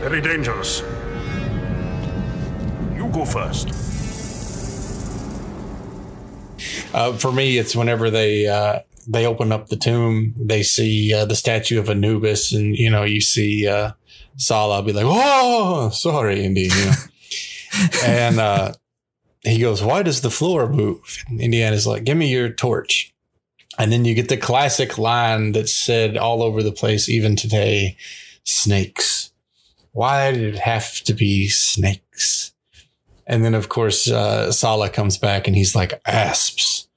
Very 0.00 0.20
dangerous. 0.20 0.82
You 2.94 3.08
go 3.12 3.24
first. 3.24 3.68
Uh, 6.94 7.12
for 7.14 7.32
me, 7.32 7.58
it's 7.58 7.74
whenever 7.74 8.10
they 8.10 8.46
uh, 8.46 8.80
they 9.08 9.26
open 9.26 9.52
up 9.52 9.68
the 9.68 9.76
tomb, 9.76 10.34
they 10.38 10.62
see 10.62 11.12
uh, 11.12 11.24
the 11.24 11.34
statue 11.34 11.78
of 11.78 11.90
Anubis, 11.90 12.52
and 12.52 12.76
you 12.76 12.90
know 12.90 13.02
you 13.02 13.20
see 13.20 13.66
uh, 13.66 13.92
Sallah 14.36 14.82
be 14.82 14.92
like, 14.92 15.06
"Oh, 15.06 15.90
sorry, 15.90 16.44
Indy," 16.44 16.62
you 16.62 16.68
know? 16.68 16.92
and 18.04 18.38
uh, 18.38 18.72
he 19.44 19.60
goes, 19.60 19.82
"Why 19.82 20.02
does 20.02 20.20
the 20.20 20.30
floor 20.30 20.68
move?" 20.68 21.24
And 21.28 21.40
Indiana's 21.40 21.86
like, 21.86 22.04
"Give 22.04 22.16
me 22.16 22.30
your 22.30 22.48
torch." 22.50 23.12
And 23.78 23.90
then 23.92 24.04
you 24.04 24.14
get 24.14 24.28
the 24.28 24.36
classic 24.36 24.98
line 24.98 25.52
that's 25.52 25.76
said 25.76 26.16
all 26.16 26.42
over 26.42 26.62
the 26.62 26.72
place, 26.72 27.08
even 27.08 27.36
today: 27.36 27.96
"Snakes. 28.44 29.32
Why 29.92 30.32
did 30.32 30.54
it 30.54 30.60
have 30.60 31.00
to 31.02 31.14
be 31.14 31.48
snakes?" 31.48 32.54
And 33.26 33.44
then, 33.44 33.54
of 33.54 33.68
course, 33.68 34.10
uh, 34.10 34.52
Sallah 34.52 34.90
comes 34.90 35.16
back 35.16 35.46
and 35.46 35.56
he's 35.56 35.74
like, 35.74 36.00
asps. 36.06 36.88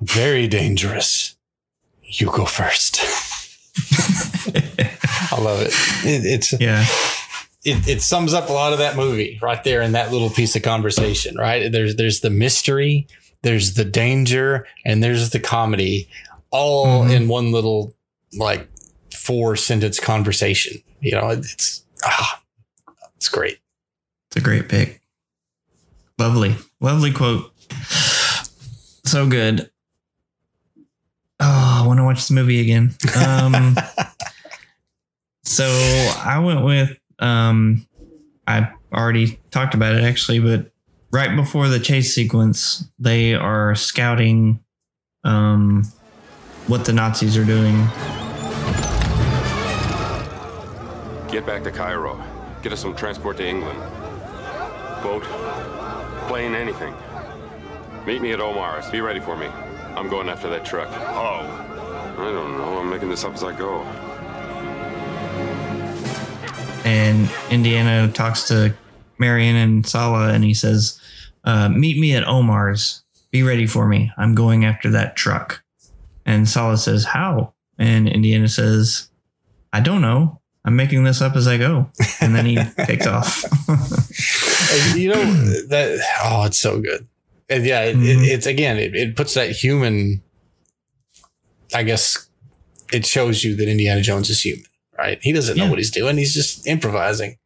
Very 0.00 0.46
dangerous. 0.46 1.36
You 2.02 2.26
go 2.26 2.44
first. 2.44 3.00
I 5.32 5.40
love 5.40 5.62
it. 5.62 5.72
it 6.04 6.24
it's 6.26 6.52
yeah. 6.60 6.84
It, 7.64 7.88
it 7.88 8.02
sums 8.02 8.34
up 8.34 8.50
a 8.50 8.52
lot 8.52 8.72
of 8.72 8.78
that 8.78 8.96
movie 8.96 9.38
right 9.42 9.62
there 9.64 9.80
in 9.80 9.92
that 9.92 10.12
little 10.12 10.30
piece 10.30 10.54
of 10.54 10.62
conversation, 10.62 11.36
right? 11.36 11.70
There's 11.70 11.96
there's 11.96 12.20
the 12.20 12.30
mystery, 12.30 13.06
there's 13.42 13.74
the 13.74 13.84
danger, 13.84 14.66
and 14.84 15.02
there's 15.02 15.30
the 15.30 15.40
comedy, 15.40 16.08
all 16.50 17.04
in 17.04 17.28
one 17.28 17.52
little 17.52 17.94
like 18.36 18.68
four 19.14 19.56
sentence 19.56 19.98
conversation. 19.98 20.82
You 21.00 21.12
know, 21.12 21.28
it's 21.30 21.84
ah, 22.04 22.42
it's 23.16 23.28
great. 23.28 23.58
It's 24.28 24.36
a 24.36 24.40
great 24.40 24.68
pick. 24.68 25.00
Lovely. 26.18 26.56
Lovely 26.80 27.12
quote. 27.12 27.52
So 29.04 29.28
good. 29.28 29.70
Oh, 31.40 31.80
I 31.82 31.86
want 31.86 31.98
to 31.98 32.04
watch 32.04 32.26
the 32.28 32.34
movie 32.34 32.60
again. 32.60 32.94
Um, 33.16 33.76
so 35.44 35.64
I 35.64 36.38
went 36.38 36.64
with, 36.64 36.98
um, 37.18 37.86
I 38.46 38.70
already 38.92 39.38
talked 39.50 39.74
about 39.74 39.94
it 39.94 40.04
actually, 40.04 40.40
but 40.40 40.72
right 41.10 41.34
before 41.36 41.68
the 41.68 41.78
chase 41.78 42.14
sequence, 42.14 42.88
they 42.98 43.34
are 43.34 43.74
scouting 43.74 44.60
um, 45.24 45.84
what 46.66 46.84
the 46.84 46.92
Nazis 46.92 47.36
are 47.36 47.44
doing. 47.44 47.76
Get 51.30 51.46
back 51.46 51.64
to 51.64 51.70
Cairo. 51.72 52.22
Get 52.62 52.72
us 52.72 52.80
some 52.80 52.94
transport 52.94 53.36
to 53.38 53.46
England. 53.46 53.78
Boat, 55.02 55.24
plane, 56.28 56.54
anything. 56.54 56.94
Meet 58.06 58.22
me 58.22 58.32
at 58.32 58.40
Omar's. 58.40 58.88
Be 58.90 59.00
ready 59.00 59.20
for 59.20 59.36
me. 59.36 59.46
I'm 59.96 60.08
going 60.08 60.28
after 60.28 60.48
that 60.50 60.64
truck. 60.64 60.88
How? 60.90 61.40
I 62.18 62.32
don't 62.32 62.58
know. 62.58 62.78
I'm 62.78 62.90
making 62.90 63.08
this 63.08 63.24
up 63.24 63.34
as 63.34 63.44
I 63.44 63.56
go. 63.56 63.82
And 66.84 67.30
Indiana 67.50 68.10
talks 68.12 68.48
to 68.48 68.74
Marion 69.18 69.56
and 69.56 69.86
Sallah, 69.86 70.32
and 70.32 70.44
he 70.44 70.54
says, 70.54 71.00
uh, 71.44 71.68
"Meet 71.68 71.98
me 71.98 72.14
at 72.14 72.26
Omar's. 72.26 73.02
Be 73.30 73.42
ready 73.42 73.66
for 73.66 73.88
me. 73.88 74.12
I'm 74.16 74.34
going 74.34 74.64
after 74.64 74.90
that 74.90 75.16
truck." 75.16 75.62
And 76.26 76.48
Sallah 76.48 76.78
says, 76.78 77.04
"How?" 77.04 77.54
And 77.78 78.08
Indiana 78.08 78.48
says, 78.48 79.08
"I 79.72 79.80
don't 79.80 80.02
know. 80.02 80.40
I'm 80.64 80.76
making 80.76 81.04
this 81.04 81.20
up 81.20 81.36
as 81.36 81.46
I 81.46 81.56
go." 81.58 81.88
And 82.20 82.34
then 82.34 82.46
he 82.46 82.56
takes 82.84 83.06
off. 83.06 83.42
You 84.94 85.10
know 85.10 85.24
that 85.68 86.00
oh 86.24 86.44
it's 86.44 86.60
so 86.60 86.80
good 86.80 87.06
and 87.48 87.64
yeah 87.64 87.82
it, 87.82 87.96
it, 87.96 88.18
it's 88.22 88.46
again 88.46 88.78
it, 88.78 88.94
it 88.94 89.16
puts 89.16 89.34
that 89.34 89.50
human 89.50 90.22
i 91.74 91.82
guess 91.82 92.28
it 92.92 93.06
shows 93.06 93.44
you 93.44 93.54
that 93.56 93.68
indiana 93.68 94.00
jones 94.00 94.30
is 94.30 94.40
human 94.40 94.64
right 94.98 95.18
he 95.22 95.32
doesn't 95.32 95.56
know 95.56 95.68
what 95.68 95.78
he's 95.78 95.90
doing 95.90 96.16
he's 96.16 96.34
just 96.34 96.66
improvising 96.66 97.36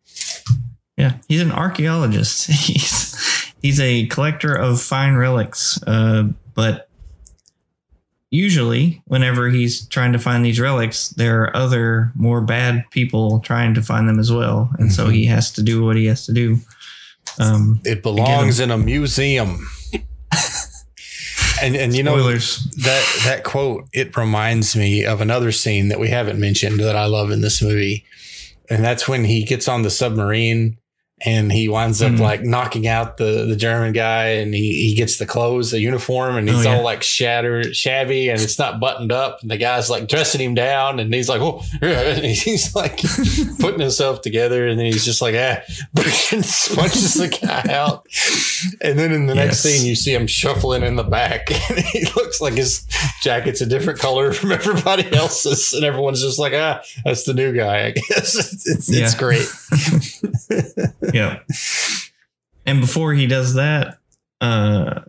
Yeah, 0.99 1.13
he's 1.29 1.41
an 1.43 1.53
archaeologist. 1.53 2.47
He's 2.51 3.53
he's 3.63 3.79
a 3.81 4.07
collector 4.07 4.53
of 4.53 4.83
fine 4.83 5.15
relics. 5.15 5.81
Uh, 5.87 6.31
but 6.55 6.89
usually, 8.31 9.01
whenever 9.07 9.49
he's 9.49 9.87
trying 9.87 10.13
to 10.13 10.19
find 10.19 10.45
these 10.45 10.59
relics, 10.59 11.11
there 11.11 11.43
are 11.43 11.57
other 11.57 12.11
more 12.17 12.41
bad 12.41 12.85
people 12.91 13.39
trying 13.41 13.75
to 13.75 13.83
find 13.83 14.09
them 14.09 14.19
as 14.19 14.33
well, 14.33 14.71
and 14.81 14.93
so 14.93 15.09
he 15.09 15.27
has 15.27 15.53
to 15.53 15.63
do 15.63 15.85
what 15.85 15.95
he 15.95 16.07
has 16.07 16.27
to 16.27 16.33
do. 16.33 16.59
Um, 17.39 17.81
it 17.85 18.03
belongs 18.03 18.59
in 18.59 18.73
a 18.73 18.79
museum 18.79 19.69
And 21.63 21.77
and 21.77 21.95
you 21.95 22.03
know 22.03 22.17
that 22.17 23.21
that 23.25 23.43
quote 23.45 23.89
it 23.93 24.17
reminds 24.17 24.77
me 24.77 25.05
of 25.05 25.21
another 25.21 25.53
scene 25.53 25.89
that 25.89 26.01
we 26.01 26.09
haven't 26.09 26.41
mentioned 26.41 26.81
that 26.81 26.97
I 26.97 27.07
love 27.07 27.31
in 27.31 27.41
this 27.41 27.61
movie, 27.61 28.05
and 28.71 28.85
that's 28.85 29.09
when 29.09 29.25
he 29.25 29.45
gets 29.45 29.69
on 29.69 29.83
the 29.83 29.91
submarine 29.91 30.78
and 31.21 31.51
he 31.51 31.69
winds 31.69 32.01
up 32.01 32.13
Mhm. 32.13 32.21
like 32.21 32.43
knocking 32.45 32.87
out 32.87 33.17
the 33.17 33.45
the 33.47 33.57
German 33.57 33.93
guy, 33.93 34.27
and 34.41 34.55
he 34.55 34.89
he 34.89 34.95
gets 34.95 35.19
the 35.19 35.27
clothes, 35.27 35.71
the 35.73 35.81
uniform, 35.81 36.37
and 36.37 36.49
he's 36.49 36.65
Oh, 36.65 36.71
yeah. 36.71 36.77
all 36.77 36.85
like 36.85 37.03
shattered, 37.03 37.75
shabby, 37.75 38.29
and 38.29 38.41
it's 38.41 38.59
not 38.59 38.79
buttoned 38.81 39.11
up, 39.13 39.39
and 39.43 39.51
the 39.51 39.57
guy's 39.57 39.91
like 39.91 40.07
dressing 40.09 40.41
him 40.41 40.55
down, 40.55 41.01
and 41.01 41.13
he's 41.13 41.29
like, 41.29 41.41
oh, 41.41 41.63
and 41.83 42.25
he's 42.25 42.75
like 42.75 43.01
putting 43.59 43.81
himself 43.81 44.23
together, 44.23 44.67
and 44.69 44.79
then 44.79 44.87
he's 44.87 45.05
just 45.05 45.21
like, 45.21 45.35
ah, 45.37 45.61
and 46.33 46.45
punches 46.77 47.15
the 47.15 47.29
guy 47.43 47.73
out, 47.73 48.07
and 48.81 48.99
then 48.99 49.13
in 49.13 49.27
the 49.27 49.35
next 49.35 49.59
scene, 49.61 49.85
you 49.87 49.95
see 49.97 50.15
him 50.15 50.27
shuffling 50.27 50.83
in 50.83 50.97
the 50.97 51.03
back, 51.05 51.51
and 51.71 51.79
he 51.81 52.05
looks 52.17 52.41
like 52.41 52.55
his 52.55 52.85
jacket's 53.23 53.61
a 53.61 53.67
different 53.67 53.99
color 53.99 54.33
from 54.33 54.53
everybody 54.53 55.13
else's, 55.13 55.73
and 55.73 55.85
everyone's 55.85 56.23
just 56.23 56.39
like, 56.39 56.53
ah, 56.55 56.81
that's 57.05 57.25
the 57.25 57.35
new 57.35 57.53
guy, 57.53 57.87
I 57.87 57.91
guess. 57.91 58.35
It's, 58.37 58.69
it's, 58.69 58.89
it's 58.89 59.13
Yeah. 59.15 59.19
great. 59.19 59.49
Yeah. 61.13 61.41
And 62.67 62.81
before 62.81 63.15
he 63.15 63.27
does 63.27 63.55
that, 63.55 63.99
uh 64.41 65.01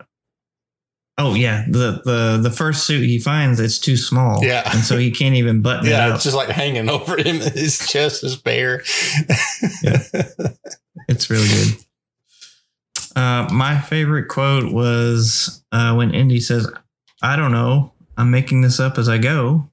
oh 1.17 1.33
yeah, 1.35 1.65
the 1.69 2.01
the 2.05 2.39
the 2.41 2.51
first 2.51 2.85
suit 2.85 3.03
he 3.05 3.19
finds 3.19 3.59
it's 3.59 3.77
too 3.79 3.97
small. 3.97 4.43
Yeah. 4.43 4.63
And 4.73 4.83
so 4.83 4.97
he 4.97 5.11
can't 5.11 5.35
even 5.35 5.61
button 5.61 5.87
it 5.87 5.91
Yeah, 5.91 6.07
up. 6.07 6.15
it's 6.15 6.23
just 6.23 6.35
like 6.35 6.49
hanging 6.49 6.89
over 6.89 7.17
him. 7.17 7.35
His 7.53 7.79
chest 7.87 8.23
is 8.23 8.35
bare. 8.35 8.83
yeah. 9.83 10.03
It's 11.07 11.29
really 11.29 11.47
good. 11.47 11.77
Uh, 13.15 13.47
my 13.51 13.79
favorite 13.79 14.27
quote 14.27 14.71
was 14.71 15.63
uh, 15.71 15.93
when 15.95 16.13
Indy 16.13 16.39
says, 16.39 16.71
I 17.21 17.35
don't 17.35 17.51
know. 17.51 17.91
I'm 18.17 18.31
making 18.31 18.61
this 18.61 18.79
up 18.79 18.97
as 18.97 19.09
I 19.09 19.17
go. 19.17 19.69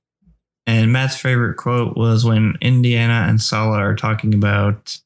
And 0.67 0.93
Matt's 0.93 1.17
favorite 1.17 1.57
quote 1.57 1.97
was 1.97 2.25
when 2.25 2.55
Indiana 2.61 3.27
and 3.29 3.41
Sallah 3.41 3.79
are 3.79 3.95
talking 3.95 4.35
about 4.35 4.99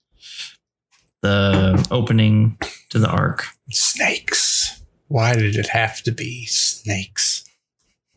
the 1.23 1.87
opening 1.91 2.59
to 2.91 2.99
the 2.99 3.09
ark. 3.09 3.47
Snakes. 3.71 4.83
Why 5.09 5.35
did 5.35 5.57
it 5.57 5.69
have 5.69 6.03
to 6.03 6.13
be 6.13 6.47
snakes? 6.47 7.45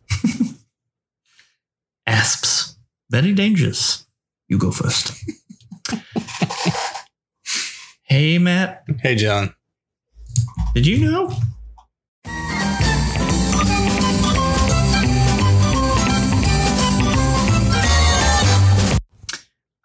Asps. 2.08 2.78
Very 3.10 3.34
dangerous. 3.34 4.06
You 4.48 4.58
go 4.58 4.72
first. 4.72 5.14
hey, 8.04 8.38
Matt. 8.38 8.84
Hey, 9.02 9.16
John. 9.16 9.54
Did 10.74 10.86
you 10.88 11.00
know? 11.00 11.32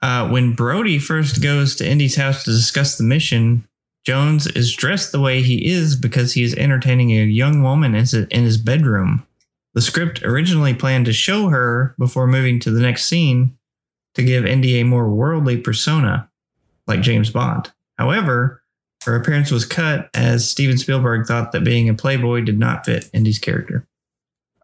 Uh, 0.00 0.28
when 0.28 0.54
Brody 0.54 0.98
first 0.98 1.42
goes 1.42 1.74
to 1.76 1.88
Indy's 1.88 2.16
house 2.16 2.44
to 2.44 2.50
discuss 2.50 2.96
the 2.96 3.04
mission, 3.04 3.66
Jones 4.04 4.46
is 4.46 4.74
dressed 4.74 5.12
the 5.12 5.20
way 5.20 5.42
he 5.42 5.66
is 5.66 5.96
because 5.96 6.32
he 6.32 6.42
is 6.42 6.54
entertaining 6.54 7.10
a 7.10 7.24
young 7.24 7.62
woman 7.62 7.94
in 7.94 8.44
his- 8.44 8.56
bedroom. 8.58 9.26
The 9.74 9.82
script 9.82 10.22
originally 10.22 10.74
planned 10.74 11.06
to 11.06 11.12
show 11.12 11.48
her 11.48 11.94
before 11.98 12.26
moving 12.26 12.58
to 12.60 12.70
the 12.70 12.80
next 12.80 13.04
scene 13.04 13.56
to 14.14 14.22
give 14.22 14.46
Indy 14.46 14.80
a 14.80 14.84
more 14.84 15.10
worldly 15.10 15.58
persona, 15.58 16.28
like 16.86 17.02
James 17.02 17.30
Bond. 17.30 17.70
However, 17.98 18.62
her 19.04 19.14
appearance 19.14 19.50
was 19.50 19.64
cut 19.64 20.08
as 20.14 20.48
Steven 20.48 20.78
Spielberg 20.78 21.26
thought 21.26 21.52
that 21.52 21.64
being 21.64 21.88
a 21.88 21.94
playboy 21.94 22.40
did 22.40 22.58
not 22.58 22.84
fit 22.84 23.10
Indy's 23.12 23.38
character. 23.38 23.86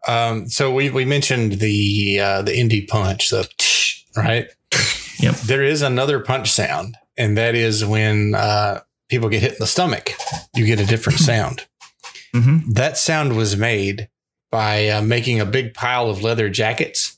Um, 0.07 0.49
so 0.49 0.73
we, 0.73 0.89
we 0.89 1.05
mentioned 1.05 1.53
the 1.53 2.19
uh, 2.19 2.41
the 2.41 2.57
Indy 2.57 2.85
punch, 2.85 3.29
the 3.29 3.47
right? 4.15 4.47
Yep. 5.19 5.35
There 5.35 5.63
is 5.63 5.81
another 5.81 6.19
punch 6.19 6.51
sound, 6.51 6.97
and 7.17 7.37
that 7.37 7.55
is 7.55 7.85
when 7.85 8.35
uh, 8.35 8.81
people 9.09 9.29
get 9.29 9.41
hit 9.41 9.53
in 9.53 9.59
the 9.59 9.67
stomach. 9.67 10.11
You 10.53 10.65
get 10.65 10.79
a 10.79 10.85
different 10.85 11.19
sound. 11.31 11.65
Mm-hmm. 12.33 12.71
That 12.73 12.97
sound 12.97 13.35
was 13.35 13.55
made 13.55 14.09
by 14.51 14.89
uh, 14.89 15.01
making 15.01 15.39
a 15.39 15.45
big 15.45 15.73
pile 15.73 16.09
of 16.09 16.21
leather 16.21 16.49
jackets 16.49 17.17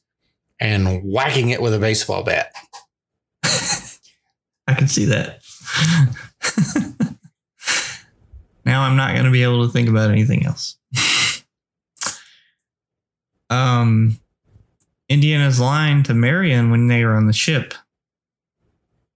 and 0.60 1.03
whacking 1.03 1.49
it 1.49 1.61
with 1.61 1.74
a 1.74 1.80
baseball 1.80 2.24
bat. 2.24 2.52
I 4.68 4.74
can 4.74 4.88
see 4.88 5.06
that. 5.06 5.41
now 8.65 8.82
I'm 8.82 8.95
not 8.95 9.14
going 9.14 9.26
to 9.26 9.32
be 9.32 9.44
able 9.44 9.65
to 9.65 9.72
think 9.72 9.90
about 9.90 10.11
anything 10.11 10.45
else. 10.45 10.78
um, 13.49 14.19
Indiana's 15.10 15.60
line 15.60 16.03
to 16.03 16.14
Marion 16.14 16.69
when 16.69 16.88
they 16.88 17.03
were 17.06 17.15
on 17.15 17.28
the 17.28 17.34
ship. 17.34 17.74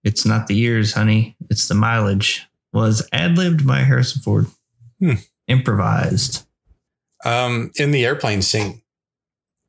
It's 0.04 0.26
not 0.26 0.48
the 0.48 0.56
years, 0.56 0.94
honey. 0.94 1.36
It's 1.50 1.68
the 1.68 1.76
mileage. 1.76 2.48
Was 2.74 3.08
ad 3.12 3.38
libbed 3.38 3.68
by 3.68 3.80
Harrison 3.80 4.22
Ford. 4.22 4.48
Hmm. 5.00 5.16
Improvised. 5.48 6.46
Um, 7.26 7.72
in 7.76 7.92
the 7.92 8.06
airplane 8.06 8.42
scene, 8.42 8.82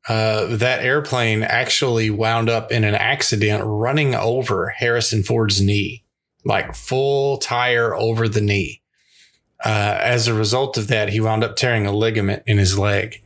uh, 0.07 0.55
that 0.57 0.83
airplane 0.83 1.43
actually 1.43 2.09
wound 2.09 2.49
up 2.49 2.71
in 2.71 2.83
an 2.83 2.95
accident 2.95 3.63
running 3.65 4.15
over 4.15 4.69
Harrison 4.69 5.23
Ford's 5.23 5.61
knee, 5.61 6.03
like 6.43 6.75
full 6.75 7.37
tire 7.37 7.95
over 7.95 8.27
the 8.27 8.41
knee. 8.41 8.81
Uh, 9.63 9.97
as 10.01 10.27
a 10.27 10.33
result 10.33 10.77
of 10.77 10.87
that, 10.89 11.09
he 11.09 11.21
wound 11.21 11.43
up 11.43 11.55
tearing 11.55 11.85
a 11.85 11.91
ligament 11.93 12.43
in 12.45 12.57
his 12.57 12.77
leg. 12.77 13.21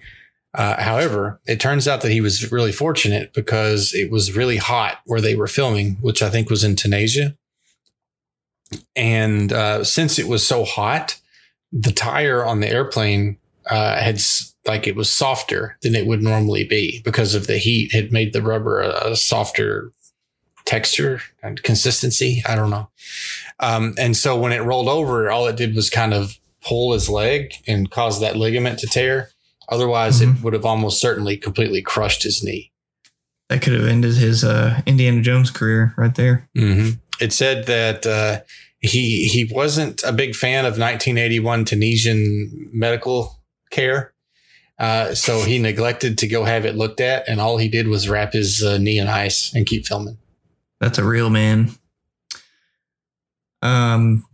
Uh, 0.57 0.81
however, 0.81 1.39
it 1.45 1.59
turns 1.59 1.87
out 1.87 2.01
that 2.01 2.11
he 2.11 2.19
was 2.19 2.51
really 2.51 2.71
fortunate 2.71 3.31
because 3.31 3.93
it 3.93 4.11
was 4.11 4.35
really 4.35 4.57
hot 4.57 4.97
where 5.05 5.21
they 5.21 5.35
were 5.35 5.47
filming, 5.47 5.97
which 6.01 6.23
I 6.23 6.31
think 6.31 6.49
was 6.49 6.63
in 6.63 6.75
Tunisia. 6.75 7.37
And 8.95 9.53
uh, 9.53 9.83
since 9.83 10.17
it 10.17 10.27
was 10.27 10.45
so 10.45 10.65
hot, 10.65 11.19
the 11.71 11.91
tire 11.91 12.43
on 12.43 12.59
the 12.59 12.69
airplane 12.69 13.37
uh, 13.69 14.01
had 14.01 14.19
like 14.65 14.87
it 14.87 14.95
was 14.95 15.11
softer 15.11 15.77
than 15.83 15.93
it 15.93 16.07
would 16.07 16.23
normally 16.23 16.63
be 16.63 17.01
because 17.05 17.35
of 17.35 17.45
the 17.45 17.59
heat 17.59 17.93
had 17.93 18.11
made 18.11 18.33
the 18.33 18.41
rubber 18.41 18.81
a, 18.81 19.11
a 19.11 19.15
softer 19.15 19.91
texture 20.65 21.21
and 21.43 21.61
consistency. 21.61 22.41
I 22.47 22.55
don't 22.55 22.71
know. 22.71 22.89
Um, 23.59 23.93
and 23.97 24.17
so 24.17 24.35
when 24.35 24.51
it 24.51 24.63
rolled 24.63 24.89
over, 24.89 25.29
all 25.29 25.47
it 25.47 25.55
did 25.55 25.75
was 25.75 25.89
kind 25.89 26.13
of 26.15 26.39
pull 26.61 26.93
his 26.93 27.09
leg 27.09 27.53
and 27.67 27.91
cause 27.91 28.19
that 28.21 28.35
ligament 28.35 28.79
to 28.79 28.87
tear. 28.87 29.29
Otherwise, 29.69 30.21
it 30.21 30.41
would 30.41 30.53
have 30.53 30.65
almost 30.65 31.01
certainly 31.01 31.35
completely 31.35 31.81
crushed 31.81 32.23
his 32.23 32.43
knee. 32.43 32.71
That 33.49 33.61
could 33.61 33.73
have 33.73 33.87
ended 33.87 34.15
his 34.15 34.43
uh, 34.43 34.81
Indiana 34.85 35.21
Jones 35.21 35.51
career 35.51 35.93
right 35.97 36.13
there. 36.15 36.49
Mm-hmm. 36.57 36.99
It 37.19 37.33
said 37.33 37.65
that 37.65 38.05
uh, 38.05 38.41
he 38.79 39.27
he 39.27 39.49
wasn't 39.51 40.03
a 40.03 40.11
big 40.11 40.35
fan 40.35 40.65
of 40.65 40.77
1981 40.77 41.65
Tunisian 41.65 42.69
medical 42.71 43.41
care, 43.71 44.13
uh, 44.79 45.13
so 45.13 45.41
he 45.41 45.59
neglected 45.59 46.17
to 46.19 46.27
go 46.27 46.43
have 46.43 46.65
it 46.65 46.75
looked 46.75 47.01
at, 47.01 47.27
and 47.27 47.41
all 47.41 47.57
he 47.57 47.67
did 47.67 47.87
was 47.87 48.07
wrap 48.07 48.33
his 48.33 48.63
uh, 48.63 48.77
knee 48.77 48.99
in 48.99 49.07
ice 49.07 49.53
and 49.53 49.65
keep 49.65 49.85
filming. 49.85 50.17
That's 50.79 50.97
a 50.97 51.03
real 51.03 51.29
man. 51.29 51.71
Um, 53.61 54.25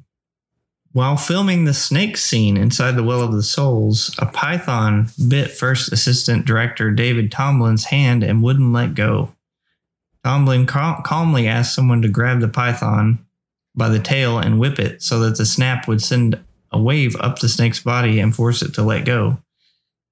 while 0.93 1.17
filming 1.17 1.65
the 1.65 1.73
snake 1.73 2.17
scene 2.17 2.55
inside 2.55 2.91
the 2.91 3.03
Well 3.03 3.21
of 3.21 3.33
the 3.33 3.43
Souls, 3.43 4.15
a 4.19 4.27
python 4.27 5.09
bit 5.27 5.51
first 5.51 5.91
assistant 5.91 6.45
director 6.45 6.91
David 6.91 7.31
Tomlin's 7.31 7.85
hand 7.85 8.23
and 8.23 8.43
wouldn't 8.43 8.73
let 8.73 8.93
go. 8.93 9.33
Tomlin 10.23 10.65
cal- 10.65 11.01
calmly 11.01 11.47
asked 11.47 11.75
someone 11.75 12.01
to 12.03 12.07
grab 12.07 12.39
the 12.39 12.47
python 12.47 13.25
by 13.75 13.89
the 13.89 13.99
tail 13.99 14.37
and 14.37 14.59
whip 14.59 14.79
it 14.79 15.01
so 15.01 15.19
that 15.19 15.37
the 15.37 15.45
snap 15.45 15.87
would 15.87 16.01
send 16.01 16.39
a 16.71 16.81
wave 16.81 17.15
up 17.19 17.39
the 17.39 17.49
snake's 17.49 17.81
body 17.81 18.19
and 18.19 18.35
force 18.35 18.61
it 18.61 18.73
to 18.75 18.83
let 18.83 19.03
go. 19.03 19.39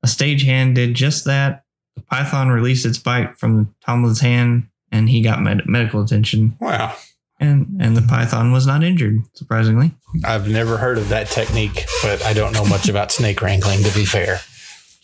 A 0.04 0.08
stagehand 0.08 0.74
did 0.74 0.96
just 0.96 1.26
that. 1.26 1.64
The 1.96 2.02
python 2.02 2.50
released 2.50 2.86
its 2.86 2.98
bite 2.98 3.38
from 3.38 3.74
Tomlin's 3.86 4.22
hand 4.22 4.68
and 4.92 5.10
he 5.10 5.22
got 5.22 5.42
med- 5.42 5.68
medical 5.68 6.02
attention. 6.02 6.58
Wow. 6.60 6.96
And 7.42 7.82
and 7.82 7.98
the 7.98 8.04
python 8.04 8.52
was 8.52 8.68
not 8.68 8.84
injured, 8.84 9.18
surprisingly. 9.34 9.92
I've 10.24 10.48
never 10.48 10.78
heard 10.78 11.00
of 11.00 11.10
that 11.10 11.28
technique, 11.28 11.86
but 12.04 12.24
I 12.24 12.34
don't 12.34 12.54
know 12.54 12.64
much 12.66 12.88
about 12.88 13.12
snake 13.12 13.42
wrangling. 13.42 13.84
To 13.84 13.92
be 13.96 14.06
fair, 14.06 14.42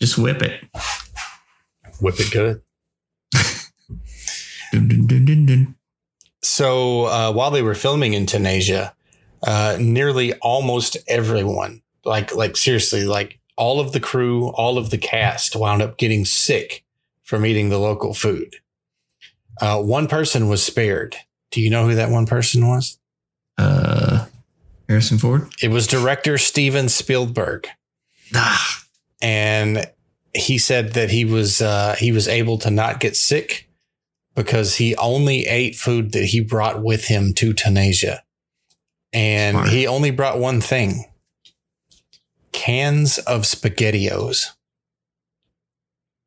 Just 0.00 0.16
whip 0.16 0.40
it. 0.42 0.64
whip 2.00 2.14
it 2.20 2.30
good. 2.30 2.62
Dun, 4.72 5.06
dun, 5.06 5.46
dun. 5.46 5.74
So 6.42 7.06
uh, 7.06 7.32
while 7.32 7.50
they 7.50 7.62
were 7.62 7.74
filming 7.74 8.12
in 8.14 8.26
Tunisia, 8.26 8.94
uh, 9.44 9.76
nearly 9.80 10.34
almost 10.34 10.96
everyone, 11.08 11.82
like 12.04 12.34
like 12.36 12.56
seriously, 12.56 13.04
like 13.04 13.40
all 13.56 13.80
of 13.80 13.90
the 13.92 13.98
crew, 14.00 14.50
all 14.50 14.78
of 14.78 14.90
the 14.90 14.98
cast, 14.98 15.56
wound 15.56 15.82
up 15.82 15.98
getting 15.98 16.24
sick 16.24 16.84
from 17.24 17.44
eating 17.44 17.68
the 17.70 17.78
local 17.78 18.14
food. 18.14 18.56
Uh, 19.60 19.82
one 19.82 20.06
person 20.06 20.48
was 20.48 20.62
spared. 20.62 21.16
Do 21.50 21.60
you 21.60 21.70
know 21.70 21.86
who 21.88 21.94
that 21.94 22.10
one 22.10 22.26
person 22.26 22.66
was? 22.68 22.98
Uh, 23.56 24.26
Harrison 24.88 25.18
Ford. 25.18 25.48
It 25.62 25.68
was 25.68 25.86
director 25.86 26.38
Steven 26.38 26.88
Spielberg. 26.88 27.66
Ah, 28.34 28.82
And 29.22 29.86
he 30.34 30.58
said 30.58 30.92
that 30.92 31.10
he 31.10 31.24
was 31.24 31.60
uh, 31.60 31.96
he 31.98 32.12
was 32.12 32.28
able 32.28 32.58
to 32.58 32.70
not 32.70 33.00
get 33.00 33.16
sick 33.16 33.68
because 34.34 34.76
he 34.76 34.94
only 34.96 35.46
ate 35.46 35.74
food 35.76 36.12
that 36.12 36.24
he 36.26 36.40
brought 36.40 36.82
with 36.82 37.06
him 37.06 37.32
to 37.34 37.52
Tunisia, 37.52 38.22
and 39.12 39.54
Smart. 39.56 39.68
he 39.70 39.86
only 39.86 40.10
brought 40.10 40.38
one 40.38 40.60
thing: 40.60 41.06
cans 42.52 43.18
of 43.18 43.42
Spaghettios. 43.42 44.44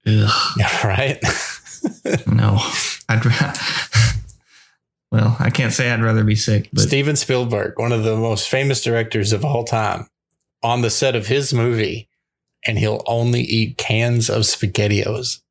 Ugh, 0.08 0.58
Right? 0.84 1.24
no. 2.28 2.58
I'd 3.08 3.22
well, 5.12 5.36
I 5.40 5.50
can't 5.50 5.74
say 5.74 5.92
I'd 5.92 6.02
rather 6.02 6.24
be 6.24 6.36
sick, 6.36 6.70
but 6.72 6.84
Steven 6.84 7.18
Spielberg, 7.18 7.78
one 7.78 7.92
of 7.92 8.04
the 8.04 8.16
most 8.16 8.50
famous 8.50 8.82
directors 8.82 9.34
of 9.34 9.44
all 9.44 9.66
time, 9.66 10.08
on 10.64 10.82
the 10.82 10.90
set 10.90 11.16
of 11.16 11.28
his 11.28 11.54
movie, 11.54 12.08
and 12.66 12.80
he'll 12.80 13.04
only 13.08 13.42
eat 13.42 13.78
cans 13.78 14.30
of 14.30 14.44
Spaghettios. 14.44 15.42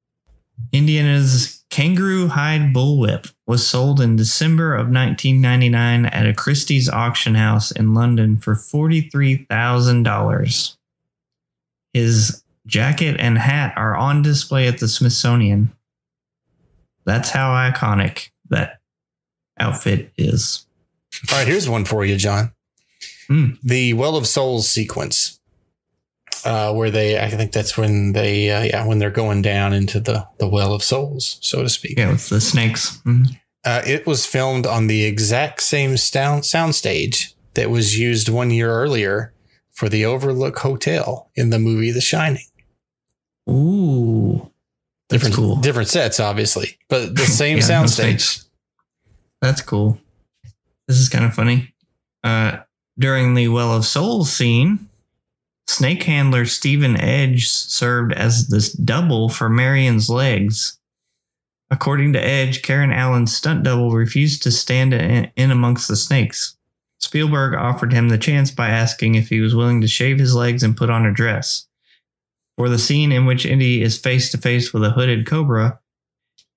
Indiana's 0.73 1.63
kangaroo 1.71 2.29
hide 2.29 2.73
bullwhip 2.73 3.31
was 3.47 3.67
sold 3.67 4.01
in 4.01 4.17
December 4.17 4.73
of 4.75 4.87
1999 4.87 6.07
at 6.07 6.27
a 6.27 6.33
Christie's 6.35 6.89
auction 6.89 7.35
house 7.35 7.71
in 7.71 7.93
London 7.95 8.39
for 8.39 8.55
$43,000. 8.55 10.77
His 11.93 12.43
jacket 12.67 13.17
and 13.19 13.37
hat 13.39 13.75
are 13.77 13.97
on 13.97 14.23
display 14.23 14.69
at 14.69 14.79
the 14.79 14.89
Smithsonian. 14.89 15.73
That's 17.05 17.31
how 17.31 17.51
iconic 17.51 18.31
that 18.49 18.80
outfit 19.61 20.13
is. 20.17 20.67
All 21.31 21.39
right, 21.39 21.47
here's 21.47 21.69
one 21.69 21.85
for 21.85 22.05
you, 22.05 22.17
John. 22.17 22.53
Hmm. 23.29 23.51
The 23.63 23.93
Well 23.95 24.17
of 24.17 24.27
Souls 24.27 24.69
sequence, 24.69 25.39
uh, 26.45 26.73
where 26.73 26.91
they, 26.91 27.19
I 27.21 27.29
think 27.29 27.53
that's 27.53 27.77
when 27.77 28.13
they, 28.13 28.51
uh, 28.51 28.63
yeah, 28.63 28.87
when 28.87 28.99
they're 28.99 29.11
going 29.11 29.43
down 29.43 29.73
into 29.73 30.01
the 30.01 30.27
the 30.39 30.49
Well 30.49 30.73
of 30.73 30.83
Souls, 30.83 31.39
so 31.41 31.63
to 31.63 31.69
speak. 31.69 31.99
Yeah, 31.99 32.11
with 32.11 32.29
the 32.29 32.41
snakes. 32.41 32.99
Mhm. 33.07 33.37
Uh, 33.65 33.83
it 33.87 34.07
was 34.07 34.25
filmed 34.25 34.67
on 34.67 34.87
the 34.87 35.05
exact 35.05 35.63
same 35.63 35.97
sound 35.99 36.45
soundstage 36.45 37.35
that 37.55 37.69
was 37.71 37.99
used 37.99 38.29
one 38.31 38.51
year 38.51 38.71
earlier 38.73 39.35
for 39.71 39.89
the 39.91 40.05
Overlook 40.05 40.59
Hotel 40.61 41.31
in 41.35 41.51
the 41.51 41.59
movie 41.59 41.91
The 41.91 42.01
Shining. 42.01 42.47
Ooh, 43.49 44.51
different, 45.09 45.35
cool. 45.35 45.57
different 45.57 45.89
sets, 45.89 46.21
obviously, 46.21 46.79
but 46.89 47.15
the 47.17 47.27
same 47.27 47.59
Yeah, 47.59 47.65
soundstage. 47.65 48.45
That's 49.41 49.63
cool. 49.63 49.99
This 50.87 50.99
is 50.99 51.09
kind 51.09 51.25
of 51.25 51.35
funny. 51.35 51.75
Uh, 52.23 52.59
during 52.99 53.35
the 53.35 53.49
Well 53.49 53.75
of 53.75 53.87
Souls 53.87 54.33
scene, 54.33 54.89
snake 55.67 56.03
handler 56.03 56.45
Stephen 56.45 56.97
Edge 56.97 57.49
served 57.49 58.13
as 58.13 58.49
this 58.49 58.73
double 58.73 59.29
for 59.29 59.49
Marion's 59.49 60.11
legs. 60.11 60.79
According 61.71 62.13
to 62.15 62.23
Edge, 62.23 62.63
Karen 62.63 62.93
Allen's 62.93 63.35
stunt 63.35 63.63
double 63.63 63.93
refused 63.93 64.43
to 64.43 64.51
stand 64.51 64.93
in 64.93 65.51
amongst 65.51 65.89
the 65.89 65.97
snakes. 65.97 66.57
Spielberg 66.99 67.55
offered 67.55 67.93
him 67.93 68.09
the 68.09 68.19
chance 68.19 68.51
by 68.51 68.69
asking 68.69 69.15
if 69.15 69.29
he 69.29 69.41
was 69.41 69.55
willing 69.55 69.81
to 69.81 69.89
shave 69.89 70.19
his 70.19 70.35
legs 70.35 70.63
and 70.63 70.77
put 70.77 70.91
on 70.91 71.07
a 71.07 71.13
dress. 71.13 71.67
For 72.59 72.69
the 72.69 72.79
scene 72.79 73.11
in 73.13 73.25
which 73.25 73.47
Indy 73.47 73.83
is 73.83 73.97
face 73.97 74.31
to 74.33 74.39
face 74.39 74.75
with 74.75 74.85
a 74.85 74.91
hooded 74.91 75.27
cobra, 75.27 75.81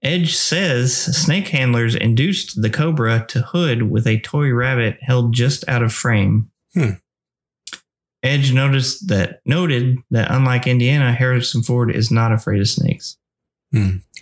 Edge 0.04 0.36
says 0.36 0.94
snake 1.18 1.48
handlers 1.48 1.96
induced 1.96 2.62
the 2.62 2.70
cobra 2.70 3.26
to 3.30 3.42
hood 3.42 3.84
with 3.84 4.06
a 4.06 4.20
toy 4.20 4.52
rabbit 4.52 4.98
held 5.02 5.34
just 5.34 5.68
out 5.70 5.82
of 5.82 5.94
frame. 5.94 6.52
Hmm. 6.74 6.92
Edge 8.22 8.54
noticed 8.54 9.08
that 9.08 9.42
noted 9.46 9.98
that 10.12 10.32
unlike 10.32 10.68
Indiana, 10.68 11.14
Harrison 11.14 11.64
Ford 11.64 11.94
is 11.94 12.12
not 12.12 12.32
afraid 12.32 12.62
of 12.62 12.70
snakes. 12.70 13.18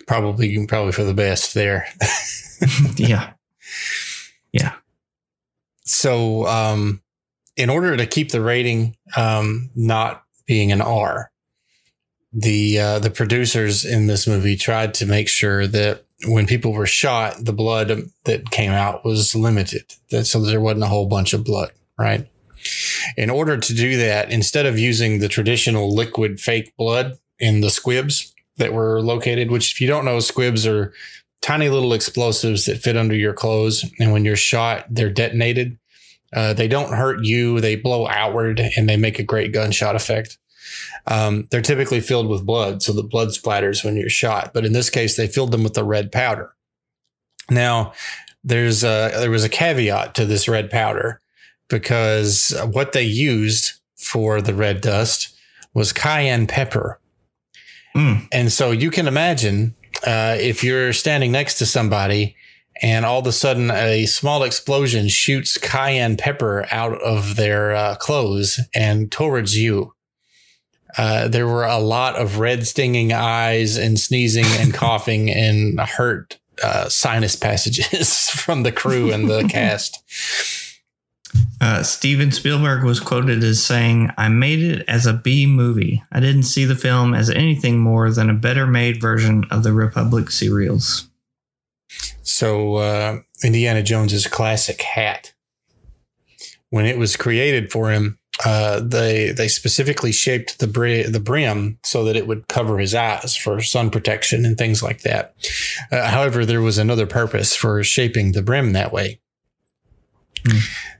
Probably, 0.06 0.48
you 0.48 0.58
can 0.58 0.66
probably 0.66 0.92
for 0.92 1.04
the 1.04 1.14
best 1.14 1.54
there. 1.54 1.86
yeah. 2.96 3.32
Yeah. 4.52 4.74
So, 5.84 6.46
um, 6.46 7.02
in 7.56 7.70
order 7.70 7.96
to 7.96 8.06
keep 8.06 8.30
the 8.30 8.40
rating 8.40 8.96
um, 9.16 9.70
not 9.74 10.24
being 10.46 10.72
an 10.72 10.80
R, 10.80 11.31
the 12.32 12.78
uh, 12.78 12.98
the 12.98 13.10
producers 13.10 13.84
in 13.84 14.06
this 14.06 14.26
movie 14.26 14.56
tried 14.56 14.94
to 14.94 15.06
make 15.06 15.28
sure 15.28 15.66
that 15.66 16.04
when 16.26 16.46
people 16.46 16.72
were 16.72 16.86
shot, 16.86 17.44
the 17.44 17.52
blood 17.52 18.10
that 18.24 18.50
came 18.50 18.72
out 18.72 19.04
was 19.04 19.34
limited, 19.34 19.94
that 20.10 20.24
so 20.24 20.40
there 20.40 20.60
wasn't 20.60 20.84
a 20.84 20.88
whole 20.88 21.06
bunch 21.06 21.34
of 21.34 21.44
blood, 21.44 21.70
right? 21.98 22.28
In 23.16 23.28
order 23.28 23.58
to 23.58 23.74
do 23.74 23.96
that, 23.98 24.30
instead 24.30 24.66
of 24.66 24.78
using 24.78 25.18
the 25.18 25.28
traditional 25.28 25.94
liquid 25.94 26.40
fake 26.40 26.72
blood 26.76 27.18
in 27.38 27.60
the 27.60 27.70
squibs 27.70 28.32
that 28.56 28.72
were 28.72 29.02
located, 29.02 29.50
which 29.50 29.72
if 29.72 29.80
you 29.80 29.88
don't 29.88 30.04
know, 30.04 30.20
squibs 30.20 30.66
are 30.66 30.92
tiny 31.40 31.68
little 31.68 31.92
explosives 31.92 32.66
that 32.66 32.78
fit 32.78 32.96
under 32.96 33.16
your 33.16 33.34
clothes, 33.34 33.84
and 33.98 34.12
when 34.12 34.24
you're 34.24 34.36
shot, 34.36 34.86
they're 34.88 35.10
detonated. 35.10 35.76
Uh, 36.32 36.54
they 36.54 36.68
don't 36.68 36.94
hurt 36.94 37.24
you; 37.24 37.60
they 37.60 37.76
blow 37.76 38.06
outward, 38.06 38.58
and 38.58 38.88
they 38.88 38.96
make 38.96 39.18
a 39.18 39.24
great 39.24 39.52
gunshot 39.52 39.96
effect. 39.96 40.38
Um, 41.06 41.48
they're 41.50 41.62
typically 41.62 42.00
filled 42.00 42.28
with 42.28 42.46
blood, 42.46 42.82
so 42.82 42.92
the 42.92 43.02
blood 43.02 43.28
splatters 43.28 43.84
when 43.84 43.96
you're 43.96 44.08
shot. 44.08 44.52
But 44.54 44.64
in 44.64 44.72
this 44.72 44.90
case, 44.90 45.16
they 45.16 45.26
filled 45.26 45.52
them 45.52 45.64
with 45.64 45.74
the 45.74 45.84
red 45.84 46.12
powder. 46.12 46.54
Now, 47.50 47.92
there's 48.44 48.82
a, 48.82 49.10
there 49.14 49.30
was 49.30 49.44
a 49.44 49.48
caveat 49.48 50.14
to 50.14 50.24
this 50.24 50.48
red 50.48 50.70
powder 50.70 51.20
because 51.68 52.54
what 52.72 52.92
they 52.92 53.02
used 53.02 53.72
for 53.96 54.40
the 54.40 54.54
red 54.54 54.80
dust 54.80 55.34
was 55.74 55.92
cayenne 55.92 56.46
pepper. 56.46 57.00
Mm. 57.96 58.28
And 58.32 58.52
so 58.52 58.70
you 58.70 58.90
can 58.90 59.06
imagine 59.06 59.74
uh, 60.06 60.36
if 60.38 60.64
you're 60.64 60.92
standing 60.92 61.32
next 61.32 61.58
to 61.58 61.66
somebody 61.66 62.36
and 62.80 63.04
all 63.04 63.20
of 63.20 63.26
a 63.26 63.32
sudden 63.32 63.70
a 63.70 64.06
small 64.06 64.42
explosion 64.42 65.08
shoots 65.08 65.58
cayenne 65.58 66.16
pepper 66.16 66.66
out 66.70 67.00
of 67.02 67.36
their 67.36 67.72
uh, 67.72 67.94
clothes 67.96 68.60
and 68.74 69.12
towards 69.12 69.56
you. 69.56 69.94
Uh, 70.96 71.28
there 71.28 71.46
were 71.46 71.64
a 71.64 71.78
lot 71.78 72.16
of 72.16 72.38
red 72.38 72.66
stinging 72.66 73.12
eyes 73.12 73.76
and 73.76 73.98
sneezing 73.98 74.46
and 74.60 74.74
coughing 74.74 75.30
and 75.30 75.78
hurt 75.80 76.38
uh, 76.62 76.88
sinus 76.88 77.36
passages 77.36 78.28
from 78.30 78.62
the 78.62 78.72
crew 78.72 79.12
and 79.12 79.28
the 79.28 79.42
cast. 79.50 80.02
Uh, 81.60 81.82
Steven 81.82 82.30
Spielberg 82.30 82.84
was 82.84 83.00
quoted 83.00 83.42
as 83.42 83.64
saying, 83.64 84.10
I 84.18 84.28
made 84.28 84.58
it 84.58 84.84
as 84.88 85.06
a 85.06 85.12
B 85.14 85.46
movie. 85.46 86.02
I 86.12 86.20
didn't 86.20 86.42
see 86.42 86.64
the 86.64 86.74
film 86.74 87.14
as 87.14 87.30
anything 87.30 87.78
more 87.78 88.10
than 88.10 88.28
a 88.28 88.34
better 88.34 88.66
made 88.66 89.00
version 89.00 89.44
of 89.50 89.62
the 89.62 89.72
Republic 89.72 90.30
serials. 90.30 91.08
So, 92.22 92.76
uh, 92.76 93.20
Indiana 93.44 93.82
Jones's 93.82 94.26
classic 94.26 94.82
hat, 94.82 95.32
when 96.70 96.84
it 96.84 96.98
was 96.98 97.16
created 97.16 97.70
for 97.70 97.90
him, 97.90 98.18
uh, 98.44 98.80
they 98.80 99.30
they 99.30 99.46
specifically 99.46 100.10
shaped 100.10 100.58
the 100.58 100.66
bri- 100.66 101.02
the 101.02 101.20
brim 101.20 101.78
so 101.84 102.04
that 102.04 102.16
it 102.16 102.26
would 102.26 102.48
cover 102.48 102.78
his 102.78 102.94
eyes 102.94 103.36
for 103.36 103.60
sun 103.60 103.90
protection 103.90 104.44
and 104.46 104.56
things 104.56 104.82
like 104.82 105.02
that. 105.02 105.34
Uh, 105.90 106.08
however, 106.08 106.44
there 106.44 106.62
was 106.62 106.78
another 106.78 107.06
purpose 107.06 107.54
for 107.54 107.82
shaping 107.84 108.32
the 108.32 108.42
brim 108.42 108.72
that 108.72 108.92
way. 108.92 109.20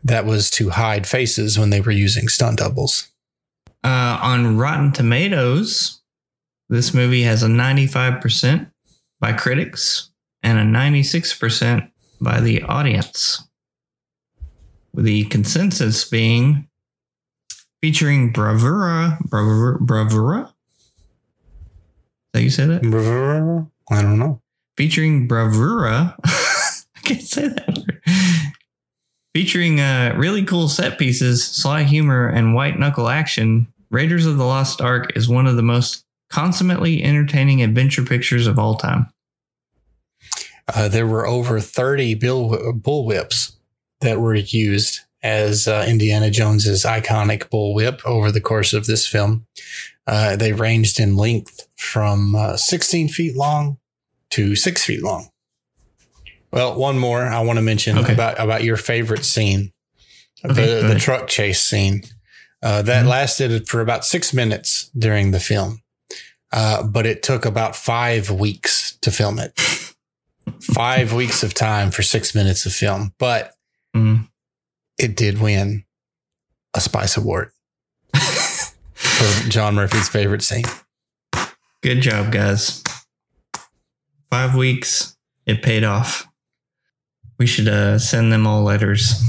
That 0.04 0.24
was 0.24 0.50
to 0.52 0.70
hide 0.70 1.06
faces 1.06 1.58
when 1.58 1.70
they 1.70 1.80
were 1.80 1.90
using 1.90 2.28
stunt 2.28 2.58
doubles. 2.58 3.08
Uh, 3.82 4.18
on 4.22 4.56
Rotten 4.56 4.92
Tomatoes, 4.92 6.00
this 6.68 6.94
movie 6.94 7.22
has 7.22 7.42
a 7.42 7.48
95% 7.48 8.70
by 9.20 9.32
critics 9.32 10.10
and 10.42 10.58
a 10.58 10.78
96% 10.78 11.90
by 12.20 12.40
the 12.40 12.62
audience. 12.62 13.42
With 14.94 15.06
the 15.06 15.24
consensus 15.24 16.04
being 16.04 16.68
featuring 17.82 18.30
bravura, 18.30 19.18
bravura, 19.28 19.78
bravura. 19.80 20.40
Is 20.40 22.32
that 22.32 22.42
you 22.42 22.50
say 22.50 22.66
that? 22.66 22.82
Bravura? 22.82 23.66
I 23.90 24.02
don't 24.02 24.18
know. 24.18 24.40
Featuring 24.76 25.26
bravura. 25.26 26.16
I 26.24 27.00
can't 27.02 27.20
say 27.20 27.48
that 27.48 27.68
word. 27.68 28.00
Featuring 29.34 29.80
uh, 29.80 30.14
really 30.16 30.44
cool 30.44 30.68
set 30.68 30.98
pieces, 30.98 31.44
sly 31.44 31.82
humor, 31.82 32.28
and 32.28 32.54
white 32.54 32.78
knuckle 32.78 33.08
action, 33.08 33.66
Raiders 33.90 34.24
of 34.24 34.38
the 34.38 34.44
Lost 34.44 34.80
Ark 34.80 35.12
is 35.16 35.28
one 35.28 35.46
of 35.46 35.56
the 35.56 35.62
most 35.62 36.04
consummately 36.30 37.02
entertaining 37.02 37.62
adventure 37.62 38.02
pictures 38.02 38.46
of 38.46 38.58
all 38.58 38.76
time. 38.76 39.08
Uh, 40.74 40.88
there 40.88 41.06
were 41.06 41.26
over 41.26 41.60
30 41.60 42.14
bill, 42.14 42.50
bullwhips 42.74 43.56
that 44.00 44.20
were 44.20 44.34
used 44.34 45.00
as 45.22 45.68
uh, 45.68 45.84
Indiana 45.88 46.30
Jones's 46.30 46.84
iconic 46.84 47.48
bullwhip 47.50 48.04
over 48.04 48.32
the 48.32 48.40
course 48.40 48.72
of 48.72 48.86
this 48.86 49.06
film. 49.06 49.46
Uh, 50.06 50.34
they 50.36 50.52
ranged 50.52 50.98
in 50.98 51.16
length 51.16 51.68
from 51.76 52.34
uh, 52.34 52.56
16 52.56 53.08
feet 53.08 53.36
long 53.36 53.78
to 54.30 54.56
six 54.56 54.84
feet 54.84 55.02
long. 55.02 55.28
Well, 56.50 56.74
one 56.74 56.98
more 56.98 57.22
I 57.22 57.40
want 57.40 57.56
to 57.58 57.62
mention 57.62 57.96
Okay. 57.98 58.12
about 58.12 58.38
about 58.38 58.62
your 58.64 58.76
favorite 58.76 59.24
scene, 59.24 59.72
Okay, 60.44 60.80
the 60.82 60.88
the 60.88 60.98
truck 60.98 61.28
chase 61.28 61.62
scene. 61.62 62.02
Uh, 62.62 62.82
that 62.82 63.06
lasted 63.06 63.66
for 63.68 63.80
about 63.80 64.04
six 64.04 64.32
minutes 64.32 64.90
during 64.96 65.30
the 65.32 65.40
film. 65.40 65.82
uh, 66.52 66.82
but 66.82 67.06
it 67.06 67.22
took 67.22 67.44
about 67.46 67.74
five 67.74 68.30
weeks 68.30 68.96
to 69.00 69.10
film 69.10 69.38
it. 69.38 69.52
five 70.60 71.12
weeks 71.12 71.42
of 71.42 71.54
time 71.54 71.90
for 71.90 72.02
six 72.02 72.34
minutes 72.34 72.66
of 72.66 72.72
film, 72.72 73.14
but 73.18 73.52
Mm. 73.96 74.28
It 75.02 75.16
did 75.16 75.40
win 75.40 75.84
a 76.74 76.80
Spice 76.80 77.16
Award 77.16 77.50
for 78.94 79.48
John 79.50 79.74
Murphy's 79.74 80.08
favorite 80.08 80.42
scene. 80.42 80.64
Good 81.82 82.00
job, 82.00 82.32
guys. 82.32 82.82
Five 84.30 84.54
weeks. 84.54 85.16
It 85.46 85.62
paid 85.62 85.84
off. 85.84 86.26
We 87.38 87.46
should 87.46 87.68
uh, 87.68 87.98
send 87.98 88.32
them 88.32 88.46
all 88.46 88.62
letters. 88.62 89.20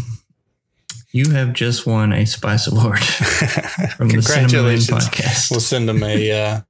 You 1.12 1.32
have 1.32 1.54
just 1.54 1.86
won 1.86 2.14
a 2.14 2.26
Spice 2.26 2.68
Award 2.68 3.00
from 3.98 4.08
the 4.10 4.14
Congratulations. 4.16 4.90
podcast. 4.90 5.52
We'll 5.52 5.60
send 5.60 5.90
them 5.90 6.04
a, 6.04 6.32
uh, 6.32 6.62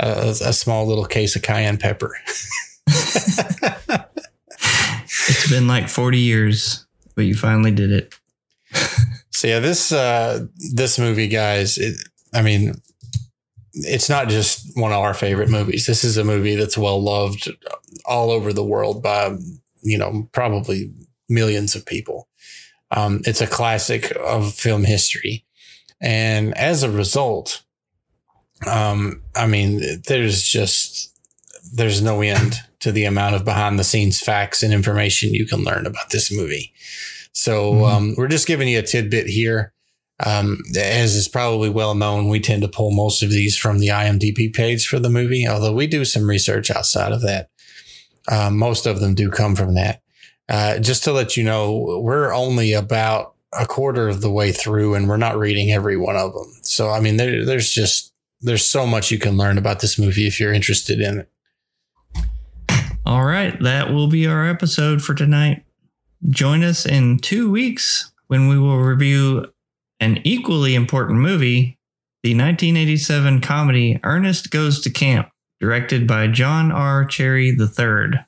a 0.00 0.28
a 0.30 0.52
small 0.52 0.86
little 0.86 1.04
case 1.04 1.36
of 1.36 1.42
cayenne 1.42 1.78
pepper. 1.78 2.16
It's 5.30 5.50
been 5.50 5.68
like 5.68 5.88
40 5.90 6.18
years, 6.18 6.86
but 7.14 7.26
you 7.26 7.34
finally 7.34 7.70
did 7.70 7.92
it. 7.92 8.17
So 9.38 9.46
yeah, 9.46 9.60
this 9.60 9.92
uh, 9.92 10.46
this 10.74 10.98
movie, 10.98 11.28
guys. 11.28 11.78
It, 11.78 11.96
I 12.34 12.42
mean, 12.42 12.74
it's 13.72 14.08
not 14.08 14.28
just 14.28 14.76
one 14.76 14.92
of 14.92 14.98
our 14.98 15.14
favorite 15.14 15.48
movies. 15.48 15.86
This 15.86 16.02
is 16.02 16.16
a 16.16 16.24
movie 16.24 16.56
that's 16.56 16.76
well 16.76 17.00
loved 17.00 17.48
all 18.04 18.32
over 18.32 18.52
the 18.52 18.64
world 18.64 19.00
by 19.00 19.36
you 19.82 19.96
know 19.96 20.28
probably 20.32 20.92
millions 21.28 21.76
of 21.76 21.86
people. 21.86 22.26
Um, 22.90 23.20
it's 23.26 23.40
a 23.40 23.46
classic 23.46 24.12
of 24.24 24.54
film 24.54 24.82
history, 24.82 25.44
and 26.00 26.52
as 26.58 26.82
a 26.82 26.90
result, 26.90 27.62
um, 28.66 29.22
I 29.36 29.46
mean, 29.46 30.02
there's 30.08 30.42
just 30.42 31.16
there's 31.72 32.02
no 32.02 32.22
end 32.22 32.56
to 32.80 32.90
the 32.90 33.04
amount 33.04 33.36
of 33.36 33.44
behind 33.44 33.78
the 33.78 33.84
scenes 33.84 34.20
facts 34.20 34.62
and 34.62 34.72
information 34.72 35.34
you 35.34 35.46
can 35.46 35.62
learn 35.62 35.86
about 35.86 36.10
this 36.10 36.32
movie. 36.32 36.72
So 37.32 37.84
um, 37.84 38.14
we're 38.16 38.28
just 38.28 38.46
giving 38.46 38.68
you 38.68 38.78
a 38.78 38.82
tidbit 38.82 39.26
here. 39.26 39.72
Um, 40.24 40.58
as 40.76 41.14
is 41.14 41.28
probably 41.28 41.70
well 41.70 41.94
known, 41.94 42.28
we 42.28 42.40
tend 42.40 42.62
to 42.62 42.68
pull 42.68 42.90
most 42.90 43.22
of 43.22 43.30
these 43.30 43.56
from 43.56 43.78
the 43.78 43.88
IMDb 43.88 44.52
page 44.52 44.88
for 44.88 44.98
the 44.98 45.10
movie, 45.10 45.46
although 45.46 45.72
we 45.72 45.86
do 45.86 46.04
some 46.04 46.28
research 46.28 46.70
outside 46.70 47.12
of 47.12 47.22
that. 47.22 47.50
Uh, 48.26 48.50
most 48.50 48.86
of 48.86 49.00
them 49.00 49.14
do 49.14 49.30
come 49.30 49.54
from 49.54 49.74
that. 49.74 50.02
Uh, 50.48 50.78
just 50.78 51.04
to 51.04 51.12
let 51.12 51.36
you 51.36 51.44
know, 51.44 52.00
we're 52.02 52.34
only 52.34 52.72
about 52.72 53.34
a 53.52 53.66
quarter 53.66 54.08
of 54.08 54.20
the 54.20 54.30
way 54.30 54.50
through 54.50 54.94
and 54.94 55.08
we're 55.08 55.16
not 55.16 55.38
reading 55.38 55.70
every 55.72 55.96
one 55.96 56.16
of 56.16 56.32
them. 56.32 56.52
So, 56.62 56.90
I 56.90 57.00
mean, 57.00 57.16
there, 57.16 57.44
there's 57.44 57.70
just, 57.70 58.12
there's 58.40 58.64
so 58.64 58.86
much 58.86 59.10
you 59.10 59.18
can 59.18 59.36
learn 59.36 59.56
about 59.56 59.80
this 59.80 59.98
movie 59.98 60.26
if 60.26 60.40
you're 60.40 60.52
interested 60.52 61.00
in 61.00 61.20
it. 61.20 61.30
All 63.06 63.24
right, 63.24 63.58
that 63.62 63.90
will 63.90 64.08
be 64.08 64.26
our 64.26 64.46
episode 64.46 65.02
for 65.02 65.14
tonight. 65.14 65.64
Join 66.28 66.64
us 66.64 66.84
in 66.84 67.18
two 67.18 67.50
weeks 67.50 68.12
when 68.26 68.48
we 68.48 68.58
will 68.58 68.78
review 68.78 69.46
an 70.00 70.20
equally 70.24 70.74
important 70.74 71.20
movie, 71.20 71.78
the 72.22 72.30
1987 72.30 73.40
comedy 73.40 74.00
Ernest 74.02 74.50
Goes 74.50 74.80
to 74.82 74.90
Camp, 74.90 75.28
directed 75.60 76.06
by 76.06 76.26
John 76.26 76.72
R. 76.72 77.04
Cherry 77.04 77.48
III. 77.50 78.24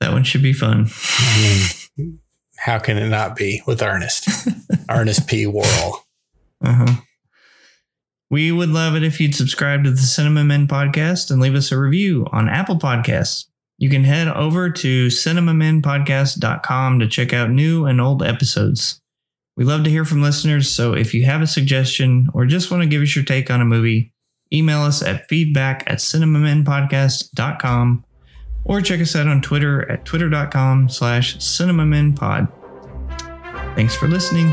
That 0.00 0.12
one 0.12 0.24
should 0.24 0.42
be 0.42 0.52
fun. 0.52 0.88
I 0.90 1.76
mean, 1.96 2.18
how 2.56 2.78
can 2.78 2.98
it 2.98 3.08
not 3.08 3.36
be 3.36 3.62
with 3.66 3.82
Ernest? 3.82 4.28
Ernest 4.90 5.26
P. 5.26 5.46
Worrell. 5.46 6.04
Uh-huh. 6.64 7.00
We 8.28 8.50
would 8.50 8.70
love 8.70 8.96
it 8.96 9.04
if 9.04 9.20
you'd 9.20 9.36
subscribe 9.36 9.84
to 9.84 9.90
the 9.90 9.98
Cinema 9.98 10.42
Men 10.42 10.66
podcast 10.66 11.30
and 11.30 11.40
leave 11.40 11.54
us 11.54 11.70
a 11.70 11.78
review 11.78 12.26
on 12.32 12.48
Apple 12.48 12.76
Podcasts. 12.76 13.46
You 13.78 13.90
can 13.90 14.04
head 14.04 14.28
over 14.28 14.70
to 14.70 15.06
cinemamenpodcast.com 15.08 16.98
to 16.98 17.08
check 17.08 17.32
out 17.32 17.50
new 17.50 17.84
and 17.84 18.00
old 18.00 18.22
episodes. 18.22 19.00
We 19.56 19.64
love 19.64 19.84
to 19.84 19.90
hear 19.90 20.04
from 20.04 20.22
listeners, 20.22 20.74
so 20.74 20.92
if 20.92 21.14
you 21.14 21.24
have 21.24 21.42
a 21.42 21.46
suggestion 21.46 22.28
or 22.34 22.46
just 22.46 22.70
want 22.70 22.82
to 22.82 22.88
give 22.88 23.02
us 23.02 23.16
your 23.16 23.24
take 23.24 23.50
on 23.50 23.60
a 23.60 23.64
movie, 23.64 24.12
email 24.52 24.82
us 24.82 25.02
at 25.02 25.28
feedback 25.28 25.84
at 25.86 25.98
cinemamenpodcast.com 25.98 28.04
or 28.64 28.80
check 28.80 29.00
us 29.00 29.16
out 29.16 29.28
on 29.28 29.40
Twitter 29.40 29.90
at 29.90 30.04
twitter.com 30.04 30.88
slash 30.88 31.38
cinemamenpod. 31.38 32.52
Thanks 33.74 33.94
for 33.94 34.08
listening. 34.08 34.52